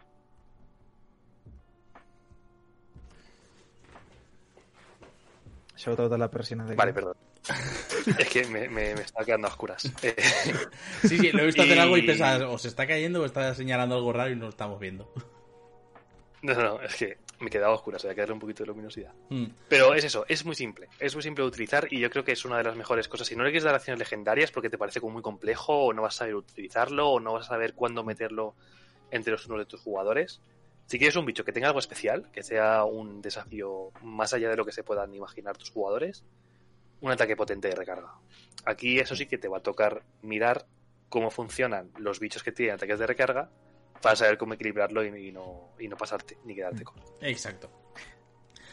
Shout 5.77 5.99
out 6.01 6.13
a 6.13 6.19
la 6.19 6.31
persiana 6.31 6.65
de 6.65 6.75
Vale, 6.75 6.93
perdón. 6.93 7.17
es 8.19 8.29
que 8.29 8.45
me, 8.47 8.69
me, 8.69 8.95
me 8.95 9.03
estaba 9.03 9.25
quedando 9.25 9.47
a 9.49 9.51
oscuras. 9.51 9.91
Sí, 11.03 11.19
sí, 11.19 11.33
lo 11.33 11.41
he 11.43 11.47
visto 11.47 11.63
hacer 11.63 11.77
Y- 11.77 11.81
algo 11.81 11.97
y 11.99 12.03
pensas, 12.03 12.41
o 12.43 12.59
se 12.59 12.69
está 12.69 12.87
cayendo 12.87 13.21
o 13.23 13.25
está 13.27 13.55
señalando 13.55 13.95
algo 13.97 14.13
raro 14.13 14.31
y 14.31 14.37
no 14.37 14.45
lo 14.45 14.49
estamos 14.51 14.81
viendo. 14.81 15.13
no, 16.43 16.55
no, 16.55 16.63
no, 16.63 16.83
es 16.83 16.95
que 16.97 17.19
me 17.41 17.51
quedaba 17.51 17.73
a 17.73 17.77
oscuras, 17.77 18.03
había 18.05 18.15
que 18.15 18.21
darle 18.23 18.35
un 18.35 18.41
poquito 18.41 18.63
de 18.63 18.69
luminosidad. 18.69 19.13
Mm. 19.29 19.47
Pero 19.69 19.93
es 19.95 20.05
eso, 20.05 20.25
es 20.29 20.45
muy 20.47 20.55
simple. 20.55 20.89
Es 20.99 21.15
muy 21.15 21.23
simple 21.23 21.43
de 21.43 21.49
utilizar 21.49 21.87
y 21.91 21.99
yo 22.01 22.09
creo 22.11 22.25
que 22.25 22.33
es 22.33 22.45
una 22.45 22.57
de 22.59 22.65
las 22.65 22.77
mejores 22.77 23.09
cosas. 23.09 23.27
Si 23.27 23.37
no 23.37 23.43
le 23.45 23.51
quieres 23.51 23.65
dar 23.65 23.75
acciones 23.75 23.99
legendarias 23.99 24.51
porque 24.51 24.71
te 24.71 24.79
parece 24.79 25.01
como 25.01 25.15
muy 25.15 25.23
complejo 25.23 25.87
o 25.87 25.93
no 25.93 26.03
vas 26.03 26.15
a 26.15 26.19
saber 26.21 26.37
utilizarlo 26.37 27.11
o 27.11 27.21
no 27.21 27.35
vas 27.35 27.47
a 27.47 27.49
saber 27.49 27.75
cuándo 27.75 28.03
meterlo 28.05 28.55
entre 29.11 29.33
los 29.33 29.43
turnos 29.43 29.61
de 29.61 29.67
tus 29.67 29.81
jugadores. 29.81 30.41
Si 30.87 30.99
quieres 30.99 31.17
un 31.17 31.27
bicho 31.27 31.45
que 31.45 31.53
tenga 31.53 31.67
algo 31.69 31.81
especial, 31.81 32.31
que 32.33 32.43
sea 32.43 32.85
un 32.85 33.21
desafío 33.21 33.91
más 34.03 34.33
allá 34.33 34.49
de 34.49 34.57
lo 34.57 34.65
que 34.65 34.73
se 34.73 34.83
puedan 34.85 35.13
imaginar 35.15 35.57
tus 35.57 35.71
jugadores, 35.71 36.25
un 37.05 37.11
ataque 37.11 37.37
potente 37.37 37.69
de 37.69 37.75
recarga. 37.75 38.15
Aquí 38.65 38.99
eso 38.99 39.15
sí 39.15 39.27
que 39.27 39.37
te 39.37 39.47
va 39.47 39.59
a 39.59 39.63
tocar 39.63 40.03
mirar 40.23 40.67
cómo 41.11 41.31
funcionan 41.31 41.91
los 41.99 42.19
bichos 42.19 42.43
que 42.43 42.51
tienen 42.51 42.77
ataques 42.77 42.99
de 42.99 43.07
recarga 43.07 43.51
para 44.01 44.17
saber 44.17 44.39
cómo 44.39 44.55
equilibrarlo 44.55 45.05
y, 45.05 45.29
y 45.29 45.33
no, 45.33 45.75
y 45.79 45.87
no 45.87 45.97
pasarte 45.97 46.39
ni 46.45 46.55
quedarte 46.55 46.83
con. 46.83 46.97
Exacto. 47.21 47.71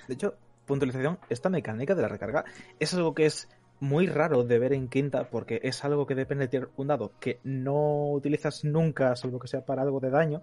De 0.08 0.14
hecho, 0.14 0.36
puntualización, 0.66 1.20
esta 1.30 1.50
mecánica 1.50 1.94
de 1.94 2.02
la 2.04 2.08
recarga 2.08 2.46
es 2.80 2.94
algo 2.94 3.14
que 3.14 3.26
es 3.26 3.50
muy 3.82 4.08
raro 4.08 4.46
de 4.46 4.60
ver 4.60 4.72
en 4.74 4.88
quinta 4.88 5.30
porque 5.30 5.60
es 5.64 5.84
algo 5.84 6.08
que 6.08 6.16
depende 6.16 6.46
de 6.46 6.50
tirar 6.50 6.70
un 6.78 6.88
dado 6.88 7.12
que 7.20 7.40
no 7.44 8.12
utilizas 8.12 8.64
nunca, 8.64 9.14
salvo 9.18 9.40
que 9.40 9.50
sea 9.50 9.66
para 9.66 9.82
algo 9.82 10.00
de 10.00 10.10
daño, 10.10 10.42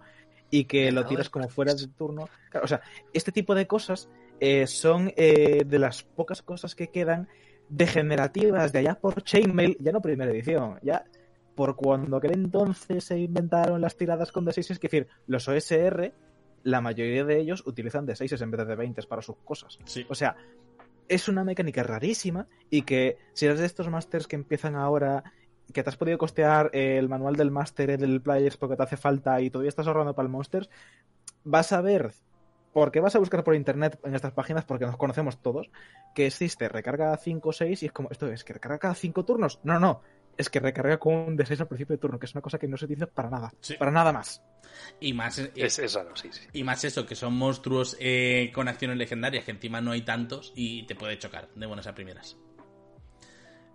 y 0.51 0.65
que 0.65 0.93
lo 0.93 1.07
tiras 1.07 1.31
como 1.31 1.49
fuera 1.49 1.75
de 1.75 1.89
turno. 1.89 2.29
Claro, 2.51 2.65
o 2.65 2.69
sea, 2.69 2.81
este 3.13 3.33
tipo 3.33 3.55
de 3.55 3.67
cosas 3.67 4.09
eh, 4.41 4.67
son 4.67 5.13
eh, 5.17 5.65
de 5.67 5.79
las 5.79 6.03
pocas 6.03 6.43
cosas 6.43 6.75
que 6.75 6.89
quedan 6.89 7.29
degenerativas 7.69 8.73
de 8.73 8.81
allá 8.81 8.95
por 8.95 9.23
Chainmail, 9.23 9.77
ya 9.81 9.93
no 9.93 10.01
primera 10.01 10.31
edición, 10.31 10.79
ya 10.83 11.05
por 11.55 11.77
cuando 11.77 12.17
aquel 12.19 12.35
entonces 12.35 13.05
se 13.05 13.19
inventaron 13.19 13.81
las 13.81 13.97
tiradas 13.97 14.31
con 14.31 14.47
D6, 14.47 14.71
es 14.71 14.81
decir, 14.81 15.09
los 15.27 15.49
OSR, 15.49 16.13
la 16.63 16.81
mayoría 16.81 17.25
de 17.25 17.41
ellos 17.41 17.67
utilizan 17.67 18.07
D6 18.07 18.41
en 18.41 18.51
vez 18.51 18.67
de 18.67 18.77
D20 18.77 19.07
para 19.09 19.23
sus 19.23 19.37
cosas. 19.39 19.79
Sí. 19.85 20.07
O 20.09 20.15
sea, 20.15 20.37
es 21.09 21.29
una 21.29 21.45
mecánica 21.45 21.83
rarísima 21.83 22.47
y 22.71 22.83
que 22.83 23.19
si 23.33 23.47
eres 23.47 23.59
de 23.59 23.67
estos 23.67 23.89
masters 23.89 24.27
que 24.27 24.37
empiezan 24.37 24.77
ahora, 24.77 25.25
que 25.73 25.83
te 25.83 25.91
has 25.91 25.97
podido 25.97 26.19
costear 26.19 26.71
el 26.75 27.09
manual 27.09 27.37
del 27.37 27.51
máster 27.51 27.99
del 27.99 28.21
Players 28.21 28.57
porque 28.57 28.77
te 28.77 28.83
hace 28.83 28.97
falta 28.97 29.41
y 29.41 29.51
todavía 29.51 29.71
estás 29.71 29.87
ahorrando 29.87 30.15
para 30.15 30.27
el 30.27 30.33
Monsters, 30.33 30.71
vas 31.45 31.73
a 31.73 31.81
ver, 31.81 32.13
porque 32.79 33.01
vas 33.01 33.15
a 33.17 33.19
buscar 33.19 33.43
por 33.43 33.55
internet 33.57 33.99
en 34.05 34.15
estas 34.15 34.33
páginas, 34.33 34.65
porque 34.65 34.87
nos 34.87 34.97
conocemos 34.97 35.43
todos, 35.43 35.69
que 36.15 36.27
existe 36.27 36.69
recarga 36.69 37.17
5 37.17 37.49
o 37.49 37.53
6 37.53 37.83
y 37.83 37.87
es 37.87 37.93
como, 37.93 38.09
esto 38.11 38.29
es 38.29 38.45
que 38.45 38.53
recarga 38.53 38.79
cada 38.79 38.95
5 38.95 39.25
turnos. 39.25 39.59
No, 39.65 39.81
no, 39.81 40.01
es 40.37 40.49
que 40.49 40.61
recarga 40.61 40.99
con 40.99 41.15
un 41.15 41.37
D6 41.37 41.61
al 41.61 41.67
principio 41.67 41.97
de 41.97 42.01
turno, 42.01 42.19
que 42.19 42.27
es 42.27 42.35
una 42.35 42.43
cosa 42.43 42.59
que 42.59 42.69
no 42.69 42.77
se 42.77 42.85
utiliza 42.85 43.07
para 43.07 43.29
nada, 43.31 43.53
Sí. 43.61 43.75
para 43.75 43.91
nada 43.91 44.13
más. 44.13 44.43
Y 45.01 45.13
más, 45.13 45.39
eh, 45.41 45.51
Es, 45.57 45.79
es 45.81 45.95
raro, 45.95 46.15
sí, 46.15 46.29
sí. 46.31 46.43
y 46.53 46.63
más 46.63 46.85
eso, 46.85 47.05
que 47.05 47.17
son 47.17 47.35
monstruos 47.35 47.97
eh, 47.99 48.53
con 48.55 48.69
acciones 48.69 48.97
legendarias, 48.97 49.45
que 49.45 49.51
encima 49.51 49.81
no 49.81 49.91
hay 49.91 50.03
tantos 50.03 50.53
y 50.55 50.87
te 50.87 50.95
puede 50.95 51.19
chocar 51.19 51.49
de 51.55 51.67
buenas 51.67 51.89
a 51.89 51.95
primeras. 51.95 52.37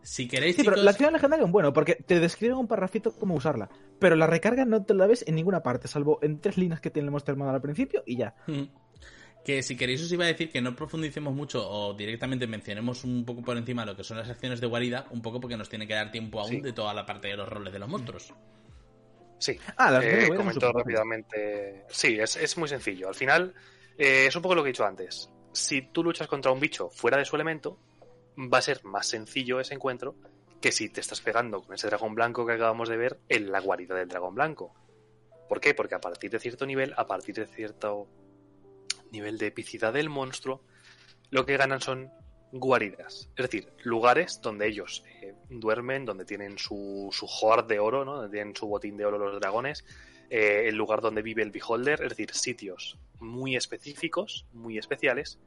Si 0.06 0.28
queréis, 0.28 0.58
Sí, 0.58 0.64
pero 0.66 0.76
la 0.76 0.92
acción 0.92 1.14
legendaria 1.14 1.46
es 1.46 1.52
bueno, 1.52 1.72
porque 1.72 1.96
te 1.96 2.20
describen 2.20 2.58
un 2.58 2.68
parrafito 2.68 3.14
cómo 3.14 3.36
usarla. 3.36 3.70
Pero 4.00 4.18
la 4.18 4.28
recarga 4.28 4.66
no 4.66 4.84
te 4.84 4.94
la 4.94 5.08
ves 5.08 5.24
en 5.28 5.36
ninguna 5.36 5.64
parte, 5.64 5.88
salvo 5.88 6.20
en 6.22 6.42
tres 6.42 6.58
líneas 6.58 6.82
que 6.82 6.90
tiene 6.90 7.06
el 7.06 7.12
Monster 7.12 7.38
Manual 7.38 7.56
al 7.56 7.62
principio 7.62 8.04
y 8.06 8.18
ya. 8.18 8.36
Mm. 8.48 8.64
Que 9.46 9.62
si 9.62 9.76
queréis 9.76 10.02
os 10.02 10.12
iba 10.12 10.24
a 10.24 10.28
decir 10.28 10.50
que 10.50 10.62
no 10.62 10.74
profundicemos 10.76 11.34
mucho 11.34 11.70
o 11.70 11.94
directamente 11.94 12.48
mencionemos 12.48 13.04
un 13.04 13.26
poco 13.26 13.42
por 13.42 13.58
encima 13.58 13.86
lo 13.86 13.96
que 13.96 14.04
son 14.04 14.18
las 14.18 14.30
acciones 14.30 14.62
de 14.62 14.68
guarida, 14.68 15.06
un 15.12 15.22
poco 15.22 15.42
porque 15.42 15.58
nos 15.58 15.68
tiene 15.68 15.86
que 15.86 15.94
dar 15.94 16.12
tiempo 16.12 16.40
aún 16.40 16.50
Sí. 16.50 16.62
de 16.62 16.72
toda 16.72 16.94
la 16.94 17.06
parte 17.06 17.28
de 17.28 17.36
los 17.36 17.50
roles 17.50 17.74
de 17.74 17.80
los 17.80 17.90
monstruos. 17.90 18.34
Sí, 19.40 19.58
Ah, 19.76 19.92
las 19.92 20.04
Eh, 20.06 20.30
comento 20.34 20.72
rápidamente. 20.72 21.84
Sí, 21.90 22.18
es, 22.18 22.38
es 22.38 22.58
muy 22.58 22.70
sencillo. 22.70 23.10
Al 23.10 23.16
final, 23.16 23.54
eh, 23.98 24.28
es 24.28 24.36
un 24.38 24.42
poco 24.42 24.56
lo 24.56 24.64
que 24.64 24.70
he 24.70 24.72
dicho 24.72 24.86
antes. 24.86 25.30
Si 25.52 25.82
tú 25.82 26.04
luchas 26.04 26.28
contra 26.30 26.52
un 26.52 26.62
bicho 26.62 26.90
fuera 26.90 27.18
de 27.18 27.26
su 27.26 27.36
elemento, 27.36 27.78
va 28.38 28.60
a 28.60 28.62
ser 28.62 28.84
más 28.86 29.08
sencillo 29.08 29.60
ese 29.60 29.74
encuentro 29.74 30.16
que 30.62 30.72
si 30.72 30.88
te 30.88 31.02
estás 31.02 31.20
pegando 31.20 31.62
con 31.62 31.76
ese 31.76 31.88
dragón 31.88 32.16
blanco 32.16 32.46
que 32.46 32.54
acabamos 32.54 32.88
de 32.88 32.96
ver 32.96 33.20
en 33.28 33.52
la 33.52 33.60
guarida 33.60 33.96
del 33.96 34.08
dragón 34.08 34.36
blanco. 34.36 34.74
¿Por 35.50 35.60
qué? 35.60 35.74
Porque 35.74 35.96
a 35.96 36.00
partir 36.00 36.32
de 36.32 36.40
cierto 36.40 36.66
nivel, 36.66 36.94
a 36.96 37.06
partir 37.06 37.36
de 37.36 37.46
cierto 37.46 38.08
nivel 39.14 39.38
de 39.38 39.48
epicidad 39.48 39.94
del 39.94 40.10
monstruo, 40.10 40.62
lo 41.30 41.46
que 41.46 41.56
ganan 41.56 41.80
son 41.80 42.12
guaridas. 42.52 43.30
Es 43.38 43.50
decir, 43.50 43.72
lugares 43.84 44.42
donde 44.42 44.68
ellos 44.68 45.04
eh, 45.22 45.34
duermen, 45.50 46.06
donde 46.06 46.26
tienen 46.26 46.58
su, 46.58 47.10
su 47.12 47.26
hoard 47.26 47.68
de 47.68 47.80
oro, 47.80 48.04
¿no? 48.04 48.16
donde 48.18 48.36
tienen 48.36 48.56
su 48.56 48.68
botín 48.68 48.98
de 48.98 49.06
oro 49.06 49.18
los 49.18 49.40
dragones, 49.40 49.86
eh, 50.30 50.68
el 50.68 50.76
lugar 50.76 51.02
donde 51.02 51.22
vive 51.22 51.42
el 51.44 51.52
beholder, 51.52 52.02
es 52.04 52.10
decir, 52.10 52.34
sitios 52.34 52.98
muy 53.20 53.56
específicos, 53.56 54.46
muy 54.52 54.78
especiales, 54.78 55.40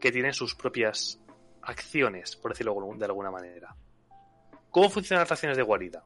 que 0.00 0.10
tienen 0.10 0.32
sus 0.32 0.54
propias 0.54 1.20
acciones, 1.62 2.36
por 2.36 2.52
decirlo 2.52 2.94
de 2.96 3.04
alguna 3.04 3.30
manera. 3.30 3.76
¿Cómo 4.70 4.88
funcionan 4.88 5.22
las 5.22 5.32
acciones 5.32 5.56
de 5.56 5.62
guarida? 5.62 6.04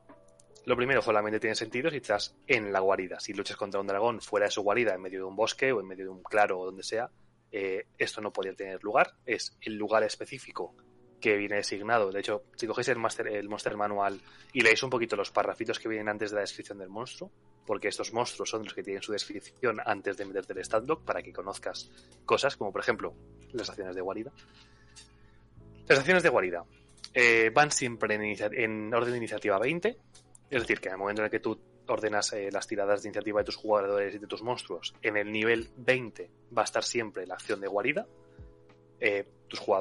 Lo 0.66 0.76
primero 0.76 1.02
solamente 1.02 1.38
tiene 1.38 1.54
sentido 1.54 1.90
si 1.90 1.98
estás 1.98 2.34
en 2.46 2.72
la 2.72 2.80
guarida. 2.80 3.20
Si 3.20 3.34
luchas 3.34 3.56
contra 3.56 3.80
un 3.80 3.86
dragón 3.86 4.20
fuera 4.20 4.46
de 4.46 4.50
su 4.50 4.62
guarida, 4.62 4.94
en 4.94 5.02
medio 5.02 5.20
de 5.20 5.24
un 5.24 5.36
bosque 5.36 5.72
o 5.72 5.80
en 5.80 5.86
medio 5.86 6.04
de 6.04 6.10
un 6.10 6.22
claro 6.22 6.58
o 6.60 6.64
donde 6.64 6.82
sea, 6.82 7.10
eh, 7.52 7.86
esto 7.98 8.20
no 8.22 8.32
podría 8.32 8.54
tener 8.54 8.82
lugar. 8.82 9.14
Es 9.26 9.56
el 9.60 9.76
lugar 9.76 10.02
específico 10.04 10.74
que 11.20 11.36
viene 11.36 11.56
designado. 11.56 12.10
De 12.10 12.20
hecho, 12.20 12.44
si 12.56 12.66
cogéis 12.66 12.88
el, 12.88 12.98
master, 12.98 13.28
el 13.28 13.48
Monster 13.48 13.76
Manual 13.76 14.20
y 14.52 14.62
leéis 14.62 14.82
un 14.82 14.90
poquito 14.90 15.16
los 15.16 15.30
parrafitos 15.30 15.78
que 15.78 15.88
vienen 15.88 16.08
antes 16.08 16.30
de 16.30 16.36
la 16.36 16.40
descripción 16.42 16.78
del 16.78 16.88
monstruo, 16.88 17.30
porque 17.66 17.88
estos 17.88 18.12
monstruos 18.12 18.48
son 18.48 18.64
los 18.64 18.74
que 18.74 18.82
tienen 18.82 19.02
su 19.02 19.12
descripción 19.12 19.80
antes 19.84 20.16
de 20.16 20.24
meterte 20.24 20.54
el 20.54 20.64
stat 20.64 20.84
block 20.84 21.04
para 21.04 21.22
que 21.22 21.32
conozcas 21.32 21.90
cosas, 22.24 22.56
como 22.56 22.72
por 22.72 22.80
ejemplo 22.80 23.14
las 23.52 23.68
acciones 23.68 23.94
de 23.94 24.02
guarida. 24.02 24.32
Las 25.86 25.98
acciones 25.98 26.22
de 26.22 26.28
guarida 26.30 26.64
eh, 27.12 27.50
van 27.54 27.70
siempre 27.70 28.14
en 28.14 28.92
orden 28.92 29.12
de 29.12 29.18
iniciativa 29.18 29.58
20, 29.58 29.96
es 30.56 30.62
decir, 30.62 30.80
que 30.80 30.88
en 30.88 30.94
el 30.94 30.98
momento 30.98 31.22
en 31.22 31.26
el 31.26 31.30
que 31.30 31.40
tú 31.40 31.58
ordenas 31.88 32.32
eh, 32.32 32.48
las 32.52 32.66
tiradas 32.66 33.02
de 33.02 33.08
iniciativa 33.08 33.40
de 33.40 33.44
tus 33.44 33.56
jugadores 33.56 34.14
y 34.14 34.18
de 34.18 34.26
tus 34.26 34.42
monstruos, 34.42 34.94
en 35.02 35.16
el 35.16 35.32
nivel 35.32 35.68
20 35.76 36.30
va 36.56 36.62
a 36.62 36.64
estar 36.64 36.84
siempre 36.84 37.26
la 37.26 37.34
acción 37.34 37.60
de 37.60 37.66
guarida. 37.66 38.06
Eh, 39.00 39.26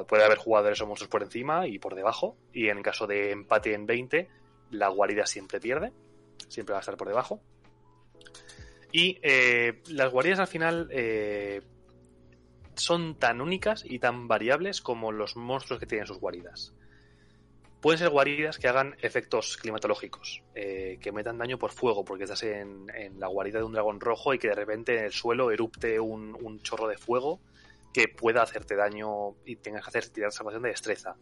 puede 0.08 0.24
haber 0.24 0.38
jugadores 0.38 0.80
o 0.80 0.86
monstruos 0.86 1.08
por 1.08 1.22
encima 1.22 1.66
y 1.68 1.78
por 1.78 1.94
debajo, 1.94 2.36
y 2.52 2.68
en 2.68 2.82
caso 2.82 3.06
de 3.06 3.30
empate 3.30 3.72
en 3.72 3.86
20, 3.86 4.28
la 4.72 4.88
guarida 4.88 5.26
siempre 5.26 5.60
pierde, 5.60 5.92
siempre 6.48 6.72
va 6.72 6.78
a 6.78 6.80
estar 6.80 6.96
por 6.96 7.08
debajo. 7.08 7.40
Y 8.90 9.18
eh, 9.22 9.80
las 9.90 10.10
guaridas 10.10 10.40
al 10.40 10.46
final 10.48 10.88
son 12.74 13.16
tan 13.16 13.40
únicas 13.40 13.84
y 13.86 14.00
tan 14.00 14.26
variables 14.26 14.80
como 14.80 15.12
los 15.12 15.36
monstruos 15.36 15.78
que 15.78 15.86
tienen 15.86 16.06
sus 16.06 16.18
guaridas. 16.18 16.74
Pueden 17.84 17.98
ser 17.98 18.08
guaridas 18.08 18.58
que 18.58 18.66
hagan 18.66 18.96
efectos 19.02 19.58
climatológicos, 19.58 20.42
eh, 20.54 20.96
que 21.02 21.12
metan 21.12 21.36
daño 21.36 21.58
por 21.58 21.70
fuego, 21.70 22.02
porque 22.02 22.24
estás 22.24 22.42
en, 22.44 22.86
en, 22.94 23.20
la 23.20 23.26
guarida 23.26 23.58
de 23.58 23.64
un 23.66 23.74
dragón 23.74 24.00
rojo 24.00 24.32
y 24.32 24.38
que 24.38 24.48
de 24.48 24.54
repente 24.54 24.96
en 24.96 25.04
el 25.04 25.12
suelo 25.12 25.50
erupte 25.50 26.00
un, 26.00 26.34
un 26.34 26.62
chorro 26.62 26.88
de 26.88 26.96
fuego 26.96 27.42
que 27.92 28.08
pueda 28.08 28.40
hacerte 28.40 28.74
daño 28.74 29.34
y 29.44 29.56
tengas 29.56 29.82
que 29.82 29.88
hacer 29.90 30.08
tirar 30.08 30.32
salvación 30.32 30.62
de 30.62 30.70
destreza. 30.70 31.16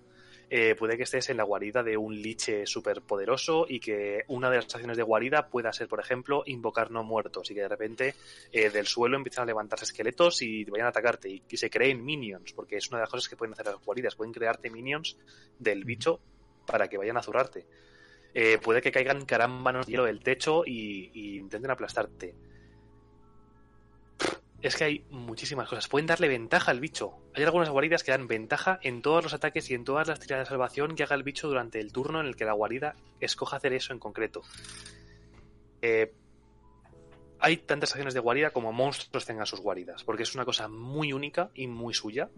Eh, 0.51 0.77
puede 0.79 0.97
que 0.97 1.03
estés 1.03 1.31
en 1.31 1.39
la 1.39 1.43
guarida 1.43 1.83
de 1.83 1.97
un 1.97 2.15
liche 2.15 2.65
súper 2.65 3.03
poderoso 3.03 3.67
y 3.69 3.81
que 3.81 4.23
una 4.29 4.49
de 4.49 4.57
las 4.57 4.67
acciones 4.67 4.97
de 4.97 5.03
guarida 5.03 5.49
pueda 5.49 5.73
ser, 5.73 5.89
por 5.89 5.99
ejemplo, 5.99 6.45
invocar 6.47 6.93
no 6.93 7.03
muertos 7.03 7.51
y 7.51 7.55
que 7.55 7.63
de 7.63 7.69
repente 7.69 8.15
eh, 8.53 8.71
del 8.71 8.87
suelo 8.87 9.17
empiezan 9.17 9.43
a 9.43 9.47
levantarse 9.47 9.87
esqueletos 9.87 10.43
y 10.43 10.63
vayan 10.67 10.87
a 10.87 10.91
atacarte 10.91 11.29
y 11.29 11.41
que 11.41 11.57
se 11.57 11.71
creen 11.71 12.05
minions, 12.05 12.53
porque 12.53 12.77
es 12.77 12.89
una 12.89 12.99
de 12.99 13.03
las 13.03 13.11
cosas 13.11 13.29
que 13.29 13.35
pueden 13.35 13.55
hacer 13.55 13.67
las 13.67 13.85
guaridas, 13.85 14.15
pueden 14.15 14.33
crearte 14.33 14.71
minions 14.71 15.19
del 15.59 15.85
bicho 15.85 16.21
para 16.67 16.89
que 16.89 16.99
vayan 16.99 17.17
a 17.17 17.23
zurrarte. 17.23 17.67
Eh, 18.35 18.59
puede 18.63 18.81
que 18.81 18.93
caigan 18.93 19.25
carámbanos 19.27 19.87
de 19.87 19.93
hielo 19.93 20.05
del 20.05 20.23
techo 20.23 20.65
y, 20.65 21.39
intenten 21.39 21.71
aplastarte 21.71 22.35
es 24.63 24.77
que 24.77 24.85
hay 24.85 25.05
muchísimas 25.11 25.69
cosas. 25.69 25.89
Pueden 25.89 26.07
darle 26.07 26.29
ventaja 26.29 26.71
al 26.71 26.79
bicho. 26.79 27.19
Hay 27.35 27.43
algunas 27.43 27.69
guaridas 27.69 28.05
que 28.05 28.13
dan 28.13 28.29
ventaja 28.29 28.79
en 28.83 29.03
todos 29.03 29.25
los 29.25 29.35
ataques 29.35 29.69
y 29.71 29.75
en 29.75 29.85
todas 29.85 30.07
las 30.07 30.21
tiradas 30.21 30.47
de 30.47 30.51
salvación 30.51 30.95
que 30.95 31.03
haga 31.03 31.17
el 31.17 31.25
bicho 31.25 31.49
durante 31.49 31.81
el 31.81 31.93
turno 31.93 32.21
en 32.21 32.27
el 32.27 32.37
que 32.37 32.45
la 32.45 32.53
guarida 32.53 32.95
escoja 33.19 33.57
hacer 33.57 33.73
eso 33.73 33.93
en 33.93 33.99
concreto. 33.99 34.43
Eh, 35.83 36.13
hay 37.41 37.57
tantas 37.57 37.91
acciones 37.91 38.15
de 38.15 38.21
guarida 38.21 38.51
como 38.51 38.73
monstruos 38.73 39.27
tengan 39.27 39.47
sus 39.47 39.61
guaridas, 39.61 40.05
porque 40.05 40.23
es 40.23 40.35
una 40.37 40.45
cosa 40.45 40.69
muy 40.69 41.13
única 41.13 41.51
y 41.55 41.67
muy 41.67 41.93
suya. 41.93 42.31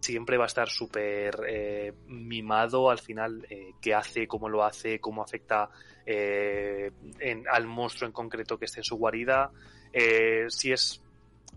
Siempre 0.00 0.36
va 0.36 0.44
a 0.44 0.46
estar 0.46 0.68
súper 0.68 1.40
eh, 1.46 1.92
mimado 2.06 2.90
al 2.90 2.98
final 2.98 3.46
eh, 3.50 3.74
qué 3.80 3.94
hace, 3.94 4.26
cómo 4.26 4.48
lo 4.48 4.64
hace, 4.64 4.98
cómo 4.98 5.22
afecta 5.22 5.70
eh, 6.06 6.90
en, 7.18 7.44
al 7.50 7.66
monstruo 7.66 8.06
en 8.06 8.12
concreto 8.12 8.58
que 8.58 8.64
esté 8.64 8.80
en 8.80 8.84
su 8.84 8.96
guarida. 8.96 9.50
Eh, 9.92 10.46
si 10.48 10.72
es 10.72 11.02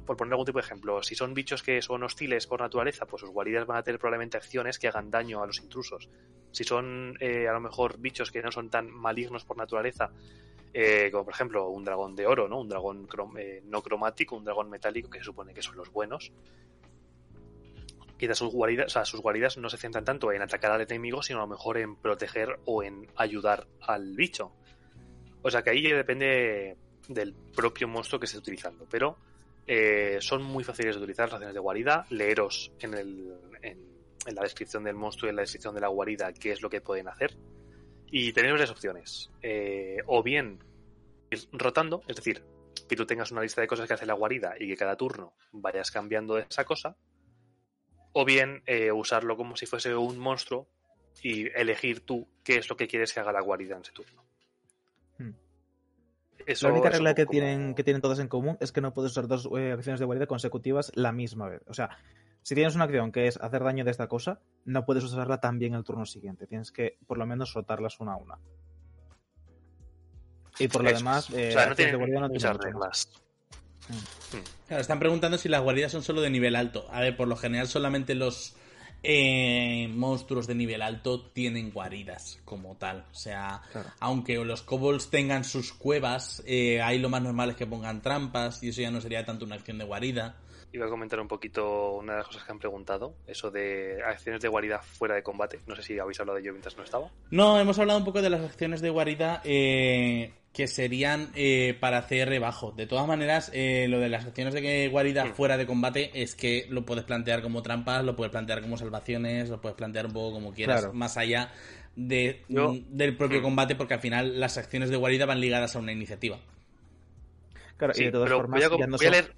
por 0.05 0.17
poner 0.17 0.33
algún 0.33 0.45
tipo 0.45 0.59
de 0.59 0.65
ejemplo, 0.65 1.01
si 1.01 1.15
son 1.15 1.33
bichos 1.33 1.63
que 1.63 1.81
son 1.81 2.03
hostiles 2.03 2.45
por 2.47 2.59
naturaleza, 2.59 3.05
pues 3.05 3.21
sus 3.21 3.29
guaridas 3.29 3.65
van 3.65 3.77
a 3.77 3.83
tener 3.83 3.99
probablemente 3.99 4.37
acciones 4.37 4.77
que 4.77 4.87
hagan 4.87 5.09
daño 5.09 5.41
a 5.41 5.47
los 5.47 5.59
intrusos. 5.59 6.09
Si 6.51 6.63
son 6.63 7.15
eh, 7.19 7.47
a 7.47 7.53
lo 7.53 7.61
mejor 7.61 7.97
bichos 7.97 8.31
que 8.31 8.41
no 8.41 8.51
son 8.51 8.69
tan 8.69 8.91
malignos 8.91 9.45
por 9.45 9.57
naturaleza, 9.57 10.11
eh, 10.73 11.09
como 11.11 11.25
por 11.25 11.33
ejemplo 11.33 11.69
un 11.69 11.83
dragón 11.83 12.15
de 12.15 12.27
oro, 12.27 12.47
¿no? 12.47 12.59
Un 12.59 12.69
dragón 12.69 13.05
crom 13.05 13.37
eh, 13.37 13.61
no 13.65 13.81
cromático, 13.81 14.35
un 14.35 14.43
dragón 14.43 14.69
metálico, 14.69 15.09
que 15.09 15.19
se 15.19 15.25
supone 15.25 15.53
que 15.53 15.61
son 15.61 15.77
los 15.77 15.91
buenos. 15.91 16.31
Quizás 18.23 18.37
sus 18.37 18.53
guaridas, 18.53 18.85
o 18.85 18.89
sea, 18.89 19.03
sus 19.03 19.19
guaridas 19.19 19.57
no 19.57 19.69
se 19.69 19.75
centran 19.75 20.05
tanto 20.05 20.31
en 20.31 20.41
atacar 20.41 20.71
al 20.71 20.79
enemigo, 20.79 21.21
sino 21.21 21.39
a 21.39 21.41
lo 21.41 21.47
mejor 21.49 21.77
en 21.77 21.97
proteger 21.97 22.57
o 22.63 22.81
en 22.81 23.05
ayudar 23.17 23.67
al 23.81 24.15
bicho. 24.15 24.53
O 25.41 25.51
sea 25.51 25.61
que 25.61 25.71
ahí 25.71 25.81
depende 25.91 26.77
del 27.09 27.33
propio 27.33 27.85
monstruo 27.89 28.21
que 28.21 28.27
esté 28.27 28.37
utilizando. 28.37 28.87
Pero 28.89 29.17
eh, 29.67 30.19
son 30.21 30.41
muy 30.41 30.63
fáciles 30.63 30.95
de 30.95 31.01
utilizar 31.01 31.25
las 31.25 31.33
acciones 31.33 31.53
de 31.53 31.59
guarida. 31.59 32.05
Leeros 32.11 32.71
en, 32.79 32.93
el, 32.93 33.33
en, 33.61 33.77
la 34.33 34.43
descripción 34.43 34.85
del 34.85 34.95
monstruo 34.95 35.27
y 35.27 35.31
en 35.31 35.35
la 35.35 35.41
descripción 35.41 35.75
de 35.75 35.81
la 35.81 35.89
guarida 35.89 36.31
qué 36.31 36.53
es 36.53 36.61
lo 36.61 36.69
que 36.69 36.79
pueden 36.79 37.09
hacer. 37.09 37.35
Y 38.09 38.31
tenéis 38.31 38.53
varias 38.53 38.71
opciones. 38.71 39.31
Eh, 39.41 39.97
o 40.05 40.23
bien 40.23 40.59
ir 41.29 41.39
rotando, 41.51 42.03
es 42.07 42.15
decir, 42.15 42.41
que 42.87 42.95
tú 42.95 43.05
tengas 43.05 43.33
una 43.33 43.41
lista 43.41 43.59
de 43.59 43.67
cosas 43.67 43.85
que 43.85 43.95
hace 43.95 44.05
la 44.05 44.13
guarida 44.13 44.53
y 44.57 44.65
que 44.65 44.77
cada 44.77 44.95
turno 44.95 45.33
vayas 45.51 45.91
cambiando 45.91 46.37
esa 46.37 46.63
cosa. 46.63 46.95
O 48.13 48.25
bien 48.25 48.63
eh, 48.65 48.91
usarlo 48.91 49.35
como 49.35 49.55
si 49.55 49.65
fuese 49.65 49.95
un 49.95 50.17
monstruo 50.19 50.67
y 51.21 51.47
elegir 51.57 52.05
tú 52.05 52.27
qué 52.43 52.57
es 52.57 52.69
lo 52.69 52.77
que 52.77 52.87
quieres 52.87 53.13
que 53.13 53.19
haga 53.19 53.31
la 53.31 53.41
guarida 53.41 53.75
en 53.75 53.81
ese 53.81 53.91
turno. 53.91 54.23
Hmm. 55.17 55.31
Eso, 56.45 56.67
la 56.67 56.73
única 56.73 56.89
regla 56.89 57.13
que, 57.13 57.25
como... 57.25 57.31
tienen, 57.31 57.75
que 57.75 57.83
tienen 57.83 58.01
todas 58.01 58.19
en 58.19 58.27
común 58.27 58.57
es 58.59 58.71
que 58.71 58.81
no 58.81 58.93
puedes 58.93 59.11
usar 59.11 59.27
dos 59.27 59.49
eh, 59.57 59.71
acciones 59.71 59.99
de 59.99 60.05
guarida 60.05 60.27
consecutivas 60.27 60.91
la 60.95 61.11
misma 61.11 61.49
vez. 61.49 61.61
O 61.67 61.73
sea, 61.73 61.97
si 62.43 62.55
tienes 62.55 62.75
una 62.75 62.83
acción 62.83 63.11
que 63.11 63.27
es 63.27 63.37
hacer 63.37 63.63
daño 63.63 63.85
de 63.85 63.91
esta 63.91 64.07
cosa, 64.07 64.41
no 64.65 64.85
puedes 64.85 65.03
usarla 65.03 65.39
también 65.39 65.73
el 65.73 65.83
turno 65.83 66.05
siguiente. 66.05 66.45
Tienes 66.45 66.71
que 66.71 66.97
por 67.07 67.17
lo 67.17 67.25
menos 67.25 67.53
rotarlas 67.53 67.99
una 67.99 68.13
a 68.13 68.17
una. 68.17 68.37
Y 70.59 70.67
por 70.67 70.83
lo 70.83 70.89
Eso. 70.89 70.99
demás, 70.99 71.29
eh, 71.31 71.49
o 71.49 71.51
sea, 71.51 71.67
no 71.67 71.75
tienen 71.75 71.93
de 71.93 71.97
guarida 71.97 72.19
no 72.19 72.27
muchas 72.27 72.57
tienen 72.59 72.73
reglas. 72.73 73.22
Claro, 74.67 74.81
están 74.81 74.99
preguntando 74.99 75.37
si 75.37 75.49
las 75.49 75.61
guaridas 75.61 75.91
son 75.91 76.03
solo 76.03 76.21
de 76.21 76.29
nivel 76.29 76.55
alto. 76.55 76.85
A 76.91 77.01
ver, 77.01 77.15
por 77.15 77.27
lo 77.27 77.35
general 77.35 77.67
solamente 77.67 78.15
los 78.15 78.55
eh, 79.03 79.87
monstruos 79.93 80.47
de 80.47 80.55
nivel 80.55 80.81
alto 80.81 81.21
tienen 81.31 81.71
guaridas 81.71 82.39
como 82.45 82.75
tal. 82.77 83.05
O 83.11 83.15
sea, 83.15 83.61
Claro. 83.71 83.89
aunque 83.99 84.35
los 84.43 84.61
kobolds 84.61 85.09
tengan 85.09 85.43
sus 85.43 85.73
cuevas, 85.73 86.41
eh, 86.45 86.81
ahí 86.81 86.99
lo 86.99 87.09
más 87.09 87.21
normal 87.21 87.49
es 87.51 87.55
que 87.57 87.67
pongan 87.67 88.01
trampas 88.01 88.63
y 88.63 88.69
eso 88.69 88.81
ya 88.81 88.91
no 88.91 89.01
sería 89.01 89.25
tanto 89.25 89.45
una 89.45 89.55
acción 89.55 89.77
de 89.77 89.85
guarida. 89.85 90.37
Iba 90.71 90.87
a 90.87 90.89
comentar 90.89 91.19
un 91.19 91.27
poquito 91.27 91.91
una 91.91 92.13
de 92.13 92.17
las 92.19 92.27
cosas 92.27 92.45
que 92.45 92.51
han 92.51 92.57
preguntado, 92.57 93.13
eso 93.27 93.51
de 93.51 94.01
acciones 94.03 94.41
de 94.41 94.47
guarida 94.47 94.79
fuera 94.79 95.13
de 95.13 95.21
combate. 95.21 95.59
No 95.67 95.75
sé 95.75 95.83
si 95.83 95.99
habéis 95.99 96.19
hablado 96.19 96.37
de 96.37 96.41
ello 96.41 96.51
mientras 96.53 96.75
no 96.77 96.83
estaba. 96.83 97.11
No, 97.29 97.59
hemos 97.59 97.77
hablado 97.77 97.99
un 97.99 98.05
poco 98.05 98.23
de 98.23 98.29
las 98.31 98.41
acciones 98.41 98.81
de 98.81 98.89
guarida 98.89 99.41
eh, 99.43 100.33
que 100.53 100.67
serían 100.67 101.31
eh, 101.35 101.75
para 101.79 102.05
CR 102.07 102.39
bajo. 102.39 102.71
De 102.71 102.85
todas 102.85 103.07
maneras, 103.07 103.49
eh, 103.53 103.87
lo 103.89 103.99
de 103.99 104.07
las 104.09 104.25
acciones 104.25 104.53
de 104.53 104.87
guarida 104.87 105.25
Mm. 105.25 105.33
fuera 105.33 105.57
de 105.57 105.65
combate 105.65 106.11
es 106.21 106.35
que 106.35 106.67
lo 106.69 106.85
puedes 106.85 107.03
plantear 107.05 107.41
como 107.41 107.63
trampas, 107.63 108.03
lo 108.05 108.15
puedes 108.15 108.31
plantear 108.31 108.61
como 108.61 108.77
salvaciones, 108.77 109.49
lo 109.49 109.59
puedes 109.59 109.75
plantear 109.75 110.05
un 110.05 110.13
poco 110.13 110.33
como 110.33 110.53
quieras, 110.53 110.81
Claro. 110.81 110.93
más 110.93 111.17
allá 111.17 111.51
de, 111.95 112.43
Yo- 112.49 112.73
mm, 112.73 112.85
del 112.89 113.17
propio 113.17 113.39
Mm. 113.39 113.43
combate, 113.43 113.75
porque 113.75 113.95
al 113.95 113.99
final 113.99 114.39
las 114.39 114.57
acciones 114.59 114.89
de 114.91 114.95
guarida 114.97 115.25
van 115.25 115.39
ligadas 115.41 115.75
a 115.75 115.79
una 115.79 115.91
iniciativa. 115.91 116.39
Claro, 117.77 117.93
Sí, 117.95 118.03
y 118.03 118.05
de 118.05 118.11
todas 118.11 118.29
formas, 118.31 118.59
voy 118.69 118.75
a, 118.75 118.79
ya 118.79 118.87
no 118.87 118.97
voy 118.97 119.05
a 119.07 119.09
son- 119.09 119.11
leer. 119.11 119.35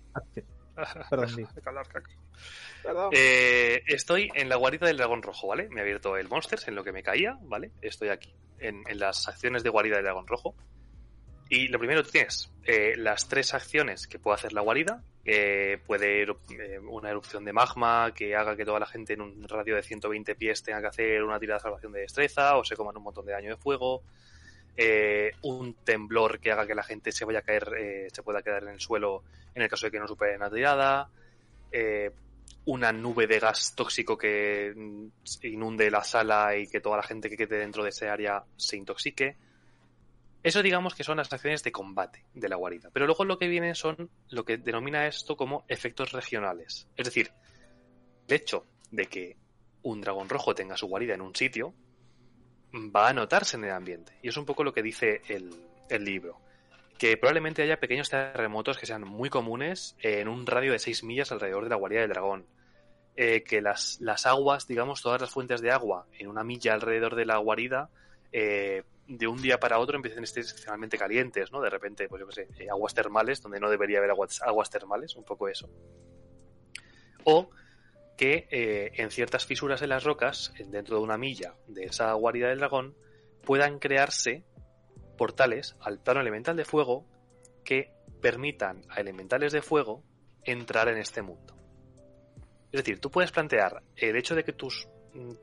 Perdón. 1.09 1.47
Perdón. 2.84 3.09
Eh, 3.13 3.82
estoy 3.88 4.30
en 4.36 4.49
la 4.49 4.57
guarida 4.57 4.86
del 4.88 4.97
dragón 4.97 5.24
rojo, 5.24 5.47
¿vale? 5.47 5.70
Me 5.70 5.80
he 5.80 5.84
abierto 5.84 6.18
el 6.18 6.28
Monsters 6.28 6.68
en 6.68 6.76
lo 6.76 6.84
que 6.84 6.91
me 6.91 7.01
caía, 7.01 7.38
¿vale? 7.43 7.72
Estoy 7.82 8.09
aquí, 8.09 8.34
en, 8.59 8.84
en 8.88 8.99
las 8.99 9.28
acciones 9.28 9.63
de 9.63 9.70
guarida 9.70 9.95
del 9.95 10.03
dragón 10.05 10.28
rojo. 10.28 10.53
Y 11.50 11.68
lo 11.68 11.78
primero 11.78 12.04
tienes 12.04 12.52
eh, 12.64 12.96
las 12.98 13.28
tres 13.28 13.54
acciones 13.54 14.08
que 14.08 14.20
puede 14.20 14.36
hacer 14.36 14.54
la 14.54 14.62
guarida. 14.62 15.04
Eh, 15.28 15.80
puede 15.86 16.22
eh, 16.22 16.80
una 16.80 17.10
erupción 17.10 17.46
de 17.46 17.52
magma 17.52 18.14
que 18.14 18.36
haga 18.36 18.56
que 18.56 18.64
toda 18.64 18.80
la 18.80 18.86
gente 18.86 19.14
en 19.14 19.22
un 19.22 19.48
radio 19.48 19.76
de 19.76 19.82
120 19.82 20.36
pies 20.36 20.62
tenga 20.62 20.82
que 20.82 20.88
hacer 20.88 21.24
una 21.24 21.39
tirada 21.39 21.58
de 21.58 21.63
salvación 21.63 21.92
de 21.93 22.01
destreza 22.01 22.58
o 22.58 22.63
se 22.63 22.76
coman 22.76 22.97
un 22.97 23.04
montón 23.04 23.26
de 23.26 23.34
daño 23.34 23.50
de 23.50 23.58
fuego. 23.58 24.04
Eh, 24.78 25.32
un 25.43 25.74
temblor 25.84 26.39
que 26.39 26.51
haga 26.51 26.67
que 26.67 26.76
la 26.76 26.84
gente 26.84 27.12
se 27.12 27.26
vaya 27.26 27.39
a 27.39 27.43
caer, 27.43 27.74
eh, 27.78 28.08
se 28.12 28.24
pueda 28.24 28.42
quedar 28.42 28.63
en 28.63 28.70
el 28.70 28.80
suelo 28.80 29.24
en 29.54 29.62
el 29.62 29.70
caso 29.70 29.88
de 29.88 29.92
que 29.92 30.00
no 30.00 30.08
supere 30.08 30.36
una 30.36 30.50
tirada. 30.50 31.09
Una 32.67 32.92
nube 32.92 33.28
de 33.28 33.39
gas 33.39 33.76
tóxico 33.76 34.17
que 34.17 34.74
inunde 35.43 35.92
la 35.92 36.04
sala 36.04 36.55
y 36.55 36.67
que 36.67 36.80
toda 36.80 36.97
la 36.97 37.04
gente 37.04 37.30
que 37.30 37.38
quede 37.38 37.59
dentro 37.59 37.84
de 37.84 37.89
ese 37.89 38.09
área 38.09 38.43
se 38.55 38.78
intoxique. 38.78 39.36
Eso 40.46 40.62
digamos 40.62 40.93
que 40.93 41.04
son 41.04 41.17
las 41.17 41.34
acciones 41.34 41.63
de 41.63 41.72
combate 41.72 42.24
de 42.36 42.47
la 42.47 42.55
guarida. 42.55 42.92
Pero 42.93 43.08
luego 43.08 43.26
lo 43.26 43.39
que 43.39 43.47
viene 43.47 43.74
son 43.74 44.12
lo 44.30 44.46
que 44.46 44.58
denomina 44.58 45.08
esto 45.08 45.36
como 45.36 45.66
efectos 45.67 46.12
regionales. 46.12 46.88
Es 46.96 47.05
decir, 47.05 47.32
el 48.28 48.36
hecho 48.36 48.63
de 48.92 49.08
que 49.08 49.38
un 49.82 50.01
dragón 50.01 50.30
rojo 50.30 50.54
tenga 50.54 50.78
su 50.78 50.86
guarida 50.86 51.16
en 51.16 51.22
un 51.22 51.36
sitio 51.36 51.74
va 52.76 53.09
a 53.09 53.13
notarse 53.13 53.58
en 53.58 53.63
el 53.63 53.72
ambiente. 53.72 54.20
Y 54.22 54.28
es 54.28 54.38
un 54.38 54.46
poco 54.46 54.63
lo 54.63 54.72
que 54.72 54.84
dice 54.84 55.24
el, 55.30 55.50
el 55.89 56.05
libro. 56.05 56.39
Que 57.00 57.17
probablemente 57.17 57.63
haya 57.63 57.80
pequeños 57.80 58.12
terremotos 58.12 58.78
que 58.78 58.86
sean 58.86 59.01
muy 59.01 59.32
comunes 59.32 59.96
en 60.00 60.28
un 60.28 60.46
radio 60.46 60.74
de 60.74 60.78
6 60.78 61.05
millas 61.05 61.32
alrededor 61.32 61.63
de 61.63 61.72
la 61.72 61.78
guarida 61.78 62.01
del 62.01 62.12
dragón. 62.12 62.46
Eh, 63.16 63.43
que 63.43 63.62
las, 63.62 64.00
las 64.00 64.28
aguas, 64.28 64.67
digamos, 64.67 65.01
todas 65.01 65.22
las 65.22 65.32
fuentes 65.32 65.62
de 65.62 65.72
agua 65.72 66.05
en 66.20 66.28
una 66.28 66.43
milla 66.43 66.76
alrededor 66.76 67.16
de 67.16 67.26
la 67.26 67.38
guarida, 67.38 67.89
eh, 68.32 68.84
de 69.07 69.27
un 69.27 69.41
día 69.41 69.59
para 69.59 69.77
otro 69.79 69.95
empiecen 69.97 70.21
a 70.21 70.23
estar 70.23 70.41
excepcionalmente 70.41 70.97
calientes, 70.97 71.51
¿no? 71.51 71.61
De 71.61 71.69
repente, 71.69 72.07
pues 72.07 72.19
yo 72.21 72.27
qué 72.27 72.33
sé, 72.33 72.47
eh, 72.63 72.69
aguas 72.69 72.93
termales, 72.93 73.41
donde 73.41 73.59
no 73.59 73.69
debería 73.69 73.99
haber 73.99 74.11
aguas, 74.11 74.41
aguas 74.41 74.69
termales, 74.69 75.15
un 75.15 75.23
poco 75.23 75.47
eso. 75.47 75.69
O 77.23 77.49
que 78.17 78.47
eh, 78.49 78.91
en 78.95 79.11
ciertas 79.11 79.45
fisuras 79.45 79.82
en 79.82 79.89
las 79.89 80.03
rocas, 80.03 80.53
en- 80.57 80.71
dentro 80.71 80.97
de 80.97 81.03
una 81.03 81.17
milla 81.17 81.55
de 81.67 81.86
esa 81.86 82.13
guarida 82.13 82.47
del 82.49 82.59
dragón, 82.59 82.95
puedan 83.43 83.79
crearse 83.79 84.43
portales 85.17 85.75
al 85.82 85.99
plano 85.99 86.21
elemental 86.21 86.55
de 86.55 86.65
fuego 86.65 87.05
que 87.63 87.91
permitan 88.21 88.82
a 88.89 89.01
elementales 89.01 89.51
de 89.53 89.61
fuego 89.61 90.03
entrar 90.43 90.87
en 90.87 90.97
este 90.97 91.21
mundo. 91.21 91.55
Es 92.71 92.83
decir, 92.83 92.99
tú 92.99 93.09
puedes 93.11 93.32
plantear 93.32 93.83
el 93.95 94.15
hecho 94.15 94.36
de 94.36 94.43
que 94.43 94.53
tus, 94.53 94.87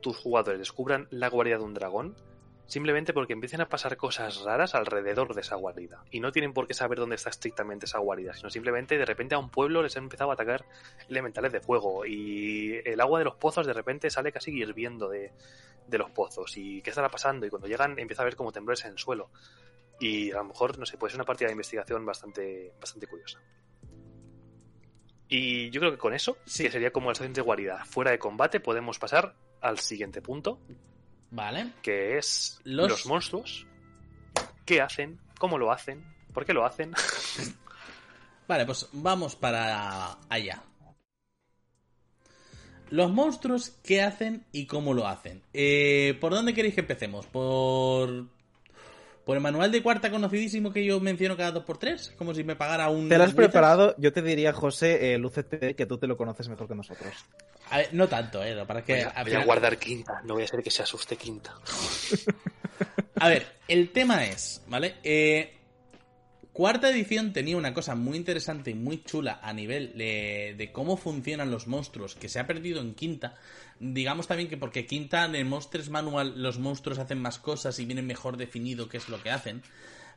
tus 0.01 0.17
jugadores 0.17 0.59
descubran 0.59 1.07
la 1.11 1.29
guarida 1.29 1.57
de 1.57 1.63
un 1.63 1.73
dragón 1.73 2.15
simplemente 2.65 3.13
porque 3.13 3.33
empiecen 3.33 3.61
a 3.61 3.69
pasar 3.69 3.97
cosas 3.97 4.41
raras 4.41 4.73
alrededor 4.73 5.35
de 5.35 5.41
esa 5.41 5.55
guarida. 5.55 6.03
Y 6.11 6.19
no 6.19 6.31
tienen 6.31 6.53
por 6.53 6.67
qué 6.67 6.73
saber 6.73 6.97
dónde 6.97 7.15
está 7.15 7.29
estrictamente 7.29 7.85
esa 7.85 7.99
guarida, 7.99 8.33
sino 8.33 8.49
simplemente 8.49 8.97
de 8.97 9.05
repente 9.05 9.35
a 9.35 9.39
un 9.39 9.49
pueblo 9.49 9.83
les 9.83 9.95
han 9.97 10.03
empezado 10.03 10.31
a 10.31 10.33
atacar 10.33 10.65
elementales 11.09 11.51
de 11.51 11.59
fuego 11.59 12.05
y 12.05 12.81
el 12.85 12.99
agua 13.01 13.19
de 13.19 13.25
los 13.25 13.35
pozos 13.35 13.67
de 13.67 13.73
repente 13.73 14.09
sale 14.09 14.31
casi 14.31 14.51
hirviendo 14.51 15.09
de, 15.09 15.33
de 15.87 15.97
los 15.97 16.09
pozos. 16.11 16.57
¿Y 16.57 16.81
qué 16.81 16.89
estará 16.89 17.09
pasando? 17.09 17.45
Y 17.45 17.49
cuando 17.49 17.67
llegan 17.67 17.99
empieza 17.99 18.21
a 18.21 18.25
ver 18.25 18.35
como 18.35 18.51
temblores 18.51 18.83
en 18.85 18.91
el 18.91 18.97
suelo. 18.97 19.29
Y 19.99 20.31
a 20.31 20.37
lo 20.37 20.45
mejor, 20.45 20.79
no 20.79 20.85
sé, 20.85 20.97
puede 20.97 21.11
ser 21.11 21.19
una 21.19 21.25
partida 21.25 21.47
de 21.47 21.53
investigación 21.53 22.05
bastante, 22.05 22.73
bastante 22.79 23.07
curiosa. 23.07 23.39
Y 25.27 25.69
yo 25.69 25.79
creo 25.79 25.91
que 25.91 25.97
con 25.97 26.13
eso, 26.13 26.37
Sí. 26.45 26.63
que 26.63 26.71
sería 26.71 26.91
como 26.91 27.07
la 27.07 27.13
estación 27.13 27.33
de 27.33 27.41
guarida 27.41 27.85
fuera 27.85 28.11
de 28.11 28.19
combate, 28.19 28.59
podemos 28.59 28.99
pasar 28.99 29.35
al 29.61 29.79
siguiente 29.79 30.21
punto, 30.21 30.59
Vale. 31.33 31.73
que 31.81 32.17
es 32.19 32.59
Los- 32.63 32.89
los, 32.89 33.05
monstruos. 33.07 33.65
¿Qué 34.65 34.81
hacen? 34.81 35.19
¿Cómo 35.39 35.57
lo 35.57 35.71
hacen? 35.71 36.03
¿Por 36.31 36.45
qué 36.45 36.53
lo 36.53 36.65
hacen? 36.65 36.93
Vale, 38.47 38.65
pues 38.65 38.87
vamos 38.91 39.35
para 39.35 40.17
allá. 40.29 40.61
Los 42.89 43.11
monstruos, 43.11 43.71
¿qué 43.83 44.01
hacen 44.03 44.45
y 44.51 44.67
cómo 44.67 44.93
lo 44.93 45.07
hacen? 45.07 45.41
Eh, 45.53 46.15
¿Por 46.21 46.33
dónde 46.33 46.53
queréis 46.53 46.75
que 46.75 46.81
empecemos? 46.81 47.25
¿Por, 47.25 48.27
¿Por 49.25 49.37
el 49.37 49.41
manual 49.41 49.71
de 49.71 49.81
cuarta 49.81 50.11
conocidísimo 50.11 50.73
que 50.73 50.83
yo 50.83 50.99
menciono 50.99 51.37
cada 51.37 51.53
2x3? 51.53 52.15
Como 52.15 52.33
si 52.33 52.43
me 52.43 52.55
pagara 52.55 52.89
un... 52.89 53.07
¿Te 53.07 53.17
lo 53.17 53.23
has 53.23 53.33
preparado? 53.33 53.95
Yo 53.97 54.11
te 54.11 54.21
diría, 54.21 54.51
José, 54.51 55.13
el 55.13 55.25
UCT, 55.25 55.75
que 55.75 55.85
tú 55.85 55.97
te 55.97 56.07
lo 56.07 56.17
conoces 56.17 56.49
mejor 56.49 56.67
que 56.67 56.75
nosotros. 56.75 57.13
A 57.69 57.77
ver, 57.77 57.89
no 57.93 58.07
tanto, 58.09 58.43
¿eh? 58.43 58.65
Para 58.65 58.83
que, 58.83 59.05
Voy 59.05 59.11
a, 59.15 59.23
voy 59.23 59.45
guardar 59.45 59.77
quinta, 59.77 60.21
no 60.25 60.33
voy 60.33 60.43
a 60.43 60.47
ser 60.47 60.61
que 60.61 60.71
se 60.71 60.83
asuste 60.83 61.15
quinta. 61.15 61.53
A 63.19 63.29
ver, 63.29 63.45
el 63.69 63.91
tema 63.91 64.25
es, 64.25 64.61
¿vale? 64.67 64.95
Eh, 65.03 65.53
cuarta 66.53 66.89
edición 66.89 67.33
tenía 67.33 67.57
una 67.57 67.73
cosa 67.73 67.95
muy 67.95 68.17
interesante 68.17 68.71
y 68.71 68.75
muy 68.75 69.03
chula 69.03 69.39
a 69.41 69.53
nivel 69.53 69.97
de, 69.97 70.69
cómo 70.71 70.95
funcionan 70.97 71.51
los 71.51 71.67
monstruos, 71.67 72.15
que 72.15 72.29
se 72.29 72.39
ha 72.39 72.47
perdido 72.47 72.79
en 72.79 72.93
quinta. 72.93 73.35
Digamos 73.79 74.27
también 74.27 74.49
que 74.49 74.57
porque 74.57 74.85
quinta 74.85 75.25
en 75.25 75.35
el 75.35 75.45
Monsters 75.45 75.89
Manual 75.89 76.41
los 76.41 76.59
monstruos 76.59 76.99
hacen 76.99 77.21
más 77.21 77.39
cosas 77.39 77.79
y 77.79 77.85
vienen 77.85 78.07
mejor 78.07 78.37
definido 78.37 78.87
qué 78.87 78.97
es 78.97 79.09
lo 79.09 79.21
que 79.21 79.31
hacen. 79.31 79.63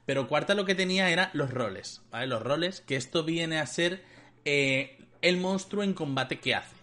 Pero 0.04 0.28
cuarta 0.28 0.54
lo 0.54 0.64
que 0.64 0.76
tenía 0.76 1.10
era 1.10 1.30
los 1.32 1.50
roles, 1.50 2.02
¿vale? 2.12 2.28
Los 2.28 2.42
roles, 2.42 2.80
que 2.80 2.94
esto 2.94 3.24
viene 3.24 3.58
a 3.58 3.66
ser 3.66 4.04
eh, 4.44 4.98
el 5.20 5.38
monstruo 5.38 5.82
en 5.82 5.94
combate 5.94 6.38
que 6.38 6.54
hace. 6.54 6.76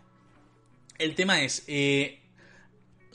El 0.98 1.16
tema 1.16 1.42
es, 1.42 1.64
eh, 1.68 2.24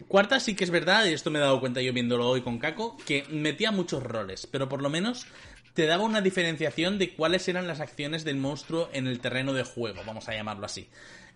Cuarta 0.06 0.38
sí 0.38 0.54
que 0.54 0.64
es 0.64 0.70
verdad, 0.70 1.06
y 1.06 1.12
esto 1.12 1.30
me 1.30 1.38
he 1.38 1.42
dado 1.42 1.58
cuenta 1.58 1.82
yo 1.82 1.92
viéndolo 1.92 2.28
hoy 2.28 2.42
con 2.42 2.58
Caco, 2.58 2.96
que 3.04 3.24
metía 3.30 3.72
muchos 3.72 4.02
roles, 4.02 4.46
pero 4.46 4.68
por 4.68 4.80
lo 4.80 4.90
menos 4.90 5.26
te 5.74 5.86
daba 5.86 6.04
una 6.04 6.20
diferenciación 6.20 6.98
de 6.98 7.14
cuáles 7.14 7.48
eran 7.48 7.66
las 7.66 7.80
acciones 7.80 8.24
del 8.24 8.36
monstruo 8.36 8.88
en 8.92 9.06
el 9.06 9.20
terreno 9.20 9.52
de 9.52 9.64
juego, 9.64 10.02
vamos 10.04 10.28
a 10.28 10.34
llamarlo 10.34 10.66
así. 10.66 10.88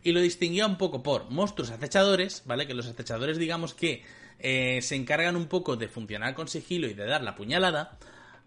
Y 0.03 0.13
lo 0.13 0.21
distinguía 0.21 0.67
un 0.67 0.79
poco 0.79 1.03
por 1.03 1.31
monstruos 1.31 1.71
acechadores, 1.71 2.43
¿vale? 2.45 2.67
Que 2.67 2.75
los 2.75 2.87
acechadores 2.87 3.39
digamos 3.39 3.73
que 3.73 4.03
eh, 4.41 4.81
se 4.83 4.97
encargan 4.97 5.37
un 5.37 5.47
poco 5.47 5.77
de 5.77 5.89
funcionar 5.89 6.35
con 6.35 6.49
sigilo 6.49 6.89
y 6.89 6.95
de 6.95 7.07
dar 7.07 7.23
la 7.23 7.37
puñalada. 7.37 7.99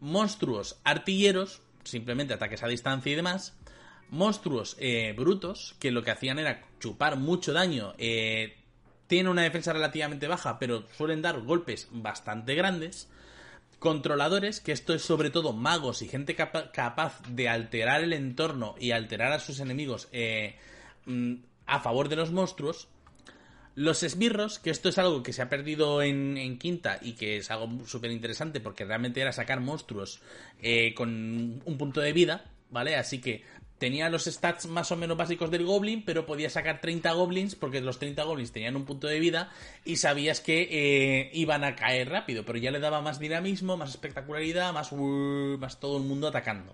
Monstruos 0.01 0.77
artilleros, 0.83 1.61
simplemente 1.85 2.33
ataques 2.33 2.63
a 2.63 2.67
distancia 2.67 3.11
y 3.11 3.15
demás. 3.15 3.55
Monstruos 4.09 4.75
eh, 4.79 5.13
brutos, 5.17 5.75
que 5.79 5.91
lo 5.91 6.03
que 6.03 6.11
hacían 6.11 6.39
era 6.39 6.63
chupar 6.79 7.15
mucho 7.15 7.53
daño. 7.53 7.93
Eh, 7.97 8.57
tienen 9.07 9.31
una 9.31 9.43
defensa 9.43 9.71
relativamente 9.71 10.27
baja, 10.27 10.59
pero 10.59 10.85
suelen 10.97 11.21
dar 11.21 11.39
golpes 11.41 11.87
bastante 11.91 12.55
grandes. 12.55 13.09
Controladores, 13.85 14.61
que 14.61 14.71
esto 14.71 14.95
es 14.95 15.03
sobre 15.03 15.29
todo 15.29 15.53
magos 15.53 16.01
y 16.01 16.07
gente 16.07 16.33
capa- 16.35 16.71
capaz 16.71 17.21
de 17.29 17.49
alterar 17.49 18.01
el 18.03 18.13
entorno 18.13 18.73
y 18.79 18.89
alterar 18.89 19.31
a 19.31 19.37
sus 19.39 19.59
enemigos 19.59 20.07
eh, 20.11 20.55
mm, 21.05 21.33
a 21.67 21.79
favor 21.81 22.09
de 22.09 22.15
los 22.15 22.31
monstruos. 22.31 22.87
Los 23.75 24.01
esbirros, 24.01 24.57
que 24.57 24.71
esto 24.71 24.89
es 24.89 24.97
algo 24.97 25.21
que 25.21 25.33
se 25.33 25.43
ha 25.43 25.49
perdido 25.49 26.01
en, 26.01 26.35
en 26.35 26.57
quinta 26.57 26.97
y 26.99 27.13
que 27.13 27.37
es 27.37 27.51
algo 27.51 27.85
súper 27.85 28.09
interesante 28.09 28.59
porque 28.59 28.85
realmente 28.85 29.21
era 29.21 29.31
sacar 29.31 29.59
monstruos 29.59 30.19
eh, 30.63 30.95
con 30.95 31.61
un 31.63 31.77
punto 31.77 32.01
de 32.01 32.11
vida, 32.11 32.43
¿vale? 32.71 32.95
Así 32.95 33.21
que 33.21 33.43
tenía 33.85 34.09
los 34.09 34.25
stats 34.25 34.65
más 34.65 34.91
o 34.91 34.95
menos 34.95 35.15
básicos 35.15 35.51
del 35.51 35.63
goblin, 35.63 36.03
pero 36.03 36.25
podía 36.25 36.49
sacar 36.49 36.81
30 36.81 37.11
goblins 37.11 37.53
porque 37.53 37.81
los 37.81 37.99
30 37.99 38.23
goblins 38.23 38.51
tenían 38.51 38.75
un 38.75 38.83
punto 38.83 39.05
de 39.05 39.19
vida 39.19 39.51
y 39.83 39.97
sabías 39.97 40.41
que 40.41 40.67
eh, 40.71 41.29
iban 41.33 41.63
a 41.63 41.75
caer 41.75 42.09
rápido, 42.09 42.43
pero 42.43 42.57
ya 42.57 42.71
le 42.71 42.79
daba 42.79 43.03
más 43.03 43.19
dinamismo, 43.19 43.77
más 43.77 43.91
espectacularidad, 43.91 44.73
más, 44.73 44.91
uh, 44.91 45.57
más 45.59 45.79
todo 45.79 45.97
el 45.97 46.03
mundo 46.03 46.27
atacando. 46.27 46.73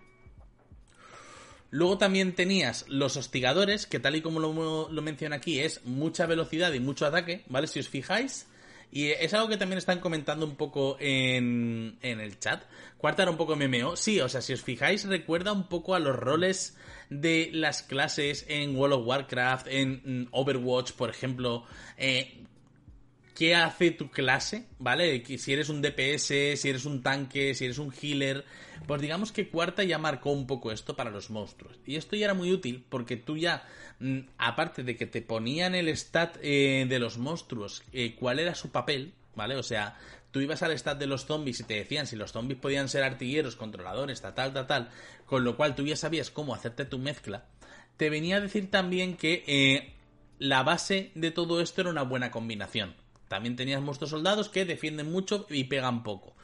Luego 1.70 1.98
también 1.98 2.34
tenías 2.34 2.86
los 2.88 3.18
hostigadores, 3.18 3.88
que 3.88 4.00
tal 4.00 4.16
y 4.16 4.22
como 4.22 4.40
lo, 4.40 4.90
lo 4.90 5.02
menciona 5.02 5.36
aquí, 5.36 5.60
es 5.60 5.84
mucha 5.84 6.28
velocidad 6.28 6.72
y 6.72 6.80
mucho 6.80 7.06
ataque, 7.06 7.44
¿vale? 7.50 7.68
Si 7.68 7.82
os 7.82 7.90
fijáis. 7.90 8.48
Y 8.90 9.08
es 9.08 9.34
algo 9.34 9.48
que 9.48 9.56
también 9.56 9.78
están 9.78 10.00
comentando 10.00 10.46
un 10.46 10.56
poco 10.56 10.98
en, 11.00 11.98
en 12.02 12.20
el 12.20 12.40
chat. 12.40 12.64
Cuarta 12.98 13.24
era 13.24 13.32
un 13.32 13.38
poco 13.38 13.56
MMO. 13.56 13.96
Sí, 13.96 14.20
o 14.20 14.28
sea, 14.28 14.42
si 14.42 14.52
os 14.52 14.62
fijáis, 14.62 15.06
recuerda 15.06 15.54
un 15.54 15.70
poco 15.70 15.96
a 15.96 16.00
los 16.00 16.14
roles 16.14 16.78
de 17.12 17.50
las 17.52 17.84
clases 17.84 18.46
en 18.48 18.76
World 18.76 18.94
of 18.96 19.06
Warcraft, 19.06 19.68
en 19.68 20.02
mm, 20.04 20.28
Overwatch, 20.32 20.94
por 20.94 21.10
ejemplo. 21.10 21.66
Eh, 21.98 22.42
qué 23.36 23.54
hace 23.54 23.92
tu 23.92 24.10
clase, 24.10 24.66
¿vale? 24.80 25.24
Si 25.38 25.52
eres 25.52 25.68
un 25.68 25.82
DPS, 25.82 26.60
si 26.60 26.70
eres 26.70 26.86
un 26.86 27.04
tanque, 27.04 27.54
si 27.54 27.66
eres 27.66 27.80
un 27.80 27.94
healer. 28.02 28.46
Pues 28.88 29.02
digamos 29.02 29.32
que 29.32 29.50
cuarta 29.50 29.84
ya 29.84 29.98
marcó 29.98 30.32
un 30.32 30.48
poco 30.48 30.72
esto 30.72 30.96
para 30.96 31.12
los 31.12 31.30
monstruos. 31.30 31.78
Y 31.86 31.98
esto 31.98 32.16
ya 32.16 32.26
era 32.26 32.34
muy 32.34 32.52
útil 32.52 32.86
porque 32.88 33.18
tú 33.18 33.36
ya, 33.36 33.68
mm, 34.00 34.20
aparte 34.38 34.84
de 34.84 34.96
que 34.96 35.06
te 35.06 35.22
ponían 35.22 35.76
el 35.76 35.90
stat 35.90 36.38
eh, 36.42 36.86
de 36.88 37.00
los 37.00 37.18
monstruos, 37.18 37.84
eh, 37.92 38.16
cuál 38.16 38.40
era 38.40 38.56
su 38.56 38.72
papel, 38.72 39.12
¿vale? 39.36 39.58
O 39.58 39.64
sea, 39.64 39.98
tú 40.32 40.40
ibas 40.40 40.64
al 40.64 40.78
stat 40.78 40.98
de 40.98 41.08
los 41.08 41.26
zombies 41.26 41.60
y 41.60 41.64
te 41.64 41.76
decían 41.76 42.08
si 42.08 42.16
los 42.16 42.32
zombies 42.32 42.60
podían 42.60 42.90
ser 42.90 43.03
artilleros, 43.03 43.56
controladores, 43.56 44.22
tal, 44.22 44.34
tal, 44.34 44.53
tal, 44.53 44.68
tal. 44.68 44.90
Con 45.26 45.44
lo 45.44 45.56
cual 45.56 45.76
tú 45.76 45.86
ya 45.86 45.95
sabías 45.95 46.32
cómo 46.32 46.56
hacerte 46.56 46.86
tu 46.86 46.98
mezcla. 46.98 47.45
Te 47.98 48.10
venía 48.10 48.38
a 48.38 48.41
decir 48.41 48.72
también 48.72 49.16
que 49.16 49.44
eh, 49.48 49.94
la 50.40 50.64
base 50.64 51.12
de 51.16 51.32
todo 51.32 51.62
esto 51.62 51.82
era 51.82 51.90
una 51.90 52.03
buena 52.03 52.32
combinación. 52.32 52.95
También 53.28 53.56
tenías 53.56 53.82
monstruos 53.82 54.12
soldados 54.12 54.49
que 54.49 54.66
defienden 54.66 55.12
mucho 55.12 55.45
y 55.49 55.66
pegan 55.66 56.03
poco. 56.03 56.36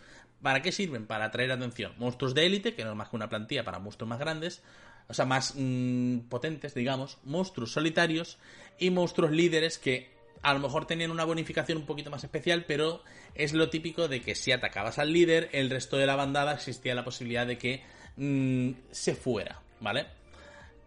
¿Para 0.42 0.62
qué 0.62 0.72
sirven? 0.72 1.08
Para 1.08 1.26
atraer 1.26 1.52
atención. 1.52 1.94
Monstruos 1.98 2.36
de 2.36 2.46
élite, 2.46 2.76
que 2.76 2.84
no 2.84 2.92
es 2.92 2.96
más 2.96 3.10
que 3.10 3.16
una 3.16 3.30
plantilla 3.30 3.64
para 3.64 3.80
monstruos 3.80 4.10
más 4.10 4.20
grandes, 4.20 4.62
o 5.08 5.14
sea, 5.14 5.26
más 5.26 5.54
mm, 5.56 6.20
potentes, 6.30 6.74
digamos. 6.74 7.18
Monstruos 7.24 7.72
solitarios 7.72 8.38
y 8.78 8.90
monstruos 8.90 9.32
líderes 9.32 9.78
que 9.80 10.17
a 10.42 10.54
lo 10.54 10.60
mejor 10.60 10.86
tenían 10.86 11.12
una 11.12 11.26
bonificación 11.26 11.80
un 11.80 11.86
poquito 11.86 12.10
más 12.10 12.24
especial, 12.24 12.66
pero 12.68 13.04
es 13.36 13.54
lo 13.54 13.70
típico 13.70 14.08
de 14.08 14.22
que 14.22 14.36
si 14.36 14.52
atacabas 14.52 15.00
al 15.00 15.12
líder, 15.12 15.50
el 15.52 15.70
resto 15.70 15.98
de 15.98 16.06
la 16.06 16.16
bandada 16.16 16.54
existía 16.54 16.96
la 16.96 17.04
posibilidad 17.04 17.48
de 17.48 17.58
que 17.58 17.84
mm, 18.18 18.72
se 18.92 19.16
fuera, 19.16 19.62
¿vale? 19.80 20.08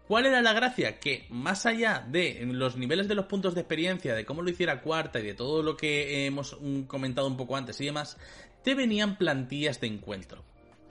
¿Cuál 0.07 0.25
era 0.25 0.41
la 0.41 0.51
gracia? 0.51 0.99
Que 0.99 1.25
más 1.29 1.65
allá 1.65 2.05
de 2.05 2.41
los 2.45 2.75
niveles 2.75 3.07
de 3.07 3.15
los 3.15 3.27
puntos 3.27 3.55
de 3.55 3.61
experiencia, 3.61 4.13
de 4.13 4.25
cómo 4.25 4.41
lo 4.41 4.49
hiciera 4.49 4.81
cuarta 4.81 5.19
y 5.19 5.23
de 5.23 5.33
todo 5.35 5.63
lo 5.63 5.77
que 5.77 6.25
hemos 6.25 6.57
mm, 6.59 6.81
comentado 6.81 7.27
un 7.27 7.37
poco 7.37 7.55
antes 7.55 7.79
y 7.79 7.85
demás, 7.85 8.17
te 8.63 8.75
venían 8.75 9.17
plantillas 9.17 9.79
de 9.79 9.87
encuentro. 9.87 10.43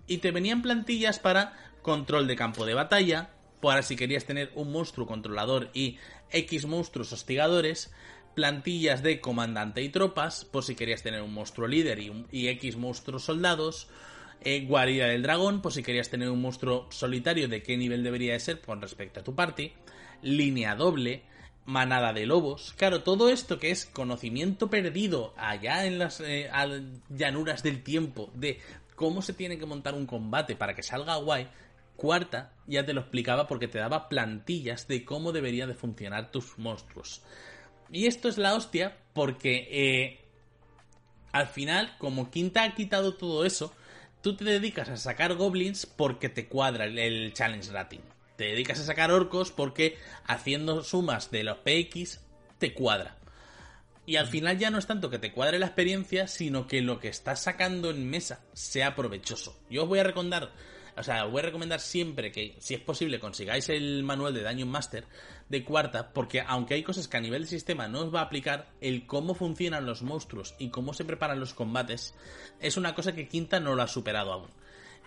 Y 0.06 0.18
te 0.18 0.30
venían 0.30 0.62
plantillas 0.62 1.18
para 1.18 1.54
control 1.82 2.26
de 2.26 2.36
campo 2.36 2.64
de 2.64 2.74
batalla, 2.74 3.30
para 3.60 3.82
si 3.82 3.94
querías 3.96 4.24
tener 4.24 4.50
un 4.54 4.72
monstruo 4.72 5.06
controlador 5.06 5.68
y 5.74 5.98
X 6.30 6.66
monstruos 6.66 7.12
hostigadores, 7.12 7.92
plantillas 8.34 9.02
de 9.02 9.20
comandante 9.20 9.82
y 9.82 9.88
tropas, 9.88 10.44
por 10.44 10.64
si 10.64 10.74
querías 10.74 11.02
tener 11.02 11.22
un 11.22 11.32
monstruo 11.32 11.68
líder 11.68 11.98
y, 11.98 12.48
X 12.48 12.76
monstruos 12.76 13.24
soldados, 13.24 13.88
eh, 14.42 14.64
guarida 14.66 15.06
del 15.06 15.22
dragón, 15.22 15.60
por 15.62 15.72
si 15.72 15.82
querías 15.82 16.08
tener 16.08 16.30
un 16.30 16.40
monstruo 16.40 16.86
solitario 16.90 17.48
de 17.48 17.62
qué 17.62 17.76
nivel 17.76 18.02
debería 18.02 18.32
de 18.32 18.40
ser 18.40 18.60
con 18.60 18.80
respecto 18.80 19.20
a 19.20 19.24
tu 19.24 19.34
party, 19.34 19.72
línea 20.22 20.74
doble, 20.74 21.22
manada 21.66 22.12
de 22.12 22.26
lobos, 22.26 22.74
claro, 22.76 23.02
todo 23.02 23.28
esto 23.28 23.58
que 23.58 23.70
es 23.70 23.86
conocimiento 23.86 24.70
perdido 24.70 25.34
allá 25.36 25.86
en 25.86 25.98
las 25.98 26.20
eh, 26.20 26.50
llanuras 27.10 27.62
del 27.62 27.82
tiempo 27.82 28.30
de 28.34 28.58
cómo 28.96 29.22
se 29.22 29.34
tiene 29.34 29.58
que 29.58 29.66
montar 29.66 29.94
un 29.94 30.06
combate 30.06 30.56
para 30.56 30.74
que 30.74 30.82
salga 30.82 31.16
guay, 31.16 31.48
cuarta 31.96 32.52
ya 32.66 32.84
te 32.84 32.92
lo 32.92 33.02
explicaba 33.02 33.46
porque 33.46 33.68
te 33.68 33.78
daba 33.78 34.08
plantillas 34.08 34.88
de 34.88 35.04
cómo 35.04 35.32
deberían 35.32 35.68
de 35.68 35.74
funcionar 35.74 36.30
tus 36.30 36.58
monstruos. 36.58 37.22
Y 37.92 38.06
esto 38.06 38.28
es 38.28 38.38
la 38.38 38.54
hostia 38.54 38.96
porque 39.12 39.68
eh, 39.70 40.20
al 41.32 41.46
final, 41.46 41.96
como 41.98 42.30
Quinta 42.30 42.62
ha 42.62 42.74
quitado 42.74 43.14
todo 43.14 43.44
eso, 43.44 43.74
tú 44.22 44.36
te 44.36 44.44
dedicas 44.44 44.88
a 44.88 44.96
sacar 44.96 45.34
goblins 45.34 45.86
porque 45.86 46.28
te 46.28 46.48
cuadra 46.48 46.84
el, 46.84 47.32
challenge 47.32 47.70
rating. 47.70 48.00
Te 48.36 48.44
dedicas 48.44 48.80
a 48.80 48.84
sacar 48.84 49.10
orcos 49.10 49.50
porque 49.50 49.98
haciendo 50.24 50.82
sumas 50.82 51.30
de 51.30 51.44
los 51.44 51.58
PX 51.58 52.20
te 52.58 52.74
cuadra. 52.74 53.16
Y 54.06 54.16
al 54.16 54.26
final 54.26 54.58
ya 54.58 54.70
no 54.70 54.78
es 54.78 54.86
tanto 54.86 55.10
que 55.10 55.18
te 55.18 55.32
cuadre 55.32 55.58
la 55.58 55.66
experiencia, 55.66 56.26
sino 56.26 56.66
que 56.66 56.80
lo 56.80 56.98
que 56.98 57.08
estás 57.08 57.42
sacando 57.42 57.90
en 57.90 58.08
mesa 58.08 58.40
sea 58.52 58.96
provechoso. 58.96 59.56
Yo 59.68 59.82
os 59.82 59.88
voy 59.88 59.98
a 59.98 60.04
recomendar, 60.04 60.52
o 60.96 61.02
sea, 61.02 61.26
os 61.26 61.32
voy 61.32 61.40
a 61.40 61.46
recomendar 61.46 61.80
siempre 61.80 62.32
que, 62.32 62.56
si 62.58 62.74
es 62.74 62.80
posible, 62.80 63.20
consigáis 63.20 63.68
el 63.68 64.02
manual 64.02 64.34
de 64.34 64.42
Dungeon 64.42 64.68
Master 64.68 65.04
de 65.50 65.64
cuarta, 65.64 66.12
porque 66.14 66.40
aunque 66.40 66.74
hay 66.74 66.82
cosas 66.82 67.08
que 67.08 67.16
a 67.16 67.20
nivel 67.20 67.42
de 67.42 67.48
sistema 67.48 67.88
no 67.88 68.00
os 68.00 68.14
va 68.14 68.20
a 68.20 68.24
aplicar, 68.24 68.70
el 68.80 69.04
cómo 69.06 69.34
funcionan 69.34 69.84
los 69.84 70.02
monstruos 70.02 70.54
y 70.58 70.70
cómo 70.70 70.94
se 70.94 71.04
preparan 71.04 71.40
los 71.40 71.52
combates 71.52 72.14
es 72.60 72.76
una 72.76 72.94
cosa 72.94 73.14
que 73.14 73.28
quinta 73.28 73.60
no 73.60 73.74
lo 73.74 73.82
ha 73.82 73.88
superado 73.88 74.32
aún 74.32 74.48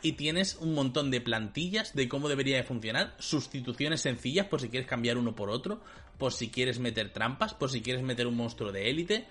y 0.03 0.11
tienes 0.11 0.57
un 0.57 0.73
montón 0.73 1.09
de 1.09 1.21
plantillas 1.21 1.95
de 1.95 2.09
cómo 2.09 2.27
debería 2.27 2.57
de 2.57 2.63
funcionar, 2.63 3.15
sustituciones 3.19 4.01
sencillas 4.01 4.47
por 4.47 4.59
si 4.59 4.67
quieres 4.67 4.87
cambiar 4.87 5.17
uno 5.17 5.33
por 5.33 5.49
otro, 5.49 5.81
por 6.17 6.33
si 6.33 6.49
quieres 6.49 6.77
meter 6.77 7.13
trampas, 7.13 7.53
por 7.53 7.71
si 7.71 7.81
quieres 7.81 8.03
meter 8.03 8.27
un 8.27 8.35
monstruo 8.35 8.73
de 8.73 8.89
élite, 8.89 9.27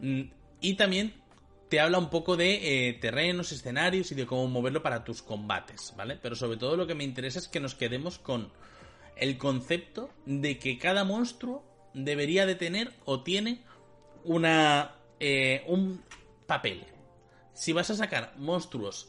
mm, 0.00 0.22
y 0.60 0.74
también 0.74 1.14
te 1.68 1.78
habla 1.78 1.98
un 1.98 2.10
poco 2.10 2.36
de 2.36 2.88
eh, 2.88 2.92
terrenos, 2.94 3.52
escenarios 3.52 4.10
y 4.10 4.16
de 4.16 4.26
cómo 4.26 4.48
moverlo 4.48 4.82
para 4.82 5.04
tus 5.04 5.22
combates, 5.22 5.94
¿vale? 5.96 6.18
Pero 6.20 6.34
sobre 6.34 6.58
todo 6.58 6.76
lo 6.76 6.88
que 6.88 6.94
me 6.94 7.04
interesa 7.04 7.38
es 7.38 7.46
que 7.46 7.60
nos 7.60 7.76
quedemos 7.76 8.18
con 8.18 8.50
el 9.16 9.38
concepto 9.38 10.10
de 10.24 10.58
que 10.58 10.78
cada 10.78 11.04
monstruo 11.04 11.64
debería 11.94 12.46
de 12.46 12.54
tener 12.54 12.92
o 13.04 13.22
tiene 13.22 13.62
una 14.24 14.96
eh, 15.20 15.64
un 15.66 16.02
papel. 16.46 16.84
Si 17.54 17.72
vas 17.72 17.90
a 17.90 17.96
sacar 17.96 18.34
monstruos 18.36 19.08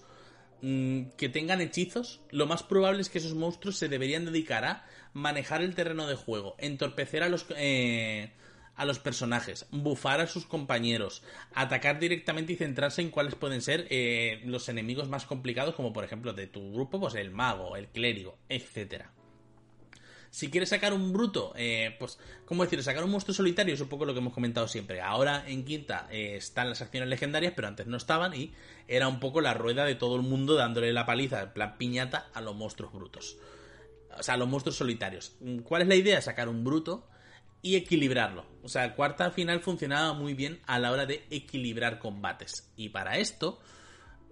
Mm, 0.61 1.09
que 1.17 1.29
tengan 1.29 1.61
hechizos, 1.61 2.21
lo 2.31 2.47
más 2.47 2.63
probable 2.63 3.01
es 3.01 3.09
que 3.09 3.19
esos 3.19 3.35
monstruos 3.35 3.77
se 3.77 3.89
deberían 3.89 4.25
dedicar 4.25 4.65
a 4.65 4.85
manejar 5.13 5.61
el 5.61 5.75
terreno 5.75 6.07
de 6.07 6.15
juego, 6.15 6.55
entorpecer 6.57 7.21
a 7.21 7.29
los, 7.29 7.45
eh, 7.55 8.31
a 8.75 8.85
los 8.85 8.97
personajes, 8.97 9.67
bufar 9.69 10.19
a 10.19 10.27
sus 10.27 10.45
compañeros, 10.47 11.21
atacar 11.53 11.99
directamente 11.99 12.53
y 12.53 12.55
centrarse 12.55 13.01
en 13.03 13.11
cuáles 13.11 13.35
pueden 13.35 13.61
ser 13.61 13.85
eh, 13.91 14.41
los 14.45 14.67
enemigos 14.67 15.09
más 15.09 15.25
complicados, 15.27 15.75
como 15.75 15.93
por 15.93 16.03
ejemplo 16.03 16.33
de 16.33 16.47
tu 16.47 16.73
grupo, 16.73 16.99
pues 16.99 17.13
el 17.15 17.29
mago, 17.29 17.75
el 17.75 17.87
clérigo, 17.89 18.39
etcétera. 18.49 19.13
Si 20.37 20.51
quieres 20.51 20.69
sacar 20.69 20.93
un 20.93 21.11
bruto, 21.13 21.51
eh, 21.55 21.95
pues, 21.97 22.19
¿cómo 22.45 22.61
decir? 22.61 22.83
Sacar 22.83 23.03
un 23.03 23.09
monstruo 23.09 23.33
solitario 23.33 23.73
es 23.73 23.81
un 23.81 23.89
poco 23.89 24.05
lo 24.05 24.13
que 24.13 24.19
hemos 24.19 24.33
comentado 24.33 24.67
siempre. 24.67 25.01
Ahora 25.01 25.43
en 25.47 25.65
quinta 25.65 26.07
eh, 26.11 26.35
están 26.35 26.69
las 26.69 26.79
acciones 26.79 27.09
legendarias, 27.09 27.53
pero 27.55 27.67
antes 27.67 27.87
no 27.87 27.97
estaban 27.97 28.35
y 28.35 28.53
era 28.87 29.07
un 29.07 29.19
poco 29.19 29.41
la 29.41 29.55
rueda 29.55 29.83
de 29.83 29.95
todo 29.95 30.15
el 30.15 30.21
mundo 30.21 30.53
dándole 30.53 30.93
la 30.93 31.07
paliza, 31.07 31.41
en 31.41 31.53
plan 31.53 31.75
piñata, 31.79 32.29
a 32.35 32.41
los 32.41 32.55
monstruos 32.55 32.93
brutos. 32.93 33.35
O 34.15 34.21
sea, 34.21 34.35
a 34.35 34.37
los 34.37 34.47
monstruos 34.47 34.75
solitarios. 34.75 35.35
¿Cuál 35.63 35.81
es 35.81 35.87
la 35.87 35.95
idea? 35.95 36.21
Sacar 36.21 36.49
un 36.49 36.63
bruto 36.63 37.09
y 37.63 37.75
equilibrarlo. 37.75 38.45
O 38.61 38.69
sea, 38.69 38.93
cuarta 38.93 39.25
al 39.25 39.31
final 39.31 39.61
funcionaba 39.61 40.13
muy 40.13 40.35
bien 40.35 40.59
a 40.67 40.77
la 40.77 40.91
hora 40.91 41.07
de 41.07 41.25
equilibrar 41.31 41.97
combates. 41.97 42.71
Y 42.75 42.89
para 42.89 43.17
esto, 43.17 43.57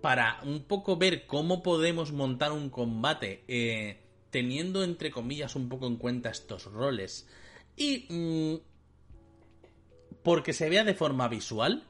para 0.02 0.40
un 0.44 0.66
poco 0.66 0.98
ver 0.98 1.26
cómo 1.26 1.64
podemos 1.64 2.12
montar 2.12 2.52
un 2.52 2.70
combate 2.70 3.44
eh, 3.48 4.05
teniendo 4.30 4.84
entre 4.84 5.12
comillas 5.12 5.56
un 5.56 5.70
poco 5.70 5.88
en 5.88 5.98
cuenta 5.98 6.30
estos 6.30 6.66
roles 6.66 7.28
y 7.76 8.06
mm, 8.10 8.56
porque 10.24 10.54
se 10.54 10.70
vea 10.70 10.84
de 10.84 10.96
forma 10.96 11.28
visual, 11.28 11.84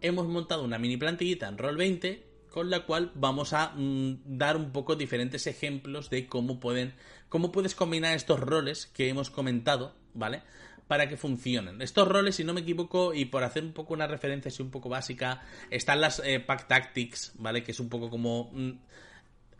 hemos 0.00 0.26
montado 0.26 0.64
una 0.64 0.78
mini 0.78 0.96
plantillita 0.96 1.48
en 1.48 1.58
Roll20 1.58 2.22
con 2.50 2.70
la 2.70 2.80
cual 2.86 3.12
vamos 3.14 3.52
a 3.52 3.72
mm, 3.76 4.22
dar 4.24 4.56
un 4.56 4.72
poco 4.72 4.96
diferentes 4.96 5.46
ejemplos 5.46 6.10
de 6.10 6.26
cómo 6.26 6.58
pueden 6.58 6.94
cómo 7.28 7.52
puedes 7.52 7.74
combinar 7.74 8.14
estos 8.14 8.40
roles 8.40 8.86
que 8.86 9.08
hemos 9.08 9.30
comentado, 9.30 9.94
¿vale? 10.14 10.42
Para 10.86 11.08
que 11.08 11.16
funcionen. 11.16 11.82
Estos 11.82 12.06
roles, 12.06 12.36
si 12.36 12.44
no 12.44 12.54
me 12.54 12.60
equivoco, 12.60 13.12
y 13.12 13.26
por 13.26 13.42
hacer 13.44 13.64
un 13.64 13.72
poco 13.72 13.94
una 13.94 14.06
referencia 14.06 14.48
así 14.48 14.62
un 14.62 14.70
poco 14.70 14.88
básica, 14.88 15.42
están 15.70 16.00
las 16.00 16.22
eh, 16.24 16.40
Pack 16.40 16.68
Tactics, 16.68 17.32
¿vale? 17.36 17.64
Que 17.64 17.72
es 17.72 17.80
un 17.80 17.88
poco 17.88 18.08
como 18.08 18.50
mm, 18.52 18.70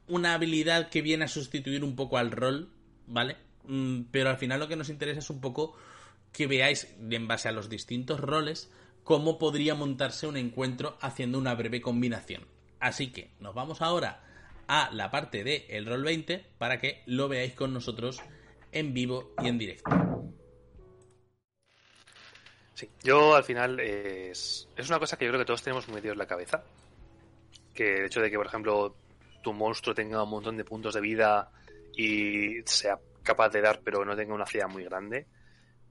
una 0.09 0.35
habilidad 0.35 0.89
que 0.89 1.03
viene 1.03 1.25
a 1.25 1.29
sustituir 1.29 1.85
un 1.85 1.97
poco 1.97 2.19
al 2.19 2.31
rol, 2.31 2.71
¿vale? 3.07 3.37
Mm, 3.65 4.03
pero 4.11 4.31
al 4.31 4.39
final 4.39 4.61
lo 4.61 4.69
que 4.69 4.77
nos 4.77 4.89
interesa 4.89 5.19
es 5.21 5.31
un 5.31 5.41
poco 5.41 5.77
que 6.33 6.47
veáis, 6.47 6.95
en 7.11 7.27
base 7.27 7.49
a 7.49 7.53
los 7.53 7.69
distintos 7.69 8.21
roles, 8.21 8.71
cómo 9.05 9.39
podría 9.39 9.75
montarse 9.75 10.27
un 10.27 10.37
encuentro 10.37 10.99
haciendo 11.01 11.39
una 11.39 11.55
breve 11.55 11.81
combinación. 11.81 12.47
Así 12.81 13.13
que 13.13 13.31
nos 13.41 13.55
vamos 13.55 13.81
ahora 13.83 14.23
a 14.69 14.91
la 14.93 15.11
parte 15.11 15.45
de 15.45 15.67
el 15.71 15.87
rol 15.87 16.03
20 16.03 16.45
para 16.59 16.79
que 16.79 17.03
lo 17.07 17.29
veáis 17.29 17.55
con 17.55 17.73
nosotros 17.73 18.21
en 18.73 18.93
vivo 18.93 19.33
y 19.43 19.49
en 19.49 19.59
directo. 19.59 19.91
Sí, 22.75 22.91
yo 23.03 23.35
al 23.35 23.45
final 23.45 23.81
es, 23.81 24.69
es 24.77 24.89
una 24.91 24.99
cosa 24.99 25.17
que 25.17 25.25
yo 25.25 25.31
creo 25.31 25.41
que 25.41 25.47
todos 25.47 25.63
tenemos 25.63 25.89
muy 25.89 25.97
metido 25.97 26.13
en 26.13 26.19
la 26.19 26.27
cabeza. 26.27 26.63
Que 27.73 28.01
el 28.01 28.07
hecho 28.07 28.21
de 28.21 28.31
que, 28.31 28.37
por 28.37 28.47
ejemplo, 28.47 28.95
tu 29.47 29.53
monstruo 29.53 29.95
tenga 29.95 30.25
un 30.25 30.31
montón 30.31 30.57
de 30.57 30.65
puntos 30.65 30.93
de 30.95 31.01
vida 31.01 31.53
y 31.95 32.63
sea 32.65 32.99
capaz 33.23 33.51
de 33.51 33.61
dar, 33.61 33.81
pero 33.81 34.05
no 34.05 34.17
tenga 34.17 34.35
una 34.35 34.45
ciudad 34.45 34.69
muy 34.69 34.83
grande, 34.83 35.29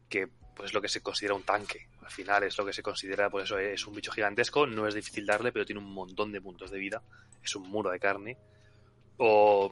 que 0.09 0.27
pues 0.53 0.71
es 0.71 0.73
lo 0.73 0.81
que 0.81 0.89
se 0.89 0.99
considera 0.99 1.35
un 1.35 1.43
tanque. 1.43 1.87
Al 2.01 2.11
final 2.11 2.43
es 2.43 2.57
lo 2.57 2.65
que 2.65 2.73
se 2.73 2.83
considera, 2.83 3.29
pues 3.29 3.45
eso 3.45 3.57
es 3.57 3.87
un 3.87 3.95
bicho 3.95 4.11
gigantesco, 4.11 4.67
no 4.67 4.85
es 4.85 4.93
difícil 4.93 5.25
darle, 5.25 5.53
pero 5.53 5.65
tiene 5.65 5.79
un 5.79 5.89
montón 5.89 6.33
de 6.33 6.41
puntos 6.41 6.69
de 6.69 6.79
vida, 6.79 7.01
es 7.41 7.55
un 7.55 7.69
muro 7.69 7.91
de 7.91 7.97
carne. 7.97 8.37
O 9.19 9.71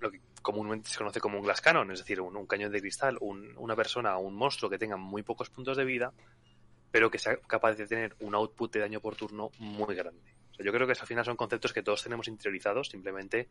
lo 0.00 0.10
que 0.10 0.22
comúnmente 0.40 0.88
se 0.88 0.96
conoce 0.96 1.20
como 1.20 1.36
un 1.36 1.44
glass 1.44 1.60
cannon, 1.60 1.90
es 1.90 1.98
decir, 1.98 2.22
un, 2.22 2.46
cañón 2.46 2.72
de 2.72 2.80
cristal, 2.80 3.18
una 3.20 3.76
persona 3.76 4.16
o 4.16 4.20
un 4.20 4.34
monstruo 4.34 4.70
que 4.70 4.78
tenga 4.78 4.96
muy 4.96 5.22
pocos 5.22 5.50
puntos 5.50 5.76
de 5.76 5.84
vida, 5.84 6.10
pero 6.90 7.10
que 7.10 7.18
sea 7.18 7.36
capaz 7.36 7.74
de 7.74 7.86
tener 7.86 8.16
un 8.20 8.34
output 8.34 8.72
de 8.72 8.80
daño 8.80 9.00
por 9.00 9.14
turno 9.14 9.50
muy 9.58 9.94
grande 9.94 10.31
yo 10.58 10.72
creo 10.72 10.86
que 10.86 10.92
al 10.92 11.06
final 11.06 11.24
son 11.24 11.36
conceptos 11.36 11.72
que 11.72 11.82
todos 11.82 12.02
tenemos 12.02 12.28
interiorizados, 12.28 12.88
simplemente 12.88 13.48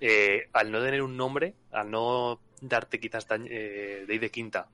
eh, 0.00 0.48
al 0.52 0.70
no 0.70 0.82
tener 0.82 1.02
un 1.02 1.16
nombre, 1.16 1.54
al 1.70 1.90
no 1.90 2.40
darte 2.60 3.00
quizás 3.00 3.26
eh, 3.30 4.04
de 4.06 4.18
de 4.18 4.30
quinta 4.30 4.68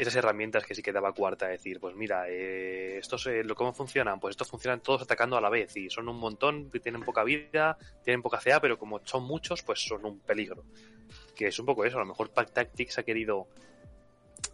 esas 0.00 0.16
herramientas 0.16 0.64
que 0.64 0.74
sí 0.74 0.82
que 0.82 0.92
daba 0.92 1.12
cuarta, 1.12 1.46
decir, 1.46 1.78
pues 1.78 1.94
mira, 1.94 2.24
eh, 2.26 2.96
estos, 2.96 3.26
eh, 3.26 3.44
¿cómo 3.54 3.74
funcionan? 3.74 4.18
Pues 4.18 4.32
estos 4.32 4.48
funcionan 4.48 4.80
todos 4.80 5.02
atacando 5.02 5.36
a 5.36 5.42
la 5.42 5.50
vez 5.50 5.76
y 5.76 5.90
son 5.90 6.08
un 6.08 6.16
montón, 6.16 6.70
tienen 6.70 7.02
poca 7.02 7.22
vida, 7.22 7.76
tienen 8.02 8.22
poca 8.22 8.38
CA, 8.38 8.60
pero 8.60 8.78
como 8.78 9.00
son 9.04 9.24
muchos, 9.24 9.62
pues 9.62 9.80
son 9.80 10.06
un 10.06 10.18
peligro. 10.20 10.64
Que 11.36 11.48
es 11.48 11.58
un 11.58 11.66
poco 11.66 11.84
eso, 11.84 11.98
a 11.98 12.00
lo 12.00 12.06
mejor 12.06 12.30
Pack 12.30 12.52
Tactics 12.52 12.98
ha 12.98 13.02
querido 13.02 13.46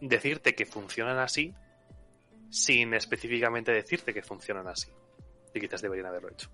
decirte 0.01 0.57
que 0.57 0.67
funcionan 0.67 1.19
así 1.19 1.55
sin 2.51 2.93
específicamente 2.95 3.71
decirte 3.71 4.13
que 4.13 4.23
funcionan 4.23 4.67
así 4.67 4.91
y 5.57 5.61
quizás 5.61 5.83
deberían 5.83 6.07
haberlo 6.07 6.31
hecho. 6.31 6.49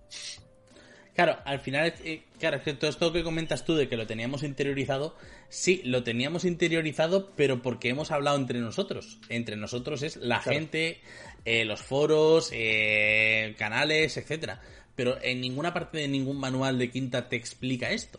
Claro, 1.15 1.37
al 1.45 1.61
final, 1.61 1.93
eh, 2.05 2.23
claro, 2.39 2.57
es 2.57 2.63
que 2.63 2.73
todo 2.73 2.89
esto 2.89 3.13
que 3.13 3.23
comentas 3.23 3.65
tú 3.65 3.75
de 3.75 3.87
que 3.87 3.99
lo 3.99 4.07
teníamos 4.07 4.43
interiorizado, 4.43 5.15
sí, 5.51 5.83
lo 5.85 6.03
teníamos 6.03 6.47
interiorizado, 6.47 7.31
pero 7.37 7.61
porque 7.61 7.91
hemos 7.91 8.11
hablado 8.11 8.39
entre 8.39 8.61
nosotros. 8.61 9.19
Entre 9.29 9.57
nosotros 9.57 10.03
es 10.03 10.17
la 10.17 10.41
gente, 10.41 11.01
eh, 11.45 11.67
los 11.67 11.83
foros, 11.83 12.51
eh, 12.53 13.55
canales, 13.59 14.17
etcétera. 14.17 14.63
Pero 14.97 15.23
en 15.23 15.41
ninguna 15.43 15.75
parte 15.75 15.99
de 15.99 16.09
ningún 16.09 16.39
manual 16.39 16.79
de 16.79 16.91
quinta 16.91 17.29
te 17.29 17.37
explica 17.37 17.91
esto. 17.91 18.19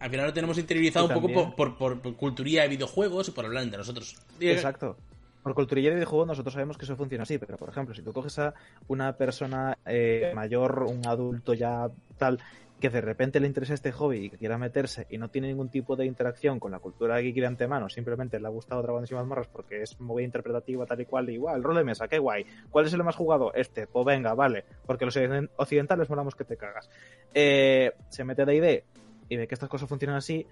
Al 0.00 0.10
final 0.10 0.26
lo 0.26 0.32
tenemos 0.32 0.58
interiorizado 0.58 1.06
un 1.06 1.14
poco 1.14 1.54
por, 1.54 1.76
por, 1.76 2.00
por, 2.00 2.16
culturía 2.16 2.62
de 2.62 2.68
videojuegos 2.68 3.28
y 3.28 3.30
por 3.30 3.44
hablar 3.44 3.62
entre 3.62 3.78
nosotros. 3.78 4.16
Exacto 4.40 4.96
por 5.42 5.54
culturilla 5.54 5.94
de 5.94 6.04
juego 6.04 6.26
nosotros 6.26 6.52
sabemos 6.52 6.76
que 6.76 6.84
eso 6.84 6.96
funciona 6.96 7.22
así, 7.22 7.38
pero 7.38 7.56
por 7.56 7.68
ejemplo, 7.68 7.94
si 7.94 8.02
tú 8.02 8.12
coges 8.12 8.38
a 8.38 8.54
una 8.88 9.16
persona 9.16 9.78
eh, 9.86 10.32
mayor, 10.34 10.84
un 10.84 11.06
adulto 11.06 11.54
ya 11.54 11.88
tal, 12.18 12.38
que 12.80 12.90
de 12.90 13.00
repente 13.00 13.38
le 13.38 13.46
interesa 13.46 13.74
este 13.74 13.92
hobby 13.92 14.24
y 14.24 14.30
que 14.30 14.38
quiera 14.38 14.58
meterse 14.58 15.06
y 15.10 15.18
no 15.18 15.28
tiene 15.28 15.48
ningún 15.48 15.68
tipo 15.68 15.96
de 15.96 16.06
interacción 16.06 16.58
con 16.58 16.72
la 16.72 16.78
cultura 16.78 17.20
geek 17.20 17.36
de 17.36 17.46
antemano, 17.46 17.88
simplemente 17.88 18.40
le 18.40 18.46
ha 18.46 18.50
gustado 18.50 18.82
Dragones 18.82 19.10
y 19.10 19.14
mazmorras 19.14 19.46
porque 19.48 19.82
es 19.82 20.00
muy 20.00 20.24
interpretativa 20.24 20.86
tal 20.86 21.00
y 21.00 21.04
cual, 21.04 21.28
igual, 21.28 21.56
el 21.56 21.62
rol 21.62 21.76
de 21.76 21.84
mesa, 21.84 22.08
qué 22.08 22.18
guay. 22.18 22.46
¿Cuál 22.70 22.86
es 22.86 22.94
el 22.94 23.04
más 23.04 23.16
jugado? 23.16 23.52
Este, 23.54 23.86
pues 23.86 24.04
venga, 24.04 24.34
vale, 24.34 24.64
porque 24.86 25.04
los 25.04 25.16
occidentales 25.56 26.08
molamos 26.08 26.34
que 26.34 26.44
te 26.44 26.56
cagas. 26.56 26.88
Eh, 27.34 27.92
se 28.08 28.24
mete 28.24 28.44
de 28.44 28.56
idea 28.56 28.80
y 29.28 29.36
ve 29.36 29.46
que 29.46 29.54
estas 29.54 29.68
cosas 29.68 29.88
funcionan 29.88 30.16
así, 30.16 30.46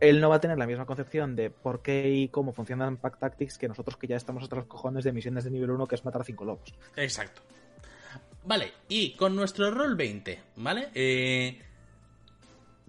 él 0.00 0.20
no 0.20 0.28
va 0.28 0.36
a 0.36 0.40
tener 0.40 0.58
la 0.58 0.66
misma 0.66 0.86
concepción 0.86 1.36
de 1.36 1.50
por 1.50 1.82
qué 1.82 2.10
y 2.10 2.28
cómo 2.28 2.52
funcionan 2.52 2.96
Pack 2.96 3.18
Tactics 3.18 3.58
que 3.58 3.68
nosotros 3.68 3.96
que 3.96 4.06
ya 4.06 4.16
estamos 4.16 4.42
hasta 4.42 4.56
los 4.56 4.66
cojones 4.66 5.04
de 5.04 5.12
misiones 5.12 5.44
de 5.44 5.50
nivel 5.50 5.70
1 5.70 5.86
que 5.86 5.94
es 5.94 6.04
matar 6.04 6.22
a 6.22 6.24
5 6.24 6.44
lobos. 6.44 6.74
Exacto. 6.96 7.42
Vale, 8.44 8.72
y 8.88 9.14
con 9.16 9.36
nuestro 9.36 9.70
rol 9.70 9.94
20, 9.96 10.40
¿vale? 10.56 10.88
Eh, 10.94 11.60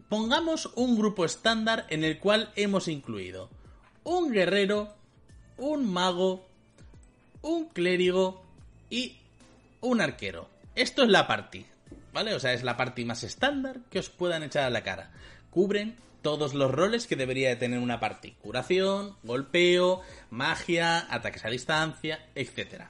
pongamos 0.07 0.68
un 0.76 0.98
grupo 0.98 1.26
estándar 1.26 1.86
en 1.90 2.03
el 2.03 2.19
cual 2.19 2.52
hemos 2.56 2.88
incluido 2.88 3.49
un 4.03 4.31
guerrero, 4.31 4.94
un 5.57 5.91
mago, 5.91 6.45
un 7.41 7.69
clérigo 7.69 8.44
y 8.90 9.18
un 9.81 10.02
arquero. 10.02 10.49
Esto 10.76 11.03
es 11.03 11.10
la 11.10 11.27
party, 11.27 11.65
¿vale? 12.14 12.34
O 12.34 12.40
sea, 12.40 12.53
es 12.53 12.64
la 12.64 12.77
party 12.77 13.06
más 13.06 13.23
estándar 13.23 13.81
que 13.90 13.99
os 13.99 14.10
puedan 14.10 14.44
echar 14.44 14.64
a 14.64 14.69
la 14.69 14.84
cara. 14.84 15.11
Cubren 15.49 15.98
todos 16.21 16.53
los 16.53 16.71
roles 16.71 17.07
que 17.07 17.15
debería 17.15 17.49
de 17.49 17.55
tener 17.55 17.79
una 17.79 17.99
party. 17.99 18.31
Curación, 18.41 19.15
golpeo, 19.23 20.01
magia, 20.29 21.07
ataques 21.13 21.45
a 21.45 21.49
distancia, 21.49 22.27
etc. 22.35 22.83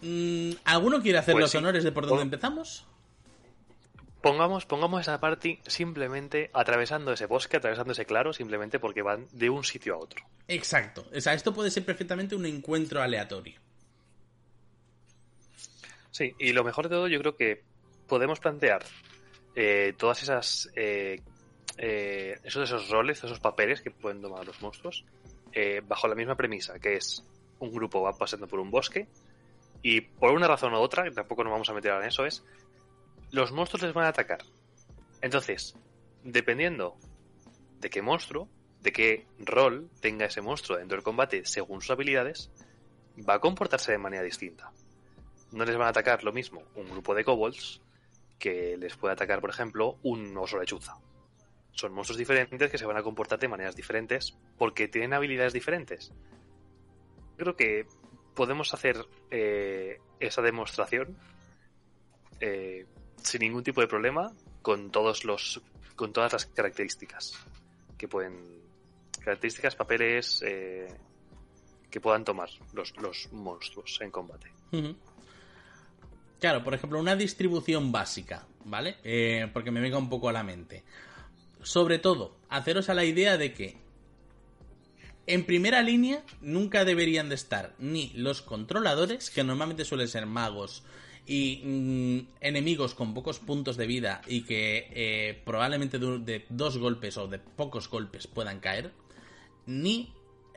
Mm, 0.00 0.52
¿Alguno 0.64 1.00
quiere 1.00 1.18
hacer 1.18 1.32
Pues 1.32 1.42
los 1.42 1.50
sí. 1.50 1.58
honores 1.58 1.84
de 1.84 1.92
por 1.92 2.06
dónde 2.06 2.22
empezamos? 2.22 2.86
Pongamos, 4.20 4.66
pongamos 4.66 5.00
esa 5.00 5.18
party 5.18 5.58
simplemente 5.66 6.50
atravesando 6.54 7.12
ese 7.12 7.26
bosque, 7.26 7.56
atravesando 7.56 7.92
ese 7.92 8.06
claro, 8.06 8.32
simplemente 8.32 8.78
porque 8.78 9.02
van 9.02 9.26
de 9.32 9.50
un 9.50 9.64
sitio 9.64 9.94
a 9.94 9.98
otro. 9.98 10.24
Exacto. 10.46 11.04
O 11.14 11.20
sea, 11.20 11.34
esto 11.34 11.52
puede 11.52 11.72
ser 11.72 11.84
perfectamente 11.84 12.36
un 12.36 12.46
encuentro 12.46 13.02
aleatorio. 13.02 13.60
Sí, 16.12 16.34
y 16.38 16.52
lo 16.52 16.62
mejor 16.62 16.88
de 16.88 16.94
todo, 16.94 17.08
yo 17.08 17.18
creo 17.18 17.36
que 17.36 17.64
podemos 18.06 18.38
plantear 18.38 18.84
eh, 19.54 19.94
todas 19.96 20.22
esas. 20.22 20.70
Eh, 20.76 21.20
eh, 21.78 22.38
esos, 22.44 22.64
esos 22.64 22.90
roles, 22.90 23.22
esos 23.24 23.40
papeles 23.40 23.80
que 23.80 23.90
pueden 23.90 24.20
tomar 24.20 24.46
los 24.46 24.60
monstruos, 24.60 25.04
eh, 25.52 25.80
bajo 25.86 26.06
la 26.06 26.14
misma 26.14 26.36
premisa, 26.36 26.78
que 26.78 26.96
es 26.96 27.24
un 27.60 27.72
grupo 27.72 28.02
va 28.02 28.12
pasando 28.12 28.46
por 28.46 28.60
un 28.60 28.70
bosque 28.70 29.08
y 29.82 30.02
por 30.02 30.32
una 30.32 30.46
razón 30.46 30.74
u 30.74 30.76
otra, 30.76 31.04
que 31.04 31.12
tampoco 31.12 31.44
nos 31.44 31.52
vamos 31.52 31.70
a 31.70 31.74
meter 31.74 31.92
en 31.92 32.04
eso, 32.04 32.26
es 32.26 32.44
los 33.30 33.52
monstruos 33.52 33.82
les 33.84 33.94
van 33.94 34.04
a 34.04 34.08
atacar. 34.08 34.40
Entonces, 35.22 35.74
dependiendo 36.22 36.96
de 37.80 37.88
qué 37.88 38.02
monstruo, 38.02 38.48
de 38.80 38.92
qué 38.92 39.26
rol 39.38 39.88
tenga 40.00 40.26
ese 40.26 40.42
monstruo 40.42 40.78
dentro 40.78 40.96
del 40.96 41.04
combate 41.04 41.46
según 41.46 41.80
sus 41.80 41.92
habilidades, 41.92 42.50
va 43.28 43.34
a 43.34 43.40
comportarse 43.40 43.92
de 43.92 43.98
manera 43.98 44.22
distinta 44.22 44.72
no 45.52 45.64
les 45.64 45.76
van 45.76 45.86
a 45.86 45.90
atacar 45.90 46.24
lo 46.24 46.32
mismo 46.32 46.62
un 46.74 46.88
grupo 46.88 47.14
de 47.14 47.24
kobolds 47.24 47.80
que 48.42 48.76
les 48.76 48.96
puede 48.96 49.12
atacar, 49.12 49.40
por 49.40 49.50
ejemplo, 49.50 50.00
un 50.02 50.36
oso 50.36 50.58
lechuza. 50.58 50.96
Son 51.70 51.92
monstruos 51.92 52.18
diferentes 52.18 52.72
que 52.72 52.76
se 52.76 52.84
van 52.84 52.96
a 52.96 53.02
comportar 53.04 53.38
de 53.38 53.46
maneras 53.46 53.76
diferentes 53.76 54.36
porque 54.58 54.88
tienen 54.88 55.14
habilidades 55.14 55.52
diferentes. 55.52 56.12
Creo 57.36 57.54
que 57.54 57.86
podemos 58.34 58.74
hacer 58.74 59.06
eh, 59.30 60.00
esa 60.18 60.42
demostración 60.42 61.16
eh, 62.40 62.84
sin 63.22 63.42
ningún 63.42 63.62
tipo 63.62 63.80
de 63.80 63.86
problema 63.86 64.32
con 64.60 64.90
todos 64.90 65.24
los 65.24 65.62
con 65.94 66.12
todas 66.12 66.32
las 66.32 66.46
características 66.46 67.38
que 67.96 68.08
pueden 68.08 68.60
características 69.22 69.76
papeles 69.76 70.42
eh, 70.44 70.88
que 71.88 72.00
puedan 72.00 72.24
tomar 72.24 72.48
los, 72.72 72.92
los 72.96 73.32
monstruos 73.32 74.00
en 74.00 74.10
combate. 74.10 74.50
Claro, 76.42 76.64
por 76.64 76.74
ejemplo, 76.74 76.98
una 76.98 77.14
distribución 77.14 77.92
básica, 77.92 78.48
¿vale? 78.64 78.96
Eh, 79.04 79.48
porque 79.52 79.70
me 79.70 79.80
venga 79.80 79.96
un 79.96 80.10
poco 80.10 80.28
a 80.28 80.32
la 80.32 80.42
mente. 80.42 80.82
Sobre 81.62 82.00
todo, 82.00 82.36
haceros 82.48 82.88
a 82.88 82.94
la 82.94 83.04
idea 83.04 83.38
de 83.38 83.52
que 83.52 83.76
en 85.28 85.46
primera 85.46 85.82
línea 85.82 86.24
nunca 86.40 86.84
deberían 86.84 87.28
de 87.28 87.36
estar 87.36 87.76
ni 87.78 88.08
los 88.16 88.42
controladores, 88.42 89.30
que 89.30 89.44
normalmente 89.44 89.84
suelen 89.84 90.08
ser 90.08 90.26
magos 90.26 90.82
y 91.28 91.62
mm, 91.64 92.34
enemigos 92.40 92.96
con 92.96 93.14
pocos 93.14 93.38
puntos 93.38 93.76
de 93.76 93.86
vida 93.86 94.20
y 94.26 94.42
que 94.42 94.88
eh, 94.90 95.40
probablemente 95.44 96.00
de, 96.00 96.18
de 96.18 96.44
dos 96.48 96.76
golpes 96.76 97.18
o 97.18 97.28
de 97.28 97.38
pocos 97.38 97.88
golpes 97.88 98.26
puedan 98.26 98.58
caer, 98.58 98.90
ni 99.66 100.12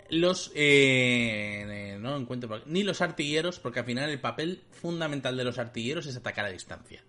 los 0.10 0.52
eh, 0.56 1.98
no 1.99 2.11
lo 2.11 2.18
encuentro 2.18 2.61
ni 2.65 2.84
los 2.84 3.02
artilleros 3.02 3.60
porque 3.60 3.80
al 3.80 3.86
final 3.86 4.10
el 4.10 4.19
papel 4.19 4.61
fundamental 4.72 5.36
de 5.36 5.44
los 5.44 5.57
artilleros 5.57 6.06
es 6.06 6.15
atacar 6.15 6.45
a 6.45 6.52
distancia. 6.52 7.03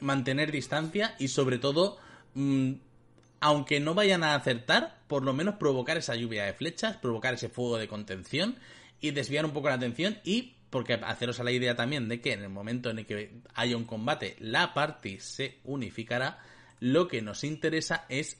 Mantener 0.00 0.52
distancia 0.52 1.14
y 1.18 1.28
sobre 1.28 1.58
todo 1.58 1.98
mm, 2.34 2.72
aunque 3.40 3.80
no 3.80 3.94
vayan 3.94 4.24
a 4.24 4.34
acertar 4.34 4.98
por 5.06 5.22
lo 5.22 5.32
menos 5.32 5.56
provocar 5.56 5.96
esa 5.96 6.14
lluvia 6.16 6.44
de 6.44 6.52
flechas 6.52 6.96
provocar 6.96 7.34
ese 7.34 7.48
fuego 7.48 7.78
de 7.78 7.88
contención 7.88 8.56
y 9.00 9.12
desviar 9.12 9.44
un 9.44 9.52
poco 9.52 9.68
la 9.68 9.74
atención 9.74 10.18
y 10.24 10.54
porque 10.70 10.94
haceros 10.94 11.40
a 11.40 11.44
la 11.44 11.52
idea 11.52 11.76
también 11.76 12.08
de 12.08 12.20
que 12.20 12.32
en 12.32 12.42
el 12.42 12.50
momento 12.50 12.90
en 12.90 12.98
el 12.98 13.06
que 13.06 13.40
haya 13.54 13.76
un 13.76 13.84
combate 13.84 14.36
la 14.38 14.74
party 14.74 15.18
se 15.20 15.58
unificará 15.64 16.40
lo 16.80 17.08
que 17.08 17.22
nos 17.22 17.42
interesa 17.42 18.04
es 18.08 18.38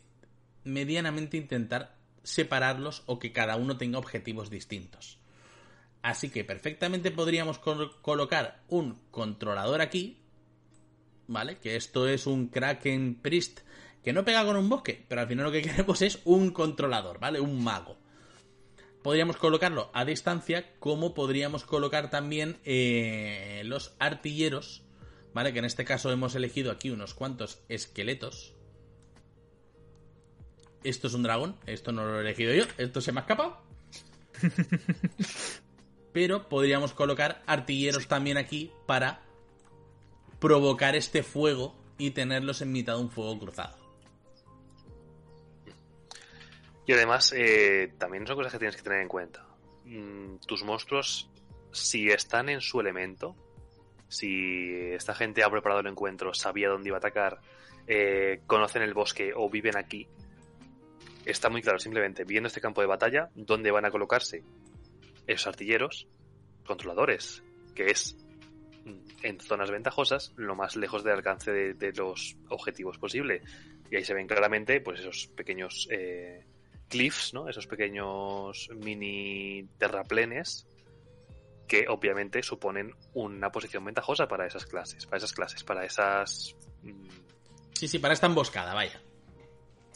medianamente 0.64 1.36
intentar 1.36 1.97
separarlos 2.28 3.02
o 3.06 3.18
que 3.18 3.32
cada 3.32 3.56
uno 3.56 3.76
tenga 3.78 3.98
objetivos 3.98 4.50
distintos. 4.50 5.18
Así 6.02 6.30
que 6.30 6.44
perfectamente 6.44 7.10
podríamos 7.10 7.58
col- 7.58 8.00
colocar 8.02 8.62
un 8.68 9.00
controlador 9.10 9.80
aquí, 9.80 10.18
¿vale? 11.26 11.56
Que 11.58 11.76
esto 11.76 12.06
es 12.08 12.26
un 12.26 12.48
Kraken 12.48 13.16
Priest 13.20 13.60
que 14.04 14.12
no 14.12 14.24
pega 14.24 14.44
con 14.44 14.56
un 14.56 14.68
bosque, 14.68 15.04
pero 15.08 15.20
al 15.22 15.28
final 15.28 15.46
lo 15.46 15.52
que 15.52 15.62
queremos 15.68 16.00
es 16.02 16.20
un 16.24 16.50
controlador, 16.50 17.18
¿vale? 17.18 17.40
Un 17.40 17.62
mago. 17.62 17.96
Podríamos 19.02 19.36
colocarlo 19.36 19.90
a 19.94 20.04
distancia, 20.04 20.72
como 20.80 21.14
podríamos 21.14 21.64
colocar 21.64 22.10
también 22.10 22.58
eh, 22.64 23.62
los 23.64 23.94
artilleros, 23.98 24.82
¿vale? 25.34 25.52
Que 25.52 25.60
en 25.60 25.64
este 25.64 25.84
caso 25.84 26.10
hemos 26.12 26.34
elegido 26.34 26.70
aquí 26.70 26.90
unos 26.90 27.14
cuantos 27.14 27.60
esqueletos. 27.68 28.54
Esto 30.84 31.08
es 31.08 31.14
un 31.14 31.22
dragón, 31.22 31.56
esto 31.66 31.92
no 31.92 32.04
lo 32.04 32.18
he 32.18 32.20
elegido 32.20 32.54
yo, 32.54 32.64
esto 32.78 33.00
se 33.00 33.12
me 33.12 33.20
ha 33.20 33.22
escapado. 33.22 33.60
Pero 36.12 36.48
podríamos 36.48 36.94
colocar 36.94 37.42
artilleros 37.46 38.08
también 38.08 38.38
aquí 38.38 38.72
para 38.86 39.20
provocar 40.38 40.96
este 40.96 41.22
fuego 41.22 41.74
y 41.98 42.12
tenerlos 42.12 42.62
en 42.62 42.72
mitad 42.72 42.94
de 42.94 43.00
un 43.00 43.10
fuego 43.10 43.38
cruzado. 43.38 43.76
Y 46.86 46.92
además, 46.92 47.34
eh, 47.36 47.92
también 47.98 48.26
son 48.26 48.36
cosas 48.36 48.52
que 48.52 48.58
tienes 48.58 48.76
que 48.76 48.82
tener 48.82 49.02
en 49.02 49.08
cuenta. 49.08 49.44
Mm, 49.84 50.36
tus 50.46 50.64
monstruos, 50.64 51.28
si 51.70 52.08
están 52.08 52.48
en 52.48 52.62
su 52.62 52.80
elemento, 52.80 53.36
si 54.08 54.72
esta 54.94 55.14
gente 55.14 55.44
ha 55.44 55.50
preparado 55.50 55.80
el 55.80 55.86
encuentro, 55.86 56.32
sabía 56.32 56.70
dónde 56.70 56.88
iba 56.88 56.96
a 56.96 56.98
atacar, 56.98 57.40
eh, 57.86 58.40
conocen 58.46 58.82
el 58.82 58.94
bosque 58.94 59.32
o 59.34 59.50
viven 59.50 59.76
aquí, 59.76 60.08
está 61.30 61.48
muy 61.50 61.62
claro, 61.62 61.78
simplemente 61.78 62.24
viendo 62.24 62.48
este 62.48 62.60
campo 62.60 62.80
de 62.80 62.86
batalla, 62.86 63.30
dónde 63.34 63.70
van 63.70 63.84
a 63.84 63.90
colocarse 63.90 64.42
esos 65.26 65.46
artilleros, 65.46 66.08
controladores, 66.66 67.42
que 67.74 67.86
es 67.86 68.16
mm, 68.84 69.24
en 69.24 69.40
zonas 69.40 69.70
ventajosas, 69.70 70.32
lo 70.36 70.54
más 70.54 70.76
lejos 70.76 71.04
del 71.04 71.14
alcance 71.14 71.52
de, 71.52 71.92
los 71.92 72.36
objetivos 72.48 72.98
posible. 72.98 73.42
Y 73.90 73.96
ahí 73.96 74.04
se 74.04 74.14
ven 74.14 74.26
claramente, 74.26 74.80
pues 74.80 75.00
esos 75.00 75.28
pequeños 75.28 75.88
eh, 75.90 76.44
cliffs, 76.88 77.34
¿no? 77.34 77.48
Esos 77.48 77.66
pequeños 77.66 78.68
mini 78.74 79.66
terraplenes 79.78 80.66
que 81.66 81.86
obviamente 81.88 82.42
suponen 82.42 82.94
una 83.12 83.50
posición 83.50 83.84
ventajosa 83.84 84.26
para 84.26 84.46
esas 84.46 84.64
clases, 84.64 85.04
para 85.04 85.18
esas 85.18 85.32
clases, 85.34 85.64
para 85.64 85.84
esas 85.84 86.56
mm, 86.82 87.08
Sí, 87.78 87.86
sí, 87.86 88.00
para 88.00 88.12
esta 88.12 88.26
emboscada, 88.26 88.74
vaya. 88.74 89.00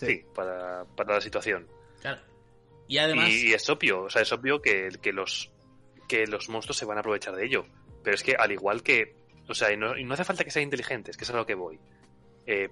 Sí, 0.06 0.24
para, 0.34 0.84
para 0.96 1.14
la 1.14 1.20
situación. 1.20 1.66
Claro. 2.00 2.20
Y 2.88 2.98
además... 2.98 3.30
Y, 3.30 3.50
y 3.50 3.52
es 3.52 3.68
obvio, 3.70 4.02
o 4.02 4.10
sea, 4.10 4.22
es 4.22 4.32
obvio 4.32 4.60
que, 4.60 4.90
que 5.00 5.12
los 5.12 5.50
que 6.12 6.26
los 6.26 6.50
monstruos 6.50 6.76
se 6.76 6.84
van 6.84 6.98
a 6.98 7.00
aprovechar 7.00 7.34
de 7.34 7.46
ello. 7.46 7.64
Pero 8.02 8.14
es 8.14 8.22
que 8.22 8.34
al 8.34 8.52
igual 8.52 8.82
que, 8.82 9.14
o 9.48 9.54
sea, 9.54 9.72
y 9.72 9.78
no, 9.78 9.96
y 9.96 10.04
no 10.04 10.12
hace 10.12 10.24
falta 10.24 10.44
que 10.44 10.50
sean 10.50 10.64
inteligentes, 10.64 11.16
que 11.16 11.24
es 11.24 11.30
a 11.30 11.36
lo 11.36 11.46
que 11.46 11.54
voy. 11.54 11.80
Eh, 12.46 12.68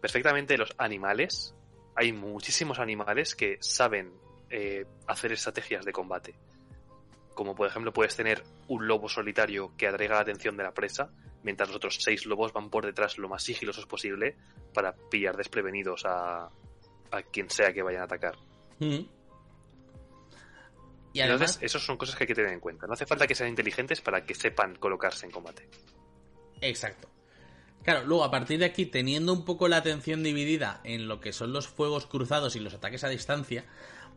perfectamente 0.00 0.56
los 0.56 0.72
animales, 0.78 1.56
hay 1.96 2.12
muchísimos 2.12 2.78
animales 2.78 3.34
que 3.34 3.58
saben 3.60 4.12
eh, 4.48 4.86
hacer 5.08 5.32
estrategias 5.32 5.84
de 5.84 5.92
combate. 5.92 6.36
Como 7.34 7.56
por 7.56 7.66
ejemplo 7.66 7.92
puedes 7.92 8.14
tener 8.14 8.44
un 8.68 8.86
lobo 8.86 9.08
solitario 9.08 9.72
que 9.76 9.88
atraiga 9.88 10.14
la 10.14 10.20
atención 10.20 10.56
de 10.56 10.62
la 10.62 10.72
presa, 10.72 11.10
mientras 11.42 11.70
los 11.70 11.76
otros 11.78 11.98
seis 12.00 12.26
lobos 12.26 12.52
van 12.52 12.70
por 12.70 12.86
detrás 12.86 13.18
lo 13.18 13.28
más 13.28 13.42
sigilosos 13.42 13.86
posible 13.86 14.36
para 14.72 14.92
pillar 14.92 15.36
desprevenidos 15.36 16.04
a, 16.04 16.48
a 17.10 17.22
quien 17.22 17.48
sea 17.50 17.72
que 17.72 17.82
vayan 17.82 18.02
a 18.02 18.04
atacar. 18.04 18.36
Ujú. 18.80 19.08
Y 21.12 21.20
Entonces, 21.20 21.58
esas 21.62 21.82
son 21.82 21.96
cosas 21.96 22.16
que 22.16 22.24
hay 22.24 22.28
que 22.28 22.34
tener 22.34 22.52
en 22.52 22.60
cuenta. 22.60 22.86
No 22.86 22.94
hace 22.94 23.06
falta 23.06 23.26
que 23.26 23.34
sean 23.36 23.48
inteligentes 23.48 24.00
para 24.00 24.24
que 24.26 24.34
sepan 24.34 24.74
colocarse 24.76 25.26
en 25.26 25.32
combate. 25.32 25.68
exacto. 26.60 27.08
Claro, 27.84 28.06
luego 28.06 28.24
a 28.24 28.30
partir 28.30 28.58
de 28.58 28.64
aquí, 28.64 28.86
teniendo 28.86 29.32
un 29.34 29.44
poco 29.44 29.68
la 29.68 29.76
atención 29.76 30.22
dividida 30.22 30.80
en 30.84 31.06
lo 31.06 31.20
que 31.20 31.34
son 31.34 31.52
los 31.52 31.68
fuegos 31.68 32.06
cruzados 32.06 32.56
y 32.56 32.60
los 32.60 32.72
ataques 32.72 33.04
a 33.04 33.08
distancia, 33.10 33.66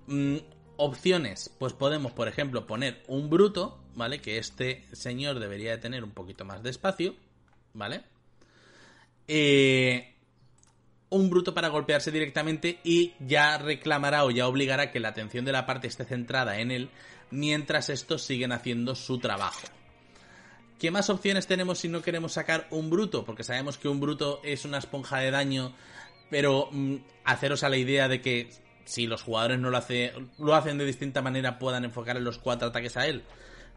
mm, 0.07 0.37
opciones, 0.77 1.53
pues 1.59 1.73
podemos, 1.73 2.13
por 2.13 2.29
ejemplo, 2.29 2.65
poner 2.65 3.03
un 3.07 3.29
bruto, 3.29 3.83
¿vale? 3.93 4.21
Que 4.21 4.37
este 4.37 4.85
señor 4.93 5.39
debería 5.39 5.71
de 5.71 5.79
tener 5.79 6.03
un 6.05 6.11
poquito 6.11 6.45
más 6.45 6.63
de 6.63 6.69
espacio, 6.69 7.15
¿vale? 7.73 8.03
Eh, 9.27 10.15
un 11.09 11.29
bruto 11.29 11.53
para 11.53 11.69
golpearse 11.69 12.11
directamente 12.11 12.79
y 12.83 13.13
ya 13.19 13.57
reclamará 13.57 14.25
o 14.25 14.31
ya 14.31 14.47
obligará 14.47 14.91
que 14.91 14.99
la 14.99 15.09
atención 15.09 15.45
de 15.45 15.51
la 15.51 15.65
parte 15.65 15.87
esté 15.87 16.05
centrada 16.05 16.59
en 16.59 16.71
él 16.71 16.89
mientras 17.31 17.89
estos 17.89 18.23
siguen 18.23 18.51
haciendo 18.51 18.95
su 18.95 19.19
trabajo. 19.19 19.67
¿Qué 20.79 20.91
más 20.91 21.09
opciones 21.09 21.47
tenemos 21.47 21.79
si 21.79 21.87
no 21.87 22.01
queremos 22.01 22.33
sacar 22.33 22.67
un 22.69 22.89
bruto? 22.89 23.25
Porque 23.25 23.43
sabemos 23.43 23.77
que 23.77 23.87
un 23.87 23.99
bruto 23.99 24.41
es 24.43 24.63
una 24.63 24.77
esponja 24.77 25.17
de 25.19 25.31
daño, 25.31 25.73
pero 26.29 26.69
mm, 26.71 26.97
haceros 27.23 27.63
a 27.63 27.69
la 27.69 27.77
idea 27.77 28.07
de 28.07 28.21
que 28.21 28.49
si 28.85 29.07
los 29.07 29.23
jugadores 29.23 29.59
no 29.59 29.69
lo, 29.69 29.77
hace, 29.77 30.13
lo 30.37 30.55
hacen 30.55 30.77
de 30.77 30.85
distinta 30.85 31.21
manera 31.21 31.57
puedan 31.57 31.83
enfocar 31.83 32.17
en 32.17 32.23
los 32.23 32.37
cuatro 32.37 32.67
ataques 32.67 32.95
a 32.97 33.07
él. 33.07 33.23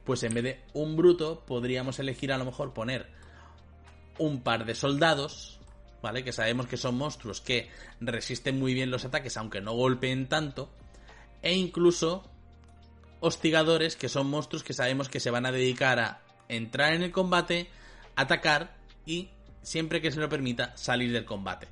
pues 0.04 0.22
en 0.22 0.34
vez 0.34 0.44
de 0.44 0.60
un 0.72 0.96
bruto 0.96 1.42
podríamos 1.46 1.98
elegir 1.98 2.32
a 2.32 2.38
lo 2.38 2.44
mejor 2.44 2.72
poner 2.72 3.06
un 4.18 4.42
par 4.42 4.64
de 4.66 4.74
soldados, 4.74 5.59
¿vale? 6.02 6.24
Que 6.24 6.32
sabemos 6.32 6.66
que 6.66 6.76
son 6.76 6.96
monstruos 6.96 7.40
que 7.40 7.70
resisten 8.00 8.58
muy 8.58 8.74
bien 8.74 8.90
los 8.90 9.04
ataques 9.04 9.36
aunque 9.36 9.60
no 9.60 9.72
golpeen 9.72 10.28
tanto, 10.28 10.72
e 11.42 11.54
incluso 11.54 12.30
hostigadores 13.20 13.96
que 13.96 14.08
son 14.08 14.28
monstruos 14.28 14.64
que 14.64 14.72
sabemos 14.72 15.08
que 15.08 15.20
se 15.20 15.30
van 15.30 15.46
a 15.46 15.52
dedicar 15.52 15.98
a 15.98 16.22
entrar 16.48 16.94
en 16.94 17.02
el 17.02 17.12
combate, 17.12 17.70
atacar 18.16 18.76
y, 19.06 19.30
siempre 19.62 20.00
que 20.00 20.10
se 20.10 20.20
lo 20.20 20.28
permita, 20.28 20.76
salir 20.76 21.12
del 21.12 21.24
combate. 21.24 21.68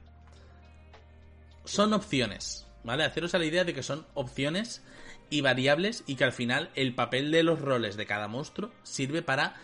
Son 1.64 1.92
opciones, 1.92 2.66
¿vale? 2.84 3.05
Haceros 3.05 3.34
a 3.34 3.38
la 3.38 3.46
idea 3.46 3.64
de 3.64 3.74
que 3.74 3.82
son 3.82 4.06
opciones 4.14 4.82
y 5.30 5.40
variables 5.40 6.05
y 6.06 6.16
que 6.16 6.24
al 6.24 6.32
final 6.32 6.70
el 6.74 6.94
papel 6.94 7.30
de 7.30 7.42
los 7.42 7.60
roles 7.60 7.96
de 7.96 8.06
cada 8.06 8.28
monstruo 8.28 8.70
sirve 8.82 9.22
para 9.22 9.56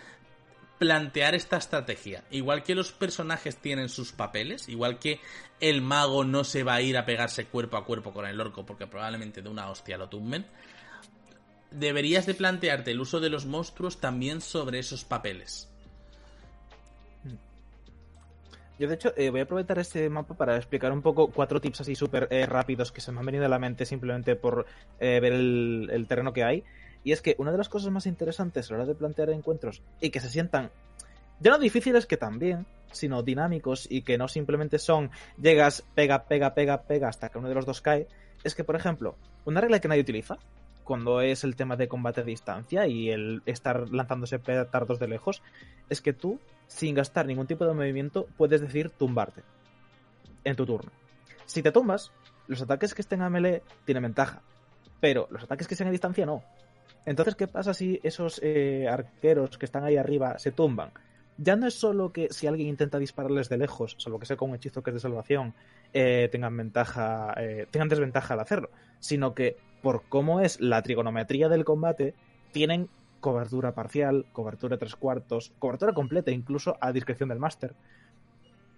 plantear 0.85 1.35
esta 1.35 1.57
estrategia. 1.57 2.25
Igual 2.31 2.63
que 2.63 2.75
los 2.75 2.93
personajes 2.93 3.57
tienen 3.57 3.89
sus 3.89 4.13
papeles, 4.13 4.69
igual 4.69 4.99
que 4.99 5.19
el 5.59 5.81
mago 5.81 6.25
no 6.25 6.45
se 6.45 6.63
va 6.63 6.75
a 6.75 6.83
ir 6.83 6.99
a 6.99 7.07
pegarse 7.07 7.47
cuerpo 7.47 7.79
a 7.79 7.87
cuerpo 7.87 8.13
con 8.13 8.27
el 8.27 8.39
orco 8.39 8.67
porque 8.67 8.87
probablemente 8.87 9.41
de 9.41 9.49
una 9.49 9.71
hostia 9.71 9.97
lo 9.97 10.11
tumben, 10.11 10.45
deberías 11.71 12.27
de 12.27 12.35
plantearte 12.35 12.91
el 12.91 13.01
uso 13.01 13.19
de 13.19 13.31
los 13.31 13.47
monstruos 13.47 13.99
también 13.99 14.43
sobre 14.43 14.79
esos 14.79 15.07
papeles. 15.07 15.71
Yo, 18.79 18.87
de 18.87 18.95
hecho, 18.95 19.15
eh, 19.17 19.31
voy 19.31 19.41
a 19.41 19.45
aprovechar 19.45 19.79
este 19.79 20.11
mapa 20.11 20.35
para 20.35 20.57
explicar 20.57 20.93
un 20.93 21.01
poco 21.01 21.29
cuatro 21.29 21.63
tips 21.63 21.81
así 21.81 21.95
súper 21.95 22.29
eh, 22.31 22.45
rápidos 22.45 22.93
que 22.93 23.01
se 23.01 23.11
me 23.11 23.21
han 23.21 23.27
venido 23.27 23.47
a 23.47 23.49
la 23.49 23.59
mente 23.59 23.87
simplemente 23.87 24.37
por 24.37 24.67
eh, 25.01 25.19
ver 25.21 25.33
el, 25.33 26.07
terreno 26.07 26.35
que 26.35 26.45
hay. 26.45 26.63
Y 27.05 27.13
es 27.13 27.21
que 27.21 27.37
una 27.39 27.53
de 27.53 27.59
las 27.59 27.69
cosas 27.69 27.93
más 27.93 28.07
interesantes 28.07 28.69
a 28.69 28.75
la 28.75 28.81
hora 28.81 28.89
de 28.89 28.95
plantear 28.95 29.31
encuentros 29.31 29.83
y 30.01 30.11
que 30.11 30.21
se 30.21 30.31
sientan 30.31 30.71
ya 31.41 31.51
no 31.51 31.59
difíciles 31.59 32.07
que 32.07 32.17
también, 32.17 32.67
sino 32.93 33.23
dinámicos 33.23 33.87
y 33.91 34.03
que 34.03 34.17
no 34.17 34.29
simplemente 34.29 34.79
son 34.79 35.11
llegas, 35.41 35.85
pega, 35.95 36.25
pega, 36.25 36.55
pega, 36.55 36.83
pega 36.83 37.09
hasta 37.09 37.29
que 37.29 37.39
uno 37.39 37.49
de 37.49 37.55
los 37.55 37.67
dos 37.67 37.81
cae, 37.81 38.09
es 38.45 38.55
que, 38.55 38.65
por 38.65 38.77
ejemplo, 38.77 39.17
una 39.45 39.61
regla 39.61 39.81
que 39.81 39.89
nadie 39.89 40.03
utiliza, 40.03 40.39
cuando 40.85 41.21
es 41.21 41.45
el 41.45 41.57
tema 41.57 41.77
de 41.77 41.89
combate 41.89 42.21
a 42.21 42.25
distancia 42.25 42.87
y 42.87 43.11
el 43.11 43.43
estar 43.47 43.89
lanzándose 43.91 44.39
petardos 44.39 44.99
de 44.99 45.09
lejos, 45.09 45.43
es 45.89 46.01
que 46.01 46.13
tú, 46.13 46.39
sin 46.69 46.95
gastar 46.95 47.27
ningún 47.27 47.47
tipo 47.47 47.67
de 47.67 47.75
movimiento, 47.75 48.27
puedes 48.37 48.61
decir 48.61 48.91
tumbarte 48.91 49.43
en 50.45 50.57
tu 50.57 50.67
turno. 50.67 50.93
Si 51.47 51.63
te 51.63 51.73
tumbas, 51.73 52.13
los 52.47 52.63
ataques 52.63 52.95
que 52.95 53.03
estén 53.03 53.23
a 53.23 53.31
melee 53.31 53.63
tienen 53.85 54.03
ventaja, 54.03 54.43
pero 55.01 55.27
los 55.31 55.43
ataques 55.43 55.67
que 55.67 55.75
estén 55.75 55.89
a 55.89 55.91
distancia 55.91 56.27
no. 56.27 56.43
Entonces, 57.07 57.35
¿qué 57.35 57.47
pasa 57.47 57.75
si 57.75 58.01
esos 58.03 58.41
eh, 58.43 58.89
arqueros 58.89 59.59
que 59.59 59.67
están 59.67 59.85
ahí 59.85 59.97
arriba 59.97 60.39
se 60.39 60.53
tumban? 60.53 60.91
Ya 61.37 61.57
no 61.57 61.67
es 61.67 61.75
solo 61.75 62.13
que 62.13 62.29
si 62.31 62.47
alguien 62.47 62.69
intenta 62.69 62.99
dispararles 62.99 63.49
de 63.49 63.59
lejos, 63.59 63.97
salvo 63.99 64.21
que 64.21 64.27
sea 64.27 64.37
con 64.37 64.51
un 64.51 64.57
hechizo 64.57 64.83
que 64.83 64.91
es 64.91 64.95
de 64.95 65.01
salvación, 65.01 65.53
eh, 65.93 66.29
tengan 66.31 66.57
ventaja, 66.57 67.35
eh, 67.37 67.67
tengan 67.71 67.89
desventaja 67.89 68.35
al 68.35 68.41
hacerlo, 68.41 68.71
sino 69.01 69.35
que 69.35 69.57
por 69.83 70.05
cómo 70.09 70.41
es 70.41 70.61
la 70.61 70.81
trigonometría 70.83 71.49
del 71.49 71.65
combate, 71.65 72.15
tienen 72.53 72.89
cobertura 73.21 73.73
parcial, 73.73 74.27
cobertura 74.33 74.79
tres 74.79 74.95
cuartos, 74.95 75.53
cobertura 75.59 75.93
completa 75.93 76.31
incluso 76.31 76.77
a 76.81 76.93
discreción 76.93 77.31
del 77.31 77.39
máster. 77.41 77.75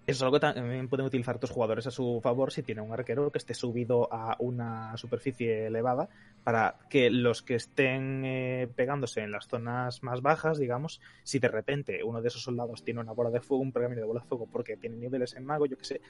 Es 0.07 0.23
algo 0.23 0.35
que 0.35 0.41
también 0.41 0.89
pueden 0.89 1.07
utilizar 1.07 1.35
otros 1.35 1.51
jugadores 1.51 1.89
a 1.89 1.91
su 1.91 2.21
favor 2.23 2.53
si 2.53 2.63
tiene 2.63 2.81
un 2.81 2.93
arquero 2.93 3.33
que 3.33 3.39
esté 3.39 3.55
subido 3.55 4.09
a 4.13 4.37
una 4.39 4.97
superficie 4.97 5.67
elevada 5.67 6.09
para 6.45 6.77
que 6.89 7.11
los 7.11 7.43
que 7.43 7.57
estén 7.57 8.23
eh, 8.25 8.69
pegándose 8.77 9.23
en 9.23 9.33
las 9.33 9.49
zonas 9.49 10.05
más 10.05 10.23
bajas, 10.23 10.59
digamos, 10.59 11.01
si 11.25 11.41
de 11.41 11.49
repente 11.49 12.05
uno 12.05 12.23
de 12.23 12.29
esos 12.29 12.43
soldados 12.43 12.85
tiene 12.85 13.01
una 13.01 13.11
bola 13.11 13.31
de 13.31 13.41
fuego, 13.41 13.65
un 13.65 13.73
pergamino 13.73 14.01
de 14.01 14.07
bola 14.07 14.21
de 14.21 14.29
fuego 14.29 14.47
porque 14.47 14.77
tiene 14.77 14.97
niveles 14.97 15.35
en 15.35 15.45
mago, 15.45 15.67
yo 15.67 15.77
que 15.77 15.85
sé, 15.85 16.01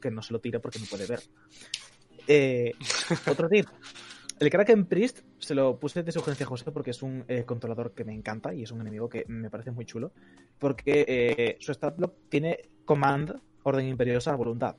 que 0.00 0.10
no 0.10 0.22
se 0.22 0.32
lo 0.32 0.40
tire 0.40 0.58
porque 0.58 0.80
no 0.80 0.86
puede 0.86 1.06
ver. 1.06 1.20
Eh, 2.26 2.72
otro 3.30 3.48
tip. 3.48 3.68
El 4.38 4.50
Kraken 4.50 4.84
Priest 4.84 5.20
se 5.38 5.54
lo 5.54 5.78
puse 5.78 6.02
de 6.02 6.12
sugerencia 6.12 6.44
a 6.44 6.48
José 6.48 6.70
porque 6.70 6.90
es 6.90 7.02
un 7.02 7.24
eh, 7.26 7.44
controlador 7.44 7.92
que 7.92 8.04
me 8.04 8.12
encanta 8.12 8.52
y 8.52 8.64
es 8.64 8.70
un 8.70 8.80
enemigo 8.82 9.08
que 9.08 9.24
me 9.28 9.48
parece 9.48 9.70
muy 9.70 9.86
chulo. 9.86 10.12
Porque 10.58 11.56
su 11.60 11.72
stat 11.72 11.96
block 11.96 12.14
tiene 12.28 12.68
command, 12.84 13.34
orden 13.62 13.86
imperiosa, 13.86 14.34
voluntad. 14.36 14.76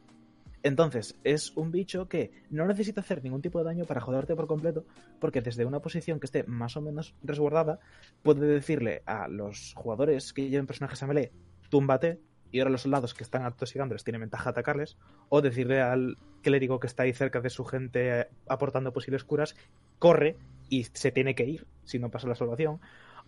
Entonces, 0.63 1.15
es 1.23 1.55
un 1.55 1.71
bicho 1.71 2.07
que 2.07 2.31
no 2.49 2.65
necesita 2.65 3.01
hacer 3.01 3.23
ningún 3.23 3.41
tipo 3.41 3.59
de 3.59 3.65
daño 3.65 3.85
para 3.85 4.01
joderte 4.01 4.35
por 4.35 4.47
completo, 4.47 4.85
porque 5.19 5.41
desde 5.41 5.65
una 5.65 5.79
posición 5.79 6.19
que 6.19 6.25
esté 6.25 6.43
más 6.43 6.75
o 6.77 6.81
menos 6.81 7.15
resguardada, 7.23 7.79
puede 8.23 8.47
decirle 8.47 9.03
a 9.05 9.27
los 9.27 9.73
jugadores 9.75 10.34
que 10.34 10.49
lleven 10.49 10.67
personajes 10.67 11.01
a 11.03 11.07
melee, 11.07 11.31
túmbate, 11.69 12.19
y 12.51 12.59
ahora 12.59 12.71
los 12.71 12.81
soldados 12.81 13.13
que 13.13 13.23
están 13.23 13.43
atosigándoles 13.43 14.03
tienen 14.03 14.21
ventaja 14.21 14.49
atacarles, 14.49 14.97
o 15.29 15.41
decirle 15.41 15.81
al 15.81 16.17
clérigo 16.41 16.79
que 16.79 16.87
está 16.87 17.03
ahí 17.03 17.13
cerca 17.13 17.41
de 17.41 17.49
su 17.49 17.65
gente 17.65 18.21
eh, 18.21 18.27
aportando 18.47 18.93
posibles 18.93 19.23
curas, 19.23 19.55
corre 19.99 20.37
y 20.69 20.83
se 20.85 21.11
tiene 21.11 21.35
que 21.35 21.45
ir 21.45 21.67
si 21.83 21.99
no 21.99 22.09
pasa 22.09 22.27
la 22.27 22.35
salvación, 22.35 22.79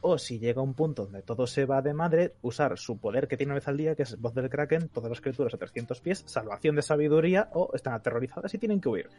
o 0.02 0.18
si 0.18 0.40
llega 0.40 0.62
un 0.62 0.74
punto 0.74 1.04
donde 1.04 1.22
todo 1.22 1.48
se 1.48 1.66
va 1.66 1.82
de 1.82 1.94
madre, 1.94 2.34
usar 2.42 2.78
su 2.78 2.98
poder 2.98 3.28
que 3.28 3.38
tiene 3.38 3.52
una 3.52 3.60
vez 3.60 3.68
al 3.68 3.78
día, 3.78 3.96
que 3.96 4.04
es 4.04 4.20
voz 4.20 4.34
del 4.34 4.50
kraken, 4.50 4.90
todas 4.90 5.10
las 5.10 5.22
criaturas 5.22 5.54
a 5.54 5.58
300 5.58 6.00
pies, 6.02 6.24
salvación 6.26 6.76
de 6.76 6.82
sabiduría 6.82 7.50
o 7.54 7.72
están 7.74 7.94
aterrorizadas 7.94 8.54
y 8.54 8.58
tienen 8.58 8.80
que 8.80 8.90
huir. 8.90 9.10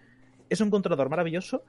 Es 0.49 0.61
un 0.61 0.71
controlador 0.71 1.11
maravilloso 1.11 1.65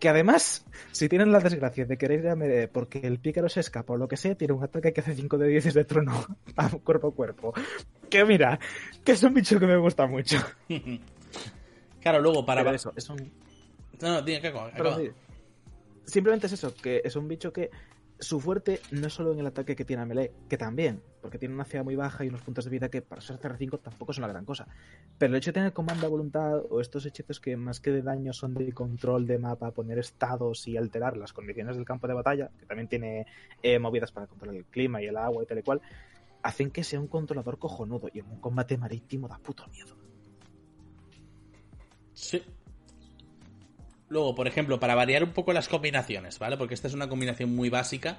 que 0.00 0.08
además, 0.08 0.64
si 0.92 1.08
tienen 1.08 1.30
la 1.30 1.40
desgracia 1.40 1.84
de 1.84 1.98
querer 1.98 2.20
ir 2.20 2.28
a 2.28 2.34
Mere 2.34 2.68
porque 2.68 3.00
el 3.00 3.20
pícaro 3.20 3.48
se 3.50 3.60
escapa 3.60 3.92
o 3.92 3.96
lo 3.98 4.08
que 4.08 4.16
sea, 4.16 4.34
tiene 4.34 4.54
un 4.54 4.64
ataque 4.64 4.92
que 4.92 5.02
hace 5.02 5.14
5 5.14 5.38
de 5.38 5.48
10 5.48 5.74
de 5.74 5.84
trono 5.84 6.24
a 6.56 6.70
cuerpo 6.70 7.08
a 7.08 7.14
cuerpo. 7.14 7.54
Que 8.08 8.24
mira, 8.24 8.58
que 9.04 9.12
es 9.12 9.22
un 9.22 9.34
bicho 9.34 9.60
que 9.60 9.66
me 9.66 9.76
gusta 9.76 10.06
mucho. 10.06 10.38
claro, 12.00 12.20
luego 12.20 12.44
para... 12.44 12.68
eso, 12.74 12.92
es 12.96 13.08
un... 13.10 13.30
No, 14.00 14.14
no, 14.14 14.24
tiene 14.24 14.40
que 14.40 15.12
Simplemente 16.06 16.46
es 16.46 16.54
eso, 16.54 16.74
que 16.74 17.02
es 17.04 17.14
un 17.14 17.28
bicho 17.28 17.52
que 17.52 17.70
su 18.18 18.40
fuerte 18.40 18.80
no 18.90 19.06
es 19.06 19.12
solo 19.12 19.32
en 19.32 19.40
el 19.40 19.46
ataque 19.46 19.76
que 19.76 19.84
tiene 19.84 20.02
a 20.02 20.06
melee, 20.06 20.32
que 20.48 20.56
también, 20.56 21.02
porque 21.20 21.38
tiene 21.38 21.54
una 21.54 21.64
CA 21.64 21.82
muy 21.82 21.96
baja 21.96 22.24
y 22.24 22.28
unos 22.28 22.42
puntos 22.42 22.64
de 22.64 22.70
vida 22.70 22.88
que 22.88 23.02
para 23.02 23.20
ser 23.20 23.38
CR5 23.38 23.80
tampoco 23.80 24.12
son 24.12 24.22
la 24.22 24.28
gran 24.28 24.44
cosa. 24.44 24.66
Pero 25.18 25.32
el 25.32 25.38
hecho 25.38 25.50
de 25.50 25.54
tener 25.54 25.72
comando 25.72 26.06
a 26.06 26.10
voluntad 26.10 26.62
o 26.70 26.80
estos 26.80 27.06
hechizos 27.06 27.40
que 27.40 27.56
más 27.56 27.80
que 27.80 27.90
de 27.90 28.02
daño 28.02 28.32
son 28.32 28.54
de 28.54 28.72
control 28.72 29.26
de 29.26 29.38
mapa, 29.38 29.70
poner 29.70 29.98
estados 29.98 30.66
y 30.68 30.76
alterar 30.76 31.16
las 31.16 31.32
condiciones 31.32 31.76
del 31.76 31.84
campo 31.84 32.08
de 32.08 32.14
batalla, 32.14 32.50
que 32.58 32.66
también 32.66 32.88
tiene 32.88 33.26
eh, 33.62 33.78
movidas 33.78 34.12
para 34.12 34.26
controlar 34.26 34.56
el 34.56 34.64
clima 34.64 35.02
y 35.02 35.06
el 35.06 35.16
agua 35.16 35.42
y 35.42 35.46
tal 35.46 35.58
y 35.58 35.62
cual, 35.62 35.80
hacen 36.42 36.70
que 36.70 36.84
sea 36.84 37.00
un 37.00 37.08
controlador 37.08 37.58
cojonudo 37.58 38.08
y 38.12 38.20
en 38.20 38.26
un 38.26 38.40
combate 38.40 38.76
marítimo 38.76 39.28
da 39.28 39.38
puto 39.38 39.66
miedo. 39.68 39.96
Sí, 42.12 42.42
Luego, 44.10 44.34
por 44.34 44.48
ejemplo, 44.48 44.80
para 44.80 44.96
variar 44.96 45.22
un 45.22 45.32
poco 45.32 45.52
las 45.52 45.68
combinaciones, 45.68 46.40
¿vale? 46.40 46.56
Porque 46.56 46.74
esta 46.74 46.88
es 46.88 46.94
una 46.94 47.08
combinación 47.08 47.54
muy 47.54 47.70
básica 47.70 48.18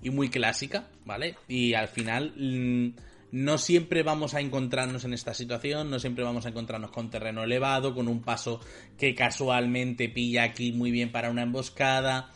y 0.00 0.10
muy 0.10 0.30
clásica, 0.30 0.86
¿vale? 1.04 1.34
Y 1.48 1.74
al 1.74 1.88
final 1.88 2.32
mm, 2.36 2.90
no 3.32 3.58
siempre 3.58 4.04
vamos 4.04 4.34
a 4.34 4.40
encontrarnos 4.40 5.04
en 5.04 5.14
esta 5.14 5.34
situación, 5.34 5.90
no 5.90 5.98
siempre 5.98 6.22
vamos 6.22 6.46
a 6.46 6.50
encontrarnos 6.50 6.92
con 6.92 7.10
terreno 7.10 7.42
elevado, 7.42 7.92
con 7.92 8.06
un 8.06 8.22
paso 8.22 8.60
que 8.96 9.16
casualmente 9.16 10.08
pilla 10.08 10.44
aquí 10.44 10.70
muy 10.70 10.92
bien 10.92 11.10
para 11.10 11.28
una 11.28 11.42
emboscada. 11.42 12.30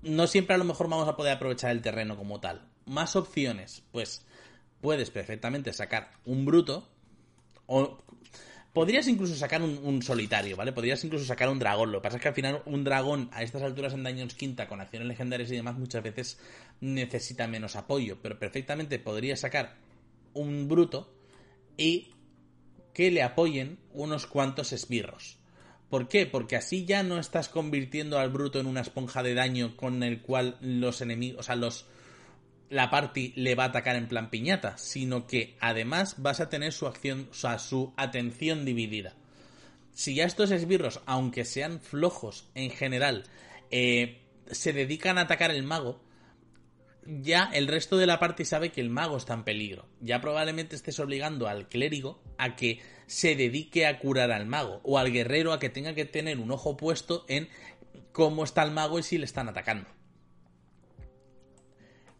No 0.00 0.26
siempre 0.26 0.54
a 0.54 0.58
lo 0.58 0.64
mejor 0.64 0.88
vamos 0.88 1.08
a 1.08 1.16
poder 1.16 1.34
aprovechar 1.34 1.72
el 1.72 1.82
terreno 1.82 2.16
como 2.16 2.40
tal. 2.40 2.62
Más 2.86 3.16
opciones, 3.16 3.82
pues 3.92 4.24
puedes 4.80 5.10
perfectamente 5.10 5.74
sacar 5.74 6.12
un 6.24 6.46
bruto 6.46 6.88
o 7.66 8.03
Podrías 8.74 9.06
incluso 9.06 9.36
sacar 9.36 9.62
un, 9.62 10.02
solitario, 10.02 10.56
¿vale? 10.56 10.72
Podrías 10.72 11.04
incluso 11.04 11.24
sacar 11.24 11.48
un 11.48 11.60
dragón. 11.60 11.92
Lo 11.92 12.00
que 12.00 12.02
pasa 12.02 12.16
es 12.16 12.22
que 12.22 12.28
al 12.28 12.34
final 12.34 12.60
un 12.66 12.82
dragón 12.82 13.30
a 13.32 13.44
estas 13.44 13.62
alturas 13.62 13.94
en 13.94 14.02
Dungeons 14.02 14.34
Quinta 14.34 14.66
con 14.66 14.80
acciones 14.80 15.06
legendarias 15.06 15.48
y 15.52 15.54
demás 15.54 15.78
muchas 15.78 16.02
veces 16.02 16.40
necesita 16.80 17.46
menos 17.46 17.76
apoyo. 17.76 18.18
Pero 18.20 18.36
perfectamente 18.36 18.98
podrías 18.98 19.38
sacar 19.38 19.76
un 20.32 20.66
bruto 20.66 21.14
y 21.76 22.14
que 22.92 23.12
le 23.12 23.22
apoyen 23.22 23.78
unos 23.92 24.26
cuantos 24.26 24.72
esbirros. 24.72 25.38
¿Por 25.88 26.08
qué? 26.08 26.26
Porque 26.26 26.56
así 26.56 26.84
ya 26.84 27.04
no 27.04 27.20
estás 27.20 27.48
convirtiendo 27.48 28.18
al 28.18 28.30
bruto 28.30 28.58
en 28.58 28.66
una 28.66 28.80
esponja 28.80 29.22
de 29.22 29.34
daño 29.34 29.76
con 29.76 30.02
el 30.02 30.20
cual 30.20 30.56
los 30.60 31.00
enemigos, 31.00 31.38
o 31.38 31.42
sea, 31.44 31.54
los 31.54 31.86
la 32.70 32.90
party 32.90 33.32
le 33.36 33.54
va 33.54 33.64
a 33.64 33.68
atacar 33.68 33.96
en 33.96 34.08
plan 34.08 34.30
piñata, 34.30 34.76
sino 34.78 35.26
que 35.26 35.56
además 35.60 36.16
vas 36.18 36.40
a 36.40 36.48
tener 36.48 36.72
su 36.72 36.86
acción, 36.86 37.28
o 37.30 37.34
sea, 37.34 37.58
su 37.58 37.92
atención 37.96 38.64
dividida. 38.64 39.14
Si 39.92 40.14
ya 40.14 40.24
estos 40.24 40.50
esbirros, 40.50 41.00
aunque 41.06 41.44
sean 41.44 41.80
flojos 41.80 42.48
en 42.54 42.70
general, 42.70 43.24
eh, 43.70 44.22
se 44.50 44.72
dedican 44.72 45.18
a 45.18 45.22
atacar 45.22 45.50
el 45.50 45.62
mago, 45.62 46.00
ya 47.06 47.50
el 47.52 47.68
resto 47.68 47.96
de 47.96 48.06
la 48.06 48.18
party 48.18 48.44
sabe 48.44 48.72
que 48.72 48.80
el 48.80 48.90
mago 48.90 49.16
está 49.16 49.34
en 49.34 49.44
peligro. 49.44 49.86
Ya 50.00 50.20
probablemente 50.20 50.74
estés 50.74 50.98
obligando 50.98 51.48
al 51.48 51.68
clérigo 51.68 52.22
a 52.38 52.56
que 52.56 52.80
se 53.06 53.36
dedique 53.36 53.86
a 53.86 53.98
curar 53.98 54.32
al 54.32 54.46
mago, 54.46 54.80
o 54.82 54.98
al 54.98 55.12
guerrero 55.12 55.52
a 55.52 55.60
que 55.60 55.68
tenga 55.68 55.94
que 55.94 56.06
tener 56.06 56.38
un 56.38 56.50
ojo 56.50 56.76
puesto 56.76 57.24
en 57.28 57.48
cómo 58.12 58.44
está 58.44 58.62
el 58.62 58.70
mago 58.70 58.98
y 58.98 59.02
si 59.02 59.18
le 59.18 59.26
están 59.26 59.48
atacando. 59.48 59.88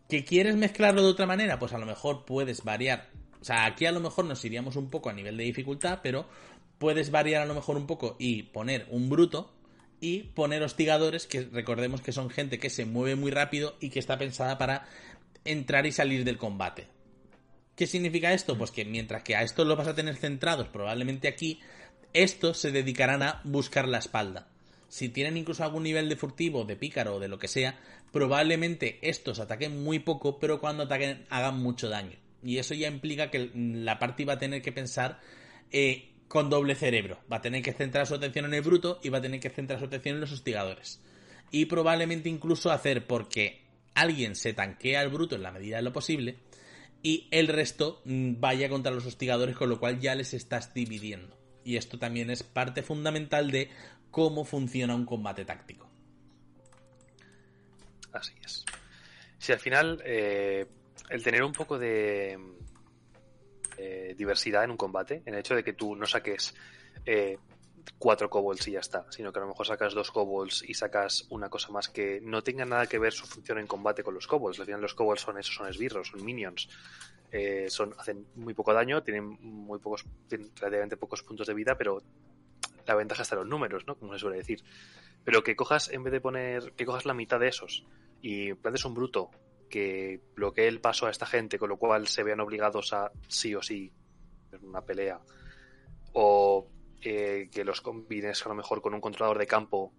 ¿Que 0.09 0.25
quieres 0.25 0.57
mezclarlo 0.57 1.03
de 1.03 1.09
otra 1.09 1.27
manera? 1.27 1.59
Pues 1.59 1.73
a 1.73 1.79
lo 1.79 1.87
mejor 1.87 2.25
puedes 2.25 2.63
variar. 2.63 3.11
O 3.41 3.45
sea, 3.45 3.67
aquí 3.67 3.87
a 3.87 3.93
lo 3.93 4.01
mejor 4.01 4.25
nos 4.25 4.45
iríamos 4.45 4.77
un 4.77 4.91
poco 4.91 5.11
a 5.11 5.13
nivel 5.13 5.37
de 5.37 5.45
dificultad, 5.45 6.01
pero 6.03 6.27
puedes 6.79 7.11
variar 7.11 7.43
a 7.43 7.47
lo 7.47 7.55
mejor 7.55 7.77
un 7.77 7.87
poco 7.87 8.17
y 8.19 8.45
poner 8.45 8.87
un 8.91 9.09
bruto 9.09 9.53
y 10.01 10.25
poner 10.35 10.63
hostigadores, 10.63 11.27
que 11.27 11.43
recordemos 11.43 12.03
que 12.03 12.13
son 12.13 12.29
gente 12.29 12.59
que 12.59 12.71
se 12.71 12.85
mueve 12.85 13.17
muy 13.17 13.31
rápido 13.31 13.77
y 13.81 13.91
que 13.91 13.99
está 13.99 14.19
pensada 14.19 14.59
para 14.59 14.87
entrar 15.45 15.87
y 15.87 15.93
salir 15.93 16.25
del 16.25 16.39
combate. 16.39 16.87
¿Qué 17.77 17.87
significa 17.87 18.33
esto? 18.33 18.57
Pues 18.57 18.71
que 18.71 18.85
mientras 18.85 19.23
que 19.23 19.35
a 19.35 19.43
estos 19.43 19.67
los 19.67 19.77
vas 19.77 19.89
a 19.89 19.95
tener 19.95 20.17
centrados 20.17 20.69
probablemente 20.69 21.27
aquí, 21.27 21.61
estos 22.13 22.59
se 22.59 22.71
dedicarán 22.71 23.23
a 23.23 23.41
buscar 23.45 23.89
la 23.89 23.99
espalda. 23.99 24.49
Si 24.89 25.09
tienen 25.09 25.37
incluso 25.37 25.65
algún 25.65 25.83
nivel 25.83 26.09
de 26.09 26.17
furtivo, 26.17 26.65
de 26.65 26.77
pícaro 26.77 27.17
o 27.17 27.21
de 27.21 27.29
lo 27.29 27.39
que 27.39 27.49
sea, 27.49 27.81
probablemente 28.15 29.01
estos 29.03 29.41
ataquen 29.41 29.83
muy 29.83 29.99
poco, 29.99 30.39
pero 30.39 30.61
cuando 30.61 30.85
ataquen 30.85 31.27
hagan 31.31 31.61
mucho 31.61 31.89
daño. 31.89 32.17
Y 32.45 32.59
eso 32.59 32.73
ya 32.73 32.87
implica 32.87 33.29
que 33.29 33.51
la 33.53 33.99
parte 33.99 34.25
va 34.25 34.35
a 34.35 34.39
tener 34.39 34.63
que 34.63 34.71
pensar 34.71 35.21
eh, 35.73 36.13
con 36.29 36.49
doble 36.49 36.77
cerebro. 36.77 37.19
Va 37.31 37.39
a 37.39 37.43
tener 37.43 37.61
que 37.61 37.73
centrar 37.73 38.07
su 38.07 38.15
atención 38.15 38.45
en 38.45 38.55
el 38.55 38.63
bruto 38.63 39.01
y 39.03 39.09
va 39.09 39.19
a 39.19 39.21
tener 39.21 39.41
que 39.41 39.51
centrar 39.51 39.81
su 39.81 39.87
atención 39.87 40.15
en 40.15 40.21
los 40.21 40.31
hostigadores. 40.31 41.03
Y 41.51 41.65
probablemente 41.65 42.29
incluso 42.29 42.71
hacer 42.71 43.05
porque 43.09 43.65
alguien 43.95 44.37
se 44.37 44.53
tanquea 44.53 45.01
al 45.01 45.09
bruto 45.09 45.35
en 45.35 45.43
la 45.43 45.51
medida 45.51 45.79
de 45.79 45.83
lo 45.83 45.93
posible 45.93 46.37
y 47.03 47.27
el 47.33 47.49
resto 47.49 48.01
mm, 48.05 48.35
vaya 48.39 48.69
contra 48.69 48.93
los 48.93 49.07
hostigadores, 49.07 49.57
con 49.57 49.69
lo 49.69 49.81
cual 49.81 49.99
ya 49.99 50.15
les 50.15 50.35
estás 50.35 50.73
dividiendo. 50.73 51.37
Y 51.65 51.79
esto 51.79 51.99
también 51.99 52.31
es 52.31 52.45
parte 52.45 52.85
fundamental 52.85 53.51
de 53.51 53.71
cómo 54.13 54.45
funciona 54.45 54.95
un 54.95 55.05
combate 55.05 55.45
táctico. 55.45 55.94
Así 58.15 58.33
es. 58.43 58.65
Si 59.39 59.53
al 59.53 59.59
final 59.59 60.01
eh, 60.05 60.67
el 61.11 61.23
tener 61.23 61.43
un 61.43 61.53
poco 61.53 61.79
de 61.79 62.39
eh, 63.77 64.15
diversidad 64.17 64.65
en 64.65 64.71
un 64.71 64.77
combate, 64.77 65.23
en 65.27 65.35
el 65.35 65.41
hecho 65.41 65.55
de 65.55 65.65
que 65.65 65.75
tú 65.75 65.97
no 65.97 66.07
saques 66.07 66.55
eh, 67.05 67.39
cuatro 67.99 68.31
kobolds 68.31 68.67
y 68.69 68.73
ya 68.73 68.81
está, 68.81 69.11
sino 69.11 69.33
que 69.33 69.39
a 69.39 69.43
lo 69.43 69.49
mejor 69.49 69.67
sacas 69.67 69.95
dos 69.95 70.11
kobolds 70.11 70.65
y 70.67 70.75
sacas 70.75 71.27
una 71.31 71.49
cosa 71.49 71.71
más 71.71 71.89
que 71.89 72.21
no 72.23 72.43
tenga 72.43 72.65
nada 72.65 72.87
que 72.87 72.99
ver 72.99 73.13
su 73.13 73.27
función 73.27 73.59
en 73.59 73.67
combate 73.67 74.03
con 74.03 74.15
los 74.15 74.27
kobolds. 74.27 74.61
Al 74.61 74.67
final 74.67 74.81
los 74.81 74.95
kobolds 74.95 75.23
son 75.23 75.39
esos, 75.39 75.55
son 75.55 75.69
esbirros, 75.69 76.09
son 76.09 76.25
minions. 76.25 76.69
Eh, 77.33 77.67
son, 77.69 77.95
hacen 77.99 78.27
muy 78.37 78.55
poco 78.55 78.73
daño, 78.73 79.03
tienen 79.03 79.25
muy 79.41 79.81
pocos, 79.81 80.05
tienen 80.29 80.53
relativamente 80.55 80.97
pocos 80.97 81.23
puntos 81.25 81.49
de 81.49 81.55
vida, 81.55 81.77
pero 81.77 82.01
la 82.87 82.95
ventaja 82.95 83.23
está 83.23 83.35
en 83.35 83.41
los 83.41 83.49
números, 83.49 83.85
¿no? 83.87 83.97
Como 83.97 84.13
se 84.13 84.21
suele 84.21 84.37
decir. 84.37 84.63
Pero 85.25 85.43
que 85.43 85.57
cojas, 85.57 85.91
en 85.91 86.05
vez 86.05 86.13
de 86.13 86.21
poner, 86.21 86.73
que 86.73 86.87
cojas 86.87 87.07
la 87.07 87.15
mitad 87.15 87.41
de 87.41 87.49
esos 87.49 87.85
y 88.27 88.55
plantes 88.55 88.87
un 88.87 88.95
bruto 88.95 89.31
que 89.69 90.19
bloquee 90.35 90.67
el 90.67 90.81
paso 90.81 91.07
a 91.07 91.11
esta 91.11 91.27
gente, 91.27 91.59
con 91.59 91.69
lo 91.69 91.77
cual 91.77 92.09
se 92.09 92.23
vean 92.23 92.41
obligados 92.41 92.95
a 92.95 93.13
sí 93.29 93.55
o 93.55 93.61
sí 93.61 93.93
una 94.63 94.81
pelea, 94.81 95.21
o 96.15 96.67
eh, 97.03 97.51
que 97.53 97.65
los 97.65 97.83
combines 97.83 98.47
a 98.47 98.49
lo 98.49 98.55
mejor 98.55 98.81
con 98.81 98.95
un 98.95 99.03
controlador 99.03 99.37
de 99.39 99.47
campo 99.47 99.93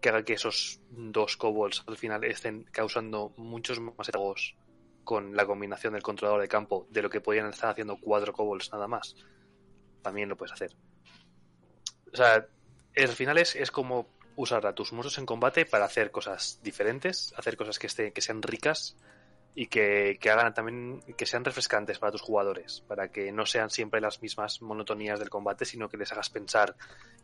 que 0.00 0.08
haga 0.08 0.24
que 0.24 0.32
esos 0.32 0.80
dos 0.90 1.36
kobolds 1.36 1.84
al 1.86 1.96
final 1.96 2.24
estén 2.24 2.64
causando 2.64 3.32
muchos 3.36 3.78
más 3.78 4.08
estragos 4.08 4.56
con 5.04 5.36
la 5.36 5.46
combinación 5.46 5.92
del 5.92 6.02
controlador 6.02 6.40
de 6.40 6.48
campo 6.48 6.88
de 6.90 7.02
lo 7.02 7.10
que 7.10 7.20
podrían 7.20 7.48
estar 7.48 7.70
haciendo 7.70 7.96
cuatro 8.00 8.32
kobolds 8.32 8.72
nada 8.72 8.88
más. 8.88 9.14
También 10.02 10.28
lo 10.28 10.36
puedes 10.36 10.52
hacer. 10.52 10.74
O 12.12 12.16
sea, 12.16 12.44
al 12.96 13.08
final 13.08 13.38
es, 13.38 13.54
es 13.54 13.70
como 13.70 14.17
usar 14.38 14.64
a 14.66 14.72
tus 14.72 14.92
monstruos 14.92 15.18
en 15.18 15.26
combate 15.26 15.66
para 15.66 15.84
hacer 15.84 16.12
cosas 16.12 16.60
diferentes, 16.62 17.34
hacer 17.36 17.56
cosas 17.56 17.78
que, 17.78 17.88
estén, 17.88 18.12
que 18.12 18.20
sean 18.20 18.40
ricas 18.40 18.96
y 19.56 19.66
que, 19.66 20.16
hagan 20.30 20.54
también 20.54 21.00
que 21.16 21.26
sean 21.26 21.44
refrescantes 21.44 21.98
para 21.98 22.12
tus 22.12 22.20
jugadores, 22.20 22.84
para 22.86 23.08
que 23.10 23.32
no 23.32 23.44
sean 23.46 23.68
siempre 23.68 24.00
las 24.00 24.22
mismas 24.22 24.62
monotonías 24.62 25.18
del 25.18 25.28
combate, 25.28 25.64
sino 25.64 25.88
que 25.88 25.96
les 25.96 26.12
hagas 26.12 26.30
pensar, 26.30 26.76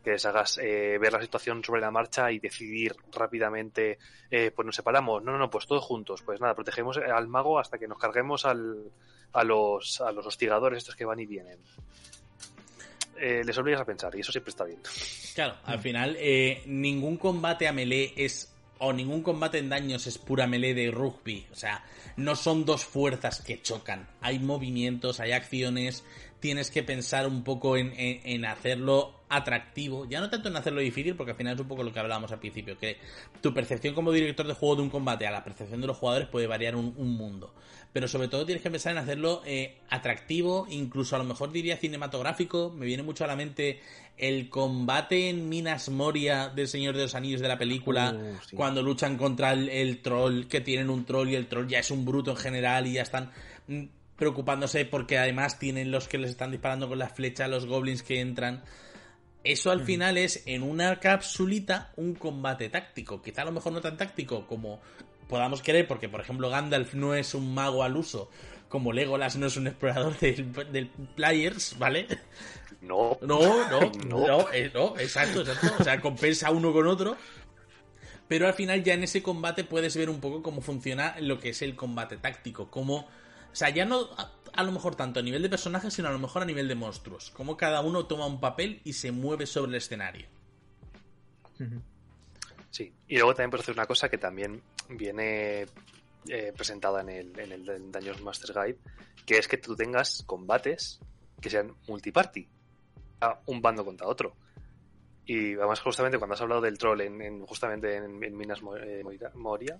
que 0.03 0.11
les 0.11 0.25
hagas 0.25 0.57
eh, 0.57 0.97
ver 0.99 1.13
la 1.13 1.21
situación 1.21 1.63
sobre 1.63 1.79
la 1.79 1.89
marcha 1.89 2.29
y 2.33 2.39
decidir 2.39 2.97
rápidamente, 3.13 3.97
eh, 4.29 4.51
pues 4.53 4.65
nos 4.65 4.75
separamos, 4.75 5.23
no, 5.23 5.31
no, 5.31 5.37
no, 5.37 5.49
pues 5.49 5.67
todos 5.67 5.85
juntos, 5.85 6.21
pues 6.21 6.41
nada, 6.41 6.53
protegemos 6.53 6.97
al 6.97 7.29
mago 7.29 7.59
hasta 7.59 7.77
que 7.77 7.87
nos 7.87 7.97
carguemos 7.97 8.43
al, 8.43 8.91
a, 9.31 9.43
los, 9.45 10.01
a 10.01 10.11
los 10.11 10.25
hostigadores 10.25 10.79
estos 10.79 10.97
que 10.97 11.05
van 11.05 11.21
y 11.21 11.25
vienen. 11.25 11.59
Eh, 13.19 13.43
les 13.45 13.57
obligas 13.57 13.81
a 13.81 13.85
pensar 13.85 14.15
y 14.15 14.19
eso 14.19 14.31
siempre 14.31 14.49
está 14.49 14.65
bien. 14.65 14.79
Claro, 15.33 15.55
al 15.63 15.79
final 15.79 16.17
ningún 16.65 17.17
combate 17.17 17.67
a 17.67 17.73
melee 17.73 18.13
es 18.17 18.51
o 18.77 18.93
ningún 18.93 19.21
combate 19.23 19.57
en 19.57 19.69
daños 19.69 20.05
es 20.07 20.17
pura 20.17 20.47
melee 20.47 20.73
de 20.73 20.91
rugby. 20.91 21.47
O 21.51 21.55
sea, 21.55 21.83
no 22.17 22.35
son 22.35 22.65
dos 22.65 22.85
fuerzas 22.85 23.41
que 23.41 23.61
chocan. 23.61 24.07
Hay 24.21 24.39
movimientos, 24.39 25.19
hay 25.19 25.31
acciones. 25.31 26.03
Tienes 26.45 26.69
que 26.69 26.83
pensar 26.83 27.25
un 27.25 27.43
poco 27.43 27.75
en, 27.75 27.91
en, 27.97 28.45
hacerlo 28.45 29.15
atractivo. 29.29 30.05
Ya 30.07 30.19
no 30.19 30.29
tanto 30.29 30.49
en 30.49 30.55
hacerlo 30.57 30.79
difícil, 30.79 31.15
porque 31.15 31.31
al 31.31 31.37
final 31.37 31.55
es 31.55 31.59
un 31.59 31.67
poco 31.67 31.81
lo 31.81 31.91
que 31.91 31.99
hablábamos 31.99 32.31
al 32.31 32.37
principio. 32.37 32.77
Que 32.77 32.97
tu 33.41 33.51
percepción 33.51 33.95
como 33.95 34.11
director 34.11 34.45
de 34.45 34.53
juego 34.53 34.75
de 34.75 34.83
un 34.83 34.91
combate 34.91 35.25
a 35.25 35.31
la 35.31 35.43
percepción 35.43 35.81
de 35.81 35.87
los 35.87 35.97
jugadores 35.97 36.27
puede 36.27 36.45
variar 36.45 36.75
un, 36.75 36.93
un 36.97 37.17
mundo 37.17 37.51
pero 37.95 38.09
sobre 38.09 38.27
todo 38.27 38.45
tienes 38.45 38.61
que 38.61 38.69
pensar 38.69 38.91
en 38.91 38.97
hacerlo 38.97 39.41
eh, 39.45 39.77
atractivo, 39.89 40.67
incluso 40.69 41.15
a 41.15 41.19
lo 41.19 41.23
mejor 41.23 41.53
diría 41.53 41.77
cinematográfico. 41.77 42.69
Me 42.69 42.85
viene 42.85 43.03
mucho 43.03 43.23
a 43.23 43.27
la 43.27 43.37
mente 43.37 43.79
el 44.17 44.49
combate 44.49 45.29
en 45.29 45.47
Minas 45.47 45.87
Moria 45.87 46.49
del 46.49 46.67
Señor 46.67 46.97
de 46.97 47.03
los 47.03 47.15
Anillos 47.15 47.39
de 47.39 47.47
la 47.47 47.57
película, 47.57 48.13
uh, 48.13 48.53
cuando 48.53 48.83
luchan 48.83 49.15
contra 49.15 49.53
el, 49.53 50.01
troll, 50.01 50.47
que 50.47 50.59
tienen 50.59 50.89
un 50.89 51.05
troll 51.05 51.29
y 51.29 51.35
el 51.35 51.47
troll 51.47 51.69
ya 51.69 51.79
es 51.79 51.89
un 51.89 52.03
bruto 52.03 52.31
en 52.31 52.37
general 52.37 52.85
y 52.85 52.91
ya 52.91 53.03
están 53.03 53.31
mm, 53.69 53.83
preocupándose 54.15 54.85
porque 54.85 55.17
además 55.17 55.59
tienen 55.59 55.91
los 55.91 56.07
que 56.07 56.17
les 56.17 56.31
están 56.31 56.51
disparando 56.51 56.87
con 56.87 56.99
las 56.99 57.13
flechas, 57.13 57.49
los 57.49 57.65
goblins 57.65 58.03
que 58.03 58.19
entran. 58.19 58.63
Eso 59.43 59.69
al 59.69 59.81
final 59.81 60.17
es 60.17 60.41
en 60.47 60.63
una 60.63 60.99
capsulita 60.99 61.91
un 61.97 62.15
combate 62.15 62.69
táctico. 62.69 63.21
Quizá 63.21 63.43
a 63.43 63.45
lo 63.45 63.51
mejor 63.51 63.73
no 63.73 63.81
tan 63.81 63.95
táctico 63.95 64.47
como 64.47 64.81
podamos 65.27 65.61
querer, 65.61 65.87
porque 65.87 66.09
por 66.09 66.21
ejemplo 66.21 66.49
Gandalf 66.49 66.93
no 66.95 67.13
es 67.13 67.33
un 67.35 67.53
mago 67.53 67.83
al 67.83 67.95
uso, 67.95 68.29
como 68.69 68.91
Legolas 68.91 69.35
no 69.35 69.47
es 69.47 69.57
un 69.57 69.67
explorador 69.67 70.17
del, 70.19 70.89
players, 71.15 71.77
¿vale? 71.77 72.07
No. 72.81 73.17
No, 73.21 73.67
no, 73.67 73.91
no, 74.07 74.53
eh, 74.53 74.69
no, 74.73 74.97
exacto, 74.99 75.41
exacto. 75.41 75.75
O 75.79 75.83
sea, 75.83 75.99
compensa 75.99 76.51
uno 76.51 76.71
con 76.71 76.85
otro. 76.87 77.17
Pero 78.27 78.47
al 78.47 78.53
final 78.53 78.83
ya 78.83 78.93
en 78.93 79.03
ese 79.03 79.23
combate 79.23 79.63
puedes 79.63 79.95
ver 79.97 80.09
un 80.09 80.19
poco 80.19 80.41
cómo 80.41 80.61
funciona 80.61 81.15
lo 81.19 81.39
que 81.39 81.49
es 81.49 81.61
el 81.61 81.75
combate 81.75 82.17
táctico. 82.17 82.69
Como, 82.69 83.07
o 83.55 83.57
sea, 83.57 83.69
ya 83.69 83.85
no 83.85 84.09
a, 84.53 84.63
lo 84.63 84.71
mejor 84.73 84.95
tanto 84.97 85.21
a 85.21 85.23
nivel 85.23 85.41
de 85.41 85.47
personajes, 85.47 85.93
sino 85.93 86.09
a 86.09 86.11
lo 86.11 86.19
mejor 86.19 86.41
a 86.41 86.45
nivel 86.45 86.67
de 86.67 86.75
monstruos. 86.75 87.31
Como 87.31 87.55
cada 87.55 87.79
uno 87.79 88.05
toma 88.05 88.25
un 88.25 88.41
papel 88.41 88.81
y 88.83 88.91
se 88.91 89.13
mueve 89.13 89.45
sobre 89.45 89.69
el 89.69 89.75
escenario. 89.75 90.27
Sí, 92.69 92.91
y 93.07 93.15
luego 93.15 93.33
también 93.33 93.51
puedes 93.51 93.63
hacer 93.63 93.75
una 93.75 93.85
cosa 93.85 94.09
que 94.09 94.17
también 94.17 94.61
viene 94.89 95.67
eh, 96.27 96.51
presentada 96.53 96.99
en 96.99 97.07
el, 97.07 97.39
en 97.39 97.51
el 97.53 97.91
Daños 97.93 98.21
Masters 98.21 98.53
Guide, 98.53 98.77
que 99.25 99.37
es 99.37 99.47
que 99.47 99.55
tú 99.55 99.73
tengas 99.73 100.23
combates 100.25 100.99
que 101.39 101.49
sean 101.49 101.73
multiparty, 101.87 102.45
a 103.21 103.39
un 103.45 103.61
bando 103.61 103.85
contra 103.85 104.05
otro. 104.05 104.35
Y 105.25 105.53
además 105.53 105.79
justamente 105.79 106.17
cuando 106.17 106.33
has 106.33 106.41
hablado 106.41 106.59
del 106.59 106.77
troll 106.77 106.99
en, 106.99 107.45
justamente 107.45 107.95
en, 107.95 108.19
Minas 108.35 108.59
eh, 108.81 109.01
Moria, 109.33 109.79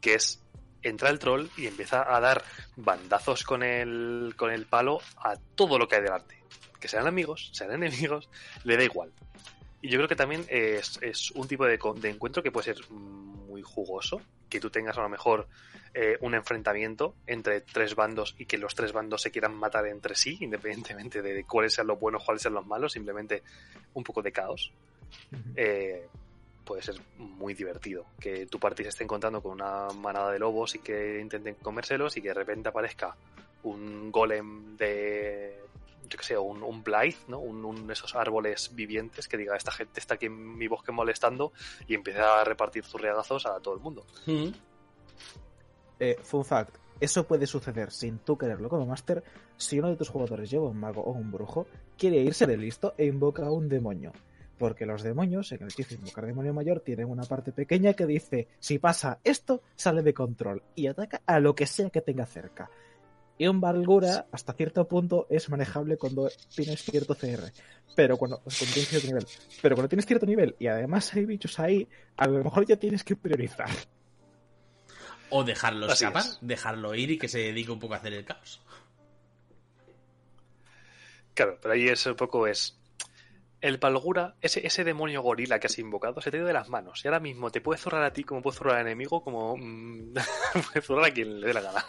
que 0.00 0.14
es 0.14 0.43
entra 0.84 1.10
el 1.10 1.18
troll 1.18 1.48
y 1.56 1.66
empieza 1.66 2.14
a 2.14 2.20
dar 2.20 2.44
bandazos 2.76 3.44
con 3.44 3.62
el, 3.62 4.34
con 4.36 4.52
el 4.52 4.66
palo 4.66 5.00
a 5.16 5.36
todo 5.54 5.78
lo 5.78 5.88
que 5.88 5.96
hay 5.96 6.02
delante. 6.02 6.36
Que 6.80 6.88
sean 6.88 7.06
amigos, 7.06 7.50
sean 7.52 7.72
enemigos, 7.72 8.28
le 8.64 8.76
da 8.76 8.84
igual. 8.84 9.12
Y 9.82 9.88
yo 9.88 9.98
creo 9.98 10.08
que 10.08 10.16
también 10.16 10.46
es, 10.48 10.98
es 11.02 11.30
un 11.32 11.46
tipo 11.46 11.66
de, 11.66 11.78
de, 11.96 12.08
encuentro 12.08 12.42
que 12.42 12.50
puede 12.50 12.74
ser 12.74 12.90
muy 12.90 13.60
jugoso, 13.60 14.22
que 14.48 14.58
tú 14.58 14.70
tengas 14.70 14.96
a 14.96 15.02
lo 15.02 15.10
mejor 15.10 15.46
eh, 15.92 16.16
un 16.22 16.34
enfrentamiento 16.34 17.14
entre 17.26 17.60
tres 17.60 17.94
bandos 17.94 18.34
y 18.38 18.46
que 18.46 18.56
los 18.56 18.74
tres 18.74 18.92
bandos 18.92 19.20
se 19.20 19.30
quieran 19.30 19.54
matar 19.54 19.86
entre 19.86 20.14
sí, 20.14 20.38
independientemente 20.40 21.20
de 21.20 21.44
cuáles 21.44 21.74
sean 21.74 21.86
los 21.86 22.00
buenos, 22.00 22.24
cuáles 22.24 22.42
sean 22.42 22.54
los 22.54 22.66
malos, 22.66 22.92
simplemente 22.92 23.42
un 23.92 24.02
poco 24.02 24.22
de 24.22 24.32
caos. 24.32 24.72
Eh, 25.54 26.08
puede 26.64 26.82
ser 26.82 26.96
muy 27.18 27.54
divertido. 27.54 28.06
Que 28.18 28.46
tu 28.46 28.58
partida 28.58 28.86
se 28.86 28.90
esté 28.90 29.04
encontrando 29.04 29.42
con 29.42 29.52
una 29.52 29.88
manada 29.88 30.32
de 30.32 30.38
lobos 30.38 30.74
y 30.74 30.78
que 30.78 31.20
intenten 31.20 31.56
comérselos 31.56 32.16
y 32.16 32.22
que 32.22 32.28
de 32.28 32.34
repente 32.34 32.68
aparezca 32.68 33.16
un 33.62 34.10
golem 34.10 34.76
de 34.76 35.64
yo 36.08 36.18
que 36.18 36.24
sé, 36.24 36.36
un, 36.36 36.62
un 36.62 36.82
Blythe, 36.82 37.18
¿no? 37.28 37.38
Un, 37.38 37.90
esos 37.90 38.14
árboles 38.14 38.74
vivientes 38.74 39.26
que 39.28 39.36
diga, 39.36 39.56
esta 39.56 39.72
gente 39.72 40.00
está 40.00 40.14
aquí 40.14 40.26
en 40.26 40.56
mi 40.56 40.68
bosque 40.68 40.92
molestando 40.92 41.52
y 41.88 41.94
empieza 41.94 42.40
a 42.40 42.44
repartir 42.44 42.84
zurriagazos 42.84 43.46
a 43.46 43.58
todo 43.60 43.74
el 43.74 43.80
mundo. 43.80 44.04
Eh, 45.98 46.18
fun 46.22 46.44
fact, 46.44 46.76
eso 47.00 47.26
puede 47.26 47.46
suceder 47.46 47.90
sin 47.90 48.18
tú 48.18 48.36
quererlo 48.36 48.68
como 48.68 48.86
máster 48.86 49.22
si 49.56 49.78
uno 49.78 49.88
de 49.88 49.96
tus 49.96 50.08
jugadores 50.08 50.50
lleva 50.50 50.68
un 50.68 50.78
mago 50.78 51.02
o 51.02 51.12
un 51.12 51.30
brujo, 51.30 51.66
quiere 51.96 52.16
irse 52.18 52.46
de 52.46 52.56
listo 52.56 52.94
e 52.98 53.06
invoca 53.06 53.46
a 53.46 53.50
un 53.50 53.68
demonio. 53.68 54.12
Porque 54.64 54.86
los 54.86 55.02
demonios, 55.02 55.52
en 55.52 55.62
el 55.62 55.68
hechizo 55.68 55.92
invocar 55.94 56.24
demonio 56.24 56.54
mayor, 56.54 56.80
tienen 56.80 57.10
una 57.10 57.24
parte 57.24 57.52
pequeña 57.52 57.92
que 57.92 58.06
dice: 58.06 58.48
si 58.58 58.78
pasa 58.78 59.18
esto, 59.22 59.60
sale 59.76 60.00
de 60.00 60.14
control 60.14 60.62
y 60.74 60.86
ataca 60.86 61.20
a 61.26 61.38
lo 61.38 61.54
que 61.54 61.66
sea 61.66 61.90
que 61.90 62.00
tenga 62.00 62.24
cerca. 62.24 62.70
Y 63.36 63.46
un 63.46 63.60
Valgura, 63.60 64.26
hasta 64.32 64.54
cierto 64.54 64.88
punto, 64.88 65.26
es 65.28 65.50
manejable 65.50 65.98
cuando 65.98 66.30
tienes 66.48 66.82
cierto 66.82 67.14
CR. 67.14 67.52
Pero 67.94 68.16
cuando, 68.16 68.38
cuando 68.38 68.72
tienes 68.72 68.88
cierto 68.88 69.06
nivel. 69.08 69.26
Pero 69.60 69.76
cuando 69.76 69.88
tienes 69.90 70.06
cierto 70.06 70.24
nivel 70.24 70.56
y 70.58 70.66
además 70.68 71.12
hay 71.12 71.26
bichos 71.26 71.60
ahí, 71.60 71.86
a 72.16 72.26
lo 72.26 72.42
mejor 72.42 72.64
ya 72.64 72.76
tienes 72.76 73.04
que 73.04 73.16
priorizar. 73.16 73.68
O 75.28 75.44
dejarlo 75.44 75.84
Así 75.84 76.04
escapar, 76.04 76.22
es. 76.22 76.38
dejarlo 76.40 76.94
ir 76.94 77.10
y 77.10 77.18
que 77.18 77.28
se 77.28 77.40
dedique 77.40 77.70
un 77.70 77.80
poco 77.80 77.92
a 77.92 77.98
hacer 77.98 78.14
el 78.14 78.24
caos. 78.24 78.62
Claro, 81.34 81.58
pero 81.60 81.74
ahí 81.74 81.86
es 81.86 82.06
un 82.06 82.16
poco 82.16 82.46
es. 82.46 82.78
El 83.66 83.78
Palgura, 83.78 84.34
ese, 84.42 84.66
ese 84.66 84.84
demonio 84.84 85.22
gorila 85.22 85.58
que 85.58 85.68
has 85.68 85.78
invocado, 85.78 86.20
se 86.20 86.30
te 86.30 86.36
ha 86.36 86.40
ido 86.40 86.46
de 86.46 86.52
las 86.52 86.68
manos. 86.68 87.02
Y 87.04 87.08
ahora 87.08 87.20
mismo 87.20 87.50
te 87.50 87.60
puede 87.60 87.78
zurrar 87.80 88.02
a 88.04 88.12
ti 88.12 88.22
como 88.24 88.42
puede 88.42 88.56
zurrar 88.58 88.76
al 88.76 88.82
enemigo, 88.86 89.22
como 89.22 89.56
mm, 89.56 90.12
puede 90.72 90.80
zurrar 90.86 91.06
a 91.06 91.10
quien 91.14 91.40
le 91.40 91.46
dé 91.46 91.54
la 91.54 91.60
gana. 91.62 91.84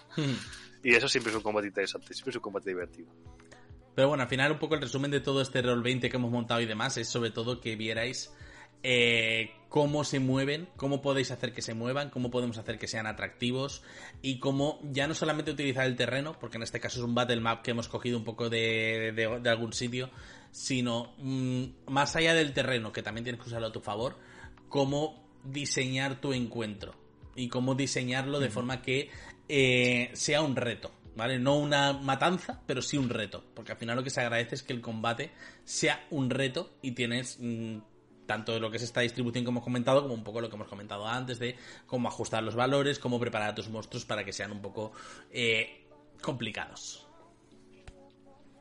Y 0.83 0.93
eso 0.95 1.07
siempre 1.09 1.31
es 1.31 1.35
un 1.37 1.43
combate 1.43 1.67
interesante, 1.67 2.13
siempre 2.13 2.29
es 2.29 2.35
un 2.37 2.41
combate 2.41 2.69
divertido. 2.69 3.09
Pero 3.93 4.07
bueno, 4.07 4.23
al 4.23 4.29
final 4.29 4.51
un 4.51 4.59
poco 4.59 4.75
el 4.75 4.81
resumen 4.81 5.11
de 5.11 5.19
todo 5.19 5.41
este 5.41 5.61
Roll 5.61 5.81
20 5.83 6.09
que 6.09 6.17
hemos 6.17 6.31
montado 6.31 6.61
y 6.61 6.65
demás 6.65 6.97
es 6.97 7.07
sobre 7.09 7.31
todo 7.31 7.59
que 7.61 7.75
vierais 7.75 8.33
eh, 8.83 9.51
cómo 9.69 10.03
se 10.03 10.19
mueven, 10.19 10.67
cómo 10.77 11.01
podéis 11.01 11.31
hacer 11.31 11.53
que 11.53 11.61
se 11.61 11.73
muevan, 11.73 12.09
cómo 12.09 12.29
podemos 12.29 12.57
hacer 12.57 12.77
que 12.77 12.87
sean 12.87 13.07
atractivos 13.07 13.83
y 14.21 14.39
cómo 14.39 14.79
ya 14.83 15.07
no 15.07 15.15
solamente 15.15 15.51
utilizar 15.51 15.85
el 15.85 15.95
terreno, 15.95 16.37
porque 16.39 16.57
en 16.57 16.63
este 16.63 16.79
caso 16.79 16.99
es 16.99 17.05
un 17.05 17.15
battle 17.15 17.39
map 17.41 17.61
que 17.63 17.71
hemos 17.71 17.87
cogido 17.87 18.17
un 18.17 18.23
poco 18.23 18.49
de, 18.49 19.11
de- 19.15 19.39
de 19.39 19.49
algún 19.49 19.73
sitio, 19.73 20.09
sino 20.55 21.13
mm, 21.17 21.65
más 21.87 22.15
allá 22.15 22.33
del 22.33 22.53
terreno, 22.53 22.93
que 22.93 23.03
también 23.03 23.25
tienes 23.25 23.41
que 23.41 23.49
usarlo 23.49 23.67
a 23.67 23.71
tu 23.73 23.81
favor, 23.81 24.15
cómo 24.69 25.27
diseñar 25.43 26.21
tu 26.21 26.31
encuentro 26.31 26.95
y 27.35 27.49
cómo 27.49 27.75
diseñarlo 27.75 28.39
de 28.39 28.49
forma 28.49 28.81
que 28.81 29.09
eh, 29.49 30.11
sea 30.13 30.41
un 30.41 30.55
reto, 30.55 30.91
¿vale? 31.17 31.39
No 31.39 31.57
una 31.57 31.91
matanza, 31.91 32.61
pero 32.65 32.81
sí 32.81 32.97
un 32.97 33.09
reto, 33.09 33.43
porque 33.53 33.73
al 33.73 33.77
final 33.77 33.97
lo 33.97 34.03
que 34.05 34.09
se 34.09 34.21
agradece 34.21 34.55
es 34.55 34.63
que 34.63 34.71
el 34.71 34.79
combate 34.79 35.31
sea 35.65 36.07
un 36.09 36.29
reto 36.29 36.77
y 36.81 36.91
tienes 36.91 37.37
mm, 37.41 37.79
tanto 38.25 38.57
lo 38.57 38.71
que 38.71 38.77
es 38.77 38.83
esta 38.83 39.01
distribución 39.01 39.43
que 39.43 39.49
hemos 39.49 39.63
comentado 39.63 40.03
como 40.03 40.13
un 40.13 40.23
poco 40.23 40.39
lo 40.39 40.47
que 40.47 40.55
hemos 40.55 40.69
comentado 40.69 41.05
antes 41.05 41.37
de 41.37 41.57
cómo 41.85 42.07
ajustar 42.07 42.41
los 42.41 42.55
valores, 42.55 42.97
cómo 42.97 43.19
preparar 43.19 43.49
a 43.49 43.55
tus 43.55 43.67
monstruos 43.67 44.05
para 44.05 44.23
que 44.23 44.31
sean 44.31 44.53
un 44.53 44.61
poco 44.61 44.93
eh, 45.31 45.85
complicados. 46.21 47.04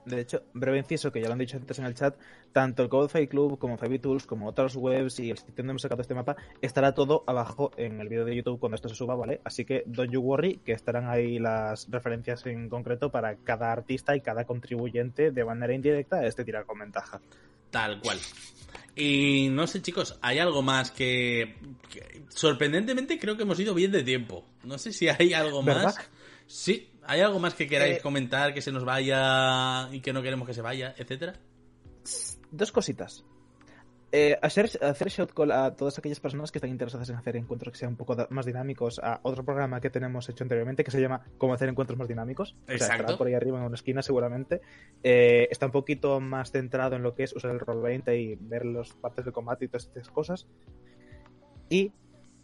De 0.04 0.20
hecho, 0.20 0.42
breve 0.52 0.78
inciso, 0.78 1.10
que 1.10 1.20
ya 1.20 1.26
lo 1.26 1.32
han 1.32 1.38
dicho 1.38 1.56
antes 1.56 1.78
en 1.78 1.86
el 1.86 1.94
chat, 1.94 2.16
tanto 2.52 2.82
el 2.82 2.88
Codify 2.88 3.26
Club 3.26 3.58
como 3.58 3.78
Five 3.78 3.98
Tools, 3.98 4.26
como 4.26 4.48
otras 4.48 4.76
webs 4.76 5.18
y 5.20 5.30
el 5.30 5.38
sitio 5.38 5.54
donde 5.56 5.70
hemos 5.72 5.82
sacado 5.82 6.02
este 6.02 6.14
mapa, 6.14 6.36
estará 6.60 6.92
todo 6.92 7.24
abajo 7.26 7.70
en 7.76 8.00
el 8.00 8.08
vídeo 8.08 8.24
de 8.24 8.36
YouTube 8.36 8.60
cuando 8.60 8.76
esto 8.76 8.88
se 8.88 8.94
suba, 8.94 9.14
¿vale? 9.14 9.40
Así 9.44 9.64
que 9.64 9.82
don't 9.86 10.12
you 10.12 10.20
worry, 10.20 10.60
que 10.64 10.72
estarán 10.72 11.08
ahí 11.08 11.38
las 11.38 11.90
referencias 11.90 12.44
en 12.46 12.68
concreto 12.68 13.10
para 13.10 13.36
cada 13.36 13.72
artista 13.72 14.14
y 14.14 14.20
cada 14.20 14.44
contribuyente 14.44 15.30
de 15.30 15.44
manera 15.44 15.74
indirecta 15.74 16.16
a 16.16 16.26
este 16.26 16.44
tirar 16.44 16.66
con 16.66 16.78
ventaja. 16.78 17.20
Tal 17.70 18.00
cual. 18.00 18.18
Y 18.96 19.48
no 19.50 19.66
sé, 19.66 19.82
chicos, 19.82 20.18
hay 20.22 20.38
algo 20.38 20.62
más 20.62 20.90
que, 20.90 21.56
que 21.90 22.22
sorprendentemente 22.28 23.18
creo 23.18 23.36
que 23.36 23.42
hemos 23.42 23.58
ido 23.58 23.74
bien 23.74 23.90
de 23.90 24.04
tiempo. 24.04 24.44
No 24.62 24.78
sé 24.78 24.92
si 24.92 25.08
hay 25.08 25.32
algo 25.32 25.62
¿Verdad? 25.62 25.84
más. 25.84 26.10
Sí, 26.46 26.90
hay 27.06 27.20
algo 27.20 27.38
más 27.38 27.54
que 27.54 27.66
queráis 27.66 27.98
Eh, 27.98 28.00
comentar, 28.00 28.54
que 28.54 28.62
se 28.62 28.72
nos 28.72 28.84
vaya 28.84 29.88
y 29.92 30.00
que 30.00 30.12
no 30.12 30.22
queremos 30.22 30.46
que 30.46 30.54
se 30.54 30.62
vaya, 30.62 30.94
etcétera. 30.96 31.34
Dos 32.50 32.72
cositas. 32.72 33.24
Eh, 34.16 34.38
hacer, 34.42 34.70
hacer 34.80 35.08
shout 35.08 35.32
call 35.34 35.50
a 35.50 35.74
todas 35.74 35.98
aquellas 35.98 36.20
personas 36.20 36.52
que 36.52 36.58
están 36.58 36.70
interesadas 36.70 37.10
en 37.10 37.16
hacer 37.16 37.34
encuentros 37.34 37.72
que 37.72 37.78
sean 37.80 37.90
un 37.92 37.96
poco 37.96 38.16
más 38.30 38.46
dinámicos 38.46 39.00
a 39.02 39.18
otro 39.24 39.44
programa 39.44 39.80
que 39.80 39.90
tenemos 39.90 40.28
hecho 40.28 40.44
anteriormente 40.44 40.84
que 40.84 40.92
se 40.92 41.00
llama 41.00 41.24
Cómo 41.36 41.52
hacer 41.52 41.68
encuentros 41.68 41.98
más 41.98 42.06
dinámicos. 42.06 42.52
O 42.52 42.66
sea, 42.66 42.76
Exacto. 42.76 42.94
estará 43.00 43.18
por 43.18 43.26
ahí 43.26 43.34
arriba 43.34 43.58
en 43.58 43.64
una 43.64 43.74
esquina 43.74 44.02
seguramente. 44.02 44.60
Eh, 45.02 45.48
está 45.50 45.66
un 45.66 45.72
poquito 45.72 46.20
más 46.20 46.52
centrado 46.52 46.94
en 46.94 47.02
lo 47.02 47.12
que 47.16 47.24
es 47.24 47.34
usar 47.34 47.50
el 47.50 47.58
roll 47.58 47.82
20 47.82 48.16
y 48.16 48.36
ver 48.36 48.64
las 48.66 48.92
partes 48.92 49.24
de 49.24 49.32
combate 49.32 49.64
y 49.64 49.68
todas 49.68 49.86
estas 49.86 50.08
cosas. 50.10 50.46
Y 51.68 51.90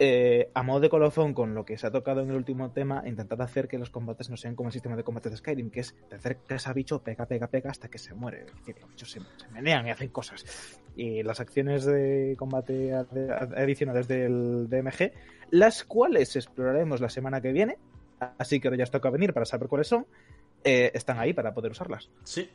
eh, 0.03 0.51
a 0.55 0.63
modo 0.63 0.81
de 0.81 0.89
colofón 0.89 1.35
con 1.35 1.55
lo 1.55 1.65
que 1.67 1.77
se 1.77 1.87
ha 1.87 1.91
tocado 1.91 2.23
en 2.23 2.31
el 2.31 2.37
último 2.37 2.71
tema, 2.71 3.03
intentar 3.07 3.41
hacer 3.43 3.69
que 3.69 3.79
los 3.79 3.91
combates 3.91 4.31
no 4.31 4.37
sean 4.39 4.55
como 4.57 4.71
el 4.71 4.73
sistema 4.73 4.97
de 4.97 5.05
combate 5.05 5.29
de 5.29 5.37
Skyrim, 5.37 5.69
que 5.71 5.81
es 5.81 5.95
te 6.09 6.17
acercas 6.17 6.67
a 6.67 6.73
bicho, 6.73 7.03
pega, 7.03 7.27
pega, 7.27 7.47
pega 7.49 7.71
hasta 7.71 7.89
que 7.89 7.99
se 7.99 8.15
muere. 8.15 8.47
Es 8.47 8.55
decir, 8.57 8.77
los 8.81 8.89
bichos 8.91 9.11
se, 9.11 9.21
se 9.21 9.49
menean 9.53 9.87
y 9.87 9.91
hacen 9.91 10.09
cosas. 10.09 10.81
Y 10.97 11.23
las 11.23 11.39
acciones 11.39 11.85
de 11.85 12.35
combate 12.39 12.95
ad- 12.95 13.31
ad- 13.31 13.55
adicionales 13.59 14.09
del 14.09 14.69
DMG, 14.71 15.13
las 15.51 15.85
cuales 15.85 16.35
exploraremos 16.35 17.01
la 17.03 17.11
semana 17.11 17.41
que 17.43 17.53
viene, 17.53 17.77
así 18.39 18.59
que 18.59 18.69
ahora 18.69 18.79
ya 18.79 18.85
os 18.85 18.91
toca 18.91 19.11
venir 19.11 19.33
para 19.35 19.45
saber 19.45 19.69
cuáles 19.69 19.87
son, 19.89 20.07
eh, 20.65 20.91
están 20.95 21.19
ahí 21.19 21.33
para 21.35 21.53
poder 21.55 21.73
usarlas. 21.73 22.11
Sí. 22.25 22.49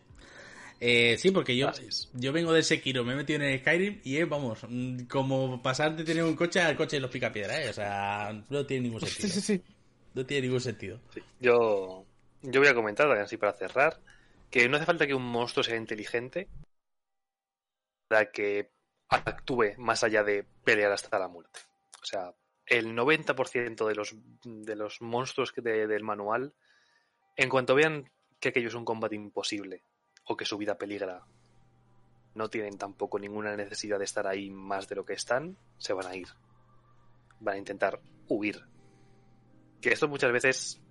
Eh, 0.80 1.18
sí, 1.18 1.31
porque 1.31 1.56
yo, 1.56 1.72
yo 2.14 2.34
vengo 2.34 2.52
del 2.52 2.64
Sekiro, 2.64 3.03
me 3.03 3.14
he 3.14 3.15
metido 3.15 3.38
en 3.41 3.49
el 3.49 3.60
Skyrim 3.60 4.02
y 4.03 4.18
es, 4.18 4.27
vamos, 4.27 4.60
mm, 4.68 5.06
como 5.06 5.61
pasar 5.61 5.95
de 5.95 6.03
tener 6.03 6.23
un 6.23 6.35
coche 6.35 6.60
al 6.61 6.76
coche 6.76 6.97
de 6.97 7.02
los 7.02 7.11
picapiedra, 7.11 7.64
¿eh? 7.64 7.69
O 7.69 7.73
sea, 7.73 8.43
no 8.49 8.65
tiene 8.65 8.84
ningún 8.84 9.02
sentido. 9.02 9.30
Sí, 9.30 9.41
sí, 9.41 9.41
sí. 9.41 9.64
No 10.14 10.26
tiene 10.26 10.47
ningún 10.47 10.61
sentido. 10.61 10.99
Sí. 11.14 11.22
Yo, 11.39 12.06
yo 12.41 12.60
voy 12.60 12.69
a 12.69 12.76
comentar, 12.76 13.10
así 13.11 13.38
para 13.38 13.53
cerrar, 13.53 13.99
que 14.49 14.68
no 14.69 14.77
hace 14.77 14.85
falta 14.85 15.07
que 15.07 15.14
un 15.14 15.23
monstruo 15.26 15.64
sea 15.64 15.76
inteligente 15.76 16.47
para 18.07 18.31
que 18.31 18.69
actúe 19.10 19.73
más 19.77 20.03
allá 20.03 20.23
de 20.23 20.45
pelear 20.64 20.91
hasta 20.91 21.19
la 21.19 21.27
muerte. 21.27 21.60
O 22.02 22.06
sea, 22.06 22.34
el 22.65 22.93
90% 22.95 23.88
de 23.88 23.95
los, 23.95 24.15
de 24.43 24.76
los 24.76 25.02
monstruos 25.02 25.53
de- 25.56 25.88
del 25.88 26.03
manual, 26.03 26.53
en 27.35 27.49
cuanto 27.49 27.76
vean 27.76 28.10
que 28.39 28.49
aquello 28.49 28.68
es 28.68 28.73
un 28.76 28.85
combate 28.85 29.15
imposible 29.15 29.84
o 30.26 30.35
que 30.35 30.45
su 30.45 30.57
vida 30.57 30.77
peligra, 30.77 31.26
no 32.34 32.49
tienen 32.49 32.77
tampoco 32.77 33.18
ninguna 33.18 33.56
necesidad 33.56 33.97
de 33.97 34.06
estar 34.06 34.27
ahí 34.27 34.49
más 34.49 34.88
de 34.89 34.95
lo 34.95 35.06
que 35.06 35.14
están, 35.14 35.57
se 35.77 35.93
van 35.93 36.07
a 36.07 36.15
ir. 36.15 36.27
Van 37.39 37.56
a 37.56 37.60
intentar 37.60 38.02
huir. 38.27 38.65
Que 39.81 39.93
esto 39.93 40.07
muchas 40.07 40.31
veces 40.31 40.81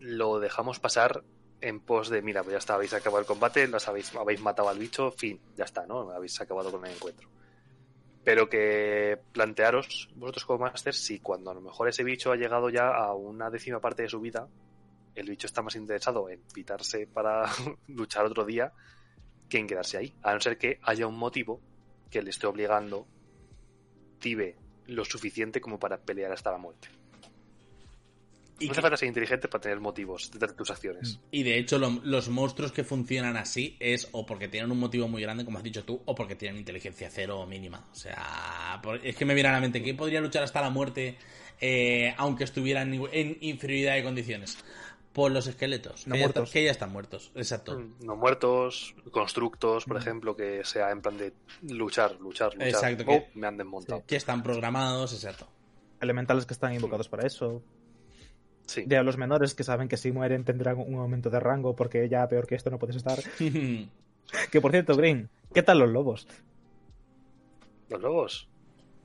lo 0.00 0.40
dejamos 0.40 0.80
pasar 0.80 1.22
en 1.60 1.80
pos 1.80 2.08
de, 2.08 2.22
mira, 2.22 2.42
pues 2.42 2.52
ya 2.52 2.58
está, 2.58 2.74
habéis 2.74 2.92
acabado 2.92 3.20
el 3.20 3.26
combate, 3.26 3.68
los 3.68 3.86
habéis, 3.86 4.14
habéis 4.16 4.40
matado 4.40 4.68
al 4.68 4.78
bicho, 4.78 5.12
fin, 5.12 5.40
ya 5.56 5.64
está, 5.64 5.86
¿no? 5.86 6.10
Habéis 6.10 6.40
acabado 6.40 6.72
con 6.72 6.84
el 6.84 6.92
encuentro. 6.92 7.28
Pero 8.24 8.48
que 8.48 9.18
plantearos, 9.32 10.10
vosotros 10.16 10.44
como 10.44 10.60
Masters, 10.60 10.98
si 10.98 11.20
cuando 11.20 11.50
a 11.50 11.54
lo 11.54 11.60
mejor 11.60 11.88
ese 11.88 12.02
bicho 12.02 12.32
ha 12.32 12.36
llegado 12.36 12.68
ya 12.68 12.88
a 12.88 13.14
una 13.14 13.50
décima 13.50 13.80
parte 13.80 14.02
de 14.02 14.08
su 14.08 14.20
vida, 14.20 14.48
el 15.14 15.28
bicho 15.28 15.46
está 15.46 15.62
más 15.62 15.76
interesado 15.76 16.28
en 16.30 16.40
pitarse 16.54 17.06
para 17.06 17.50
luchar 17.88 18.24
otro 18.24 18.44
día 18.44 18.72
que 19.48 19.58
en 19.58 19.66
quedarse 19.66 19.98
ahí. 19.98 20.14
A 20.22 20.32
no 20.34 20.40
ser 20.40 20.56
que 20.58 20.78
haya 20.82 21.06
un 21.06 21.16
motivo 21.18 21.60
que 22.10 22.22
le 22.22 22.30
esté 22.30 22.46
obligando, 22.46 23.06
tibe 24.18 24.56
lo 24.86 25.04
suficiente 25.04 25.60
como 25.60 25.78
para 25.78 25.98
pelear 25.98 26.32
hasta 26.32 26.50
la 26.52 26.58
muerte. 26.58 26.88
Y, 28.58 28.66
no 28.66 28.68
que- 28.68 28.72
hace 28.72 28.82
falta 28.82 28.96
ser 28.96 29.08
inteligente 29.08 29.48
para 29.48 29.60
tener 29.62 29.80
motivos 29.80 30.30
de 30.30 30.46
tus 30.48 30.70
acciones. 30.70 31.18
y 31.32 31.42
de 31.42 31.58
hecho, 31.58 31.78
lo- 31.78 32.00
los 32.04 32.28
monstruos 32.28 32.70
que 32.70 32.84
funcionan 32.84 33.36
así 33.36 33.76
es 33.80 34.08
o 34.12 34.24
porque 34.24 34.46
tienen 34.48 34.70
un 34.70 34.78
motivo 34.78 35.08
muy 35.08 35.20
grande, 35.22 35.44
como 35.44 35.58
has 35.58 35.64
dicho 35.64 35.84
tú, 35.84 36.00
o 36.04 36.14
porque 36.14 36.36
tienen 36.36 36.58
inteligencia 36.58 37.10
cero 37.10 37.40
o 37.40 37.46
mínima. 37.46 37.88
O 37.90 37.94
sea, 37.94 38.78
por- 38.82 39.04
es 39.04 39.16
que 39.16 39.24
me 39.24 39.34
viene 39.34 39.48
a 39.48 39.52
la 39.52 39.60
mente 39.60 39.82
que 39.82 39.94
podría 39.94 40.20
luchar 40.20 40.44
hasta 40.44 40.60
la 40.60 40.70
muerte 40.70 41.16
eh, 41.64 42.12
aunque 42.18 42.42
estuvieran 42.44 42.92
en, 42.92 43.02
en 43.12 43.38
inferioridad 43.40 43.94
de 43.94 44.02
condiciones. 44.02 44.58
Por 45.12 45.30
los 45.30 45.46
esqueletos, 45.46 46.06
No 46.06 46.14
que, 46.14 46.20
ya 46.20 46.24
muertos. 46.26 46.42
está- 46.48 46.52
que 46.54 46.64
ya 46.64 46.70
están 46.70 46.90
muertos. 46.92 47.32
Exacto. 47.34 47.78
Mm, 47.78 47.94
No 48.06 48.16
muertos, 48.16 48.94
constructos, 49.10 49.84
por 49.84 49.96
Mm. 49.96 50.00
ejemplo, 50.00 50.36
que 50.36 50.64
sea 50.64 50.90
en 50.90 51.02
plan 51.02 51.18
de 51.18 51.34
luchar, 51.68 52.12
luchar, 52.20 52.54
luchar. 52.54 52.68
Exacto, 52.68 53.04
Oh, 53.04 53.06
que- 53.06 53.28
me 53.34 53.46
han 53.46 53.56
desmontado. 53.58 54.02
Que 54.06 54.16
están 54.16 54.42
programados, 54.42 55.12
exacto. 55.12 55.46
Elementales 56.00 56.46
que 56.46 56.54
están 56.54 56.72
invocados 56.74 57.08
para 57.08 57.26
eso. 57.26 57.62
Sí. 58.66 58.84
Diablos 58.86 59.18
menores 59.18 59.54
que 59.54 59.64
saben 59.64 59.88
que 59.88 59.96
si 59.98 60.12
mueren 60.12 60.44
tendrán 60.44 60.78
un 60.78 60.94
aumento 60.94 61.28
de 61.30 61.40
rango 61.40 61.76
porque 61.76 62.08
ya 62.08 62.26
peor 62.28 62.46
que 62.46 62.54
esto 62.54 62.70
no 62.70 62.78
puedes 62.78 62.96
estar. 62.96 63.18
Que 64.50 64.60
por 64.62 64.70
cierto, 64.70 64.96
Green, 64.96 65.28
¿qué 65.52 65.62
tal 65.62 65.78
los 65.80 65.90
lobos? 65.90 66.26
Los 67.90 68.00
lobos. 68.00 68.48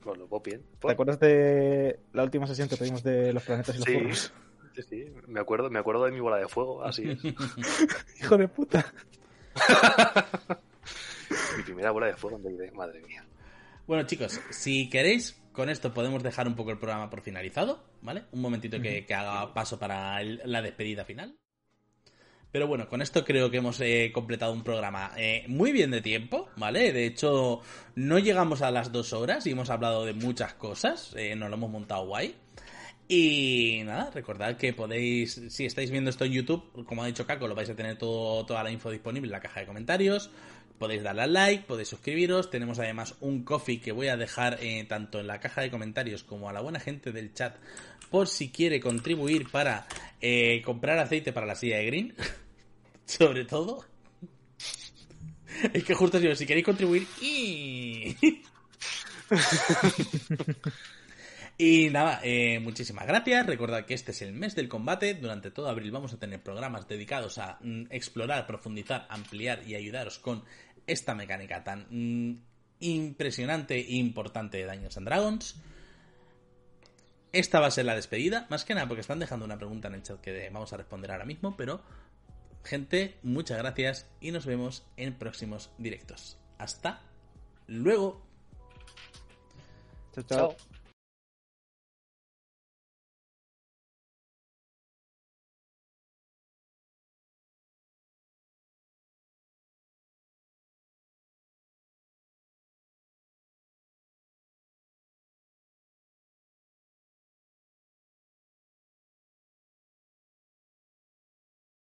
Los 0.06 0.16
lobos 0.16 0.42
bien. 0.42 0.62
¿Te 0.80 0.90
acuerdas 0.92 1.20
de 1.20 1.98
la 2.14 2.22
última 2.22 2.46
sesión 2.46 2.66
que 2.68 2.76
tuvimos 2.76 3.02
de 3.02 3.32
los 3.34 3.42
planetas 3.42 3.74
y 3.76 3.78
los 3.78 4.18
Sí. 4.18 4.30
Sí, 4.78 4.82
sí. 4.88 5.12
Me 5.26 5.40
acuerdo, 5.40 5.70
me 5.70 5.78
acuerdo 5.80 6.04
de 6.04 6.12
mi 6.12 6.20
bola 6.20 6.36
de 6.36 6.46
fuego, 6.48 6.84
así 6.84 7.08
es. 7.10 7.18
Hijo 8.20 8.36
de 8.36 8.46
puta. 8.48 8.92
mi 11.56 11.62
primera 11.64 11.90
bola 11.90 12.06
de 12.06 12.16
fuego 12.16 12.36
en 12.36 12.44
D&D, 12.44 12.70
madre 12.72 13.00
mía. 13.02 13.24
Bueno, 13.86 14.04
chicos, 14.04 14.40
si 14.50 14.88
queréis, 14.88 15.40
con 15.52 15.68
esto 15.68 15.92
podemos 15.92 16.22
dejar 16.22 16.46
un 16.46 16.54
poco 16.54 16.70
el 16.70 16.78
programa 16.78 17.10
por 17.10 17.22
finalizado, 17.22 17.82
¿vale? 18.02 18.24
Un 18.32 18.40
momentito 18.40 18.80
que, 18.80 19.04
que 19.04 19.14
haga 19.14 19.52
paso 19.52 19.78
para 19.78 20.20
el- 20.20 20.40
la 20.44 20.62
despedida 20.62 21.04
final. 21.04 21.36
Pero 22.52 22.66
bueno, 22.66 22.88
con 22.88 23.02
esto 23.02 23.24
creo 23.24 23.50
que 23.50 23.58
hemos 23.58 23.78
eh, 23.80 24.10
completado 24.14 24.52
un 24.52 24.62
programa 24.64 25.12
eh, 25.16 25.44
muy 25.48 25.70
bien 25.72 25.90
de 25.90 26.00
tiempo, 26.00 26.48
¿vale? 26.56 26.92
De 26.92 27.04
hecho, 27.04 27.60
no 27.94 28.18
llegamos 28.18 28.62
a 28.62 28.70
las 28.70 28.90
dos 28.90 29.12
horas 29.12 29.46
y 29.46 29.50
hemos 29.50 29.68
hablado 29.70 30.04
de 30.06 30.14
muchas 30.14 30.54
cosas, 30.54 31.12
eh, 31.16 31.34
nos 31.36 31.50
lo 31.50 31.56
hemos 31.56 31.70
montado 31.70 32.06
guay. 32.06 32.36
Y 33.10 33.80
nada, 33.86 34.10
recordad 34.10 34.58
que 34.58 34.74
podéis, 34.74 35.40
si 35.48 35.64
estáis 35.64 35.90
viendo 35.90 36.10
esto 36.10 36.26
en 36.26 36.32
YouTube, 36.32 36.84
como 36.84 37.02
ha 37.02 37.06
dicho 37.06 37.26
Caco, 37.26 37.48
lo 37.48 37.54
vais 37.54 37.70
a 37.70 37.74
tener 37.74 37.96
todo, 37.96 38.44
toda 38.44 38.62
la 38.62 38.70
info 38.70 38.90
disponible 38.90 39.28
en 39.28 39.32
la 39.32 39.40
caja 39.40 39.60
de 39.60 39.66
comentarios. 39.66 40.30
Podéis 40.78 41.02
darle 41.02 41.22
al 41.22 41.32
like, 41.32 41.64
podéis 41.64 41.88
suscribiros. 41.88 42.50
Tenemos 42.50 42.78
además 42.78 43.14
un 43.20 43.44
coffee 43.44 43.80
que 43.80 43.92
voy 43.92 44.08
a 44.08 44.18
dejar 44.18 44.58
eh, 44.60 44.84
tanto 44.86 45.20
en 45.20 45.26
la 45.26 45.40
caja 45.40 45.62
de 45.62 45.70
comentarios 45.70 46.22
como 46.22 46.50
a 46.50 46.52
la 46.52 46.60
buena 46.60 46.80
gente 46.80 47.10
del 47.10 47.32
chat 47.32 47.56
por 48.10 48.28
si 48.28 48.50
quiere 48.50 48.78
contribuir 48.78 49.50
para 49.50 49.86
eh, 50.20 50.60
comprar 50.62 50.98
aceite 50.98 51.32
para 51.32 51.46
la 51.46 51.54
silla 51.54 51.78
de 51.78 51.86
Green. 51.86 52.14
Sobre 53.06 53.46
todo. 53.46 53.86
Es 55.72 55.82
que 55.82 55.94
justo 55.94 56.20
si 56.36 56.46
queréis 56.46 56.66
contribuir... 56.66 57.06
¡y! 57.22 58.16
Y 61.60 61.90
nada, 61.90 62.20
eh, 62.22 62.60
muchísimas 62.60 63.04
gracias. 63.04 63.44
Recordad 63.44 63.84
que 63.84 63.94
este 63.94 64.12
es 64.12 64.22
el 64.22 64.32
mes 64.32 64.54
del 64.54 64.68
combate. 64.68 65.14
Durante 65.14 65.50
todo 65.50 65.68
abril 65.68 65.90
vamos 65.90 66.12
a 66.12 66.18
tener 66.18 66.40
programas 66.40 66.86
dedicados 66.86 67.38
a 67.38 67.58
mm, 67.60 67.86
explorar, 67.90 68.46
profundizar, 68.46 69.08
ampliar 69.10 69.66
y 69.66 69.74
ayudaros 69.74 70.20
con 70.20 70.44
esta 70.86 71.16
mecánica 71.16 71.64
tan 71.64 71.86
mm, 71.90 72.40
impresionante 72.78 73.74
e 73.74 73.96
importante 73.96 74.58
de 74.58 74.66
Daños 74.66 74.96
and 74.96 75.08
Dragons. 75.08 75.60
Esta 77.32 77.58
va 77.58 77.66
a 77.66 77.70
ser 77.72 77.86
la 77.86 77.96
despedida, 77.96 78.46
más 78.50 78.64
que 78.64 78.74
nada 78.74 78.86
porque 78.86 79.00
están 79.00 79.18
dejando 79.18 79.44
una 79.44 79.58
pregunta 79.58 79.88
en 79.88 79.94
el 79.94 80.02
chat 80.04 80.20
que 80.20 80.48
vamos 80.50 80.72
a 80.72 80.76
responder 80.76 81.10
ahora 81.10 81.26
mismo, 81.26 81.56
pero 81.56 81.82
gente, 82.64 83.18
muchas 83.24 83.58
gracias 83.58 84.06
y 84.20 84.30
nos 84.30 84.46
vemos 84.46 84.86
en 84.96 85.18
próximos 85.18 85.70
directos. 85.76 86.38
Hasta 86.56 87.02
luego. 87.66 88.22
Chao, 90.14 90.24
chao. 90.24 90.56
Chao. 90.56 90.77